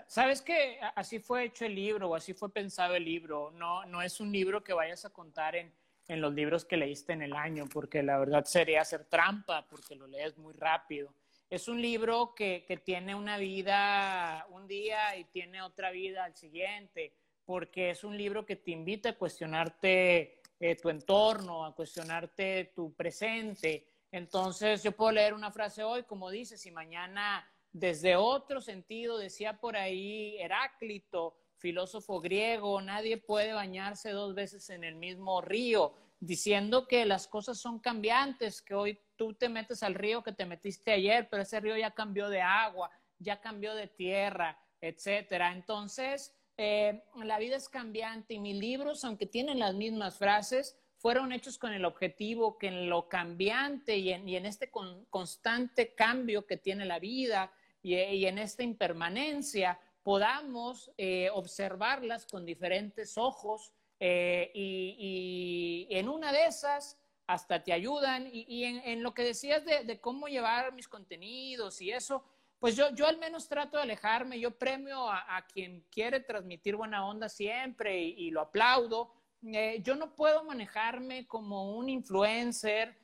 Sabes 0.08 0.42
que 0.42 0.80
así 0.96 1.20
fue 1.20 1.44
hecho 1.44 1.66
el 1.66 1.76
libro 1.76 2.12
o 2.12 2.16
así 2.16 2.34
fue 2.34 2.54
pensado 2.54 2.96
el 2.96 3.04
libro. 3.04 3.52
No, 3.52 3.84
no 3.88 4.02
es 4.02 4.22
un 4.22 4.32
libro 4.32 4.64
que 4.64 4.72
vayas 4.72 5.04
a 5.04 5.10
contar 5.10 5.58
en, 5.58 5.76
en 6.08 6.22
los 6.22 6.34
libros 6.34 6.66
que 6.66 6.78
leíste 6.78 7.14
en 7.14 7.22
el 7.22 7.34
año, 7.34 7.66
porque 7.72 8.04
la 8.04 8.20
verdad 8.20 8.46
sería 8.46 8.82
hacer 8.82 9.06
trampa, 9.06 9.68
porque 9.68 9.96
lo 9.96 10.08
lees 10.08 10.38
muy 10.38 10.54
rápido. 10.54 11.14
Es 11.50 11.68
un 11.68 11.82
libro 11.82 12.34
que, 12.36 12.66
que 12.68 12.78
tiene 12.78 13.16
una 13.16 13.38
vida 13.38 14.46
un 14.50 14.68
día 14.68 15.16
y 15.18 15.26
tiene 15.26 15.62
otra 15.62 15.92
vida 15.92 16.24
al 16.24 16.36
siguiente, 16.36 17.14
porque 17.46 17.90
es 17.90 18.04
un 18.04 18.18
libro 18.18 18.46
que 18.46 18.56
te 18.56 18.72
invita 18.72 19.10
a 19.10 19.18
cuestionarte 19.18 20.42
eh, 20.64 20.76
tu 20.76 20.90
entorno, 20.90 21.66
a 21.66 21.76
cuestionarte 21.76 22.72
tu 22.76 22.94
presente. 22.94 23.88
Entonces 24.12 24.84
yo 24.84 24.92
puedo 24.92 25.12
leer 25.12 25.34
una 25.34 25.52
frase 25.52 25.84
hoy, 25.84 26.04
como 26.04 26.30
dices, 26.30 26.64
y 26.68 26.72
mañana 26.72 27.50
desde 27.72 28.16
otro 28.16 28.62
sentido, 28.62 29.18
decía 29.18 29.60
por 29.60 29.76
ahí 29.76 30.38
Heráclito, 30.40 31.36
filósofo 31.62 32.20
griego, 32.20 32.82
nadie 32.82 33.18
puede 33.18 33.54
bañarse 33.54 34.10
dos 34.10 34.34
veces 34.34 34.70
en 34.72 34.84
el 34.84 34.96
mismo 34.96 35.42
río, 35.42 35.94
diciendo 36.20 36.88
que 36.88 37.06
las 37.06 37.28
cosas 37.28 37.60
son 37.60 37.80
cambiantes, 37.80 38.62
que 38.62 38.74
hoy 38.74 39.00
tú 39.16 39.34
te 39.34 39.48
metes 39.48 39.84
al 39.84 39.94
río 39.94 40.24
que 40.24 40.34
te 40.34 40.46
metiste 40.46 40.92
ayer, 40.92 41.28
pero 41.30 41.44
ese 41.44 41.60
río 41.60 41.78
ya 41.78 41.92
cambió 41.92 42.30
de 42.30 42.42
agua, 42.42 42.90
ya 43.20 43.40
cambió 43.40 43.76
de 43.76 43.88
tierra, 43.88 44.58
etcétera. 44.82 45.54
Entonces, 45.54 46.36
eh, 46.58 47.04
la 47.24 47.38
vida 47.38 47.56
es 47.56 47.70
cambiante 47.70 48.34
y 48.34 48.40
mis 48.40 48.56
libros, 48.56 49.04
aunque 49.06 49.28
tienen 49.28 49.60
las 49.60 49.76
mismas 49.76 50.18
frases, 50.18 50.78
fueron 50.98 51.32
hechos 51.32 51.58
con 51.58 51.74
el 51.74 51.86
objetivo 51.86 52.58
que 52.58 52.68
en 52.68 52.90
lo 52.90 53.08
cambiante 53.08 53.98
y 53.98 54.12
en, 54.12 54.46
este 54.46 54.70
constante 55.10 55.96
cambio 55.96 56.46
que 56.46 56.58
tiene 56.58 56.86
la 56.86 57.00
vida 57.00 57.52
y 57.82 58.26
en 58.26 58.38
esta 58.38 58.62
impermanencia, 58.62 59.80
podamos 60.04 60.92
eh, 60.98 61.30
observarlas 61.34 62.26
con 62.26 62.46
diferentes 62.46 63.18
ojos 63.18 63.72
eh, 64.00 64.52
y, 64.54 65.88
en 65.92 66.10
una 66.10 66.32
de 66.32 66.46
esas 66.46 66.98
hasta 67.28 67.64
te 67.64 67.72
ayudan. 67.72 68.28
Y, 68.32 68.64
en, 68.64 69.04
lo 69.04 69.14
que 69.14 69.24
decías 69.24 69.64
de, 69.64 70.00
cómo 70.02 70.28
llevar 70.28 70.74
mis 70.74 70.88
contenidos 70.88 71.82
y 71.82 71.92
eso, 71.92 72.24
pues 72.60 72.76
yo, 72.76 72.94
yo 72.94 73.08
al 73.08 73.18
menos 73.20 73.48
trato 73.48 73.78
de 73.78 73.84
alejarme, 73.84 74.40
yo 74.40 74.58
premio 74.58 75.10
a, 75.10 75.46
quien 75.54 75.86
quiere 75.92 76.20
transmitir 76.20 76.76
buena 76.76 77.08
onda 77.08 77.30
siempre 77.30 78.02
y, 78.02 78.32
lo 78.32 78.42
aplaudo. 78.42 79.14
Eh, 79.44 79.82
yo 79.84 79.96
no 79.96 80.16
puedo 80.16 80.44
manejarme 80.44 81.28
como 81.28 81.76
un 81.76 81.90
influencer, 81.90 82.98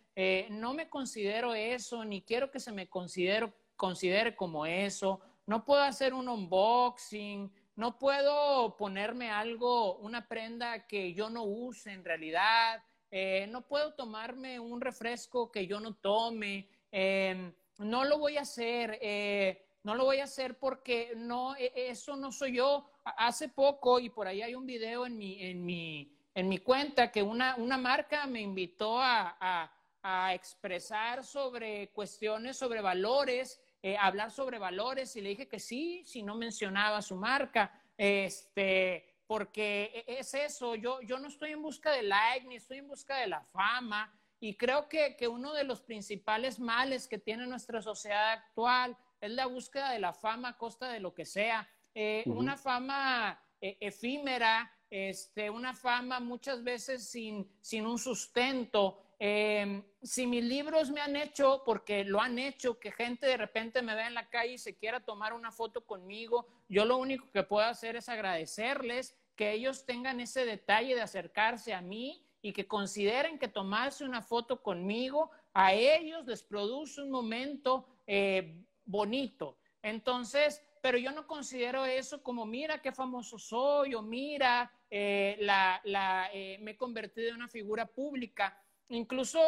no 0.49 0.73
me 0.73 0.89
considero 0.89 1.53
eso, 1.53 2.03
ni 2.03 2.23
quiero 2.23 2.49
que 2.49 2.59
se 2.59 2.71
me 2.71 2.89
considere 2.89 4.35
como 4.35 4.65
eso 4.65 5.21
no 5.47 5.63
puedo 5.63 5.82
hacer 5.82 6.13
un 6.13 6.28
unboxing, 6.28 7.51
no 7.78 7.97
puedo 7.97 8.75
ponerme 8.75 9.32
algo, 9.32 9.97
una 9.97 10.28
prenda 10.28 10.86
que 10.87 11.13
yo 11.13 11.29
no 11.29 11.43
use 11.43 11.91
en 11.91 12.03
realidad, 12.03 12.83
eh, 13.09 13.47
no 13.49 13.65
puedo 13.65 13.93
tomarme 13.93 14.59
un 14.59 14.82
refresco 14.82 15.49
que 15.49 15.65
yo 15.65 15.79
no 15.79 15.95
tome, 15.95 16.69
em, 16.91 17.53
no 17.78 18.03
lo 18.03 18.17
voy 18.17 18.37
a 18.37 18.41
hacer, 18.41 18.99
eh, 19.01 19.65
no 19.83 19.95
lo 19.95 20.03
voy 20.03 20.19
a 20.19 20.25
hacer 20.25 20.59
porque 20.59 21.13
no, 21.15 21.55
e, 21.55 21.71
eso 21.75 22.17
no 22.17 22.32
soy 22.32 22.57
yo. 22.57 22.86
Hace 23.05 23.47
poco, 23.47 23.99
y 24.01 24.09
por 24.09 24.28
ahí 24.28 24.41
hay 24.41 24.53
un 24.53 24.65
video 24.65 25.05
en 25.05 25.17
mi, 25.17 25.41
en 25.41 25.63
mi, 25.63 26.13
en 26.33 26.49
mi 26.49 26.57
cuenta, 26.57 27.09
que 27.09 27.24
una, 27.24 27.55
una 27.55 27.78
marca 27.78 28.28
me 28.28 28.41
invitó 28.41 28.99
a, 28.99 29.37
a, 29.39 29.71
a 30.01 30.33
expresar 30.33 31.24
sobre 31.24 31.89
cuestiones, 31.91 32.57
sobre 32.57 32.82
valores 32.82 33.61
eh, 33.88 33.96
hablar 33.97 34.32
sobre 34.32 34.59
valores 34.59 35.16
y 35.16 35.22
le 35.22 35.30
dije 35.30 35.47
que 35.47 35.62
sí, 35.62 36.04
si 36.05 36.22
no 36.22 36.36
mencionaba 36.36 37.01
su 37.01 37.16
marca, 37.16 37.72
este, 37.97 39.22
porque 39.26 40.04
e, 40.05 40.20
es 40.20 40.34
eso, 40.34 40.76
yo, 40.76 41.00
yo 41.04 41.20
no 41.20 41.30
estoy 41.30 41.51
en 41.51 41.62
busca 41.62 41.93
de 41.93 42.04
like 42.04 42.46
ni 42.47 42.58
estoy 42.58 42.80
en 42.80 42.89
busca 42.89 43.16
de 43.16 43.28
la 43.28 43.42
fama, 43.46 44.14
Y 44.42 44.58
creo 44.58 44.89
que, 44.89 45.16
que 45.16 45.30
uno 45.30 45.54
de 45.54 45.64
los 45.64 45.80
principales 45.80 46.59
males 46.59 47.08
que 47.08 47.18
tiene 47.18 47.47
nuestra 47.47 47.82
sociedad 47.82 48.34
actual 48.34 48.97
es 49.22 49.32
la 49.32 49.46
búsqueda 49.46 49.92
de 49.92 50.00
la 50.00 50.12
fama 50.12 50.50
a 50.50 50.58
costa 50.58 50.89
de 50.89 51.00
lo 51.00 51.14
que 51.14 51.24
sea. 51.24 51.66
Eh, 51.96 52.24
una 52.26 52.58
fama 52.58 53.42
eh, 53.62 53.78
efímera, 53.80 54.70
este, 54.89 55.50
una 55.50 55.74
fama 55.74 56.20
muchas 56.20 56.62
veces 56.62 57.09
sin, 57.09 57.50
sin 57.62 57.86
un 57.86 57.97
sustento. 57.97 59.01
Em, 59.19 59.83
si 60.01 60.27
mis 60.27 60.43
libros 60.43 60.91
me 60.91 61.01
han 61.01 61.15
hecho, 61.15 61.63
porque 61.65 62.03
lo 62.03 62.21
han 62.21 62.37
hecho, 62.37 62.79
que 62.79 62.91
gente 62.91 63.25
de 63.25 63.37
repente 63.37 63.81
me 63.81 63.95
vea 63.95 64.07
en 64.07 64.13
la 64.13 64.29
calle 64.29 64.53
y 64.53 64.57
se 64.57 64.75
quiera 64.75 64.99
tomar 64.99 65.33
una 65.33 65.51
foto 65.51 65.85
conmigo, 65.85 66.47
yo 66.69 66.85
lo 66.85 66.97
único 66.97 67.31
que 67.31 67.43
puedo 67.43 67.65
hacer 67.65 67.95
es 67.95 68.09
agradecerles 68.09 69.17
que 69.35 69.53
ellos 69.53 69.85
tengan 69.85 70.19
ese 70.19 70.45
detalle 70.45 70.95
de 70.95 71.01
acercarse 71.01 71.73
a 71.73 71.81
mí 71.81 72.23
y 72.41 72.53
que 72.53 72.67
consideren 72.67 73.39
que 73.39 73.47
tomarse 73.47 74.03
una 74.03 74.21
foto 74.21 74.61
conmigo 74.61 75.31
a 75.53 75.73
ellos 75.73 76.25
les 76.25 76.43
produce 76.43 77.01
un 77.01 77.09
momento 77.09 77.87
eh, 78.05 78.63
bonito. 78.85 79.57
Entonces, 79.81 80.61
pero 80.81 80.97
yo 80.97 81.11
no 81.11 81.27
considero 81.27 81.85
eso 81.85 82.21
como, 82.21 82.45
mira 82.45 82.81
qué 82.81 82.91
famoso 82.91 83.37
soy 83.37 83.95
o 83.95 84.01
mira, 84.01 84.71
eh, 84.89 85.37
la, 85.39 85.81
la, 85.83 86.29
eh, 86.33 86.57
me 86.61 86.71
he 86.71 86.77
convertido 86.77 87.29
en 87.29 87.35
una 87.35 87.47
figura 87.47 87.85
pública. 87.85 88.57
Incluso, 88.89 89.39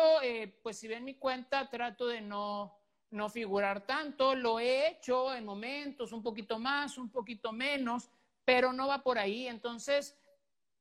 pues 0.62 0.78
si 0.78 0.88
ven 0.88 1.06
mi 1.06 1.16
cuenta, 1.16 1.70
trato 1.70 2.08
de 2.08 2.22
no, 2.22 2.78
no 3.12 3.30
figurar 3.30 3.86
tanto. 3.86 4.36
Lo 4.36 4.60
he 4.60 4.90
hecho 4.90 5.34
en 5.34 5.46
momentos, 5.46 6.12
un 6.12 6.22
poquito 6.22 6.60
más, 6.60 6.98
un 6.98 7.10
poquito 7.10 7.52
menos, 7.52 8.10
pero 8.44 8.74
no 8.74 8.88
va 8.88 9.02
por 9.04 9.18
ahí. 9.18 9.48
Entonces, 9.48 10.18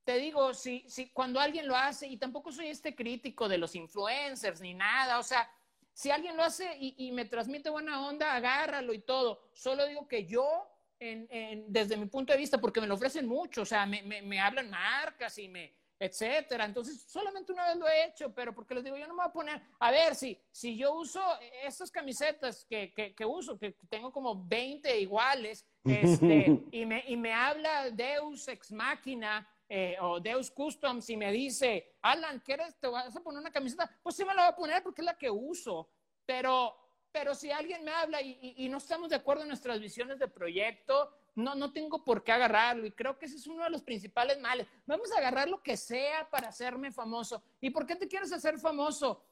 te 0.03 0.17
digo, 0.17 0.53
si, 0.53 0.85
si 0.89 1.09
cuando 1.11 1.39
alguien 1.39 1.67
lo 1.67 1.75
hace, 1.75 2.07
y 2.07 2.17
tampoco 2.17 2.51
soy 2.51 2.67
este 2.67 2.95
crítico 2.95 3.47
de 3.47 3.57
los 3.57 3.75
influencers 3.75 4.61
ni 4.61 4.73
nada, 4.73 5.19
o 5.19 5.23
sea, 5.23 5.49
si 5.93 6.11
alguien 6.11 6.37
lo 6.37 6.43
hace 6.43 6.77
y, 6.79 7.11
me 7.11 7.25
transmite 7.25 7.69
buena 7.69 8.07
onda, 8.07 8.33
agárralo 8.33 8.93
y 8.93 8.99
todo. 8.99 9.49
Solo 9.53 9.85
digo 9.85 10.07
que 10.07 10.25
yo, 10.25 10.65
desde 10.97 11.97
mi 11.97 12.05
punto 12.05 12.31
de 12.31 12.39
vista, 12.39 12.57
porque 12.57 12.79
me 12.79 12.87
lo 12.87 12.93
ofrecen 12.93 13.27
mucho, 13.27 13.63
o 13.63 13.65
sea, 13.65 13.85
me, 13.85 14.01
me, 14.03 14.39
hablan 14.39 14.69
marcas 14.69 15.37
y 15.37 15.49
me, 15.49 15.75
etcétera. 15.99 16.65
Entonces, 16.65 17.03
solamente 17.07 17.51
una 17.51 17.67
vez 17.67 17.75
lo 17.75 17.87
he 17.87 18.05
hecho, 18.05 18.33
pero 18.33 18.53
porque 18.53 18.73
les 18.73 18.83
digo, 18.83 18.95
yo 18.95 19.05
no 19.05 19.13
me 19.13 19.23
voy 19.23 19.29
a 19.29 19.33
poner, 19.33 19.61
a 19.79 19.91
ver, 19.91 20.15
si, 20.15 20.39
si 20.51 20.77
yo 20.77 20.93
uso 20.93 21.21
estas 21.63 21.91
camisetas 21.91 22.65
que, 22.65 22.93
que, 22.93 23.13
que 23.13 23.25
uso, 23.25 23.59
que 23.59 23.75
tengo 23.89 24.11
como 24.11 24.45
20 24.47 24.99
iguales, 24.99 25.65
este, 25.83 26.63
y, 26.71 26.85
me, 26.85 27.03
y 27.07 27.17
me 27.17 27.33
habla 27.33 27.89
Deus 27.91 28.47
ex 28.47 28.71
máquina 28.71 29.47
eh, 29.67 29.97
o 30.01 30.19
Deus 30.19 30.49
Customs 30.49 31.09
y 31.09 31.17
me 31.17 31.31
dice, 31.31 31.97
Alan, 32.01 32.39
¿quieres, 32.39 32.79
te 32.79 32.87
vas 32.87 33.15
a 33.15 33.21
poner 33.21 33.41
una 33.41 33.51
camiseta? 33.51 33.89
Pues 34.01 34.15
sí 34.15 34.25
me 34.25 34.33
la 34.33 34.43
voy 34.43 34.53
a 34.53 34.55
poner 34.55 34.81
porque 34.81 35.01
es 35.01 35.05
la 35.05 35.17
que 35.17 35.29
uso. 35.29 35.89
Pero, 36.25 36.75
pero 37.11 37.35
si 37.35 37.51
alguien 37.51 37.83
me 37.83 37.91
habla 37.91 38.21
y, 38.21 38.55
y, 38.57 38.69
no 38.69 38.77
estamos 38.77 39.09
de 39.09 39.15
acuerdo 39.15 39.43
en 39.43 39.49
nuestras 39.49 39.79
visiones 39.79 40.19
de 40.19 40.27
proyecto, 40.27 41.11
no, 41.39 41.55
no 41.55 41.71
tengo 41.71 42.03
por 42.03 42.23
qué 42.23 42.31
agarrarlo. 42.31 42.85
Y 42.85 42.91
creo 42.91 43.17
que 43.17 43.25
ese 43.25 43.37
es 43.37 43.47
uno 43.47 43.63
de 43.63 43.69
los 43.69 43.81
principales 43.81 44.39
males. 44.39 44.67
Vamos 44.85 45.11
a 45.11 45.17
agarrar 45.17 45.49
lo 45.49 45.61
que 45.61 45.77
sea 45.77 46.29
para 46.29 46.49
hacerme 46.49 46.91
famoso. 46.91 47.41
¿Y 47.61 47.69
por 47.69 47.85
qué 47.85 47.95
te 47.95 48.07
quieres 48.07 48.31
hacer 48.31 48.59
famoso? 48.59 49.23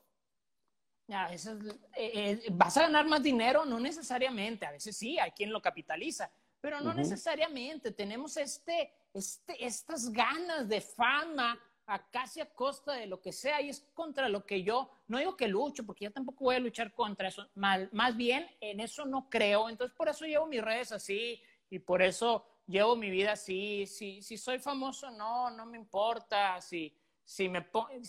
A 1.09 1.29
veces 1.29 1.57
eh, 1.95 2.11
eh, 2.13 2.47
vas 2.51 2.75
a 2.77 2.81
ganar 2.81 3.07
más 3.07 3.23
dinero, 3.23 3.65
no 3.65 3.79
necesariamente, 3.79 4.65
a 4.65 4.71
veces 4.71 4.97
sí, 4.97 5.17
hay 5.17 5.31
quien 5.31 5.53
lo 5.53 5.61
capitaliza, 5.61 6.29
pero 6.59 6.81
no 6.81 6.93
necesariamente. 6.93 7.91
Tenemos 7.91 8.35
este, 8.35 8.91
este, 9.13 9.65
estas 9.65 10.11
ganas 10.11 10.67
de 10.67 10.81
fama 10.81 11.57
a 11.85 12.09
casi 12.09 12.41
a 12.41 12.45
costa 12.45 12.91
de 12.91 13.07
lo 13.07 13.21
que 13.21 13.31
sea 13.31 13.61
y 13.61 13.69
es 13.69 13.79
contra 13.93 14.27
lo 14.27 14.45
que 14.45 14.63
yo, 14.63 14.89
no 15.07 15.17
digo 15.17 15.37
que 15.37 15.47
lucho, 15.47 15.85
porque 15.85 16.03
yo 16.03 16.11
tampoco 16.11 16.43
voy 16.43 16.55
a 16.55 16.59
luchar 16.59 16.93
contra 16.93 17.29
eso, 17.29 17.47
mal, 17.55 17.89
más 17.93 18.17
bien 18.17 18.45
en 18.59 18.81
eso 18.81 19.05
no 19.05 19.29
creo, 19.29 19.69
entonces 19.69 19.95
por 19.95 20.09
eso 20.09 20.25
llevo 20.25 20.47
mis 20.47 20.61
redes 20.61 20.91
así 20.91 21.41
y 21.69 21.79
por 21.79 22.01
eso 22.01 22.45
llevo 22.65 22.95
mi 22.95 23.09
vida 23.09 23.33
así, 23.33 23.85
si, 23.85 24.21
si 24.21 24.37
soy 24.37 24.59
famoso 24.59 25.09
no, 25.11 25.49
no 25.49 25.65
me 25.65 25.77
importa, 25.77 26.59
si, 26.61 26.93
si 27.23 27.49
me 27.49 27.65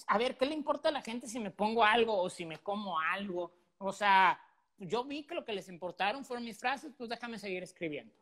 a 0.06 0.18
ver, 0.18 0.36
¿qué 0.36 0.46
le 0.46 0.54
importa 0.54 0.88
a 0.88 0.92
la 0.92 1.02
gente 1.02 1.26
si 1.26 1.40
me 1.40 1.50
pongo 1.50 1.84
algo 1.84 2.16
o 2.16 2.28
si 2.28 2.44
me 2.46 2.58
como 2.58 2.98
algo? 3.00 3.52
O 3.78 3.92
sea, 3.92 4.40
yo 4.78 5.04
vi 5.04 5.24
que 5.24 5.34
lo 5.34 5.44
que 5.44 5.52
les 5.52 5.68
importaron 5.68 6.24
fueron 6.24 6.44
mis 6.44 6.58
frases, 6.58 6.92
pues 6.96 7.08
déjame 7.10 7.38
seguir 7.38 7.62
escribiendo. 7.62 8.14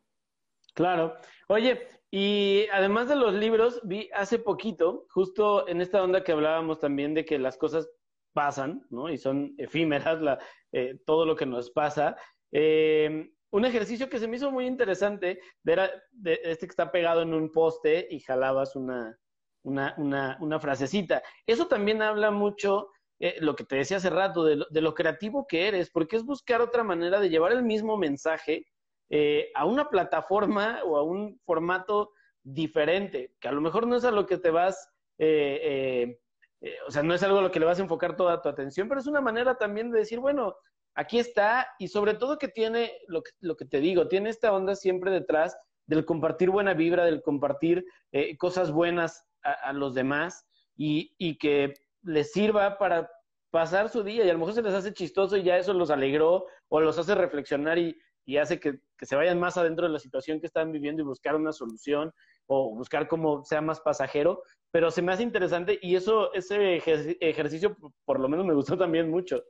Claro. 0.74 1.16
Oye, 1.48 1.88
y 2.10 2.66
además 2.72 3.08
de 3.08 3.16
los 3.16 3.32
libros, 3.34 3.80
vi 3.84 4.10
hace 4.14 4.38
poquito, 4.38 5.06
justo 5.10 5.66
en 5.68 5.80
esta 5.80 6.02
onda 6.02 6.22
que 6.22 6.32
hablábamos 6.32 6.80
también 6.80 7.14
de 7.14 7.24
que 7.24 7.38
las 7.38 7.56
cosas 7.56 7.88
pasan, 8.34 8.86
¿no? 8.90 9.10
Y 9.10 9.16
son 9.16 9.54
efímeras, 9.56 10.20
la, 10.20 10.38
eh, 10.72 10.98
todo 11.06 11.24
lo 11.24 11.34
que 11.34 11.46
nos 11.46 11.70
pasa. 11.70 12.16
Eh, 12.52 13.30
un 13.56 13.64
ejercicio 13.64 14.10
que 14.10 14.18
se 14.18 14.28
me 14.28 14.36
hizo 14.36 14.50
muy 14.50 14.66
interesante 14.66 15.40
era 15.64 15.90
de 16.12 16.38
este 16.44 16.66
que 16.66 16.72
está 16.72 16.92
pegado 16.92 17.22
en 17.22 17.32
un 17.32 17.50
poste 17.50 18.06
y 18.10 18.20
jalabas 18.20 18.76
una, 18.76 19.18
una, 19.62 20.36
una, 20.40 20.60
frasecita. 20.60 21.22
Eso 21.46 21.66
también 21.66 22.02
habla 22.02 22.30
mucho, 22.30 22.90
eh, 23.18 23.36
lo 23.40 23.56
que 23.56 23.64
te 23.64 23.76
decía 23.76 23.96
hace 23.96 24.10
rato, 24.10 24.44
de 24.44 24.80
lo, 24.82 24.94
creativo 24.94 25.46
que 25.46 25.68
eres, 25.68 25.90
porque 25.90 26.16
es 26.16 26.24
buscar 26.24 26.60
otra 26.60 26.84
manera 26.84 27.18
de 27.18 27.30
llevar 27.30 27.52
el 27.52 27.62
mismo 27.62 27.96
mensaje 27.96 28.66
eh, 29.08 29.50
a 29.54 29.64
una 29.64 29.88
plataforma 29.88 30.80
o 30.84 30.98
a 30.98 31.02
un 31.02 31.40
formato 31.46 32.12
diferente, 32.42 33.36
que 33.40 33.48
a 33.48 33.52
lo 33.52 33.62
mejor 33.62 33.86
no 33.86 33.96
es 33.96 34.04
a 34.04 34.10
lo 34.10 34.26
que 34.26 34.36
te 34.36 34.50
vas, 34.50 34.86
eh, 35.16 36.20
o 36.86 36.90
sea, 36.90 37.02
no 37.02 37.14
es 37.14 37.22
algo 37.22 37.38
a 37.38 37.42
lo 37.42 37.50
que 37.50 37.60
le 37.60 37.66
vas 37.66 37.78
a 37.78 37.82
enfocar 37.82 38.16
toda 38.16 38.42
tu 38.42 38.50
atención, 38.50 38.86
pero 38.86 39.00
es 39.00 39.06
una 39.06 39.22
manera 39.22 39.56
también 39.56 39.90
de 39.90 40.00
decir, 40.00 40.20
bueno, 40.20 40.56
aquí 40.97 41.18
está, 41.18 41.68
y 41.78 41.89
sobre 41.89 42.14
todo 42.14 42.39
que 42.39 42.48
tiene, 42.48 42.93
lo 43.06 43.23
que, 43.23 43.31
lo 43.40 43.56
que 43.56 43.66
te 43.66 43.81
digo, 43.81 44.09
tiene 44.09 44.31
esta 44.31 44.52
onda 44.52 44.74
siempre 44.74 45.10
detrás 45.10 45.56
del 45.86 46.05
compartir 46.05 46.51
buena 46.51 46.74
vibra, 46.74 47.05
del 47.05 47.23
compartir 47.23 47.85
cosas 48.39 48.73
buenas 48.73 49.24
a, 49.43 49.73
los 49.73 49.94
demás 49.94 50.44
y, 50.77 51.14
y, 51.18 51.39
que 51.39 51.74
les 52.02 52.32
sirva 52.32 52.78
para 52.78 53.09
pasar 53.51 53.89
su 53.89 54.02
día 54.02 54.24
y 54.24 54.31
a 54.31 54.32
lo 54.32 54.40
mejor 54.40 54.55
se 54.55 54.62
les 54.62 54.74
hace 54.74 54.93
chistoso 54.93 55.36
y 55.36 55.44
ya 55.44 55.56
eso 55.56 55.73
los 55.73 55.90
alegró 55.90 56.47
o 56.68 56.81
los 56.81 56.98
hace 56.98 57.14
reflexionar 57.14 57.78
y, 57.78 57.97
y 58.24 58.39
hace 58.39 58.59
que, 58.59 58.81
que, 58.98 59.06
se 59.06 59.14
vayan 59.14 59.39
más 59.39 59.56
adentro 59.56 59.86
de 59.86 59.93
la 59.93 60.01
situación 60.01 60.40
que 60.40 60.47
están 60.47 60.73
viviendo 60.73 61.02
y 61.02 61.06
buscar 61.06 61.36
una 61.36 61.52
solución 61.52 62.12
o 62.47 62.74
buscar 62.74 63.06
cómo 63.06 63.44
sea 63.44 63.60
más 63.60 63.81
pasajero, 63.81 64.43
pero 64.73 64.90
se 64.90 65.02
me 65.02 65.12
hace 65.12 65.23
interesante 65.23 65.78
y 65.81 65.94
eso, 65.94 66.32
ese 66.35 66.77
ejercicio 67.20 67.77
por 68.05 68.20
lo 68.20 68.28
menos 68.28 68.44
me 68.44 68.55
gustó 68.55 68.77
también 68.77 69.10
mucho. 69.10 69.43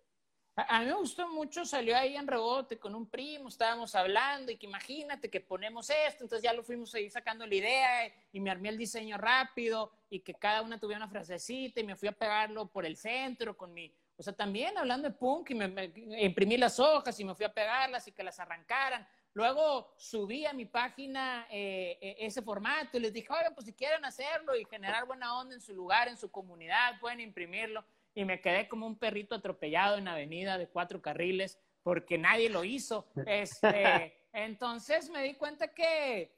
A, 0.57 0.81
mí 0.81 0.87
me 0.87 0.95
gustó 0.95 1.29
mucho, 1.29 1.67
salió 1.67 1.95
ahí 1.95 2.17
en 2.17 2.27
rebote 2.27 2.79
con 2.79 2.95
un 2.95 3.07
primo, 3.11 3.51
estábamos 3.51 3.95
hablando 3.95 4.51
y 4.51 4.57
que 4.57 4.65
imagínate 4.65 5.29
que 5.29 5.43
ponemos 5.43 5.91
esto, 5.91 6.25
entonces 6.25 6.43
ya 6.43 6.55
lo 6.55 6.63
fuimos 6.63 6.95
ahí 6.95 7.11
sacando 7.11 7.47
la 7.47 7.55
idea 7.55 8.11
y 8.33 8.41
me 8.41 8.51
armé 8.51 8.71
el 8.71 8.79
diseño 8.79 9.19
rápido 9.19 9.93
y 10.09 10.21
que 10.21 10.33
cada 10.33 10.63
una 10.63 10.81
tuviera 10.81 10.97
una 11.05 11.11
frasecita 11.11 11.81
y 11.81 11.85
me 11.85 11.95
fui 11.95 12.09
a 12.09 12.13
pegarlo 12.13 12.69
por 12.69 12.87
el 12.87 12.97
centro 12.97 13.55
con 13.55 13.75
mi, 13.75 13.93
o 14.17 14.23
sea, 14.23 14.33
también 14.33 14.79
hablando 14.79 15.11
de 15.11 15.15
punk 15.15 15.51
y 15.51 15.55
me, 15.55 15.93
imprimí 16.23 16.57
las 16.57 16.81
hojas 16.81 17.21
y 17.21 17.25
me 17.27 17.35
fui 17.35 17.45
a 17.45 17.53
pegarlas 17.53 18.09
y 18.09 18.13
que 18.13 18.23
las 18.23 18.41
arrancaran. 18.41 19.07
Luego 19.35 19.93
subí 19.99 20.47
a 20.47 20.55
mi 20.55 20.65
página 20.65 21.47
eh, 21.51 21.99
eh, 22.01 22.17
ese 22.21 22.41
formato 22.41 22.97
y 22.97 23.01
les 23.01 23.13
dije, 23.13 23.29
oigan, 23.31 23.55
pues 23.55 23.67
si 23.67 23.75
quieren 23.75 24.03
hacerlo 24.07 24.57
y 24.57 24.65
generar 24.65 25.07
buena 25.07 25.39
onda 25.39 25.55
en 25.55 25.61
su 25.61 25.75
lugar, 25.75 26.09
en 26.09 26.17
su 26.17 26.31
comunidad, 26.31 26.99
pueden 26.99 27.21
imprimirlo 27.21 27.85
y 28.17 28.25
me 28.25 28.41
quedé 28.41 28.67
como 28.67 28.87
un 28.87 28.99
perrito 28.99 29.35
atropellado 29.35 29.99
en 29.99 30.09
avenida 30.09 30.57
de 30.57 30.69
cuatro 30.69 31.03
carriles 31.03 31.61
porque 31.83 32.17
nadie 32.17 32.49
lo 32.49 32.65
hizo. 32.65 33.07
Este, 33.27 34.17
entonces 34.33 35.11
me 35.11 35.23
di 35.23 35.35
cuenta 35.35 35.69
que, 35.69 36.35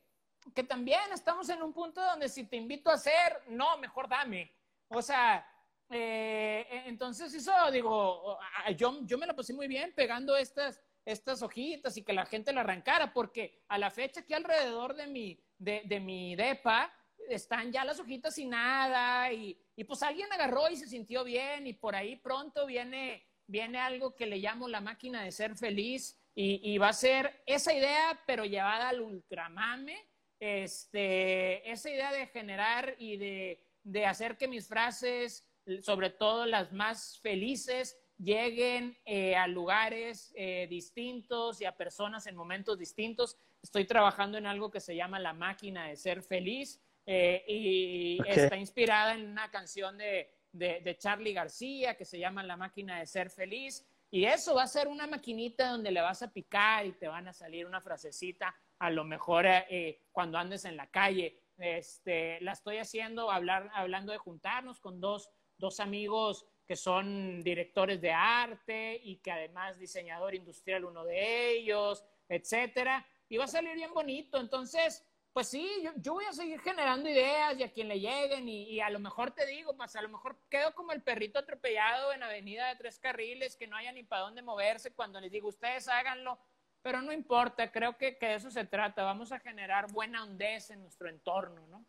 que 0.57 0.65
también 0.65 1.01
estamos 1.15 1.49
en 1.49 1.63
un 1.63 1.73
punto 1.73 2.05
donde 2.05 2.29
si 2.29 2.45
te 2.45 2.57
invito 2.57 2.91
a 2.91 2.95
hacer, 2.95 3.45
no, 3.47 3.79
mejor 3.79 4.09
dame. 4.09 4.53
O 4.89 5.01
sea, 5.01 5.49
eh, 5.89 6.67
entonces 6.87 7.33
eso, 7.33 7.53
digo, 7.71 8.41
yo, 8.77 8.99
yo 9.05 9.17
me 9.17 9.27
la 9.27 9.37
pasé 9.37 9.55
muy 9.55 9.69
bien 9.69 9.93
pegando 9.95 10.37
estas, 10.37 10.83
estas 11.05 11.43
hojitas 11.43 11.97
y 11.97 12.03
que 12.03 12.13
la 12.13 12.27
gente 12.27 12.53
la 12.53 12.63
arrancara, 12.63 13.13
porque 13.13 13.63
a 13.69 13.79
la 13.79 13.93
fecha 13.93 14.23
aquí 14.23 14.35
alrededor 14.35 14.97
de 14.97 15.07
mi, 15.07 15.41
de, 15.57 15.83
de 15.85 16.01
mi 16.01 16.35
depa, 16.35 16.93
están 17.29 17.71
ya 17.71 17.85
las 17.85 18.01
hojitas 18.01 18.35
sin 18.35 18.51
nada 18.51 19.33
y, 19.33 19.57
y, 19.79 19.85
pues 19.85 20.03
alguien 20.03 20.33
agarró 20.33 20.69
y 20.69 20.77
se 20.77 20.89
sintió 20.89 21.23
bien 21.23 21.69
y 21.69 21.73
por 21.73 21.95
ahí 21.95 22.17
pronto 22.17 22.67
viene, 22.67 23.25
viene 23.47 23.79
algo 23.79 24.17
que 24.17 24.27
le 24.27 24.39
llamo 24.39 24.67
la 24.67 24.81
máquina 24.81 25.23
de 25.23 25.31
ser 25.31 25.55
feliz 25.55 26.21
y, 26.35 26.77
va 26.79 26.89
a 26.89 26.93
ser 26.93 27.43
esa 27.47 27.73
idea 27.73 28.21
pero 28.27 28.45
llevada 28.45 28.89
al 28.89 29.01
ultramame, 29.01 29.97
este, 30.41 31.71
esa 31.71 31.91
idea 31.91 32.13
de 32.13 32.27
generar 32.27 32.97
y 32.99 33.19
de, 33.19 33.65
de 33.85 34.05
hacer 34.05 34.37
que 34.37 34.49
mis 34.49 34.67
frases, 34.67 35.49
sobre 35.83 36.11
todo 36.11 36.45
las 36.45 36.73
más 36.73 37.21
felices, 37.21 37.97
lleguen 38.19 38.99
eh, 39.05 39.37
a 39.37 39.47
lugares 39.47 40.33
eh, 40.35 40.67
distintos 40.69 41.61
y 41.61 41.67
a 41.67 41.77
personas 41.77 42.27
en 42.27 42.35
momentos 42.35 42.79
distintos. 42.81 43.37
Estoy 43.63 43.85
trabajando 43.85 44.39
en 44.39 44.47
algo 44.47 44.73
que 44.73 44.81
se 44.81 44.97
llama 44.97 45.21
la 45.21 45.35
máquina 45.35 45.87
de 45.87 45.95
ser 45.95 46.25
feliz 46.25 46.81
eh, 47.11 47.43
y 47.49 48.19
está 48.27 48.59
inspirada 48.59 49.15
en 49.15 49.31
una 49.31 49.51
canción 49.51 49.97
de, 49.97 50.31
de, 50.53 50.81
de 50.81 50.99
Charlie 50.99 51.33
García 51.33 51.97
que 51.97 52.05
se 52.05 52.19
llama 52.19 52.43
La 52.43 52.59
máquina 52.59 52.99
de 52.99 53.07
ser 53.07 53.31
feliz. 53.31 53.89
Y 54.11 54.27
eso 54.27 54.55
va 54.55 54.65
a 54.65 54.67
ser 54.67 54.89
una 54.89 55.07
maquinita 55.07 55.71
donde 55.71 55.91
le 55.91 56.03
vas 56.03 56.21
a 56.23 56.31
picar 56.31 56.85
y 56.85 56.93
te 56.93 57.09
van 57.09 57.27
a 57.27 57.33
salir 57.33 57.65
una 57.65 57.81
frasecita, 57.81 58.55
a 58.79 58.91
lo 58.91 59.05
mejor 59.05 59.47
eh, 59.47 60.03
cuando 60.13 60.37
andes 60.37 60.67
en 60.67 60.77
la 60.77 60.91
calle. 60.91 61.41
Este, 61.57 62.43
la 62.43 62.53
estoy 62.53 62.77
haciendo 62.77 63.31
hablar, 63.31 63.71
hablando 63.73 64.13
de 64.13 64.19
juntarnos 64.19 64.79
con 64.79 65.01
dos, 65.01 65.31
dos 65.57 65.81
amigos 65.81 66.47
que 66.67 66.77
son 66.77 67.43
directores 67.43 68.03
de 68.03 68.13
arte 68.13 69.01
y 69.03 69.17
que 69.17 69.33
además 69.33 69.79
diseñador 69.79 70.35
industrial 70.35 70.85
uno 70.85 71.07
de 71.07 71.53
ellos, 71.53 72.05
etcétera. 72.29 73.07
Y 73.31 73.39
va 73.39 73.45
a 73.45 73.49
salir 73.49 73.75
bien 73.75 73.95
bonito. 73.95 74.39
Entonces, 74.39 75.08
pues 75.39 75.51
sí, 75.51 75.70
yo, 76.02 76.15
voy 76.15 76.24
a 76.24 76.32
seguir 76.32 76.59
generando 76.62 77.09
ideas 77.09 77.56
y 77.56 77.62
a 77.62 77.70
quien 77.70 77.86
le 77.86 78.01
lleguen 78.01 78.48
y, 78.48 78.81
a 78.81 78.90
lo 78.90 78.98
mejor 78.98 79.31
te 79.31 79.47
digo, 79.47 79.77
pues 79.77 79.94
a 79.94 80.02
lo 80.02 80.09
mejor 80.09 80.36
quedo 80.51 80.74
como 80.74 80.90
el 80.90 81.01
perrito 81.01 81.39
atropellado 81.39 82.12
en 82.12 82.24
avenida 82.24 82.66
de 82.66 82.74
tres 82.74 82.98
carriles, 82.98 83.55
que 83.55 83.69
no 83.69 83.77
haya 83.77 83.93
ni 83.93 84.02
para 84.02 84.23
dónde 84.23 84.43
moverse 84.43 84.94
cuando 84.94 85.20
les 85.20 85.31
digo, 85.31 85.47
ustedes 85.47 85.86
háganlo, 85.86 86.40
pero 86.82 87.02
no 87.02 87.12
importa, 87.12 87.70
creo 87.70 87.97
que, 87.97 88.19
que 88.19 88.27
de 88.27 88.35
eso 88.35 88.51
se 88.51 88.65
trata, 88.65 89.05
vamos 89.05 89.31
a 89.31 89.39
generar 89.39 89.93
buena 89.93 90.24
hondez 90.24 90.70
en 90.70 90.82
nuestro 90.82 91.09
entorno, 91.09 91.69
¿no? 91.69 91.86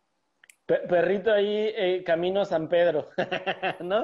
Perrito 0.67 1.33
ahí, 1.33 1.73
eh, 1.75 2.03
camino 2.05 2.41
a 2.41 2.45
San 2.45 2.69
Pedro, 2.69 3.09
¿no? 3.79 4.03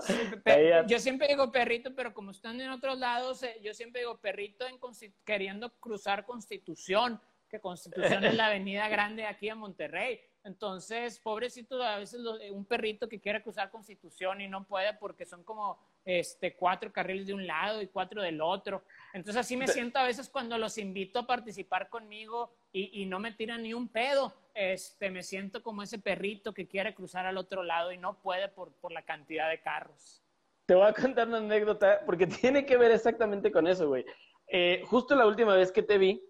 yo 0.88 0.97
siempre 0.97 1.27
digo 1.27 1.51
perrito, 1.51 1.93
pero 1.93 2.15
como 2.15 2.31
están 2.31 2.59
en 2.59 2.72
otros 2.72 2.97
lados, 2.97 3.43
eh, 3.43 3.59
yo 3.61 3.76
siempre 3.76 4.01
digo 4.01 4.17
perrito 4.17 4.65
en 4.65 4.80
queriendo 5.23 5.69
cruzar 5.80 6.26
Constitución, 6.26 7.22
que 7.56 7.61
Constitución 7.61 8.23
es 8.26 8.36
la 8.36 8.48
avenida 8.48 8.88
grande 8.90 9.26
aquí 9.26 9.48
en 9.48 9.57
Monterrey. 9.57 10.19
Entonces, 10.44 11.19
pobrecito, 11.19 11.82
a 11.82 11.98
veces 11.98 12.22
un 12.52 12.65
perrito 12.65 13.07
que 13.07 13.19
quiere 13.19 13.41
cruzar 13.41 13.72
Constitución 13.72 14.41
y 14.41 14.48
no 14.48 14.68
puede 14.68 14.94
porque 14.94 15.26
son 15.26 15.44
como 15.44 15.80
este, 16.03 16.56
cuatro 16.56 16.91
carriles 16.91 17.27
de 17.27 17.34
un 17.34 17.48
lado 17.48 17.82
y 17.82 17.88
cuatro 17.88 18.22
del 18.22 18.41
otro. 18.41 18.84
Entonces, 19.14 19.40
así 19.40 19.57
me 19.57 19.68
siento 19.68 19.98
a 19.99 20.03
veces 20.03 20.30
cuando 20.30 20.57
los 20.57 20.77
invito 20.77 21.19
a 21.19 21.27
participar 21.27 21.90
conmigo 21.90 22.53
y, 22.72 23.06
no 23.06 23.19
me 23.19 23.32
tiran 23.32 23.64
ni 23.64 23.73
un 23.73 23.88
pedo. 23.88 24.34
Este, 24.53 25.10
me 25.10 25.23
siento 25.23 25.64
como 25.64 25.82
ese 25.82 25.98
perrito 25.98 26.53
que 26.53 26.68
quiere 26.68 26.94
cruzar 26.94 27.26
al 27.26 27.38
otro 27.38 27.64
lado 27.64 27.91
y 27.91 27.98
no 27.98 28.22
puede 28.22 28.49
por, 28.49 28.73
por 28.73 28.91
la 28.91 29.03
cantidad 29.03 29.49
de 29.49 29.61
carros. 29.61 30.22
Te 30.65 30.76
voy 30.76 30.88
a 30.88 30.94
contar 30.94 31.27
una 31.27 31.38
anécdota 31.38 32.02
porque 32.06 32.27
tiene 32.27 32.65
que 32.65 32.77
ver 32.77 32.91
exactamente 32.91 33.52
con 33.52 33.65
eso, 33.65 33.88
güey. 33.88 34.06
Eh, 34.48 34.84
justo 34.86 35.15
la 35.15 35.26
última 35.26 35.56
vez 35.56 35.72
que 35.72 35.82
te 35.82 35.98
vi, 35.98 36.22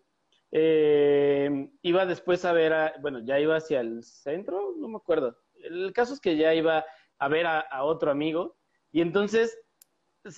eh, 0.51 1.69
iba 1.81 2.05
después 2.05 2.45
a 2.45 2.53
ver, 2.53 2.73
a, 2.73 2.93
bueno, 3.01 3.19
ya 3.25 3.39
iba 3.39 3.57
hacia 3.57 3.81
el 3.81 4.03
centro, 4.03 4.73
no 4.77 4.87
me 4.87 4.97
acuerdo. 4.97 5.37
El 5.55 5.91
caso 5.93 6.13
es 6.13 6.19
que 6.19 6.37
ya 6.37 6.53
iba 6.53 6.85
a 7.19 7.27
ver 7.27 7.45
a, 7.47 7.83
otro 7.83 8.11
amigo 8.11 8.57
y 8.91 9.01
entonces, 9.01 9.57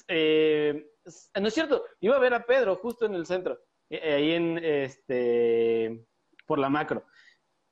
eh, 0.07 0.89
no 1.39 1.47
es 1.47 1.53
cierto, 1.53 1.83
iba 1.99 2.15
a 2.15 2.19
ver 2.19 2.33
a 2.33 2.45
Pedro 2.45 2.75
justo 2.75 3.05
en 3.05 3.13
el 3.15 3.25
centro, 3.25 3.59
eh, 3.89 4.13
ahí 4.13 4.31
en, 4.31 4.57
este, 4.63 6.05
por 6.45 6.59
la 6.59 6.69
macro, 6.69 7.05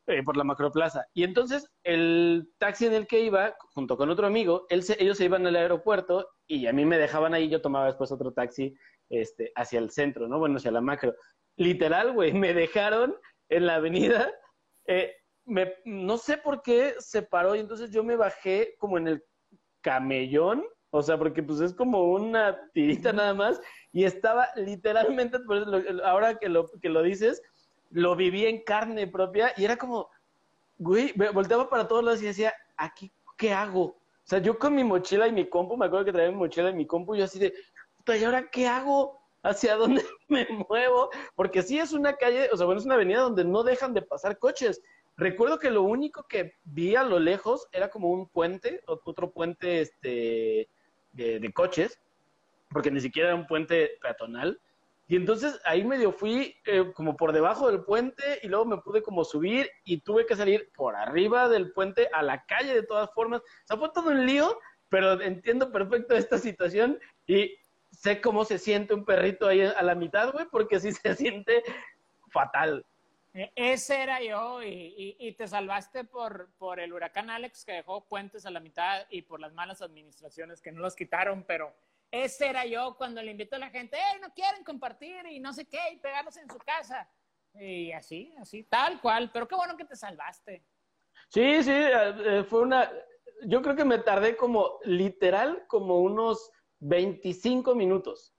eh, 0.08 0.24
por 0.24 0.38
la 0.38 0.44
macroplaza. 0.44 1.06
Y 1.14 1.24
entonces 1.24 1.70
el 1.84 2.54
taxi 2.58 2.86
en 2.86 2.94
el 2.94 3.08
que 3.08 3.22
iba, 3.22 3.56
junto 3.74 3.98
con 3.98 4.10
otro 4.10 4.28
amigo, 4.28 4.66
él 4.70 4.84
ellos 5.00 5.18
se 5.18 5.26
iban 5.26 5.48
al 5.48 5.56
aeropuerto 5.56 6.30
y 6.48 6.68
a 6.68 6.74
mí 6.74 6.86
me 6.86 6.98
dejaban 6.98 7.34
ahí, 7.34 7.50
yo 7.50 7.62
tomaba 7.62 7.88
después 7.88 8.12
otro 8.12 8.32
taxi 8.34 8.76
este, 9.10 9.52
hacia 9.56 9.80
el 9.80 9.92
centro, 9.92 10.28
¿no? 10.28 10.40
Bueno, 10.40 10.58
hacia 10.58 10.72
la 10.72 10.82
macro 10.82 11.16
literal, 11.58 12.14
güey, 12.14 12.34
me 12.34 12.54
dejaron 12.54 13.16
en 13.50 13.66
la 13.66 13.76
avenida. 13.76 14.32
Eh, 14.88 15.14
me, 15.46 15.76
no 15.86 16.18
sé 16.18 16.38
por 16.38 16.62
qué 16.62 16.96
se 17.00 17.22
paró 17.22 17.56
y 17.56 17.60
entonces 17.60 17.92
yo 17.92 18.04
me 18.04 18.16
bajé 18.16 18.76
como 18.80 18.98
en 18.98 19.08
el 19.08 19.24
camellón, 19.82 20.66
o 20.90 21.02
sea, 21.02 21.18
porque 21.18 21.44
pues 21.44 21.60
es 21.60 21.74
como 21.74 22.12
una 22.12 22.58
tirita 22.74 23.14
nada 23.14 23.34
más 23.34 23.62
y 23.92 24.04
estaba 24.06 24.48
literalmente, 24.56 25.38
ahora 26.04 26.36
que 26.40 26.50
lo, 26.50 26.70
que 26.82 26.90
lo 26.90 27.04
dices, 27.04 27.42
lo 27.92 28.16
viví 28.16 28.46
en 28.46 28.64
carne 28.64 29.08
propia 29.08 29.54
y 29.58 29.66
era 29.66 29.78
como, 29.78 30.10
güey, 30.78 31.14
volteaba 31.34 31.70
para 31.70 31.88
todos 31.88 32.04
lados 32.04 32.22
y 32.22 32.26
decía, 32.26 32.54
aquí, 32.78 33.12
¿qué 33.38 33.54
hago? 33.54 33.84
O 33.84 34.28
sea, 34.28 34.40
yo 34.40 34.58
con 34.58 34.74
mi 34.74 34.84
mochila 34.84 35.28
y 35.28 35.32
mi 35.32 35.48
compu, 35.48 35.78
me 35.78 35.86
acuerdo 35.86 36.06
que 36.06 36.14
traía 36.14 36.32
mi 36.32 36.38
mochila 36.38 36.72
y 36.72 36.76
mi 36.76 36.88
compu, 36.88 37.14
y 37.14 37.20
yo 37.20 37.26
así 37.26 37.38
de, 37.38 37.54
¿y 38.08 38.24
ahora 38.24 38.50
qué 38.50 38.68
hago? 38.68 39.22
Hacia 39.46 39.76
dónde 39.76 40.04
me 40.28 40.48
muevo, 40.70 41.10
porque 41.36 41.62
sí 41.62 41.80
es 41.80 41.94
una 41.94 42.14
calle, 42.16 42.50
o 42.52 42.58
sea, 42.58 42.66
bueno, 42.66 42.80
es 42.80 42.86
una 42.86 42.96
avenida 42.96 43.22
donde 43.22 43.46
no 43.46 43.64
dejan 43.64 43.94
de 43.94 44.02
pasar 44.02 44.38
coches. 44.40 44.82
Recuerdo 45.18 45.60
que 45.60 45.72
lo 45.72 45.84
único 45.84 46.28
que 46.28 46.56
vi 46.66 46.96
a 46.96 47.04
lo 47.04 47.20
lejos 47.20 47.68
era 47.72 47.90
como 47.90 48.10
un 48.10 48.28
puente, 48.28 48.82
otro 48.86 49.32
puente 49.32 49.82
este, 49.82 50.68
de, 51.14 51.54
coches, 51.54 52.00
porque 52.70 52.92
ni 52.92 53.00
siquiera 53.00 53.30
era 53.30 53.38
un 53.38 53.48
puente 53.48 53.92
peatonal. 54.02 54.60
Y 55.08 55.16
entonces 55.16 55.62
ahí 55.66 55.86
medio 55.86 56.12
fui 56.12 56.56
eh, 56.66 56.92
como 56.96 57.16
por 57.16 57.32
debajo 57.32 57.70
del 57.70 57.84
puente 57.84 58.40
y 58.42 58.48
luego 58.48 58.66
me 58.66 58.80
pude 58.80 59.04
como 59.04 59.24
subir 59.24 59.70
y 59.86 60.02
tuve 60.02 60.26
que 60.26 60.36
salir 60.36 60.72
por 60.76 60.96
arriba 60.96 61.48
del 61.48 61.72
puente 61.72 62.10
a 62.12 62.24
la 62.24 62.44
calle 62.46 62.74
de 62.74 62.84
todas 62.84 63.14
formas. 63.14 63.42
O 63.42 63.68
sea, 63.68 63.78
fue 63.78 63.92
todo 63.94 64.10
un 64.10 64.26
lío, 64.26 64.58
pero 64.90 65.22
entiendo 65.22 65.72
perfecto 65.72 66.16
esta 66.16 66.40
situación 66.40 67.00
y 67.28 67.56
sé 67.96 68.22
cómo 68.22 68.46
se 68.46 68.60
siente 68.60 68.94
un 68.94 69.06
perrito 69.06 69.48
ahí 69.48 69.62
a 69.62 69.82
la 69.82 69.96
mitad, 69.96 70.32
güey, 70.32 70.46
porque 70.52 70.80
sí 70.80 70.92
se 70.92 71.16
siente 71.16 71.64
fatal. 72.32 72.86
E, 73.34 73.52
ese 73.56 74.02
era 74.02 74.22
yo 74.22 74.62
y, 74.64 75.36
te 75.38 75.48
salvaste 75.48 76.06
por, 76.06 76.50
por 76.58 76.80
el 76.80 76.94
huracán 76.94 77.30
Alex 77.30 77.66
que 77.66 77.74
dejó 77.74 78.06
puentes 78.06 78.46
a 78.46 78.52
la 78.52 78.60
mitad 78.60 79.06
y 79.10 79.24
por 79.24 79.40
las 79.40 79.54
malas 79.54 79.82
administraciones 79.82 80.62
que 80.62 80.72
no 80.72 80.82
los 80.82 80.96
quitaron, 80.96 81.44
pero 81.44 81.74
ese 82.12 82.48
era 82.48 82.66
yo 82.66 82.96
cuando 82.98 83.22
le 83.22 83.32
invito 83.32 83.56
a 83.56 83.60
la 83.60 83.70
gente, 83.70 83.98
¡eh, 83.98 84.20
no 84.22 84.34
quieren 84.34 84.64
compartir 84.64 85.26
y 85.28 85.40
no 85.40 85.52
sé 85.52 85.66
qué 85.66 85.80
y 85.92 85.98
pegarlos 85.98 86.38
en 86.38 86.50
su 86.50 86.58
casa! 86.60 87.10
Y 87.56 87.92
así, 87.92 88.34
así, 88.40 88.64
tal 88.64 89.00
cual, 89.02 89.32
pero 89.32 89.48
qué 89.48 89.56
bueno 89.56 89.78
que 89.78 89.86
te 89.86 89.96
salvaste. 89.96 90.64
Sí, 91.30 91.64
sí, 91.64 91.72
eh, 91.74 92.46
fue 92.48 92.62
una, 92.62 92.92
yo 93.44 93.62
creo 93.62 93.76
que 93.76 93.86
me 93.86 94.00
tardé 94.00 94.36
como 94.36 94.80
literal 94.84 95.66
como 95.68 96.00
unos 96.00 96.52
25 96.80 97.76
minutos. 97.76 98.36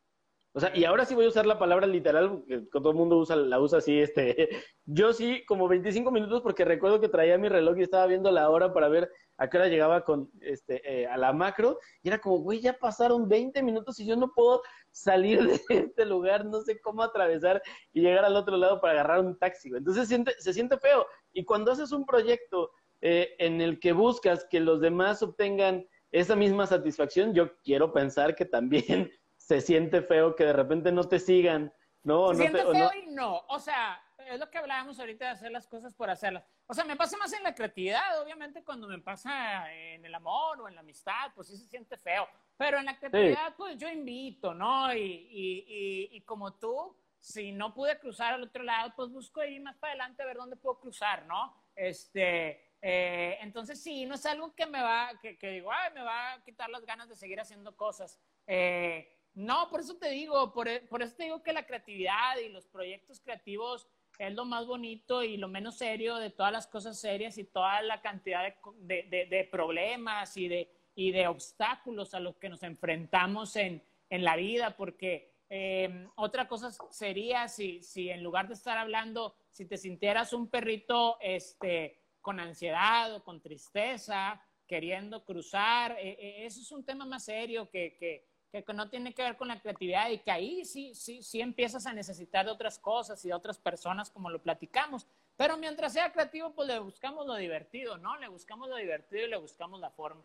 O 0.57 0.61
sea, 0.61 0.75
y 0.75 0.85
ahora 0.87 1.05
sí 1.05 1.15
voy 1.15 1.27
a 1.27 1.29
usar 1.29 1.45
la 1.45 1.59
palabra 1.59 1.87
literal, 1.87 2.31
porque 2.31 2.63
todo 2.73 2.89
el 2.89 2.97
mundo 2.97 3.19
usa, 3.19 3.37
la 3.37 3.61
usa 3.61 3.77
así, 3.77 4.01
este, 4.01 4.49
yo 4.87 5.13
sí, 5.13 5.45
como 5.45 5.69
25 5.69 6.11
minutos, 6.11 6.41
porque 6.41 6.65
recuerdo 6.65 6.99
que 6.99 7.11
traía 7.11 7.37
mi 7.37 7.51
reloj 7.51 7.77
y 7.77 7.83
estaba 7.83 8.07
viendo 8.07 8.31
la 8.31 8.49
hora 8.49 8.73
para 8.73 8.89
ver 8.89 9.11
a 9.37 9.51
qué 9.51 9.59
hora 9.59 9.69
llegaba 9.69 10.03
con, 10.03 10.31
este, 10.41 10.81
eh, 10.91 11.07
a 11.09 11.19
la 11.19 11.35
macro, 11.35 11.79
y 12.03 12.09
era 12.09 12.19
como, 12.21 12.39
güey, 12.39 12.61
ya 12.63 12.73
pasaron 12.73 13.29
20 13.29 13.63
minutos 13.63 14.01
y 14.01 14.07
yo 14.07 14.17
no 14.17 14.33
puedo 14.35 14.63
salir 14.93 15.47
de 15.47 15.61
este 15.91 16.07
lugar, 16.07 16.47
no 16.47 16.63
sé 16.63 16.81
cómo 16.81 17.03
atravesar 17.03 17.61
y 17.93 18.01
llegar 18.01 18.25
al 18.25 18.37
otro 18.37 18.57
lado 18.57 18.81
para 18.81 18.95
agarrar 18.95 19.21
un 19.21 19.39
taxi, 19.39 19.69
entonces 19.69 20.05
se 20.05 20.09
siente, 20.09 20.33
se 20.39 20.55
siente 20.55 20.79
feo, 20.79 21.05
y 21.35 21.45
cuando 21.45 21.73
haces 21.73 21.93
un 21.93 22.07
proyecto 22.07 22.71
eh, 23.03 23.35
en 23.41 23.61
el 23.61 23.79
que 23.79 23.93
buscas 23.93 24.47
que 24.51 24.61
los 24.61 24.81
demás 24.81 25.23
obtengan 25.23 25.87
esa 26.21 26.37
misma 26.37 26.67
satisfacción, 26.67 27.35
yo 27.35 27.57
quiero 27.63 27.93
pensar 27.93 28.35
que 28.35 28.45
también 28.45 29.11
se 29.37 29.61
siente 29.61 30.03
feo 30.03 30.35
que 30.35 30.45
de 30.45 30.53
repente 30.53 30.91
no 30.93 31.05
te 31.05 31.19
sigan, 31.19 31.73
¿no? 32.03 32.29
Se 32.31 32.37
siente 32.37 32.65
feo 32.65 32.91
y 32.95 33.07
no, 33.13 33.45
o 33.49 33.59
sea, 33.59 34.03
es 34.27 34.41
lo 34.41 34.51
que 34.51 34.59
hablábamos 34.59 34.99
ahorita 34.99 35.27
de 35.27 35.31
hacer 35.33 35.53
las 35.53 35.67
cosas 35.67 35.95
por 35.95 36.11
hacerlas. 36.11 36.45
O 36.67 36.75
sea, 36.75 36.85
me 36.85 36.97
pasa 36.97 37.17
más 37.17 37.33
en 37.33 37.43
la 37.43 37.55
creatividad, 37.55 38.21
obviamente 38.21 38.65
cuando 38.65 38.89
me 38.89 38.99
pasa 38.99 39.73
en 39.73 40.05
el 40.05 40.15
amor 40.15 40.61
o 40.61 40.69
en 40.69 40.75
la 40.75 40.81
amistad, 40.81 41.33
pues 41.35 41.49
sí 41.49 41.57
se 41.57 41.67
siente 41.67 41.97
feo. 41.97 42.27
Pero 42.57 42.79
en 42.79 42.87
la 42.87 42.99
creatividad, 42.99 43.55
pues 43.57 43.77
yo 43.77 43.89
invito, 43.89 44.55
¿no? 44.55 44.93
Y, 44.95 44.99
y, 45.01 46.09
y, 46.11 46.21
como 46.23 46.55
tú, 46.55 46.97
si 47.21 47.53
no 47.53 47.75
pude 47.75 47.99
cruzar 47.99 48.35
al 48.35 48.45
otro 48.45 48.63
lado, 48.63 48.93
pues 48.97 49.11
busco 49.11 49.45
ir 49.45 49.61
más 49.61 49.77
para 49.77 49.93
adelante 49.93 50.23
a 50.23 50.27
ver 50.27 50.37
dónde 50.37 50.57
puedo 50.57 50.81
cruzar, 50.81 51.27
¿no? 51.27 51.55
Este, 51.75 52.66
eh, 52.83 53.39
entonces 53.41 53.83
sí, 53.83 54.07
no 54.07 54.15
es 54.15 54.27
algo 54.27 54.55
que 54.55 54.67
me 54.67 54.83
va, 54.83 55.11
que, 55.21 55.37
digo, 55.51 55.71
ay, 55.73 55.93
me 55.95 56.03
va 56.03 56.35
a 56.35 56.45
quitar 56.45 56.69
las 56.71 56.85
ganas 56.85 57.09
de 57.09 57.17
seguir 57.17 57.41
haciendo 57.41 57.77
cosas. 57.77 58.21
Eh, 58.47 59.09
no, 59.35 59.69
por 59.71 59.81
eso 59.81 59.97
te 59.97 60.11
digo, 60.11 60.53
por, 60.53 60.69
por, 60.89 61.03
eso 61.03 61.15
te 61.15 61.25
digo 61.25 61.43
que 61.43 61.53
la 61.53 61.67
creatividad 61.67 62.39
y 62.39 62.49
los 62.49 62.67
proyectos 62.67 63.21
creativos 63.21 63.87
es 64.19 64.35
lo 64.35 64.45
más 64.45 64.67
bonito 64.67 65.23
y 65.23 65.37
lo 65.37 65.49
menos 65.49 65.77
serio 65.77 66.17
de 66.17 66.31
todas 66.31 66.53
las 66.53 66.67
cosas 66.67 66.99
serias 66.99 67.37
y 67.37 67.45
toda 67.45 67.83
la 67.83 68.01
cantidad 68.01 68.43
de, 68.79 69.03
de, 69.11 69.27
de, 69.27 69.45
problemas 69.45 70.37
y 70.37 70.49
de, 70.49 70.71
y 70.95 71.13
de 71.13 71.27
obstáculos 71.27 72.15
a 72.15 72.21
los 72.21 72.37
que 72.37 72.49
nos 72.49 72.63
enfrentamos 72.63 73.57
en, 73.57 73.83
en 74.09 74.25
la 74.25 74.37
vida, 74.37 74.77
porque 74.77 75.35
eh, 75.49 76.09
otra 76.17 76.49
cosa 76.49 76.71
sería 76.91 77.49
si, 77.49 77.83
si 77.83 78.11
en 78.11 78.23
lugar 78.23 78.49
de 78.49 78.55
estar 78.55 78.79
hablando, 78.79 79.37
si 79.51 79.67
te 79.67 79.77
sintieras 79.77 80.33
un 80.33 80.49
perrito, 80.49 81.19
este, 81.21 82.01
con 82.27 82.41
ansiedad 82.41 83.15
o 83.15 83.23
con 83.23 83.41
tristeza, 83.41 84.43
queriendo 84.67 85.25
cruzar. 85.25 85.93
Eh, 85.93 86.17
eh, 86.19 86.45
eso 86.45 86.61
es 86.61 86.73
un 86.73 86.85
tema 86.85 87.05
más 87.05 87.25
serio 87.27 87.71
que, 87.71 87.97
que, 88.01 88.27
que, 88.51 88.75
no 88.75 88.91
tiene 88.91 89.15
que 89.15 89.23
ver 89.23 89.37
con 89.37 89.47
la 89.47 89.61
creatividad 89.61 90.11
y 90.11 90.19
que 90.19 90.33
ahí 90.33 90.65
sí, 90.65 90.93
sí, 90.97 91.23
sí 91.23 91.41
empiezas 91.41 91.87
a 91.87 91.93
necesitar 91.93 92.45
de 92.45 92.51
otras 92.51 92.81
cosas 92.81 93.25
y 93.25 93.29
de 93.29 93.35
otras 93.35 93.59
personas 93.59 94.11
como 94.11 94.29
lo 94.29 94.43
platicamos. 94.43 95.07
Pero 95.37 95.57
mientras 95.57 95.93
sea 95.93 96.13
creativo, 96.13 96.53
pues 96.53 96.67
le 96.67 96.81
buscamos 96.81 97.29
lo 97.29 97.37
divertido, 97.37 97.97
¿no? 97.97 98.17
Le 98.19 98.27
buscamos 98.27 98.69
lo 98.69 98.75
divertido 98.75 99.25
y 99.25 99.31
le 99.31 99.37
buscamos 99.37 99.79
la 99.79 99.91
forma. 99.91 100.25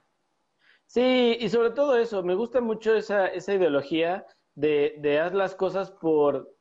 Sí, 0.87 1.37
y 1.39 1.49
sobre 1.49 1.69
todo 1.69 1.95
eso, 1.99 2.23
me 2.23 2.33
gusta 2.33 2.61
mucho 2.61 2.95
esa, 2.95 3.27
esa 3.27 3.53
ideología 3.53 4.25
de, 4.55 4.95
de 4.97 5.19
haz 5.19 5.33
las 5.35 5.53
cosas 5.53 5.91
por, 5.91 6.57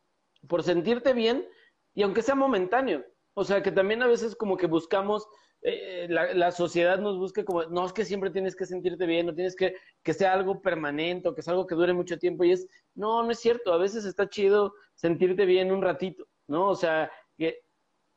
por 0.47 0.62
sentirte 0.62 1.15
bien 1.15 1.49
y 1.95 2.03
aunque 2.03 2.21
sea 2.21 2.35
momentáneo. 2.35 3.07
O 3.41 3.45
sea, 3.45 3.62
que 3.62 3.73
también 3.73 4.03
a 4.03 4.07
veces 4.07 4.37
como 4.37 4.59
que 4.59 4.67
buscamos, 4.67 5.27
eh, 5.62 6.07
la, 6.11 6.35
la, 6.35 6.53
sociedad 6.53 6.99
nos 6.99 7.17
busca 7.17 7.43
como, 7.43 7.65
no 7.65 7.87
es 7.87 7.93
que 7.95 8.05
siempre 8.05 8.31
tienes 8.31 8.55
que 8.55 8.67
sentirte 8.67 9.07
bien, 9.07 9.25
no 9.25 9.35
tienes 9.35 9.57
que 9.57 9.77
que 10.03 10.12
sea 10.12 10.35
algo 10.35 10.61
permanente 10.61 11.27
o 11.27 11.35
que 11.35 11.41
sea 11.41 11.53
algo 11.53 11.67
que 11.67 11.75
dure 11.75 11.95
mucho 11.95 12.19
tiempo 12.19 12.45
y 12.45 12.53
es, 12.53 12.67
no, 12.95 13.23
no 13.23 13.31
es 13.31 13.39
cierto, 13.39 13.73
a 13.73 13.79
veces 13.79 14.05
está 14.05 14.29
chido 14.29 14.75
sentirte 14.95 15.47
bien 15.47 15.73
un 15.73 15.81
ratito, 15.81 16.27
¿no? 16.49 16.69
O 16.69 16.75
sea, 16.77 17.11
que, 17.39 17.61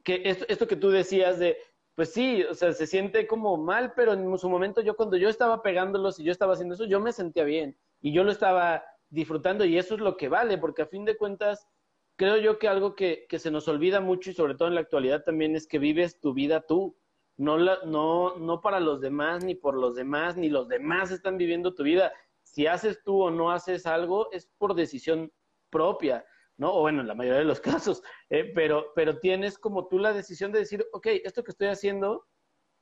que 0.03 0.23
esto, 0.25 0.43
esto 0.49 0.67
que 0.67 0.75
tú 0.75 0.89
decías 0.89 1.39
de, 1.39 1.57
pues 1.95 2.11
sí, 2.11 2.43
o 2.43 2.53
sea, 2.53 2.73
se 2.73 2.85
siente 2.85 3.25
como 3.25 3.55
mal, 3.55 3.93
pero 3.95 4.11
en 4.11 4.37
su 4.37 4.49
momento 4.49 4.81
yo 4.81 4.97
cuando 4.97 5.15
yo 5.15 5.29
estaba 5.29 5.61
pegándolos 5.61 6.19
y 6.19 6.25
yo 6.25 6.33
estaba 6.33 6.51
haciendo 6.51 6.75
eso, 6.75 6.83
yo 6.83 6.99
me 6.99 7.13
sentía 7.13 7.45
bien 7.45 7.77
y 8.01 8.11
yo 8.11 8.25
lo 8.25 8.31
estaba 8.33 8.83
disfrutando 9.09 9.63
y 9.63 9.77
eso 9.77 9.93
es 9.93 10.01
lo 10.01 10.17
que 10.17 10.27
vale, 10.27 10.57
porque 10.57 10.81
a 10.81 10.87
fin 10.87 11.05
de 11.05 11.15
cuentas, 11.15 11.65
creo 12.15 12.37
yo 12.37 12.59
que 12.59 12.67
algo 12.67 12.95
que, 12.95 13.27
se 13.29 13.51
nos 13.51 13.67
olvida 13.67 13.99
mucho 13.99 14.29
y 14.29 14.33
sobre 14.33 14.55
todo 14.55 14.67
en 14.67 14.75
la 14.75 14.81
actualidad 14.81 15.23
también 15.23 15.55
es 15.55 15.67
que 15.67 15.79
vives 15.79 16.19
tu 16.19 16.33
vida 16.33 16.61
tú, 16.61 16.97
no, 17.37 17.57
la, 17.57 17.79
no, 17.85 18.37
no 18.37 18.61
para 18.61 18.79
los 18.79 19.01
demás, 19.01 19.43
ni 19.43 19.55
por 19.55 19.75
los 19.75 19.95
demás, 19.95 20.37
ni 20.37 20.49
los 20.49 20.67
demás 20.67 21.11
están 21.11 21.37
viviendo 21.37 21.73
tu 21.73 21.83
vida. 21.83 22.13
Si 22.43 22.67
haces 22.67 23.01
tú 23.03 23.23
o 23.23 23.31
no 23.31 23.51
haces 23.51 23.85
algo, 23.85 24.31
es 24.31 24.47
por 24.57 24.75
decisión 24.75 25.31
propia. 25.69 26.23
¿no? 26.57 26.73
O 26.73 26.81
bueno, 26.81 27.01
en 27.01 27.07
la 27.07 27.15
mayoría 27.15 27.39
de 27.39 27.45
los 27.45 27.59
casos, 27.89 28.03
eh, 28.29 28.51
pero, 28.53 28.91
pero 28.95 29.19
tienes 29.19 29.57
como 29.57 29.87
tú 29.87 29.99
la 29.99 30.13
decisión 30.13 30.51
de 30.51 30.59
decir, 30.59 30.85
ok, 30.93 31.07
esto 31.23 31.43
que 31.43 31.51
estoy 31.51 31.67
haciendo, 31.67 32.27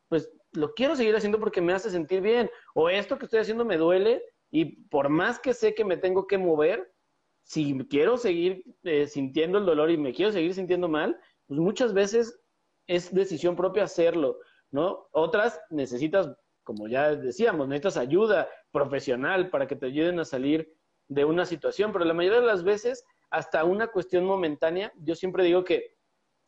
pues 0.10 0.30
lo 0.54 0.74
quiero 0.74 0.96
seguir 0.96 1.16
haciendo 1.16 1.40
porque 1.40 1.62
me 1.62 1.74
hace 1.74 1.90
sentir 1.90 2.22
bien, 2.22 2.50
o 2.74 2.90
esto 2.90 3.18
que 3.18 3.26
estoy 3.26 3.40
haciendo 3.40 3.64
me 3.64 3.78
duele 3.78 4.22
y 4.52 4.84
por 4.88 5.10
más 5.10 5.40
que 5.40 5.54
sé 5.54 5.74
que 5.74 5.86
me 5.86 5.98
tengo 5.98 6.28
que 6.28 6.38
mover, 6.38 6.91
si 7.44 7.78
quiero 7.90 8.18
seguir 8.18 8.64
eh, 8.84 9.08
sintiendo 9.08 9.58
el 9.58 9.66
dolor 9.66 9.92
y 9.92 9.98
me 9.98 10.14
quiero 10.14 10.32
seguir 10.32 10.54
sintiendo 10.54 10.88
mal, 10.88 11.20
pues 11.48 11.60
muchas 11.60 11.94
veces 11.94 12.40
es 12.88 13.14
decisión 13.14 13.56
propia 13.56 13.84
hacerlo, 13.84 14.40
¿no? 14.72 15.08
Otras 15.12 15.60
necesitas, 15.70 16.30
como 16.64 16.88
ya 16.88 17.16
decíamos, 17.16 17.68
necesitas 17.68 17.98
ayuda 17.98 18.48
profesional 18.72 19.50
para 19.50 19.68
que 19.68 19.76
te 19.76 19.88
ayuden 19.88 20.20
a 20.20 20.26
salir 20.26 20.74
de 21.08 21.26
una 21.26 21.46
situación, 21.46 21.92
pero 21.92 22.06
la 22.06 22.14
mayoría 22.14 22.40
de 22.40 22.48
las 22.48 22.64
veces 22.64 23.06
hasta 23.32 23.64
una 23.64 23.88
cuestión 23.88 24.26
momentánea. 24.26 24.94
Yo 24.98 25.16
siempre 25.16 25.44
digo 25.44 25.64
que 25.64 25.96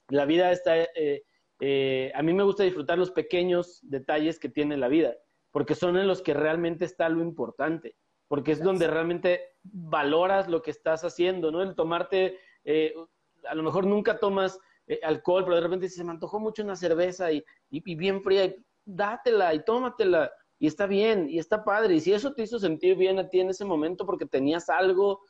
la 0.09 0.25
vida 0.25 0.51
está, 0.51 0.77
eh, 0.77 1.23
eh, 1.59 2.11
a 2.13 2.21
mí 2.21 2.33
me 2.33 2.43
gusta 2.43 2.63
disfrutar 2.63 2.97
los 2.97 3.11
pequeños 3.11 3.79
detalles 3.83 4.39
que 4.39 4.49
tiene 4.49 4.77
la 4.77 4.89
vida, 4.89 5.15
porque 5.51 5.75
son 5.75 5.97
en 5.97 6.07
los 6.07 6.21
que 6.21 6.33
realmente 6.33 6.85
está 6.85 7.09
lo 7.09 7.21
importante, 7.21 7.95
porque 8.33 8.53
es 8.53 8.63
donde 8.63 8.87
realmente 8.87 9.41
valoras 9.61 10.47
lo 10.47 10.63
que 10.63 10.71
estás 10.71 11.03
haciendo, 11.03 11.51
¿no? 11.51 11.61
El 11.61 11.75
tomarte, 11.75 12.39
eh, 12.63 12.91
a 13.47 13.53
lo 13.53 13.61
mejor 13.61 13.85
nunca 13.85 14.17
tomas 14.17 14.59
alcohol, 15.03 15.43
pero 15.43 15.57
de 15.57 15.61
repente 15.61 15.87
se 15.87 16.03
me 16.03 16.09
antojó 16.09 16.39
mucho 16.39 16.63
una 16.63 16.75
cerveza 16.75 17.31
y, 17.31 17.45
y, 17.69 17.93
bien 17.93 18.23
fría, 18.23 18.45
y 18.45 18.55
dátela 18.85 19.53
y 19.53 19.63
tómatela. 19.63 20.31
Y 20.57 20.65
está 20.65 20.87
bien, 20.87 21.29
y 21.29 21.37
está 21.37 21.63
padre. 21.63 21.93
Y 21.93 21.99
si 21.99 22.11
eso 22.11 22.33
te 22.33 22.41
hizo 22.41 22.57
sentir 22.57 22.97
bien 22.97 23.19
a 23.19 23.29
ti 23.29 23.39
en 23.39 23.51
ese 23.51 23.65
momento 23.65 24.03
porque 24.03 24.25
tenías 24.25 24.67
algo 24.67 25.21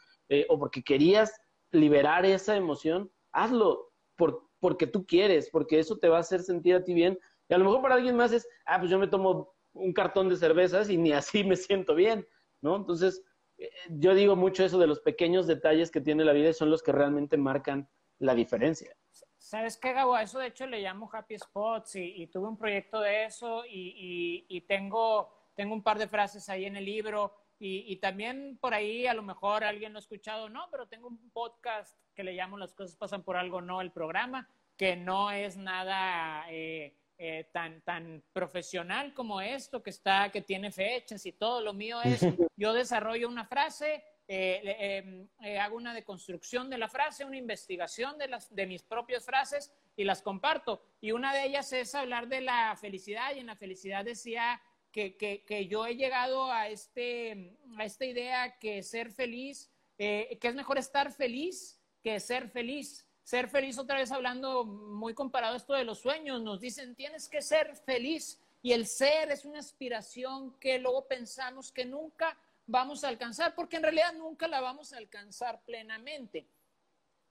o 0.48 0.58
porque 0.58 0.82
querías 0.82 1.30
liberar 1.74 2.26
esa 2.26 2.56
emoción, 2.56 3.12
hazlo 3.34 3.92
por, 4.16 4.48
porque 4.62 4.88
tú 4.88 5.06
quieres, 5.06 5.50
porque 5.50 5.78
eso 5.78 5.98
te 5.98 6.08
va 6.08 6.16
a 6.16 6.22
hacer 6.22 6.42
sentir 6.42 6.76
a 6.76 6.84
ti 6.86 6.94
bien. 6.94 7.20
Y 7.50 7.54
a 7.54 7.58
lo 7.58 7.66
mejor 7.66 7.82
para 7.82 7.96
alguien 7.96 8.16
más 8.16 8.32
es, 8.32 8.48
ah, 8.66 8.80
pues 8.80 8.90
yo 8.90 8.98
me 8.98 9.10
tomo 9.10 9.54
un 9.74 9.92
cartón 9.92 10.30
de 10.30 10.38
cervezas 10.38 10.90
y 10.90 10.96
ni 10.96 11.12
así 11.12 11.44
me 11.44 11.58
siento 11.58 11.96
bien, 11.96 12.26
¿no? 12.64 12.76
Entonces, 12.76 13.24
eh, 13.58 13.70
yo 13.90 14.16
digo 14.16 14.36
mucho 14.36 14.64
eso 14.64 14.80
de 14.80 14.88
los 14.88 15.00
pequeños 15.00 15.46
detalles 15.46 15.92
que 15.92 16.02
tiene 16.02 16.26
la 16.26 16.34
vida 16.34 16.50
y 16.50 16.54
son 16.54 16.72
los 16.72 16.82
que 16.82 16.92
realmente 16.92 17.38
marcan 17.38 17.88
la 18.20 18.34
diferencia. 18.34 18.96
¿Sabes 19.38 19.78
qué, 19.78 19.94
Gabo? 19.94 20.16
A 20.16 20.24
eso 20.24 20.40
de 20.40 20.48
hecho 20.48 20.66
le 20.66 20.82
llamo 20.82 21.10
Happy 21.12 21.38
Spots 21.38 21.98
y, 21.98 22.28
tuve 22.28 22.48
un 22.48 22.58
proyecto 22.58 23.02
de 23.02 23.26
eso 23.26 23.64
y, 23.70 24.62
tengo, 24.68 25.52
tengo 25.56 25.74
un 25.74 25.84
par 25.84 26.00
de 26.00 26.08
frases 26.08 26.48
ahí 26.50 26.66
en 26.66 26.78
el 26.78 26.86
libro 26.86 27.36
y, 27.60 27.98
también 27.98 28.58
por 28.60 28.74
ahí 28.74 29.06
a 29.06 29.14
lo 29.14 29.22
mejor 29.22 29.64
alguien 29.64 29.94
lo 29.94 30.00
ha 30.00 30.02
escuchado, 30.02 30.50
no, 30.50 30.68
pero 30.72 30.88
tengo 30.88 31.10
un 31.10 31.30
podcast 31.32 31.96
que 32.16 32.24
le 32.24 32.34
llamo 32.34 32.58
Las 32.58 32.74
cosas 32.74 32.96
pasan 32.96 33.24
por 33.24 33.36
algo, 33.36 33.62
no 33.62 33.82
el 33.82 33.92
programa, 33.92 34.50
que 34.78 34.96
no 34.96 35.32
es 35.32 35.58
nada 35.58 36.46
eh, 36.50 36.96
eh, 37.26 37.46
tan, 37.54 37.82
tan 37.84 38.22
profesional 38.34 39.14
como 39.14 39.40
esto, 39.40 39.82
que 39.82 39.92
está, 39.92 40.30
que 40.30 40.42
tiene 40.42 40.74
fechas 40.74 41.26
y 41.26 41.32
todo. 41.32 41.62
Lo 41.62 41.72
mío 41.72 42.02
es, 42.02 42.20
yo 42.58 42.74
desarrollo 42.74 43.30
una 43.30 43.46
frase, 43.46 44.04
eh, 44.28 45.00
em, 45.00 45.30
hago 45.58 45.78
una 45.78 45.94
deconstrucción 45.94 46.70
de 46.70 46.78
la 46.78 46.90
frase, 46.90 47.24
una 47.24 47.38
investigación 47.38 48.18
de, 48.18 48.28
las, 48.28 48.54
de 48.54 48.66
mis 48.66 48.84
propias 48.84 49.24
frases 49.24 49.74
y 49.96 50.04
las 50.04 50.22
comparto. 50.22 50.84
Y 51.00 51.14
una 51.14 51.34
de 51.34 51.46
ellas 51.46 51.72
es 51.72 51.96
hablar 51.96 52.28
de 52.28 52.42
la 52.42 52.76
felicidad 52.76 53.34
y 53.34 53.40
en 53.40 53.48
la 53.48 53.56
felicidad 53.56 54.04
decía 54.04 54.62
que, 54.92 55.16
que, 55.16 55.46
que, 55.46 55.68
yo 55.68 55.86
he 55.86 55.96
llegado 55.96 56.52
a, 56.52 56.68
este, 56.68 57.58
a 57.78 57.86
esta 57.86 58.04
idea 58.04 58.60
que 58.60 58.84
ser 58.84 59.12
feliz, 59.12 59.72
eh, 59.98 60.38
que 60.42 60.50
es 60.50 60.56
mejor 60.56 60.78
estar 60.78 61.10
feliz 61.14 61.80
que 62.04 62.20
ser 62.20 62.50
feliz. 62.50 63.08
Ser 63.24 63.48
feliz, 63.48 63.78
otra 63.78 63.98
vez 63.98 64.12
hablando 64.12 64.66
muy 64.66 65.14
comparado 65.14 65.54
a 65.54 65.58
esto 65.58 65.74
de 65.74 65.86
los 65.86 66.00
sueños, 66.00 66.42
nos 66.42 66.60
dicen 66.60 66.96
tienes 66.96 67.30
que 67.30 67.42
ser 67.42 67.76
feliz 67.78 68.40
y 68.62 68.74
el 68.74 68.86
ser 68.86 69.32
es 69.32 69.46
una 69.46 69.60
aspiración 69.60 70.54
que 70.60 70.78
luego 70.80 71.06
pensamos 71.06 71.72
que 71.72 71.86
nunca 71.86 72.38
vamos 72.66 73.04
a 73.04 73.10
alcanzar, 73.10 73.56
porque 73.56 73.78
en 73.78 73.84
realidad 73.84 74.14
nunca 74.14 74.48
la 74.48 74.62
vamos 74.62 74.94
a 74.94 74.98
alcanzar 74.98 75.62
plenamente. 75.64 76.46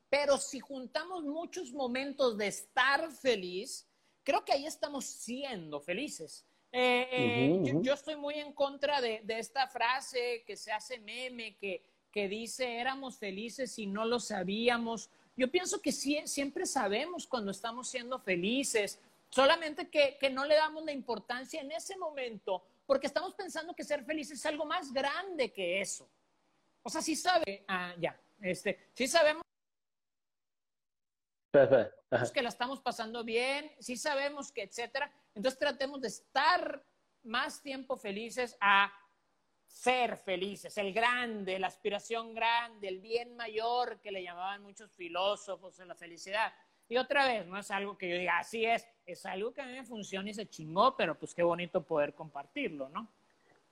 Pero 0.09 0.37
si 0.37 0.61
juntamos 0.61 1.25
muchos 1.25 1.73
momentos 1.73 2.37
de 2.37 2.49
estar 2.49 3.11
feliz, 3.13 3.87
creo 4.23 4.45
que 4.45 4.53
ahí 4.53 4.67
estamos 4.67 5.07
siendo 5.07 5.81
felices. 5.81 6.45
Eh, 6.71 7.09
eh, 7.13 7.73
yo, 7.83 7.93
estoy 7.93 8.17
muy 8.17 8.35
en 8.35 8.53
contra 8.53 9.01
de, 9.01 9.23
esta 9.29 9.69
frase 9.69 10.43
que 10.47 10.57
se 10.57 10.73
hace 10.73 10.99
meme, 10.99 11.57
que, 11.57 11.83
que, 12.11 12.29
dice 12.29 12.77
éramos 12.79 13.19
felices 13.19 13.79
y 13.79 13.87
no 13.87 14.05
lo 14.05 14.21
sabíamos. 14.21 15.11
Yo 15.43 15.51
pienso 15.51 15.83
que 15.83 15.91
sí, 15.91 16.23
siempre 16.25 16.65
sabemos 16.67 17.27
cuando 17.27 17.51
estamos 17.51 17.89
siendo 17.89 18.21
felices, 18.21 19.01
solamente 19.29 19.91
que, 19.91 20.17
que, 20.17 20.31
no 20.31 20.45
le 20.45 20.55
damos 20.55 20.85
la 20.85 20.93
importancia 20.93 21.61
en 21.61 21.73
ese 21.73 21.97
momento, 21.97 22.65
porque 22.87 23.09
estamos 23.09 23.35
pensando 23.35 23.75
que 23.75 23.83
ser 23.83 24.05
feliz 24.05 24.31
es 24.31 24.47
algo 24.47 24.65
más 24.65 24.93
grande 24.93 25.53
que 25.53 25.81
eso. 25.81 26.09
O 26.85 26.89
sea, 26.89 27.03
sí 27.03 27.17
sabe, 27.17 27.65
ah, 27.67 27.93
ya, 27.99 28.17
este, 28.41 28.91
sí 28.95 29.09
sabemos 29.09 29.43
que 32.33 32.41
la 32.41 32.49
estamos 32.49 32.81
pasando 32.81 33.25
bien, 33.25 33.69
sí 33.81 33.97
sabemos 33.97 34.53
que, 34.53 34.63
etcétera. 34.63 35.13
Entonces 35.35 35.59
tratemos 35.59 36.01
de 36.03 36.07
estar 36.07 36.85
más 37.25 37.61
tiempo 37.61 37.97
felices 37.97 38.57
a 38.61 38.93
ser 39.73 40.19
felices, 40.19 40.77
el 40.77 40.93
grande, 40.93 41.59
la 41.59 41.69
aspiración 41.69 42.35
grande, 42.35 42.89
el 42.89 43.01
bien 43.01 43.35
mayor 43.37 44.01
que 44.01 44.13
le 44.13 44.23
llamaban 44.23 44.63
muchos 44.63 44.93
filósofos 44.93 45.81
en 45.81 45.89
la 45.89 45.95
felicidad. 45.95 46.53
Y 46.91 46.99
otra 46.99 47.27
vez, 47.27 47.47
no 47.47 47.57
es 47.57 47.71
algo 47.71 47.97
que 47.97 48.11
yo 48.11 48.17
diga, 48.17 48.39
así 48.39 48.67
es, 48.67 48.87
es 49.07 49.25
algo 49.25 49.55
que 49.55 49.63
a 49.63 49.67
mí 49.67 49.73
me 49.73 49.85
funciona 49.85 50.29
y 50.29 50.35
se 50.35 50.47
chingó, 50.47 50.95
pero 50.95 51.19
pues 51.19 51.35
qué 51.35 51.43
bonito 51.43 51.83
poder 51.83 52.15
compartirlo, 52.15 52.91
¿no? 52.91 53.11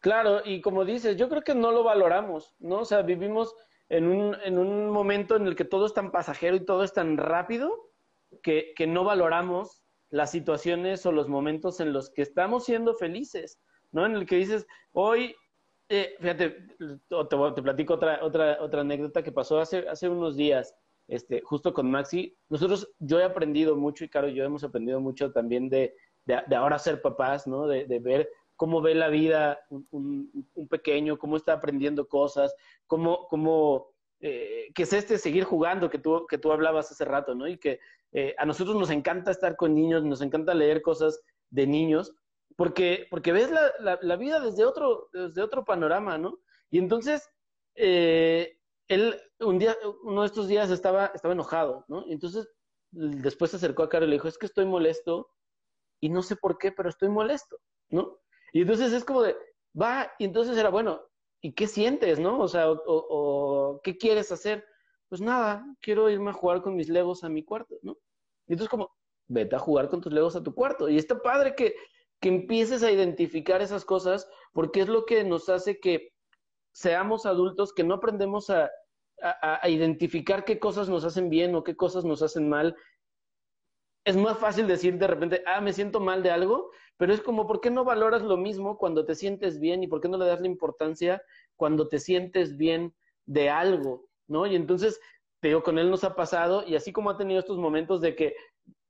Claro, 0.00 0.40
y 0.42 0.62
como 0.62 0.86
dices, 0.86 1.18
yo 1.18 1.28
creo 1.28 1.42
que 1.42 1.54
no 1.54 1.70
lo 1.70 1.84
valoramos, 1.84 2.54
¿no? 2.60 2.78
O 2.78 2.84
sea, 2.86 3.02
vivimos 3.02 3.54
en 3.90 4.06
un, 4.06 4.36
en 4.42 4.56
un 4.56 4.88
momento 4.88 5.36
en 5.36 5.46
el 5.46 5.54
que 5.54 5.66
todo 5.66 5.84
es 5.84 5.92
tan 5.92 6.10
pasajero 6.10 6.56
y 6.56 6.64
todo 6.64 6.82
es 6.82 6.94
tan 6.94 7.18
rápido 7.18 7.90
que, 8.42 8.72
que 8.74 8.86
no 8.86 9.04
valoramos 9.04 9.82
las 10.08 10.30
situaciones 10.30 11.04
o 11.04 11.12
los 11.12 11.28
momentos 11.28 11.78
en 11.80 11.92
los 11.92 12.08
que 12.08 12.22
estamos 12.22 12.64
siendo 12.64 12.94
felices, 12.94 13.60
¿no? 13.92 14.06
En 14.06 14.14
el 14.14 14.24
que 14.24 14.36
dices, 14.36 14.66
hoy, 14.92 15.36
eh, 15.90 16.14
fíjate, 16.20 16.50
te, 16.78 17.62
platico 17.62 17.94
otra, 17.94 18.20
otra, 18.22 18.58
otra 18.60 18.80
anécdota 18.80 19.22
que 19.22 19.32
pasó 19.32 19.58
hace, 19.58 19.88
hace 19.88 20.08
unos 20.08 20.36
días, 20.36 20.74
este, 21.08 21.40
justo 21.42 21.74
con 21.74 21.90
Maxi. 21.90 22.36
Nosotros, 22.48 22.88
yo 23.00 23.18
he 23.18 23.24
aprendido 23.24 23.76
mucho 23.76 24.04
y 24.04 24.08
Caro 24.08 24.28
yo 24.28 24.44
hemos 24.44 24.62
aprendido 24.62 25.00
mucho 25.00 25.32
también 25.32 25.68
de, 25.68 25.94
de, 26.24 26.56
ahora 26.56 26.78
ser 26.78 27.02
papás, 27.02 27.46
¿no? 27.48 27.66
De, 27.66 27.86
de, 27.86 27.98
ver 27.98 28.30
cómo 28.54 28.80
ve 28.80 28.94
la 28.94 29.08
vida 29.08 29.58
un, 29.68 30.30
un, 30.54 30.68
pequeño, 30.68 31.18
cómo 31.18 31.36
está 31.36 31.54
aprendiendo 31.54 32.06
cosas, 32.06 32.54
cómo, 32.86 33.26
cómo 33.28 33.88
eh, 34.20 34.70
que 34.74 34.84
es 34.84 34.92
este 34.92 35.18
seguir 35.18 35.44
jugando 35.44 35.90
que 35.90 35.98
tú, 35.98 36.26
que 36.28 36.38
tú 36.38 36.52
hablabas 36.52 36.92
hace 36.92 37.04
rato, 37.04 37.34
¿no? 37.34 37.48
Y 37.48 37.58
que 37.58 37.80
eh, 38.12 38.34
a 38.38 38.44
nosotros 38.44 38.76
nos 38.76 38.90
encanta 38.90 39.30
estar 39.30 39.56
con 39.56 39.74
niños, 39.74 40.04
nos 40.04 40.20
encanta 40.20 40.54
leer 40.54 40.82
cosas 40.82 41.20
de 41.50 41.66
niños, 41.66 42.14
porque, 42.56 43.06
porque 43.10 43.32
ves 43.32 43.50
la, 43.50 43.98
la, 44.00 44.16
vida 44.16 44.40
desde 44.40 44.64
otro, 44.64 45.08
desde 45.12 45.42
otro 45.42 45.64
panorama, 45.64 46.18
¿no? 46.18 46.38
Y 46.70 46.78
entonces, 46.78 47.28
eh, 47.74 48.58
él 48.88 49.20
un 49.40 49.58
día, 49.58 49.76
uno 50.02 50.22
de 50.22 50.26
estos 50.26 50.48
días 50.48 50.70
estaba, 50.70 51.06
estaba 51.14 51.34
enojado, 51.34 51.84
¿no? 51.88 52.04
Y 52.06 52.12
entonces 52.12 52.48
después 52.90 53.52
se 53.52 53.56
acercó 53.56 53.82
a 53.82 53.88
Caro 53.88 54.04
y 54.04 54.08
le 54.08 54.16
dijo, 54.16 54.28
es 54.28 54.36
que 54.36 54.46
estoy 54.46 54.66
molesto 54.66 55.30
y 56.00 56.08
no 56.08 56.22
sé 56.22 56.36
por 56.36 56.58
qué, 56.58 56.72
pero 56.72 56.88
estoy 56.88 57.08
molesto, 57.08 57.58
¿no? 57.88 58.18
Y 58.52 58.62
entonces 58.62 58.92
es 58.92 59.04
como 59.04 59.22
de, 59.22 59.36
va, 59.80 60.12
y 60.18 60.24
entonces 60.24 60.56
era, 60.56 60.70
bueno, 60.70 61.00
¿y 61.40 61.52
qué 61.52 61.66
sientes, 61.66 62.18
no? 62.18 62.40
O 62.40 62.48
sea, 62.48 62.70
o, 62.70 63.80
¿qué 63.82 63.96
quieres 63.96 64.32
hacer? 64.32 64.64
Pues 65.08 65.20
nada, 65.20 65.64
quiero 65.80 66.10
irme 66.10 66.30
a 66.30 66.34
jugar 66.34 66.62
con 66.62 66.76
mis 66.76 66.88
legos 66.88 67.24
a 67.24 67.28
mi 67.28 67.44
cuarto, 67.44 67.76
¿no? 67.82 67.92
Y 68.46 68.52
entonces 68.52 68.68
como, 68.68 68.90
vete 69.28 69.56
a 69.56 69.60
jugar 69.60 69.88
con 69.88 70.00
tus 70.00 70.12
legos 70.12 70.36
a 70.36 70.42
tu 70.42 70.54
cuarto. 70.54 70.88
Y 70.88 70.98
está 70.98 71.20
padre 71.20 71.54
que, 71.54 71.74
que 72.20 72.28
empieces 72.28 72.82
a 72.82 72.90
identificar 72.90 73.62
esas 73.62 73.84
cosas, 73.84 74.28
porque 74.52 74.80
es 74.80 74.88
lo 74.88 75.04
que 75.06 75.24
nos 75.24 75.48
hace 75.48 75.80
que 75.80 76.12
seamos 76.72 77.26
adultos, 77.26 77.72
que 77.72 77.84
no 77.84 77.94
aprendemos 77.94 78.50
a, 78.50 78.70
a, 79.22 79.68
identificar 79.68 80.44
qué 80.44 80.58
cosas 80.58 80.88
nos 80.88 81.04
hacen 81.04 81.28
bien 81.28 81.54
o 81.54 81.64
qué 81.64 81.76
cosas 81.76 82.04
nos 82.04 82.22
hacen 82.22 82.48
mal. 82.48 82.76
Es 84.04 84.16
más 84.16 84.38
fácil 84.38 84.66
decir 84.66 84.98
de 84.98 85.06
repente, 85.06 85.42
ah, 85.46 85.60
me 85.60 85.72
siento 85.72 86.00
mal 86.00 86.22
de 86.22 86.30
algo, 86.30 86.70
pero 86.96 87.12
es 87.12 87.20
como, 87.20 87.46
¿por 87.46 87.60
qué 87.60 87.70
no 87.70 87.84
valoras 87.84 88.22
lo 88.22 88.36
mismo 88.36 88.78
cuando 88.78 89.04
te 89.04 89.14
sientes 89.14 89.58
bien 89.58 89.82
y 89.82 89.88
por 89.88 90.00
qué 90.00 90.08
no 90.08 90.18
le 90.18 90.26
das 90.26 90.40
la 90.40 90.46
importancia 90.46 91.22
cuando 91.56 91.88
te 91.88 91.98
sientes 91.98 92.56
bien 92.56 92.94
de 93.26 93.50
algo, 93.50 94.06
¿no? 94.26 94.46
Y 94.46 94.56
entonces, 94.56 95.00
te 95.40 95.48
digo, 95.48 95.62
con 95.62 95.78
él 95.78 95.90
nos 95.90 96.04
ha 96.04 96.14
pasado 96.14 96.64
y 96.66 96.76
así 96.76 96.92
como 96.92 97.10
ha 97.10 97.16
tenido 97.16 97.40
estos 97.40 97.58
momentos 97.58 98.00
de 98.00 98.16
que, 98.16 98.34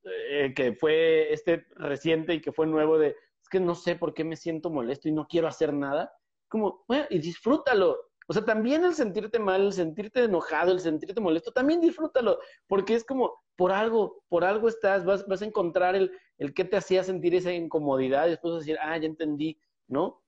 eh, 0.04 0.52
que 0.54 0.72
fue 0.72 1.32
este 1.32 1.66
reciente 1.76 2.34
y 2.34 2.40
que 2.40 2.52
fue 2.52 2.66
nuevo 2.66 2.98
de, 2.98 3.08
es 3.08 3.48
que 3.50 3.60
no 3.60 3.74
sé 3.74 3.96
por 3.96 4.14
qué 4.14 4.24
me 4.24 4.36
siento 4.36 4.70
molesto 4.70 5.08
y 5.08 5.12
no 5.12 5.26
quiero 5.26 5.48
hacer 5.48 5.72
nada, 5.72 6.12
como, 6.48 6.84
bueno, 6.88 7.06
y 7.10 7.18
disfrútalo, 7.18 8.10
o 8.26 8.32
sea, 8.32 8.44
también 8.44 8.84
el 8.84 8.94
sentirte 8.94 9.38
mal, 9.38 9.62
el 9.62 9.72
sentirte 9.72 10.24
enojado, 10.24 10.72
el 10.72 10.80
sentirte 10.80 11.20
molesto, 11.20 11.50
también 11.50 11.80
disfrútalo, 11.80 12.38
porque 12.66 12.94
es 12.94 13.04
como, 13.04 13.42
por 13.56 13.72
algo, 13.72 14.22
por 14.28 14.44
algo 14.44 14.68
estás, 14.68 15.04
vas, 15.04 15.26
vas 15.26 15.42
a 15.42 15.46
encontrar 15.46 15.96
el, 15.96 16.12
el 16.38 16.54
que 16.54 16.64
te 16.64 16.76
hacía 16.76 17.02
sentir 17.02 17.34
esa 17.34 17.52
incomodidad 17.52 18.26
y 18.26 18.30
después 18.30 18.54
decir, 18.54 18.78
ah, 18.80 18.96
ya 18.96 19.06
entendí, 19.06 19.60
¿no? 19.88 20.22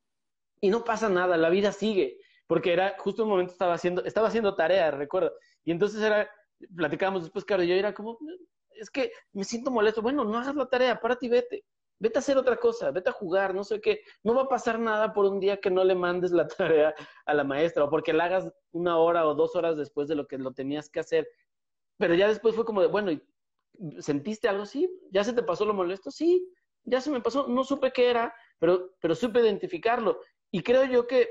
Y 0.60 0.70
no 0.70 0.84
pasa 0.84 1.08
nada, 1.08 1.36
la 1.36 1.48
vida 1.48 1.72
sigue, 1.72 2.18
porque 2.46 2.72
era, 2.72 2.96
justo 2.98 3.22
un 3.22 3.30
momento 3.30 3.52
estaba 3.52 3.74
haciendo, 3.74 4.04
estaba 4.04 4.28
haciendo 4.28 4.54
tarea, 4.54 4.90
recuerdo, 4.90 5.32
y 5.64 5.70
entonces 5.70 6.02
era, 6.02 6.28
platicábamos 6.74 7.22
después, 7.22 7.44
claro, 7.44 7.62
yo 7.62 7.74
era 7.74 7.94
como, 7.94 8.18
es 8.82 8.90
que 8.90 9.12
me 9.32 9.44
siento 9.44 9.70
molesto, 9.70 10.02
bueno, 10.02 10.24
no 10.24 10.38
hagas 10.38 10.56
la 10.56 10.66
tarea, 10.66 11.00
párate 11.00 11.26
y 11.26 11.28
vete, 11.28 11.64
vete 12.00 12.18
a 12.18 12.20
hacer 12.20 12.36
otra 12.36 12.56
cosa, 12.56 12.90
vete 12.90 13.10
a 13.10 13.12
jugar, 13.12 13.54
no 13.54 13.62
sé 13.62 13.80
qué. 13.80 14.00
No 14.24 14.34
va 14.34 14.42
a 14.42 14.48
pasar 14.48 14.78
nada 14.78 15.12
por 15.12 15.24
un 15.24 15.38
día 15.38 15.58
que 15.58 15.70
no 15.70 15.84
le 15.84 15.94
mandes 15.94 16.32
la 16.32 16.48
tarea 16.48 16.94
a 17.24 17.34
la 17.34 17.44
maestra 17.44 17.84
o 17.84 17.90
porque 17.90 18.12
la 18.12 18.24
hagas 18.24 18.50
una 18.72 18.98
hora 18.98 19.26
o 19.26 19.34
dos 19.34 19.54
horas 19.54 19.76
después 19.76 20.08
de 20.08 20.16
lo 20.16 20.26
que 20.26 20.36
lo 20.36 20.52
tenías 20.52 20.90
que 20.90 20.98
hacer. 21.00 21.28
Pero 21.98 22.14
ya 22.14 22.26
después 22.26 22.56
fue 22.56 22.64
como 22.64 22.82
de, 22.82 22.88
bueno, 22.88 23.12
¿sentiste 24.00 24.48
algo? 24.48 24.66
Sí, 24.66 24.90
ya 25.12 25.22
se 25.22 25.32
te 25.32 25.44
pasó 25.44 25.64
lo 25.64 25.74
molesto, 25.74 26.10
sí, 26.10 26.52
ya 26.82 27.00
se 27.00 27.10
me 27.10 27.20
pasó, 27.20 27.46
no 27.46 27.62
supe 27.62 27.92
qué 27.92 28.10
era, 28.10 28.34
pero, 28.58 28.96
pero 29.00 29.14
supe 29.14 29.40
identificarlo. 29.40 30.20
Y 30.50 30.64
creo 30.64 30.84
yo 30.84 31.06
que 31.06 31.28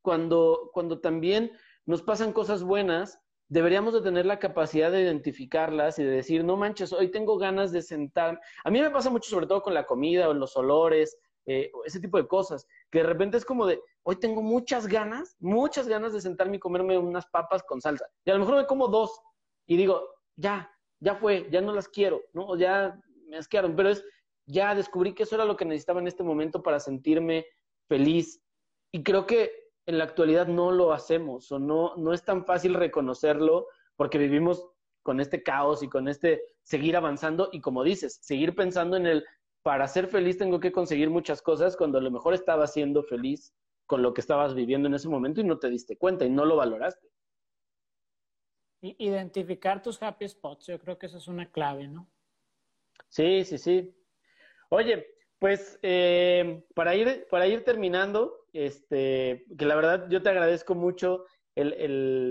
cuando, 0.00 0.70
cuando 0.72 1.00
también 1.00 1.52
nos 1.84 2.02
pasan 2.02 2.32
cosas 2.32 2.62
buenas, 2.62 3.20
deberíamos 3.54 3.94
de 3.94 4.00
tener 4.00 4.26
la 4.26 4.40
capacidad 4.40 4.90
de 4.90 5.02
identificarlas 5.02 6.00
y 6.00 6.02
de 6.02 6.10
decir, 6.10 6.42
no 6.42 6.56
manches, 6.56 6.92
hoy 6.92 7.12
tengo 7.12 7.38
ganas 7.38 7.70
de 7.70 7.82
sentar. 7.82 8.40
A 8.64 8.70
mí 8.70 8.80
me 8.80 8.90
pasa 8.90 9.10
mucho 9.10 9.30
sobre 9.30 9.46
todo 9.46 9.62
con 9.62 9.74
la 9.74 9.86
comida 9.86 10.28
o 10.28 10.34
los 10.34 10.56
olores, 10.56 11.16
eh, 11.46 11.70
ese 11.84 12.00
tipo 12.00 12.16
de 12.16 12.26
cosas, 12.26 12.66
que 12.90 12.98
de 12.98 13.04
repente 13.04 13.36
es 13.36 13.44
como 13.44 13.64
de, 13.64 13.80
hoy 14.02 14.16
tengo 14.16 14.42
muchas 14.42 14.88
ganas, 14.88 15.36
muchas 15.38 15.86
ganas 15.86 16.12
de 16.12 16.20
sentarme 16.20 16.56
y 16.56 16.58
comerme 16.58 16.98
unas 16.98 17.26
papas 17.26 17.62
con 17.62 17.80
salsa. 17.80 18.08
Y 18.24 18.30
a 18.32 18.34
lo 18.34 18.40
mejor 18.40 18.56
me 18.56 18.66
como 18.66 18.88
dos 18.88 19.20
y 19.68 19.76
digo, 19.76 20.02
ya, 20.34 20.68
ya 20.98 21.14
fue, 21.14 21.48
ya 21.52 21.60
no 21.60 21.72
las 21.72 21.88
quiero, 21.88 22.22
¿no? 22.32 22.48
O 22.48 22.56
ya 22.56 23.00
me 23.28 23.36
asquearon, 23.36 23.76
pero 23.76 23.90
es, 23.90 24.04
ya 24.46 24.74
descubrí 24.74 25.14
que 25.14 25.22
eso 25.22 25.36
era 25.36 25.44
lo 25.44 25.56
que 25.56 25.64
necesitaba 25.64 26.00
en 26.00 26.08
este 26.08 26.24
momento 26.24 26.60
para 26.60 26.80
sentirme 26.80 27.46
feliz. 27.86 28.42
Y 28.90 29.04
creo 29.04 29.26
que 29.26 29.63
en 29.86 29.98
la 29.98 30.04
actualidad 30.04 30.46
no 30.46 30.70
lo 30.70 30.92
hacemos 30.92 31.50
o 31.52 31.58
no, 31.58 31.94
no 31.96 32.12
es 32.12 32.24
tan 32.24 32.44
fácil 32.44 32.74
reconocerlo 32.74 33.66
porque 33.96 34.18
vivimos 34.18 34.66
con 35.02 35.20
este 35.20 35.42
caos 35.42 35.82
y 35.82 35.88
con 35.88 36.08
este 36.08 36.42
seguir 36.62 36.96
avanzando 36.96 37.50
y 37.52 37.60
como 37.60 37.84
dices, 37.84 38.18
seguir 38.22 38.54
pensando 38.54 38.96
en 38.96 39.06
el 39.06 39.24
para 39.62 39.88
ser 39.88 40.08
feliz 40.08 40.36
tengo 40.38 40.60
que 40.60 40.72
conseguir 40.72 41.10
muchas 41.10 41.40
cosas 41.40 41.76
cuando 41.76 41.98
a 41.98 42.00
lo 42.00 42.10
mejor 42.10 42.34
estabas 42.34 42.72
siendo 42.72 43.02
feliz 43.02 43.54
con 43.86 44.02
lo 44.02 44.14
que 44.14 44.20
estabas 44.20 44.54
viviendo 44.54 44.88
en 44.88 44.94
ese 44.94 45.08
momento 45.08 45.40
y 45.40 45.44
no 45.44 45.58
te 45.58 45.70
diste 45.70 45.96
cuenta 45.96 46.24
y 46.24 46.30
no 46.30 46.44
lo 46.44 46.56
valoraste. 46.56 47.08
Identificar 48.80 49.82
tus 49.82 50.02
happy 50.02 50.28
spots, 50.28 50.66
yo 50.66 50.78
creo 50.78 50.98
que 50.98 51.06
eso 51.06 51.16
es 51.16 51.28
una 51.28 51.50
clave, 51.50 51.88
¿no? 51.88 52.10
Sí, 53.08 53.44
sí, 53.44 53.56
sí. 53.56 53.94
Oye, 54.68 55.06
pues 55.38 55.78
eh, 55.82 56.62
para, 56.74 56.94
ir, 56.94 57.26
para 57.30 57.46
ir 57.46 57.64
terminando, 57.64 58.43
este, 58.54 59.44
que 59.58 59.66
la 59.66 59.74
verdad 59.74 60.06
yo 60.08 60.22
te 60.22 60.30
agradezco 60.30 60.74
mucho 60.74 61.26
el, 61.56 61.72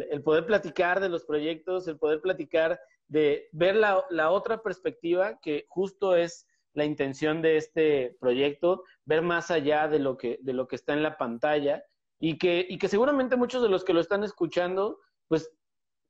el, 0.09 0.23
poder 0.23 0.45
platicar 0.45 0.99
de 0.99 1.09
los 1.09 1.25
proyectos, 1.25 1.87
el 1.87 1.97
poder 1.97 2.21
platicar 2.21 2.79
de 3.07 3.49
ver 3.51 3.75
la, 3.75 4.03
la, 4.09 4.31
otra 4.31 4.63
perspectiva, 4.63 5.39
que 5.41 5.65
justo 5.67 6.15
es 6.15 6.47
la 6.73 6.85
intención 6.85 7.41
de 7.41 7.57
este 7.57 8.17
proyecto, 8.19 8.83
ver 9.05 9.21
más 9.21 9.51
allá 9.51 9.87
de 9.87 9.99
lo 9.99 10.17
que, 10.17 10.39
de 10.41 10.53
lo 10.53 10.67
que 10.67 10.77
está 10.77 10.93
en 10.93 11.03
la 11.03 11.17
pantalla 11.17 11.83
y 12.19 12.37
que, 12.37 12.65
y 12.67 12.77
que 12.77 12.87
seguramente 12.87 13.35
muchos 13.35 13.61
de 13.61 13.69
los 13.69 13.83
que 13.83 13.93
lo 13.93 13.99
están 13.99 14.23
escuchando, 14.23 14.99
pues 15.27 15.51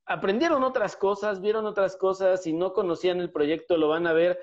aprendieron 0.06 0.64
otras 0.64 0.96
cosas, 0.96 1.42
vieron 1.42 1.66
otras 1.66 1.98
cosas 1.98 2.46
y 2.46 2.54
no 2.54 2.74
conocían 2.74 3.20
el 3.20 3.32
proyecto, 3.32 3.78
lo 3.78 3.90
van 3.90 4.08
a 4.08 4.14
ver 4.14 4.40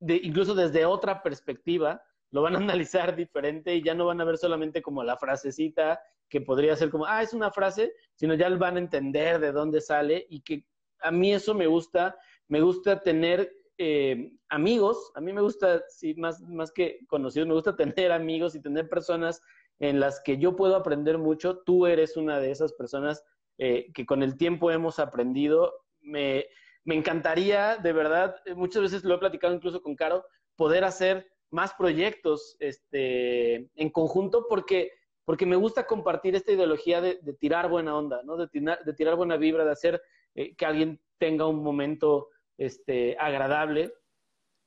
de, 0.00 0.16
incluso 0.22 0.54
desde 0.54 0.84
otra 0.84 1.22
perspectiva 1.22 2.02
lo 2.30 2.42
van 2.42 2.56
a 2.56 2.58
analizar 2.88 3.16
diferente 3.16 3.74
y 3.74 3.82
ya 3.82 3.94
no 3.94 4.06
van 4.06 4.20
a 4.20 4.24
ver 4.24 4.38
solamente 4.38 4.82
como 4.82 5.02
la 5.02 5.16
frasecita 5.16 6.00
que 6.28 6.40
podría 6.40 6.76
ser 6.76 6.90
como, 6.90 7.06
ah, 7.06 7.22
es 7.22 7.32
una 7.32 7.50
frase, 7.50 7.92
sino 8.14 8.34
ya 8.34 8.48
van 8.50 8.76
a 8.76 8.80
entender 8.80 9.38
de 9.40 9.52
dónde 9.52 9.80
sale 9.80 10.26
y 10.28 10.42
que 10.42 10.64
a 11.00 11.10
mí 11.10 11.32
eso 11.32 11.54
me 11.54 11.66
gusta, 11.66 12.16
me 12.48 12.60
gusta 12.60 13.00
tener 13.00 13.50
eh, 13.78 14.32
amigos, 14.48 15.12
a 15.14 15.20
mí 15.20 15.32
me 15.32 15.40
gusta, 15.40 15.82
sí, 15.88 16.14
más, 16.14 16.40
más 16.42 16.72
que 16.72 16.98
conocidos, 17.06 17.48
me 17.48 17.54
gusta 17.54 17.76
tener 17.76 18.12
amigos 18.12 18.54
y 18.54 18.60
tener 18.60 18.88
personas 18.88 19.40
en 19.78 20.00
las 20.00 20.20
que 20.20 20.38
yo 20.38 20.56
puedo 20.56 20.74
aprender 20.76 21.18
mucho. 21.18 21.58
Tú 21.58 21.86
eres 21.86 22.16
una 22.16 22.40
de 22.40 22.50
esas 22.50 22.72
personas 22.72 23.24
eh, 23.58 23.90
que 23.94 24.04
con 24.04 24.22
el 24.22 24.36
tiempo 24.36 24.70
hemos 24.70 24.98
aprendido. 24.98 25.72
Me, 26.00 26.46
me 26.84 26.96
encantaría, 26.96 27.76
de 27.76 27.92
verdad, 27.92 28.36
muchas 28.56 28.82
veces 28.82 29.04
lo 29.04 29.14
he 29.14 29.18
platicado 29.18 29.54
incluso 29.54 29.80
con 29.80 29.94
Caro, 29.94 30.24
poder 30.56 30.84
hacer 30.84 31.28
más 31.50 31.74
proyectos 31.74 32.56
este, 32.60 33.68
en 33.74 33.90
conjunto 33.90 34.46
porque, 34.48 34.92
porque 35.24 35.46
me 35.46 35.56
gusta 35.56 35.86
compartir 35.86 36.34
esta 36.36 36.52
ideología 36.52 37.00
de, 37.00 37.16
tirar 37.38 37.68
buena 37.68 37.96
onda, 37.96 38.22
¿no? 38.24 38.36
De, 38.36 38.48
de, 38.52 38.94
tirar 38.94 39.16
buena 39.16 39.36
vibra, 39.36 39.64
de 39.64 39.72
hacer 39.72 40.02
eh, 40.34 40.54
que 40.54 40.66
alguien 40.66 41.00
tenga 41.18 41.46
un 41.46 41.62
momento 41.62 42.28
este, 42.58 43.16
agradable. 43.18 43.92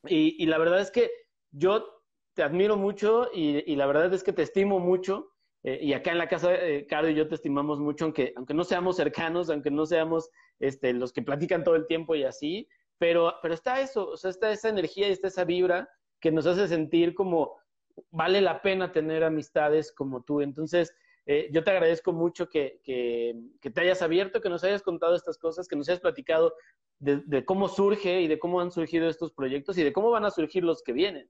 Y, 0.07 0.41
y, 0.41 0.45
la 0.47 0.57
verdad 0.57 0.81
es 0.81 0.91
que 0.91 1.11
yo 1.51 2.01
te 2.33 2.43
admiro 2.43 2.77
mucho 2.77 3.29
y, 3.33 3.71
y 3.71 3.75
la 3.75 3.85
verdad 3.85 4.13
es 4.13 4.23
que 4.23 4.33
te 4.33 4.41
estimo 4.41 4.79
mucho. 4.79 5.31
Eh, 5.63 5.79
y 5.81 5.93
acá 5.93 6.11
en 6.11 6.17
la 6.17 6.27
casa, 6.27 6.53
eh, 6.55 6.87
Caro 6.87 7.07
y 7.09 7.13
yo 7.13 7.27
te 7.27 7.35
estimamos 7.35 7.79
mucho, 7.79 8.05
aunque, 8.05 8.33
aunque 8.35 8.55
no 8.55 8.63
seamos 8.63 8.95
cercanos, 8.95 9.49
aunque 9.49 9.69
no 9.69 9.85
seamos 9.85 10.29
este, 10.59 10.91
los 10.93 11.13
que 11.13 11.21
platican 11.21 11.63
todo 11.63 11.75
el 11.75 11.85
tiempo 11.85 12.15
y 12.15 12.23
así, 12.23 12.67
pero, 12.97 13.35
pero 13.41 13.53
está 13.53 13.79
eso, 13.79 14.09
o 14.09 14.17
sea, 14.17 14.31
está 14.31 14.51
esa 14.51 14.69
energía 14.69 15.07
y 15.07 15.11
está 15.11 15.27
esa 15.27 15.43
vibra 15.43 15.87
que 16.21 16.31
nos 16.31 16.45
hace 16.45 16.67
sentir 16.67 17.13
como 17.13 17.57
vale 18.11 18.39
la 18.41 18.61
pena 18.61 18.91
tener 18.91 19.23
amistades 19.23 19.91
como 19.91 20.21
tú. 20.23 20.41
Entonces, 20.41 20.95
eh, 21.25 21.49
yo 21.51 21.63
te 21.63 21.71
agradezco 21.71 22.13
mucho 22.13 22.49
que, 22.49 22.79
que, 22.83 23.69
te 23.69 23.81
hayas 23.81 24.01
abierto, 24.01 24.41
que 24.41 24.49
nos 24.49 24.63
hayas 24.63 24.81
contado 24.81 25.15
estas 25.15 25.37
cosas, 25.37 25.67
que 25.67 25.75
nos 25.75 25.89
hayas 25.89 25.99
platicado 25.99 26.53
de, 26.99 27.45
cómo 27.45 27.67
surge 27.67 28.21
y 28.21 28.27
de 28.27 28.39
cómo 28.39 28.61
han 28.61 28.71
surgido 28.71 29.09
estos 29.09 29.31
proyectos 29.33 29.77
y 29.77 29.83
de 29.83 29.91
cómo 29.91 30.11
van 30.11 30.25
a 30.25 30.31
surgir 30.31 30.63
los 30.63 30.83
que 30.83 30.93
vienen. 30.93 31.29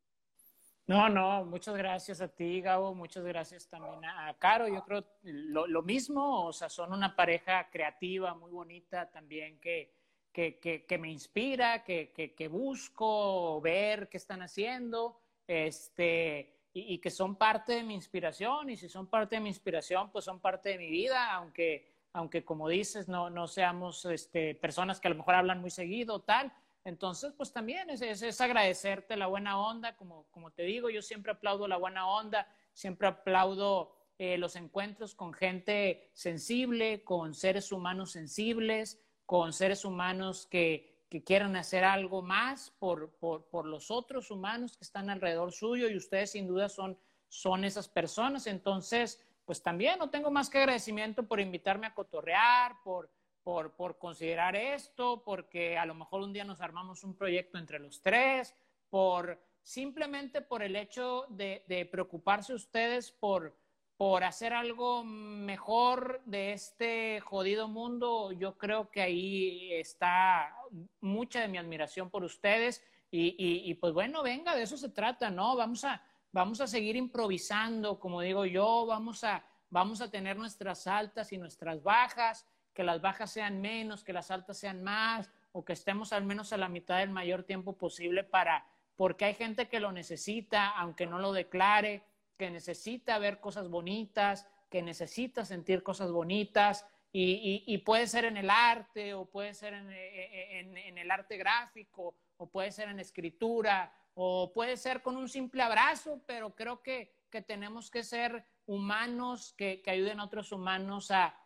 No, 0.87 1.07
no, 1.07 1.45
muchas 1.45 1.77
gracias 1.77 2.19
a 2.19 2.27
ti, 2.27 2.59
Gabo, 2.59 2.93
muchas 2.93 3.23
gracias 3.23 3.69
también 3.69 4.03
a, 4.03 4.35
Caro. 4.37 4.67
Yo 4.67 4.83
creo 4.83 5.05
lo, 5.23 5.67
lo 5.67 5.83
mismo, 5.83 6.45
o 6.45 6.51
sea, 6.51 6.67
son 6.67 6.91
una 6.91 7.15
pareja 7.15 7.69
creativa, 7.69 8.33
muy 8.33 8.51
bonita 8.51 9.09
también 9.09 9.59
que, 9.59 9.93
que, 10.31 10.59
que, 10.87 10.97
me 10.97 11.11
inspira, 11.11 11.83
que, 11.83 12.11
que, 12.11 12.47
busco 12.47 13.59
ver 13.61 14.09
qué 14.09 14.17
están 14.17 14.41
haciendo, 14.41 15.19
este, 15.47 16.55
y, 16.73 16.99
que 16.99 17.09
son 17.09 17.35
parte 17.35 17.73
de 17.73 17.83
mi 17.83 17.93
inspiración, 17.93 18.69
y 18.69 18.77
si 18.77 18.87
son 18.87 19.07
parte 19.07 19.35
de 19.35 19.41
mi 19.41 19.49
inspiración, 19.49 20.11
pues 20.11 20.25
son 20.25 20.39
parte 20.39 20.69
de 20.69 20.77
mi 20.77 20.89
vida, 20.89 21.33
aunque, 21.33 21.91
aunque 22.13 22.45
como 22.45 22.69
dices, 22.69 23.07
no, 23.07 23.29
no 23.29 23.47
seamos 23.47 24.05
este, 24.05 24.55
personas 24.55 24.99
que 24.99 25.07
a 25.07 25.11
lo 25.11 25.17
mejor 25.17 25.35
hablan 25.35 25.61
muy 25.61 25.69
seguido, 25.69 26.21
tal. 26.21 26.53
Entonces, 26.83 27.33
pues 27.37 27.53
también 27.53 27.89
es, 27.89 28.01
es, 28.01 28.41
agradecerte 28.41 29.15
la 29.15 29.27
buena 29.27 29.59
onda, 29.59 29.95
como, 29.95 30.25
como 30.31 30.51
te 30.51 30.63
digo, 30.63 30.89
yo 30.89 31.01
siempre 31.01 31.31
aplaudo 31.31 31.67
la 31.67 31.77
buena 31.77 32.07
onda, 32.07 32.47
siempre 32.73 33.07
aplaudo 33.07 33.95
eh, 34.17 34.37
los 34.37 34.55
encuentros 34.55 35.13
con 35.13 35.33
gente 35.33 36.09
sensible, 36.13 37.03
con 37.03 37.33
seres 37.33 37.71
humanos 37.71 38.11
sensibles, 38.11 38.99
con 39.31 39.53
seres 39.53 39.85
humanos 39.85 40.45
que, 40.45 41.05
que 41.07 41.23
quieran 41.23 41.55
hacer 41.55 41.85
algo 41.85 42.21
más 42.21 42.69
por, 42.79 43.11
por, 43.11 43.45
por, 43.45 43.65
los 43.65 43.89
otros 43.89 44.29
humanos 44.29 44.75
que 44.75 44.83
están 44.83 45.09
alrededor 45.09 45.53
suyo 45.53 45.87
y 45.87 45.95
ustedes 45.95 46.31
sin 46.31 46.47
duda 46.47 46.67
son, 46.67 46.99
son 47.29 47.63
esas 47.63 47.87
personas. 47.87 48.45
Entonces, 48.45 49.25
pues 49.45 49.63
también 49.63 49.99
no 49.99 50.09
tengo 50.09 50.31
más 50.31 50.49
que 50.49 50.57
agradecimiento 50.57 51.23
por 51.23 51.39
invitarme 51.39 51.87
a 51.87 51.93
cotorrear, 51.93 52.75
por, 52.83 53.09
por, 53.41 53.71
por 53.71 53.97
considerar 53.97 54.57
esto, 54.57 55.23
porque 55.23 55.77
a 55.77 55.85
lo 55.85 55.95
mejor 55.95 56.23
un 56.23 56.33
día 56.33 56.43
nos 56.43 56.59
armamos 56.59 57.05
un 57.05 57.15
proyecto 57.15 57.57
entre 57.57 57.79
los 57.79 58.01
tres, 58.01 58.53
por 58.89 59.41
simplemente 59.63 60.41
por 60.41 60.61
el 60.61 60.75
hecho 60.75 61.25
de, 61.29 61.63
de 61.69 61.85
preocuparse 61.85 62.53
ustedes 62.53 63.13
por, 63.13 63.55
por 64.01 64.23
hacer 64.23 64.51
algo 64.51 65.03
mejor 65.03 66.23
de 66.25 66.53
este 66.53 67.19
jodido 67.19 67.67
mundo, 67.67 68.31
yo 68.31 68.57
creo 68.57 68.89
que 68.89 68.99
ahí 68.99 69.73
está 69.73 70.55
mucha 71.01 71.41
de 71.41 71.47
mi 71.47 71.59
admiración 71.59 72.09
por 72.09 72.23
ustedes. 72.23 72.83
Y, 73.11 73.35
y, 73.37 73.71
pues 73.75 73.93
bueno, 73.93 74.23
venga, 74.23 74.55
de 74.55 74.63
eso 74.63 74.75
se 74.75 74.89
trata, 74.89 75.29
¿no? 75.29 75.55
Vamos 75.55 75.83
a, 75.83 76.01
vamos 76.31 76.61
a 76.61 76.65
seguir 76.65 76.95
improvisando, 76.95 77.99
como 77.99 78.21
digo 78.21 78.43
yo, 78.47 78.87
vamos 78.87 79.23
a, 79.23 79.45
vamos 79.69 80.01
a 80.01 80.09
tener 80.09 80.35
nuestras 80.35 80.87
altas 80.87 81.31
y 81.31 81.37
nuestras 81.37 81.83
bajas, 81.83 82.47
que 82.73 82.83
las 82.83 83.01
bajas 83.01 83.31
sean 83.31 83.61
menos, 83.61 84.03
que 84.03 84.13
las 84.13 84.31
altas 84.31 84.57
sean 84.57 84.81
más, 84.81 85.29
o 85.51 85.63
que 85.63 85.73
estemos 85.73 86.11
al 86.11 86.25
menos 86.25 86.51
a 86.53 86.57
la 86.57 86.69
mitad 86.69 86.97
del 86.97 87.11
mayor 87.11 87.43
tiempo 87.43 87.77
posible 87.77 88.23
para, 88.23 88.65
porque 88.95 89.25
hay 89.25 89.35
gente 89.35 89.69
que 89.69 89.79
lo 89.79 89.91
necesita, 89.91 90.69
aunque 90.71 91.05
no 91.05 91.19
lo 91.19 91.33
declare, 91.33 92.01
que 92.41 92.49
necesita 92.49 93.19
ver 93.19 93.39
cosas 93.39 93.69
bonitas, 93.69 94.47
que 94.67 94.81
necesita 94.81 95.45
sentir 95.45 95.83
cosas 95.83 96.11
bonitas, 96.11 96.87
y, 97.13 97.77
puede 97.85 98.07
ser 98.07 98.25
en 98.25 98.35
el 98.35 98.49
arte, 98.49 99.13
o 99.13 99.25
puede 99.25 99.53
ser 99.53 99.75
en, 99.75 100.97
el 100.97 101.11
arte 101.11 101.37
gráfico, 101.37 102.15
o 102.37 102.49
puede 102.49 102.71
ser 102.71 102.89
en 102.89 102.99
escritura, 102.99 103.93
o 104.15 104.51
puede 104.51 104.75
ser 104.75 105.03
con 105.03 105.17
un 105.17 105.29
simple 105.29 105.61
abrazo, 105.61 106.23
pero 106.25 106.55
creo 106.55 106.81
que, 106.81 107.13
tenemos 107.45 107.91
que 107.91 108.03
ser 108.03 108.43
humanos 108.65 109.53
que, 109.55 109.83
ayuden 109.85 110.19
a 110.19 110.25
otros 110.25 110.51
humanos 110.51 111.11
a, 111.11 111.37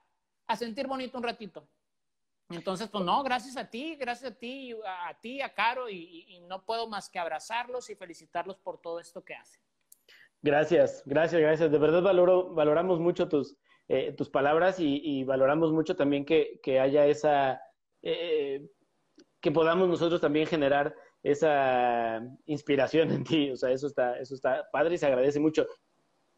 sentir 0.55 0.87
bonito 0.87 1.17
un 1.17 1.25
ratito. 1.25 1.67
Entonces, 2.49 2.87
pues 2.87 3.03
no, 3.03 3.21
gracias 3.21 3.57
a 3.57 3.69
ti, 3.69 3.97
gracias 3.97 4.31
a 4.31 4.35
ti, 4.35 4.73
a, 4.85 5.13
ti, 5.19 5.41
a 5.41 5.53
Caro, 5.53 5.89
y, 5.89 6.39
no 6.47 6.63
puedo 6.63 6.87
más 6.87 7.09
que 7.09 7.19
abrazarlos 7.19 7.89
y 7.89 7.95
felicitarlos 7.95 8.57
por 8.59 8.79
todo 8.79 9.01
esto 9.01 9.25
que 9.25 9.35
hacen. 9.35 9.65
Gracias, 10.45 11.01
gracias, 11.07 11.41
gracias. 11.41 11.71
De 11.71 11.79
verdad 11.79 12.03
valoro, 12.03 12.53
valoramos 12.53 12.99
mucho 12.99 13.27
tus, 13.27 13.57
eh, 13.87 14.13
tus 14.15 14.29
palabras 14.29 14.75
y, 14.77 15.23
valoramos 15.23 15.73
mucho 15.73 15.95
también 15.95 16.23
que, 16.23 16.79
haya 16.79 17.07
esa, 17.07 17.59
eh, 18.03 18.69
que 19.41 19.51
podamos 19.51 19.89
nosotros 19.89 20.21
también 20.21 20.45
generar 20.45 20.95
esa 21.23 22.21
inspiración 22.45 23.09
en 23.09 23.23
ti. 23.23 23.49
O 23.49 23.55
sea, 23.57 23.71
eso 23.71 23.87
está, 23.87 24.19
eso 24.19 24.35
está 24.35 24.69
padre 24.71 24.93
y 24.93 24.97
se 24.99 25.07
agradece 25.07 25.39
mucho. 25.39 25.65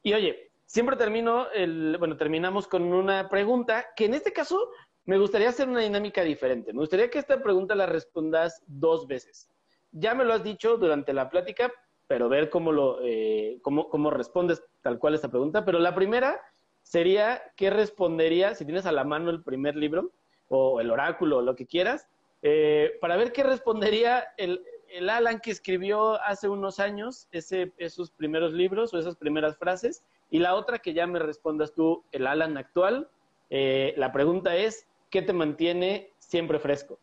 Y 0.01 0.13
oye, 0.13 0.51
siempre 0.65 0.95
termino, 0.95 1.51
el, 1.51 1.97
bueno, 1.99 2.15
terminamos 2.15 2.65
con 2.65 2.83
una 2.83 3.27
pregunta 3.27 3.87
que 3.93 4.05
en 4.05 4.13
este 4.13 4.31
caso 4.31 4.69
me 5.03 5.17
gustaría 5.17 5.49
hacer 5.49 5.67
una 5.67 5.81
dinámica 5.81 6.23
diferente. 6.23 6.71
Me 6.71 6.79
gustaría 6.79 7.09
que 7.09 7.19
esta 7.19 7.43
pregunta 7.43 7.75
la 7.75 7.85
respondas 7.85 8.63
dos 8.67 9.05
veces. 9.05 9.49
Ya 9.91 10.15
me 10.15 10.23
lo 10.23 10.31
has 10.31 10.45
dicho 10.45 10.77
durante 10.77 11.11
la 11.11 11.29
plática, 11.29 11.73
pero 12.07 12.29
ver 12.29 12.49
cómo, 12.49 12.71
lo, 12.71 12.99
eh, 13.03 13.59
cómo, 13.61 13.89
cómo 13.89 14.09
respondes 14.09 14.63
tal 14.81 14.97
cual 14.97 15.13
esta 15.13 15.29
pregunta. 15.29 15.65
Pero 15.65 15.79
la 15.79 15.93
primera 15.93 16.41
sería, 16.81 17.41
¿qué 17.55 17.69
respondería 17.69 18.55
si 18.55 18.65
tienes 18.65 18.85
a 18.85 18.91
la 18.91 19.03
mano 19.03 19.29
el 19.29 19.43
primer 19.43 19.75
libro 19.75 20.11
o 20.49 20.79
el 20.79 20.89
oráculo 20.89 21.37
o 21.37 21.41
lo 21.41 21.55
que 21.55 21.65
quieras? 21.65 22.07
Eh, 22.41 22.97
para 23.01 23.17
ver 23.17 23.31
qué 23.33 23.43
respondería 23.43 24.25
el, 24.37 24.63
el, 24.89 25.09
Alan 25.09 25.39
que 25.41 25.51
escribió 25.51 26.21
hace 26.21 26.47
unos 26.47 26.79
años 26.79 27.27
ese, 27.31 27.73
esos 27.77 28.11
primeros 28.11 28.53
libros 28.53 28.93
o 28.93 28.99
esas 28.99 29.15
primeras 29.15 29.57
frases. 29.57 30.03
Y 30.29 30.39
la 30.39 30.55
otra 30.55 30.79
que 30.79 30.93
ya 30.93 31.07
me 31.07 31.19
respondas 31.19 31.73
tú, 31.73 32.03
el 32.11 32.25
Alan 32.25 32.57
actual. 32.57 33.09
Eh, 33.49 33.93
la 33.97 34.11
pregunta 34.11 34.55
es, 34.55 34.87
¿qué 35.09 35.21
te 35.21 35.33
mantiene 35.33 36.11
siempre 36.19 36.59
fresco? 36.59 36.99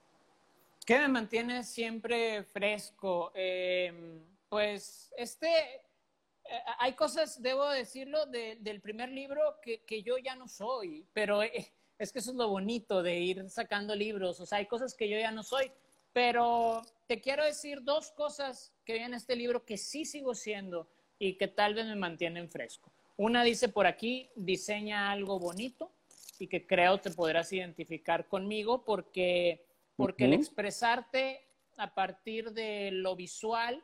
¿Qué 0.87 0.99
me 0.99 1.09
mantiene 1.09 1.65
siempre 1.65 2.43
fresco? 2.45 3.33
Eh, 3.35 3.93
pues 4.55 5.13
este, 5.17 5.49
eh, 5.49 6.61
hay 6.79 6.93
cosas, 6.93 7.43
debo 7.43 7.69
decirlo, 7.71 8.25
del 8.27 8.81
primer 8.81 9.09
libro 9.09 9.59
que, 9.61 10.03
yo 10.05 10.17
ya 10.17 10.37
no 10.37 10.47
soy, 10.47 11.09
pero 11.13 11.43
eh, 11.43 11.73
es 11.99 12.13
que 12.13 12.21
eso 12.21 12.31
es 12.31 12.37
lo 12.37 12.49
bonito 12.51 13.03
de 13.03 13.19
ir 13.19 13.51
sacando 13.51 13.97
libros, 13.97 14.39
o 14.39 14.47
sea, 14.47 14.59
hay 14.59 14.67
cosas 14.67 14.95
que 14.95 15.09
yo 15.09 15.19
ya 15.19 15.33
no 15.33 15.43
soy, 15.43 15.73
pero 16.13 16.83
te 17.09 17.21
quiero 17.21 17.43
decir 17.45 17.83
dos 17.83 18.13
cosas 18.13 18.73
que 18.85 18.93
hay 18.93 18.99
en 19.01 19.15
este 19.15 19.35
libro 19.35 19.65
que 19.65 19.77
sí 19.77 20.05
sigo 20.05 20.37
siendo 20.37 20.89
y 21.19 21.37
que 21.37 21.49
tal 21.49 21.75
vez 21.75 21.87
me 21.87 21.97
mantienen 21.97 22.49
fresco. 22.49 22.93
Una 23.17 23.43
dice 23.43 23.69
por 23.69 23.89
aquí, 23.89 24.31
diseña 24.37 25.11
algo 25.11 25.41
bonito 25.41 25.91
y 26.39 26.47
que 26.47 26.65
creo 26.65 27.01
te 27.01 27.11
podrás 27.11 27.53
identificar 27.53 28.29
conmigo 28.29 28.85
porque, 28.85 29.67
porque 29.97 30.27
el 30.27 30.35
expresarte 30.35 31.45
a 31.77 31.93
partir 31.93 32.53
de 32.53 32.93
lo 32.93 33.17
visual, 33.17 33.83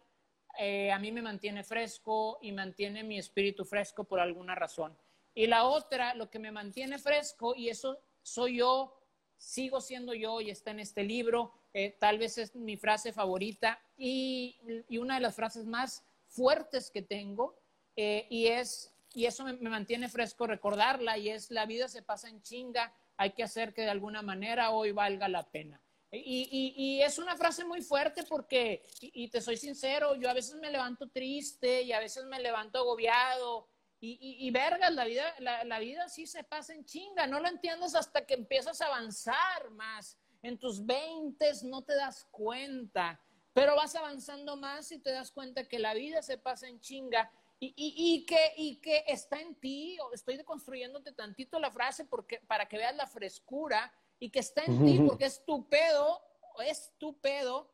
eh, 0.62 0.93
a 0.93 0.99
mí 0.99 1.11
me 1.11 1.23
mantiene 1.23 1.65
fresco 1.65 2.39
y 2.43 2.53
mantiene 2.53 3.03
mi 3.03 3.16
espíritu 3.16 3.65
fresco 3.65 4.05
por 4.05 4.20
alguna 4.20 4.55
razón. 4.55 4.95
Y 5.35 5.47
la 5.47 5.65
otra, 5.65 6.15
lo 6.15 6.28
que 6.28 6.39
me 6.39 6.53
mantiene 6.53 6.99
fresco, 6.99 7.55
y 7.57 7.70
eso 7.70 7.99
soy 8.20 8.59
yo, 8.59 8.95
sigo 9.39 9.81
siendo 9.81 10.12
yo 10.12 10.43
y 10.43 10.51
está 10.51 10.73
en 10.73 10.81
este 10.81 11.03
libro, 11.03 11.55
eh, 11.73 11.97
tal 11.99 12.19
vez 12.19 12.37
es 12.37 12.55
mi 12.55 12.77
frase 12.77 13.11
favorita 13.11 13.81
y, 13.97 14.59
una 14.99 15.15
de 15.15 15.23
las 15.23 15.35
frases 15.35 15.65
más 15.65 16.05
fuertes 16.27 16.91
que 16.91 17.01
tengo, 17.01 17.59
eh, 17.97 18.27
y, 18.28 18.49
es, 18.49 18.93
y 19.15 19.24
eso 19.24 19.45
me, 19.45 19.55
me 19.55 19.70
mantiene 19.70 20.11
fresco 20.11 20.47
recordarla, 20.47 21.16
y 21.16 21.31
es 21.31 21.51
la 21.51 21.65
vida 21.65 21.89
se 21.89 22.03
pasa 22.03 22.28
en 22.28 22.43
chinga, 22.43 22.93
hay 23.16 23.31
que 23.31 23.45
hacer 23.45 23.73
que 23.73 23.81
de 23.81 23.91
alguna 23.91 24.20
manera 24.20 24.73
hoy 24.73 24.93
valga 24.93 25.27
la 25.27 25.51
pena. 25.51 25.81
Y, 26.12 27.01
es 27.03 27.19
una 27.19 27.37
frase 27.37 27.65
muy 27.65 27.82
fuerte 27.82 28.24
porque, 28.24 28.82
y, 29.01 29.28
te 29.28 29.41
soy 29.41 29.57
sincero, 29.57 30.16
yo 30.16 30.28
a 30.28 30.35
veces 30.35 30.57
me 30.57 30.70
levanto 30.70 31.09
triste 31.09 31.82
y 31.82 31.93
a 31.93 32.01
veces 32.01 32.24
me 32.24 32.41
levanto 32.41 32.78
agobiado. 32.78 33.69
Y, 34.01 34.51
vergas, 34.51 34.93
la 34.93 35.05
vida, 35.05 35.35
la, 35.39 35.78
vida 35.78 36.09
sí 36.09 36.27
se 36.27 36.43
pasa 36.43 36.74
en 36.74 36.85
chinga, 36.85 37.27
no 37.27 37.39
lo 37.39 37.49
entiendes 37.49 37.95
hasta 37.95 38.24
que 38.24 38.35
empiezas 38.35 38.81
a 38.81 38.87
avanzar 38.87 39.70
más. 39.70 40.19
En 40.43 40.59
tus 40.59 40.85
veintes 40.85 41.62
no 41.62 41.82
te 41.82 41.95
das 41.95 42.27
cuenta, 42.31 43.20
pero 43.53 43.77
vas 43.77 43.95
avanzando 43.95 44.57
más 44.57 44.91
y 44.91 44.99
te 44.99 45.12
das 45.12 45.31
cuenta 45.31 45.69
que 45.69 45.78
la 45.78 45.93
vida 45.93 46.23
se 46.23 46.39
pasa 46.39 46.66
en 46.66 46.81
chinga 46.81 47.31
y, 47.59 47.74
y, 47.77 48.24
que, 48.24 48.55
y 48.57 48.81
que 48.81 49.05
está 49.07 49.39
en 49.39 49.55
ti. 49.55 49.99
Estoy 50.15 50.39
deconstruyéndote 50.39 51.12
tantito 51.12 51.61
la 51.61 51.70
frase 51.70 52.07
porque, 52.07 52.41
para 52.49 52.66
que 52.66 52.78
veas 52.78 52.97
la 52.97 53.07
frescura 53.07 53.93
y 54.20 54.30
que 54.30 54.38
está 54.38 54.62
en 54.64 54.84
ti 54.84 55.01
porque 55.05 55.24
es 55.24 55.44
tu 55.44 55.66
pedo, 55.68 56.20
es 56.64 56.92
tu 56.98 57.18
pedo, 57.20 57.72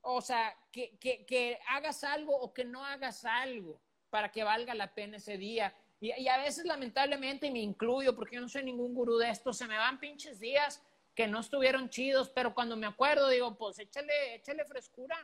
o 0.00 0.20
sea, 0.20 0.56
que, 0.72 0.96
que, 0.98 1.24
que, 1.26 1.58
hagas 1.68 2.02
algo 2.02 2.34
o 2.34 2.52
que 2.52 2.64
no 2.64 2.84
hagas 2.84 3.24
algo 3.24 3.80
para 4.10 4.32
que 4.32 4.42
valga 4.42 4.74
la 4.74 4.94
pena 4.94 5.18
ese 5.18 5.36
día. 5.36 5.76
Y, 6.00 6.12
y, 6.18 6.28
a 6.28 6.38
veces, 6.38 6.64
lamentablemente, 6.64 7.46
y 7.46 7.50
me 7.52 7.60
incluyo 7.60 8.16
porque 8.16 8.36
yo 8.36 8.40
no 8.40 8.48
soy 8.48 8.64
ningún 8.64 8.94
gurú 8.94 9.18
de 9.18 9.30
esto, 9.30 9.52
se 9.52 9.68
me 9.68 9.76
van 9.76 10.00
pinches 10.00 10.40
días 10.40 10.82
que 11.14 11.28
no 11.28 11.40
estuvieron 11.40 11.90
chidos, 11.90 12.30
pero 12.30 12.54
cuando 12.54 12.74
me 12.74 12.86
acuerdo 12.86 13.28
digo, 13.28 13.56
pues 13.56 13.78
échale, 13.78 14.36
échale 14.36 14.64
frescura. 14.64 15.16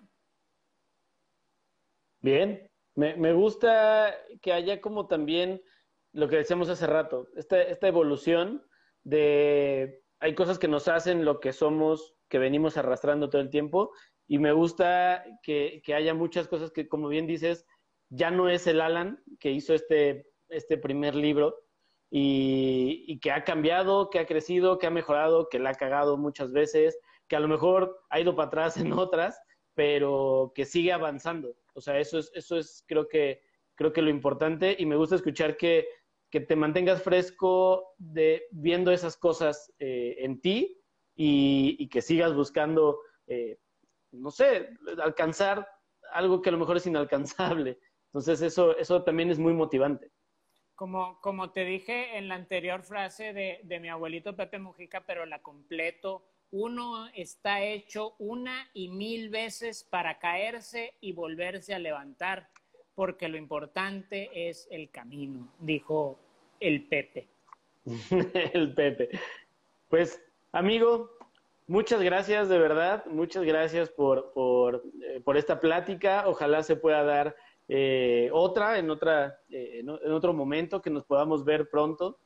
Bien, 2.20 2.70
me, 2.94 3.16
me 3.16 3.32
gusta 3.32 4.14
que 4.42 4.52
haya 4.52 4.82
como 4.82 5.08
también 5.08 5.62
lo 6.12 6.28
que 6.28 6.36
decíamos 6.36 6.68
hace 6.68 6.86
rato, 6.86 7.28
esta, 7.36 7.62
esta 7.62 7.88
evolución 7.88 8.66
de 9.02 10.04
hay 10.20 10.34
cosas 10.34 10.58
que 10.58 10.68
nos 10.68 10.88
hacen 10.88 11.24
lo 11.24 11.40
que 11.40 11.52
somos, 11.52 12.14
que 12.28 12.38
venimos 12.38 12.76
arrastrando 12.76 13.30
todo 13.30 13.40
el 13.40 13.50
tiempo, 13.50 13.92
y 14.26 14.38
me 14.38 14.52
gusta 14.52 15.24
que, 15.42 15.82
haya 15.94 16.14
muchas 16.14 16.48
cosas 16.48 16.70
que, 16.70 16.88
como 16.88 17.08
bien 17.08 17.26
dices, 17.26 17.66
ya 18.10 18.30
no 18.30 18.48
es 18.48 18.66
el 18.66 18.80
Alan 18.80 19.22
que 19.40 19.50
hizo 19.50 19.74
este, 19.74 20.26
este 20.48 20.76
primer 20.76 21.14
libro 21.14 21.56
y, 22.10 23.18
que 23.20 23.32
ha 23.32 23.44
cambiado, 23.44 24.10
que 24.10 24.18
ha 24.18 24.26
crecido, 24.26 24.78
que 24.78 24.86
ha 24.86 24.90
mejorado, 24.90 25.48
que 25.48 25.58
la 25.58 25.70
ha 25.70 25.74
cagado 25.74 26.16
muchas 26.16 26.52
veces, 26.52 26.98
que 27.26 27.36
a 27.36 27.40
lo 27.40 27.48
mejor 27.48 28.00
ha 28.10 28.20
ido 28.20 28.34
para 28.36 28.48
atrás 28.48 28.76
en 28.76 28.92
otras, 28.92 29.40
pero 29.74 30.52
que 30.54 30.64
sigue 30.64 30.92
avanzando. 30.92 31.54
O 31.74 31.80
sea, 31.80 31.98
eso 31.98 32.18
es, 32.18 32.30
eso 32.34 32.58
es 32.58 32.84
creo 32.86 33.08
que, 33.08 33.40
creo 33.76 33.92
que 33.92 34.02
lo 34.02 34.10
importante 34.10 34.76
y 34.78 34.84
me 34.84 34.96
gusta 34.96 35.14
escuchar 35.14 35.56
que 35.56 35.86
que 36.30 36.40
te 36.40 36.56
mantengas 36.56 37.02
fresco 37.02 37.94
de 37.98 38.46
viendo 38.50 38.92
esas 38.92 39.16
cosas 39.16 39.72
eh, 39.78 40.16
en 40.18 40.40
ti 40.40 40.80
y, 41.14 41.88
que 41.88 42.02
sigas 42.02 42.34
buscando, 42.34 43.00
eh, 43.26 43.58
no 44.12 44.30
sé, 44.30 44.70
alcanzar 45.02 45.68
algo 46.12 46.40
que 46.40 46.50
a 46.50 46.52
lo 46.52 46.58
mejor 46.58 46.76
es 46.76 46.86
inalcanzable. 46.86 47.78
Entonces 48.06 48.40
eso, 48.42 48.76
eso 48.76 49.02
también 49.02 49.30
es 49.30 49.38
muy 49.38 49.52
motivante. 49.52 50.12
Como, 50.74 51.20
como 51.20 51.50
te 51.50 51.64
dije 51.64 52.16
en 52.16 52.28
la 52.28 52.36
anterior 52.36 52.84
frase 52.84 53.32
de, 53.32 53.60
de 53.64 53.80
mi 53.80 53.88
abuelito 53.88 54.36
Pepe 54.36 54.58
Mujica, 54.58 55.04
pero 55.04 55.26
la 55.26 55.42
completo, 55.42 56.24
uno 56.50 57.08
está 57.14 57.62
hecho 57.62 58.14
una 58.18 58.70
y 58.72 58.88
mil 58.88 59.28
veces 59.28 59.84
para 59.84 60.18
caerse 60.18 60.94
y 61.00 61.12
volverse 61.12 61.74
a 61.74 61.78
levantar 61.78 62.48
porque 62.98 63.28
lo 63.28 63.36
importante 63.36 64.28
es 64.34 64.66
el 64.72 64.90
camino, 64.90 65.46
dijo 65.60 66.18
el 66.58 66.82
Pepe. 66.88 67.28
el 68.52 68.74
Pepe. 68.74 69.10
Pues, 69.88 70.20
amigo, 70.50 71.08
muchas 71.68 72.02
gracias 72.02 72.48
de 72.48 72.58
verdad, 72.58 73.06
muchas 73.06 73.44
gracias 73.44 73.88
por, 73.88 74.32
por, 74.32 74.82
eh, 75.00 75.22
esta 75.36 75.60
plática. 75.60 76.24
Ojalá 76.26 76.64
se 76.64 76.74
pueda 76.74 77.04
dar 77.04 77.36
eh, 77.68 78.30
otra 78.32 78.80
en 78.80 78.90
otra 78.90 79.42
eh, 79.48 79.78
en, 79.78 79.88
otro 79.88 80.32
momento 80.32 80.82
que 80.82 80.90
nos 80.90 81.04
podamos 81.04 81.44
ver 81.44 81.70
pronto. 81.70 82.18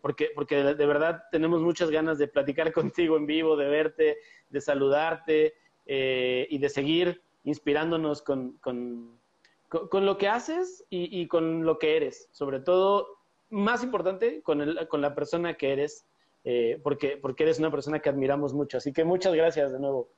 porque 0.00 0.30
porque 0.34 0.56
de, 0.74 0.86
verdad 0.86 1.24
tenemos 1.30 1.60
muchas 1.60 1.90
ganas 1.90 2.16
de 2.16 2.28
platicar 2.28 2.72
contigo 2.80 3.18
en 3.18 3.26
vivo, 3.26 3.58
de 3.58 3.68
verte, 3.68 4.16
de 4.48 4.60
saludarte 4.62 5.54
y 5.84 6.56
de 6.56 6.68
seguir 6.70 7.20
inspirándonos 7.44 8.22
con, 8.22 8.56
con, 8.62 9.22
con, 9.90 10.06
lo 10.06 10.18
que 10.18 10.28
haces 10.28 10.84
y, 10.90 11.20
y, 11.20 11.26
con 11.26 11.64
lo 11.64 11.78
que 11.78 11.96
eres. 11.96 12.28
Sobre 12.32 12.60
todo, 12.60 13.08
más 13.50 13.82
importante, 13.82 14.42
con, 14.42 14.60
el, 14.60 14.88
con 14.88 15.00
la 15.00 15.14
persona 15.14 15.54
que 15.54 15.72
eres, 15.72 16.04
eh, 16.44 16.80
porque, 16.82 17.16
porque 17.16 17.44
eres 17.44 17.58
una 17.58 17.70
persona 17.70 18.00
que 18.00 18.08
admiramos 18.08 18.52
mucho. 18.52 18.78
Así 18.78 18.92
que 18.92 19.04
muchas 19.04 19.34
gracias 19.34 19.72
de 19.72 19.78
nuevo. 19.78 20.08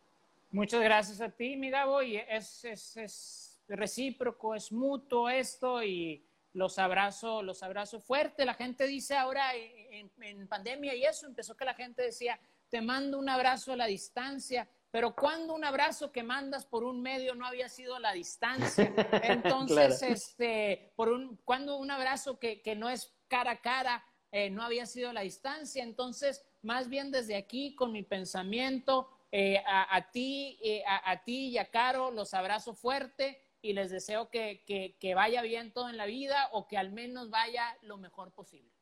Muchas 0.51 0.83
gracias 0.83 1.21
a 1.21 1.31
ti, 1.31 1.57
mi 1.57 1.71
Gabo, 1.71 2.03
y 2.03 2.17
es, 2.17 2.65
es, 2.65 2.97
es 2.97 3.61
recíproco, 3.69 4.55
es 4.55 4.73
mutuo 4.73 5.29
esto 5.29 5.83
y 5.83 6.25
los 6.53 6.79
abrazo, 6.79 7.43
los 7.43 7.63
abrazo 7.63 8.01
fuerte. 8.01 8.45
La 8.45 8.55
gente 8.55 8.87
dice 8.87 9.17
ahora 9.17 9.55
en, 9.55 10.11
en, 10.21 10.49
pandemia 10.49 10.95
y 10.95 11.05
eso 11.05 11.27
empezó 11.27 11.57
que 11.57 11.65
la 11.65 11.75
gente 11.75 12.03
decía, 12.03 12.39
te 12.71 12.81
mando 12.81 13.19
un 13.19 13.29
abrazo 13.29 13.73
a 13.73 13.77
la 13.77 13.87
distancia. 13.87 14.67
Pero 14.91 15.15
cuando 15.15 15.55
un 15.55 15.65
abrazo 15.65 16.13
que 16.13 16.23
mandas 16.23 16.65
por 16.65 16.85
un 16.85 17.03
medio 17.03 17.35
no 17.35 17.47
había 17.47 17.69
sido 17.69 17.99
la 17.99 18.13
distancia, 18.13 18.93
entonces, 19.23 20.03
este, 20.03 20.93
por 20.97 21.09
un, 21.09 21.37
cuando 21.45 21.77
un 21.77 21.91
abrazo 21.91 22.39
que, 22.39 22.63
que 22.63 22.75
no 22.75 22.89
es 22.89 23.15
cara 23.29 23.53
a 23.53 23.61
cara 23.61 24.05
eh, 24.33 24.51
no 24.51 24.63
había 24.63 24.87
sido 24.87 25.13
la 25.13 25.23
distancia, 25.23 25.83
entonces, 25.83 26.45
más 26.63 26.89
bien 26.89 27.11
desde 27.11 27.37
aquí, 27.37 27.75
con 27.75 27.93
mi 27.93 28.03
pensamiento, 28.03 29.11
eh, 29.33 29.63
a, 29.67 30.11
ti, 30.11 30.59
eh, 30.63 30.83
a, 30.87 31.23
ti 31.25 31.49
y 31.49 31.59
a 31.59 31.71
Caro 31.71 32.11
los 32.11 32.33
abrazo 32.33 32.75
fuerte 32.75 33.43
y 33.61 33.73
les 33.73 33.91
deseo 33.91 34.31
que, 34.31 34.63
que, 34.67 34.97
que 34.99 35.15
vaya 35.15 35.43
bien 35.43 35.73
todo 35.73 35.89
en 35.89 35.97
la 35.97 36.07
vida 36.07 36.49
o 36.53 36.69
que 36.69 36.79
al 36.79 36.93
menos 36.93 37.31
vaya 37.31 37.77
lo 37.83 37.99
mejor 37.99 38.33
posible. 38.33 38.73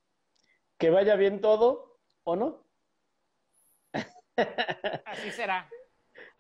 Que 0.79 0.91
vaya 0.91 1.17
bien 1.17 1.41
todo 1.41 1.99
o 2.25 2.37
no. 2.37 2.65
Así 5.07 5.31
será. 5.31 5.69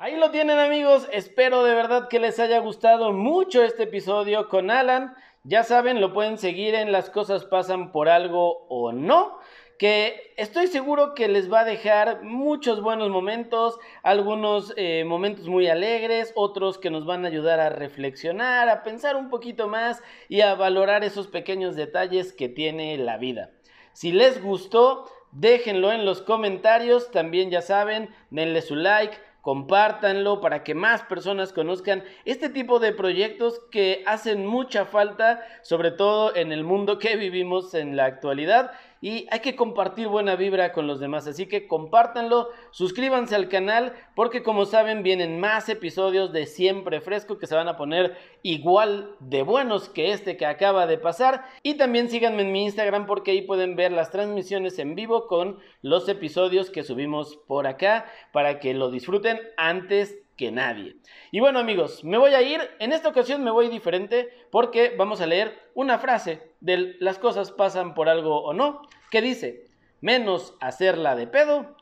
Ahí 0.04 0.16
lo 0.16 0.30
tienen 0.30 0.58
amigos, 0.58 1.08
espero 1.12 1.64
de 1.64 1.74
verdad 1.74 2.08
que 2.08 2.20
les 2.20 2.38
haya 2.38 2.58
gustado 2.58 3.14
mucho 3.14 3.62
este 3.62 3.84
episodio 3.84 4.50
con 4.50 4.70
Alan. 4.70 5.14
Ya 5.44 5.62
saben, 5.62 6.02
lo 6.02 6.12
pueden 6.12 6.36
seguir 6.36 6.74
en 6.74 6.92
Las 6.92 7.08
cosas 7.08 7.46
pasan 7.46 7.90
por 7.90 8.10
algo 8.10 8.66
o 8.68 8.92
no 8.92 9.38
que 9.78 10.34
estoy 10.36 10.66
seguro 10.66 11.14
que 11.14 11.26
les 11.26 11.50
va 11.50 11.60
a 11.60 11.64
dejar 11.64 12.22
muchos 12.22 12.82
buenos 12.82 13.08
momentos, 13.08 13.78
algunos 14.02 14.74
eh, 14.76 15.04
momentos 15.06 15.48
muy 15.48 15.68
alegres, 15.68 16.34
otros 16.36 16.76
que 16.76 16.90
nos 16.90 17.06
van 17.06 17.24
a 17.24 17.28
ayudar 17.28 17.58
a 17.58 17.70
reflexionar, 17.70 18.68
a 18.68 18.82
pensar 18.82 19.16
un 19.16 19.30
poquito 19.30 19.68
más 19.68 20.02
y 20.28 20.42
a 20.42 20.54
valorar 20.54 21.02
esos 21.02 21.28
pequeños 21.28 21.76
detalles 21.76 22.34
que 22.34 22.50
tiene 22.50 22.98
la 22.98 23.16
vida. 23.16 23.52
Si 23.94 24.12
les 24.12 24.42
gustó, 24.42 25.06
déjenlo 25.32 25.92
en 25.92 26.04
los 26.04 26.20
comentarios, 26.20 27.10
también 27.10 27.50
ya 27.50 27.62
saben, 27.62 28.10
denle 28.28 28.60
su 28.60 28.76
like, 28.76 29.16
compártanlo 29.44 30.40
para 30.40 30.64
que 30.64 30.74
más 30.74 31.02
personas 31.02 31.52
conozcan 31.52 32.02
este 32.24 32.48
tipo 32.48 32.78
de 32.78 32.92
proyectos 32.92 33.60
que 33.70 34.02
hacen 34.06 34.46
mucha 34.46 34.86
falta, 34.86 35.42
sobre 35.60 35.90
todo 35.90 36.34
en 36.34 36.50
el 36.50 36.64
mundo 36.64 36.98
que 36.98 37.16
vivimos 37.16 37.74
en 37.74 37.94
la 37.94 38.06
actualidad 38.06 38.70
y 39.04 39.26
hay 39.30 39.40
que 39.40 39.54
compartir 39.54 40.08
buena 40.08 40.34
vibra 40.34 40.72
con 40.72 40.86
los 40.86 40.98
demás. 40.98 41.26
Así 41.26 41.44
que 41.44 41.66
compártanlo, 41.66 42.48
suscríbanse 42.70 43.34
al 43.34 43.50
canal 43.50 43.92
porque 44.16 44.42
como 44.42 44.64
saben 44.64 45.02
vienen 45.02 45.38
más 45.38 45.68
episodios 45.68 46.32
de 46.32 46.46
Siempre 46.46 47.02
Fresco 47.02 47.36
que 47.36 47.46
se 47.46 47.54
van 47.54 47.68
a 47.68 47.76
poner 47.76 48.16
igual 48.42 49.14
de 49.20 49.42
buenos 49.42 49.90
que 49.90 50.12
este 50.12 50.38
que 50.38 50.46
acaba 50.46 50.86
de 50.86 50.96
pasar. 50.96 51.44
Y 51.62 51.74
también 51.74 52.08
síganme 52.08 52.44
en 52.44 52.52
mi 52.52 52.64
Instagram 52.64 53.04
porque 53.04 53.32
ahí 53.32 53.42
pueden 53.42 53.76
ver 53.76 53.92
las 53.92 54.10
transmisiones 54.10 54.78
en 54.78 54.94
vivo 54.94 55.26
con 55.26 55.58
los 55.82 56.08
episodios 56.08 56.70
que 56.70 56.82
subimos 56.82 57.36
por 57.46 57.66
acá 57.66 58.06
para 58.32 58.58
que 58.58 58.72
lo 58.72 58.90
disfruten 58.90 59.38
antes 59.58 60.18
que 60.36 60.50
nadie. 60.50 60.96
Y 61.30 61.40
bueno 61.40 61.58
amigos, 61.58 62.04
me 62.04 62.18
voy 62.18 62.32
a 62.34 62.42
ir, 62.42 62.60
en 62.78 62.92
esta 62.92 63.08
ocasión 63.08 63.44
me 63.44 63.50
voy 63.50 63.68
diferente 63.68 64.30
porque 64.50 64.94
vamos 64.96 65.20
a 65.20 65.26
leer 65.26 65.58
una 65.74 65.98
frase 65.98 66.54
de 66.60 66.96
las 67.00 67.18
cosas 67.18 67.52
pasan 67.52 67.94
por 67.94 68.08
algo 68.08 68.42
o 68.42 68.52
no, 68.52 68.82
que 69.14 69.20
dice, 69.20 69.68
menos 70.00 70.56
hacerla 70.60 71.14
de 71.14 71.28
pedo, 71.28 71.76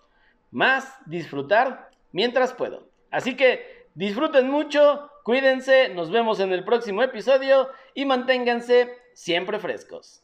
más 0.51 0.99
disfrutar 1.07 1.89
mientras 2.13 2.53
puedo. 2.53 2.91
Así 3.11 3.39
que 3.39 3.87
disfruten 3.95 4.51
mucho, 4.51 5.11
cuídense, 5.25 5.89
nos 5.89 6.11
vemos 6.11 6.41
en 6.41 6.53
el 6.53 6.63
próximo 6.63 7.03
episodio 7.03 7.71
y 7.95 8.05
manténganse 8.05 8.99
siempre 9.15 9.59
frescos. 9.59 10.22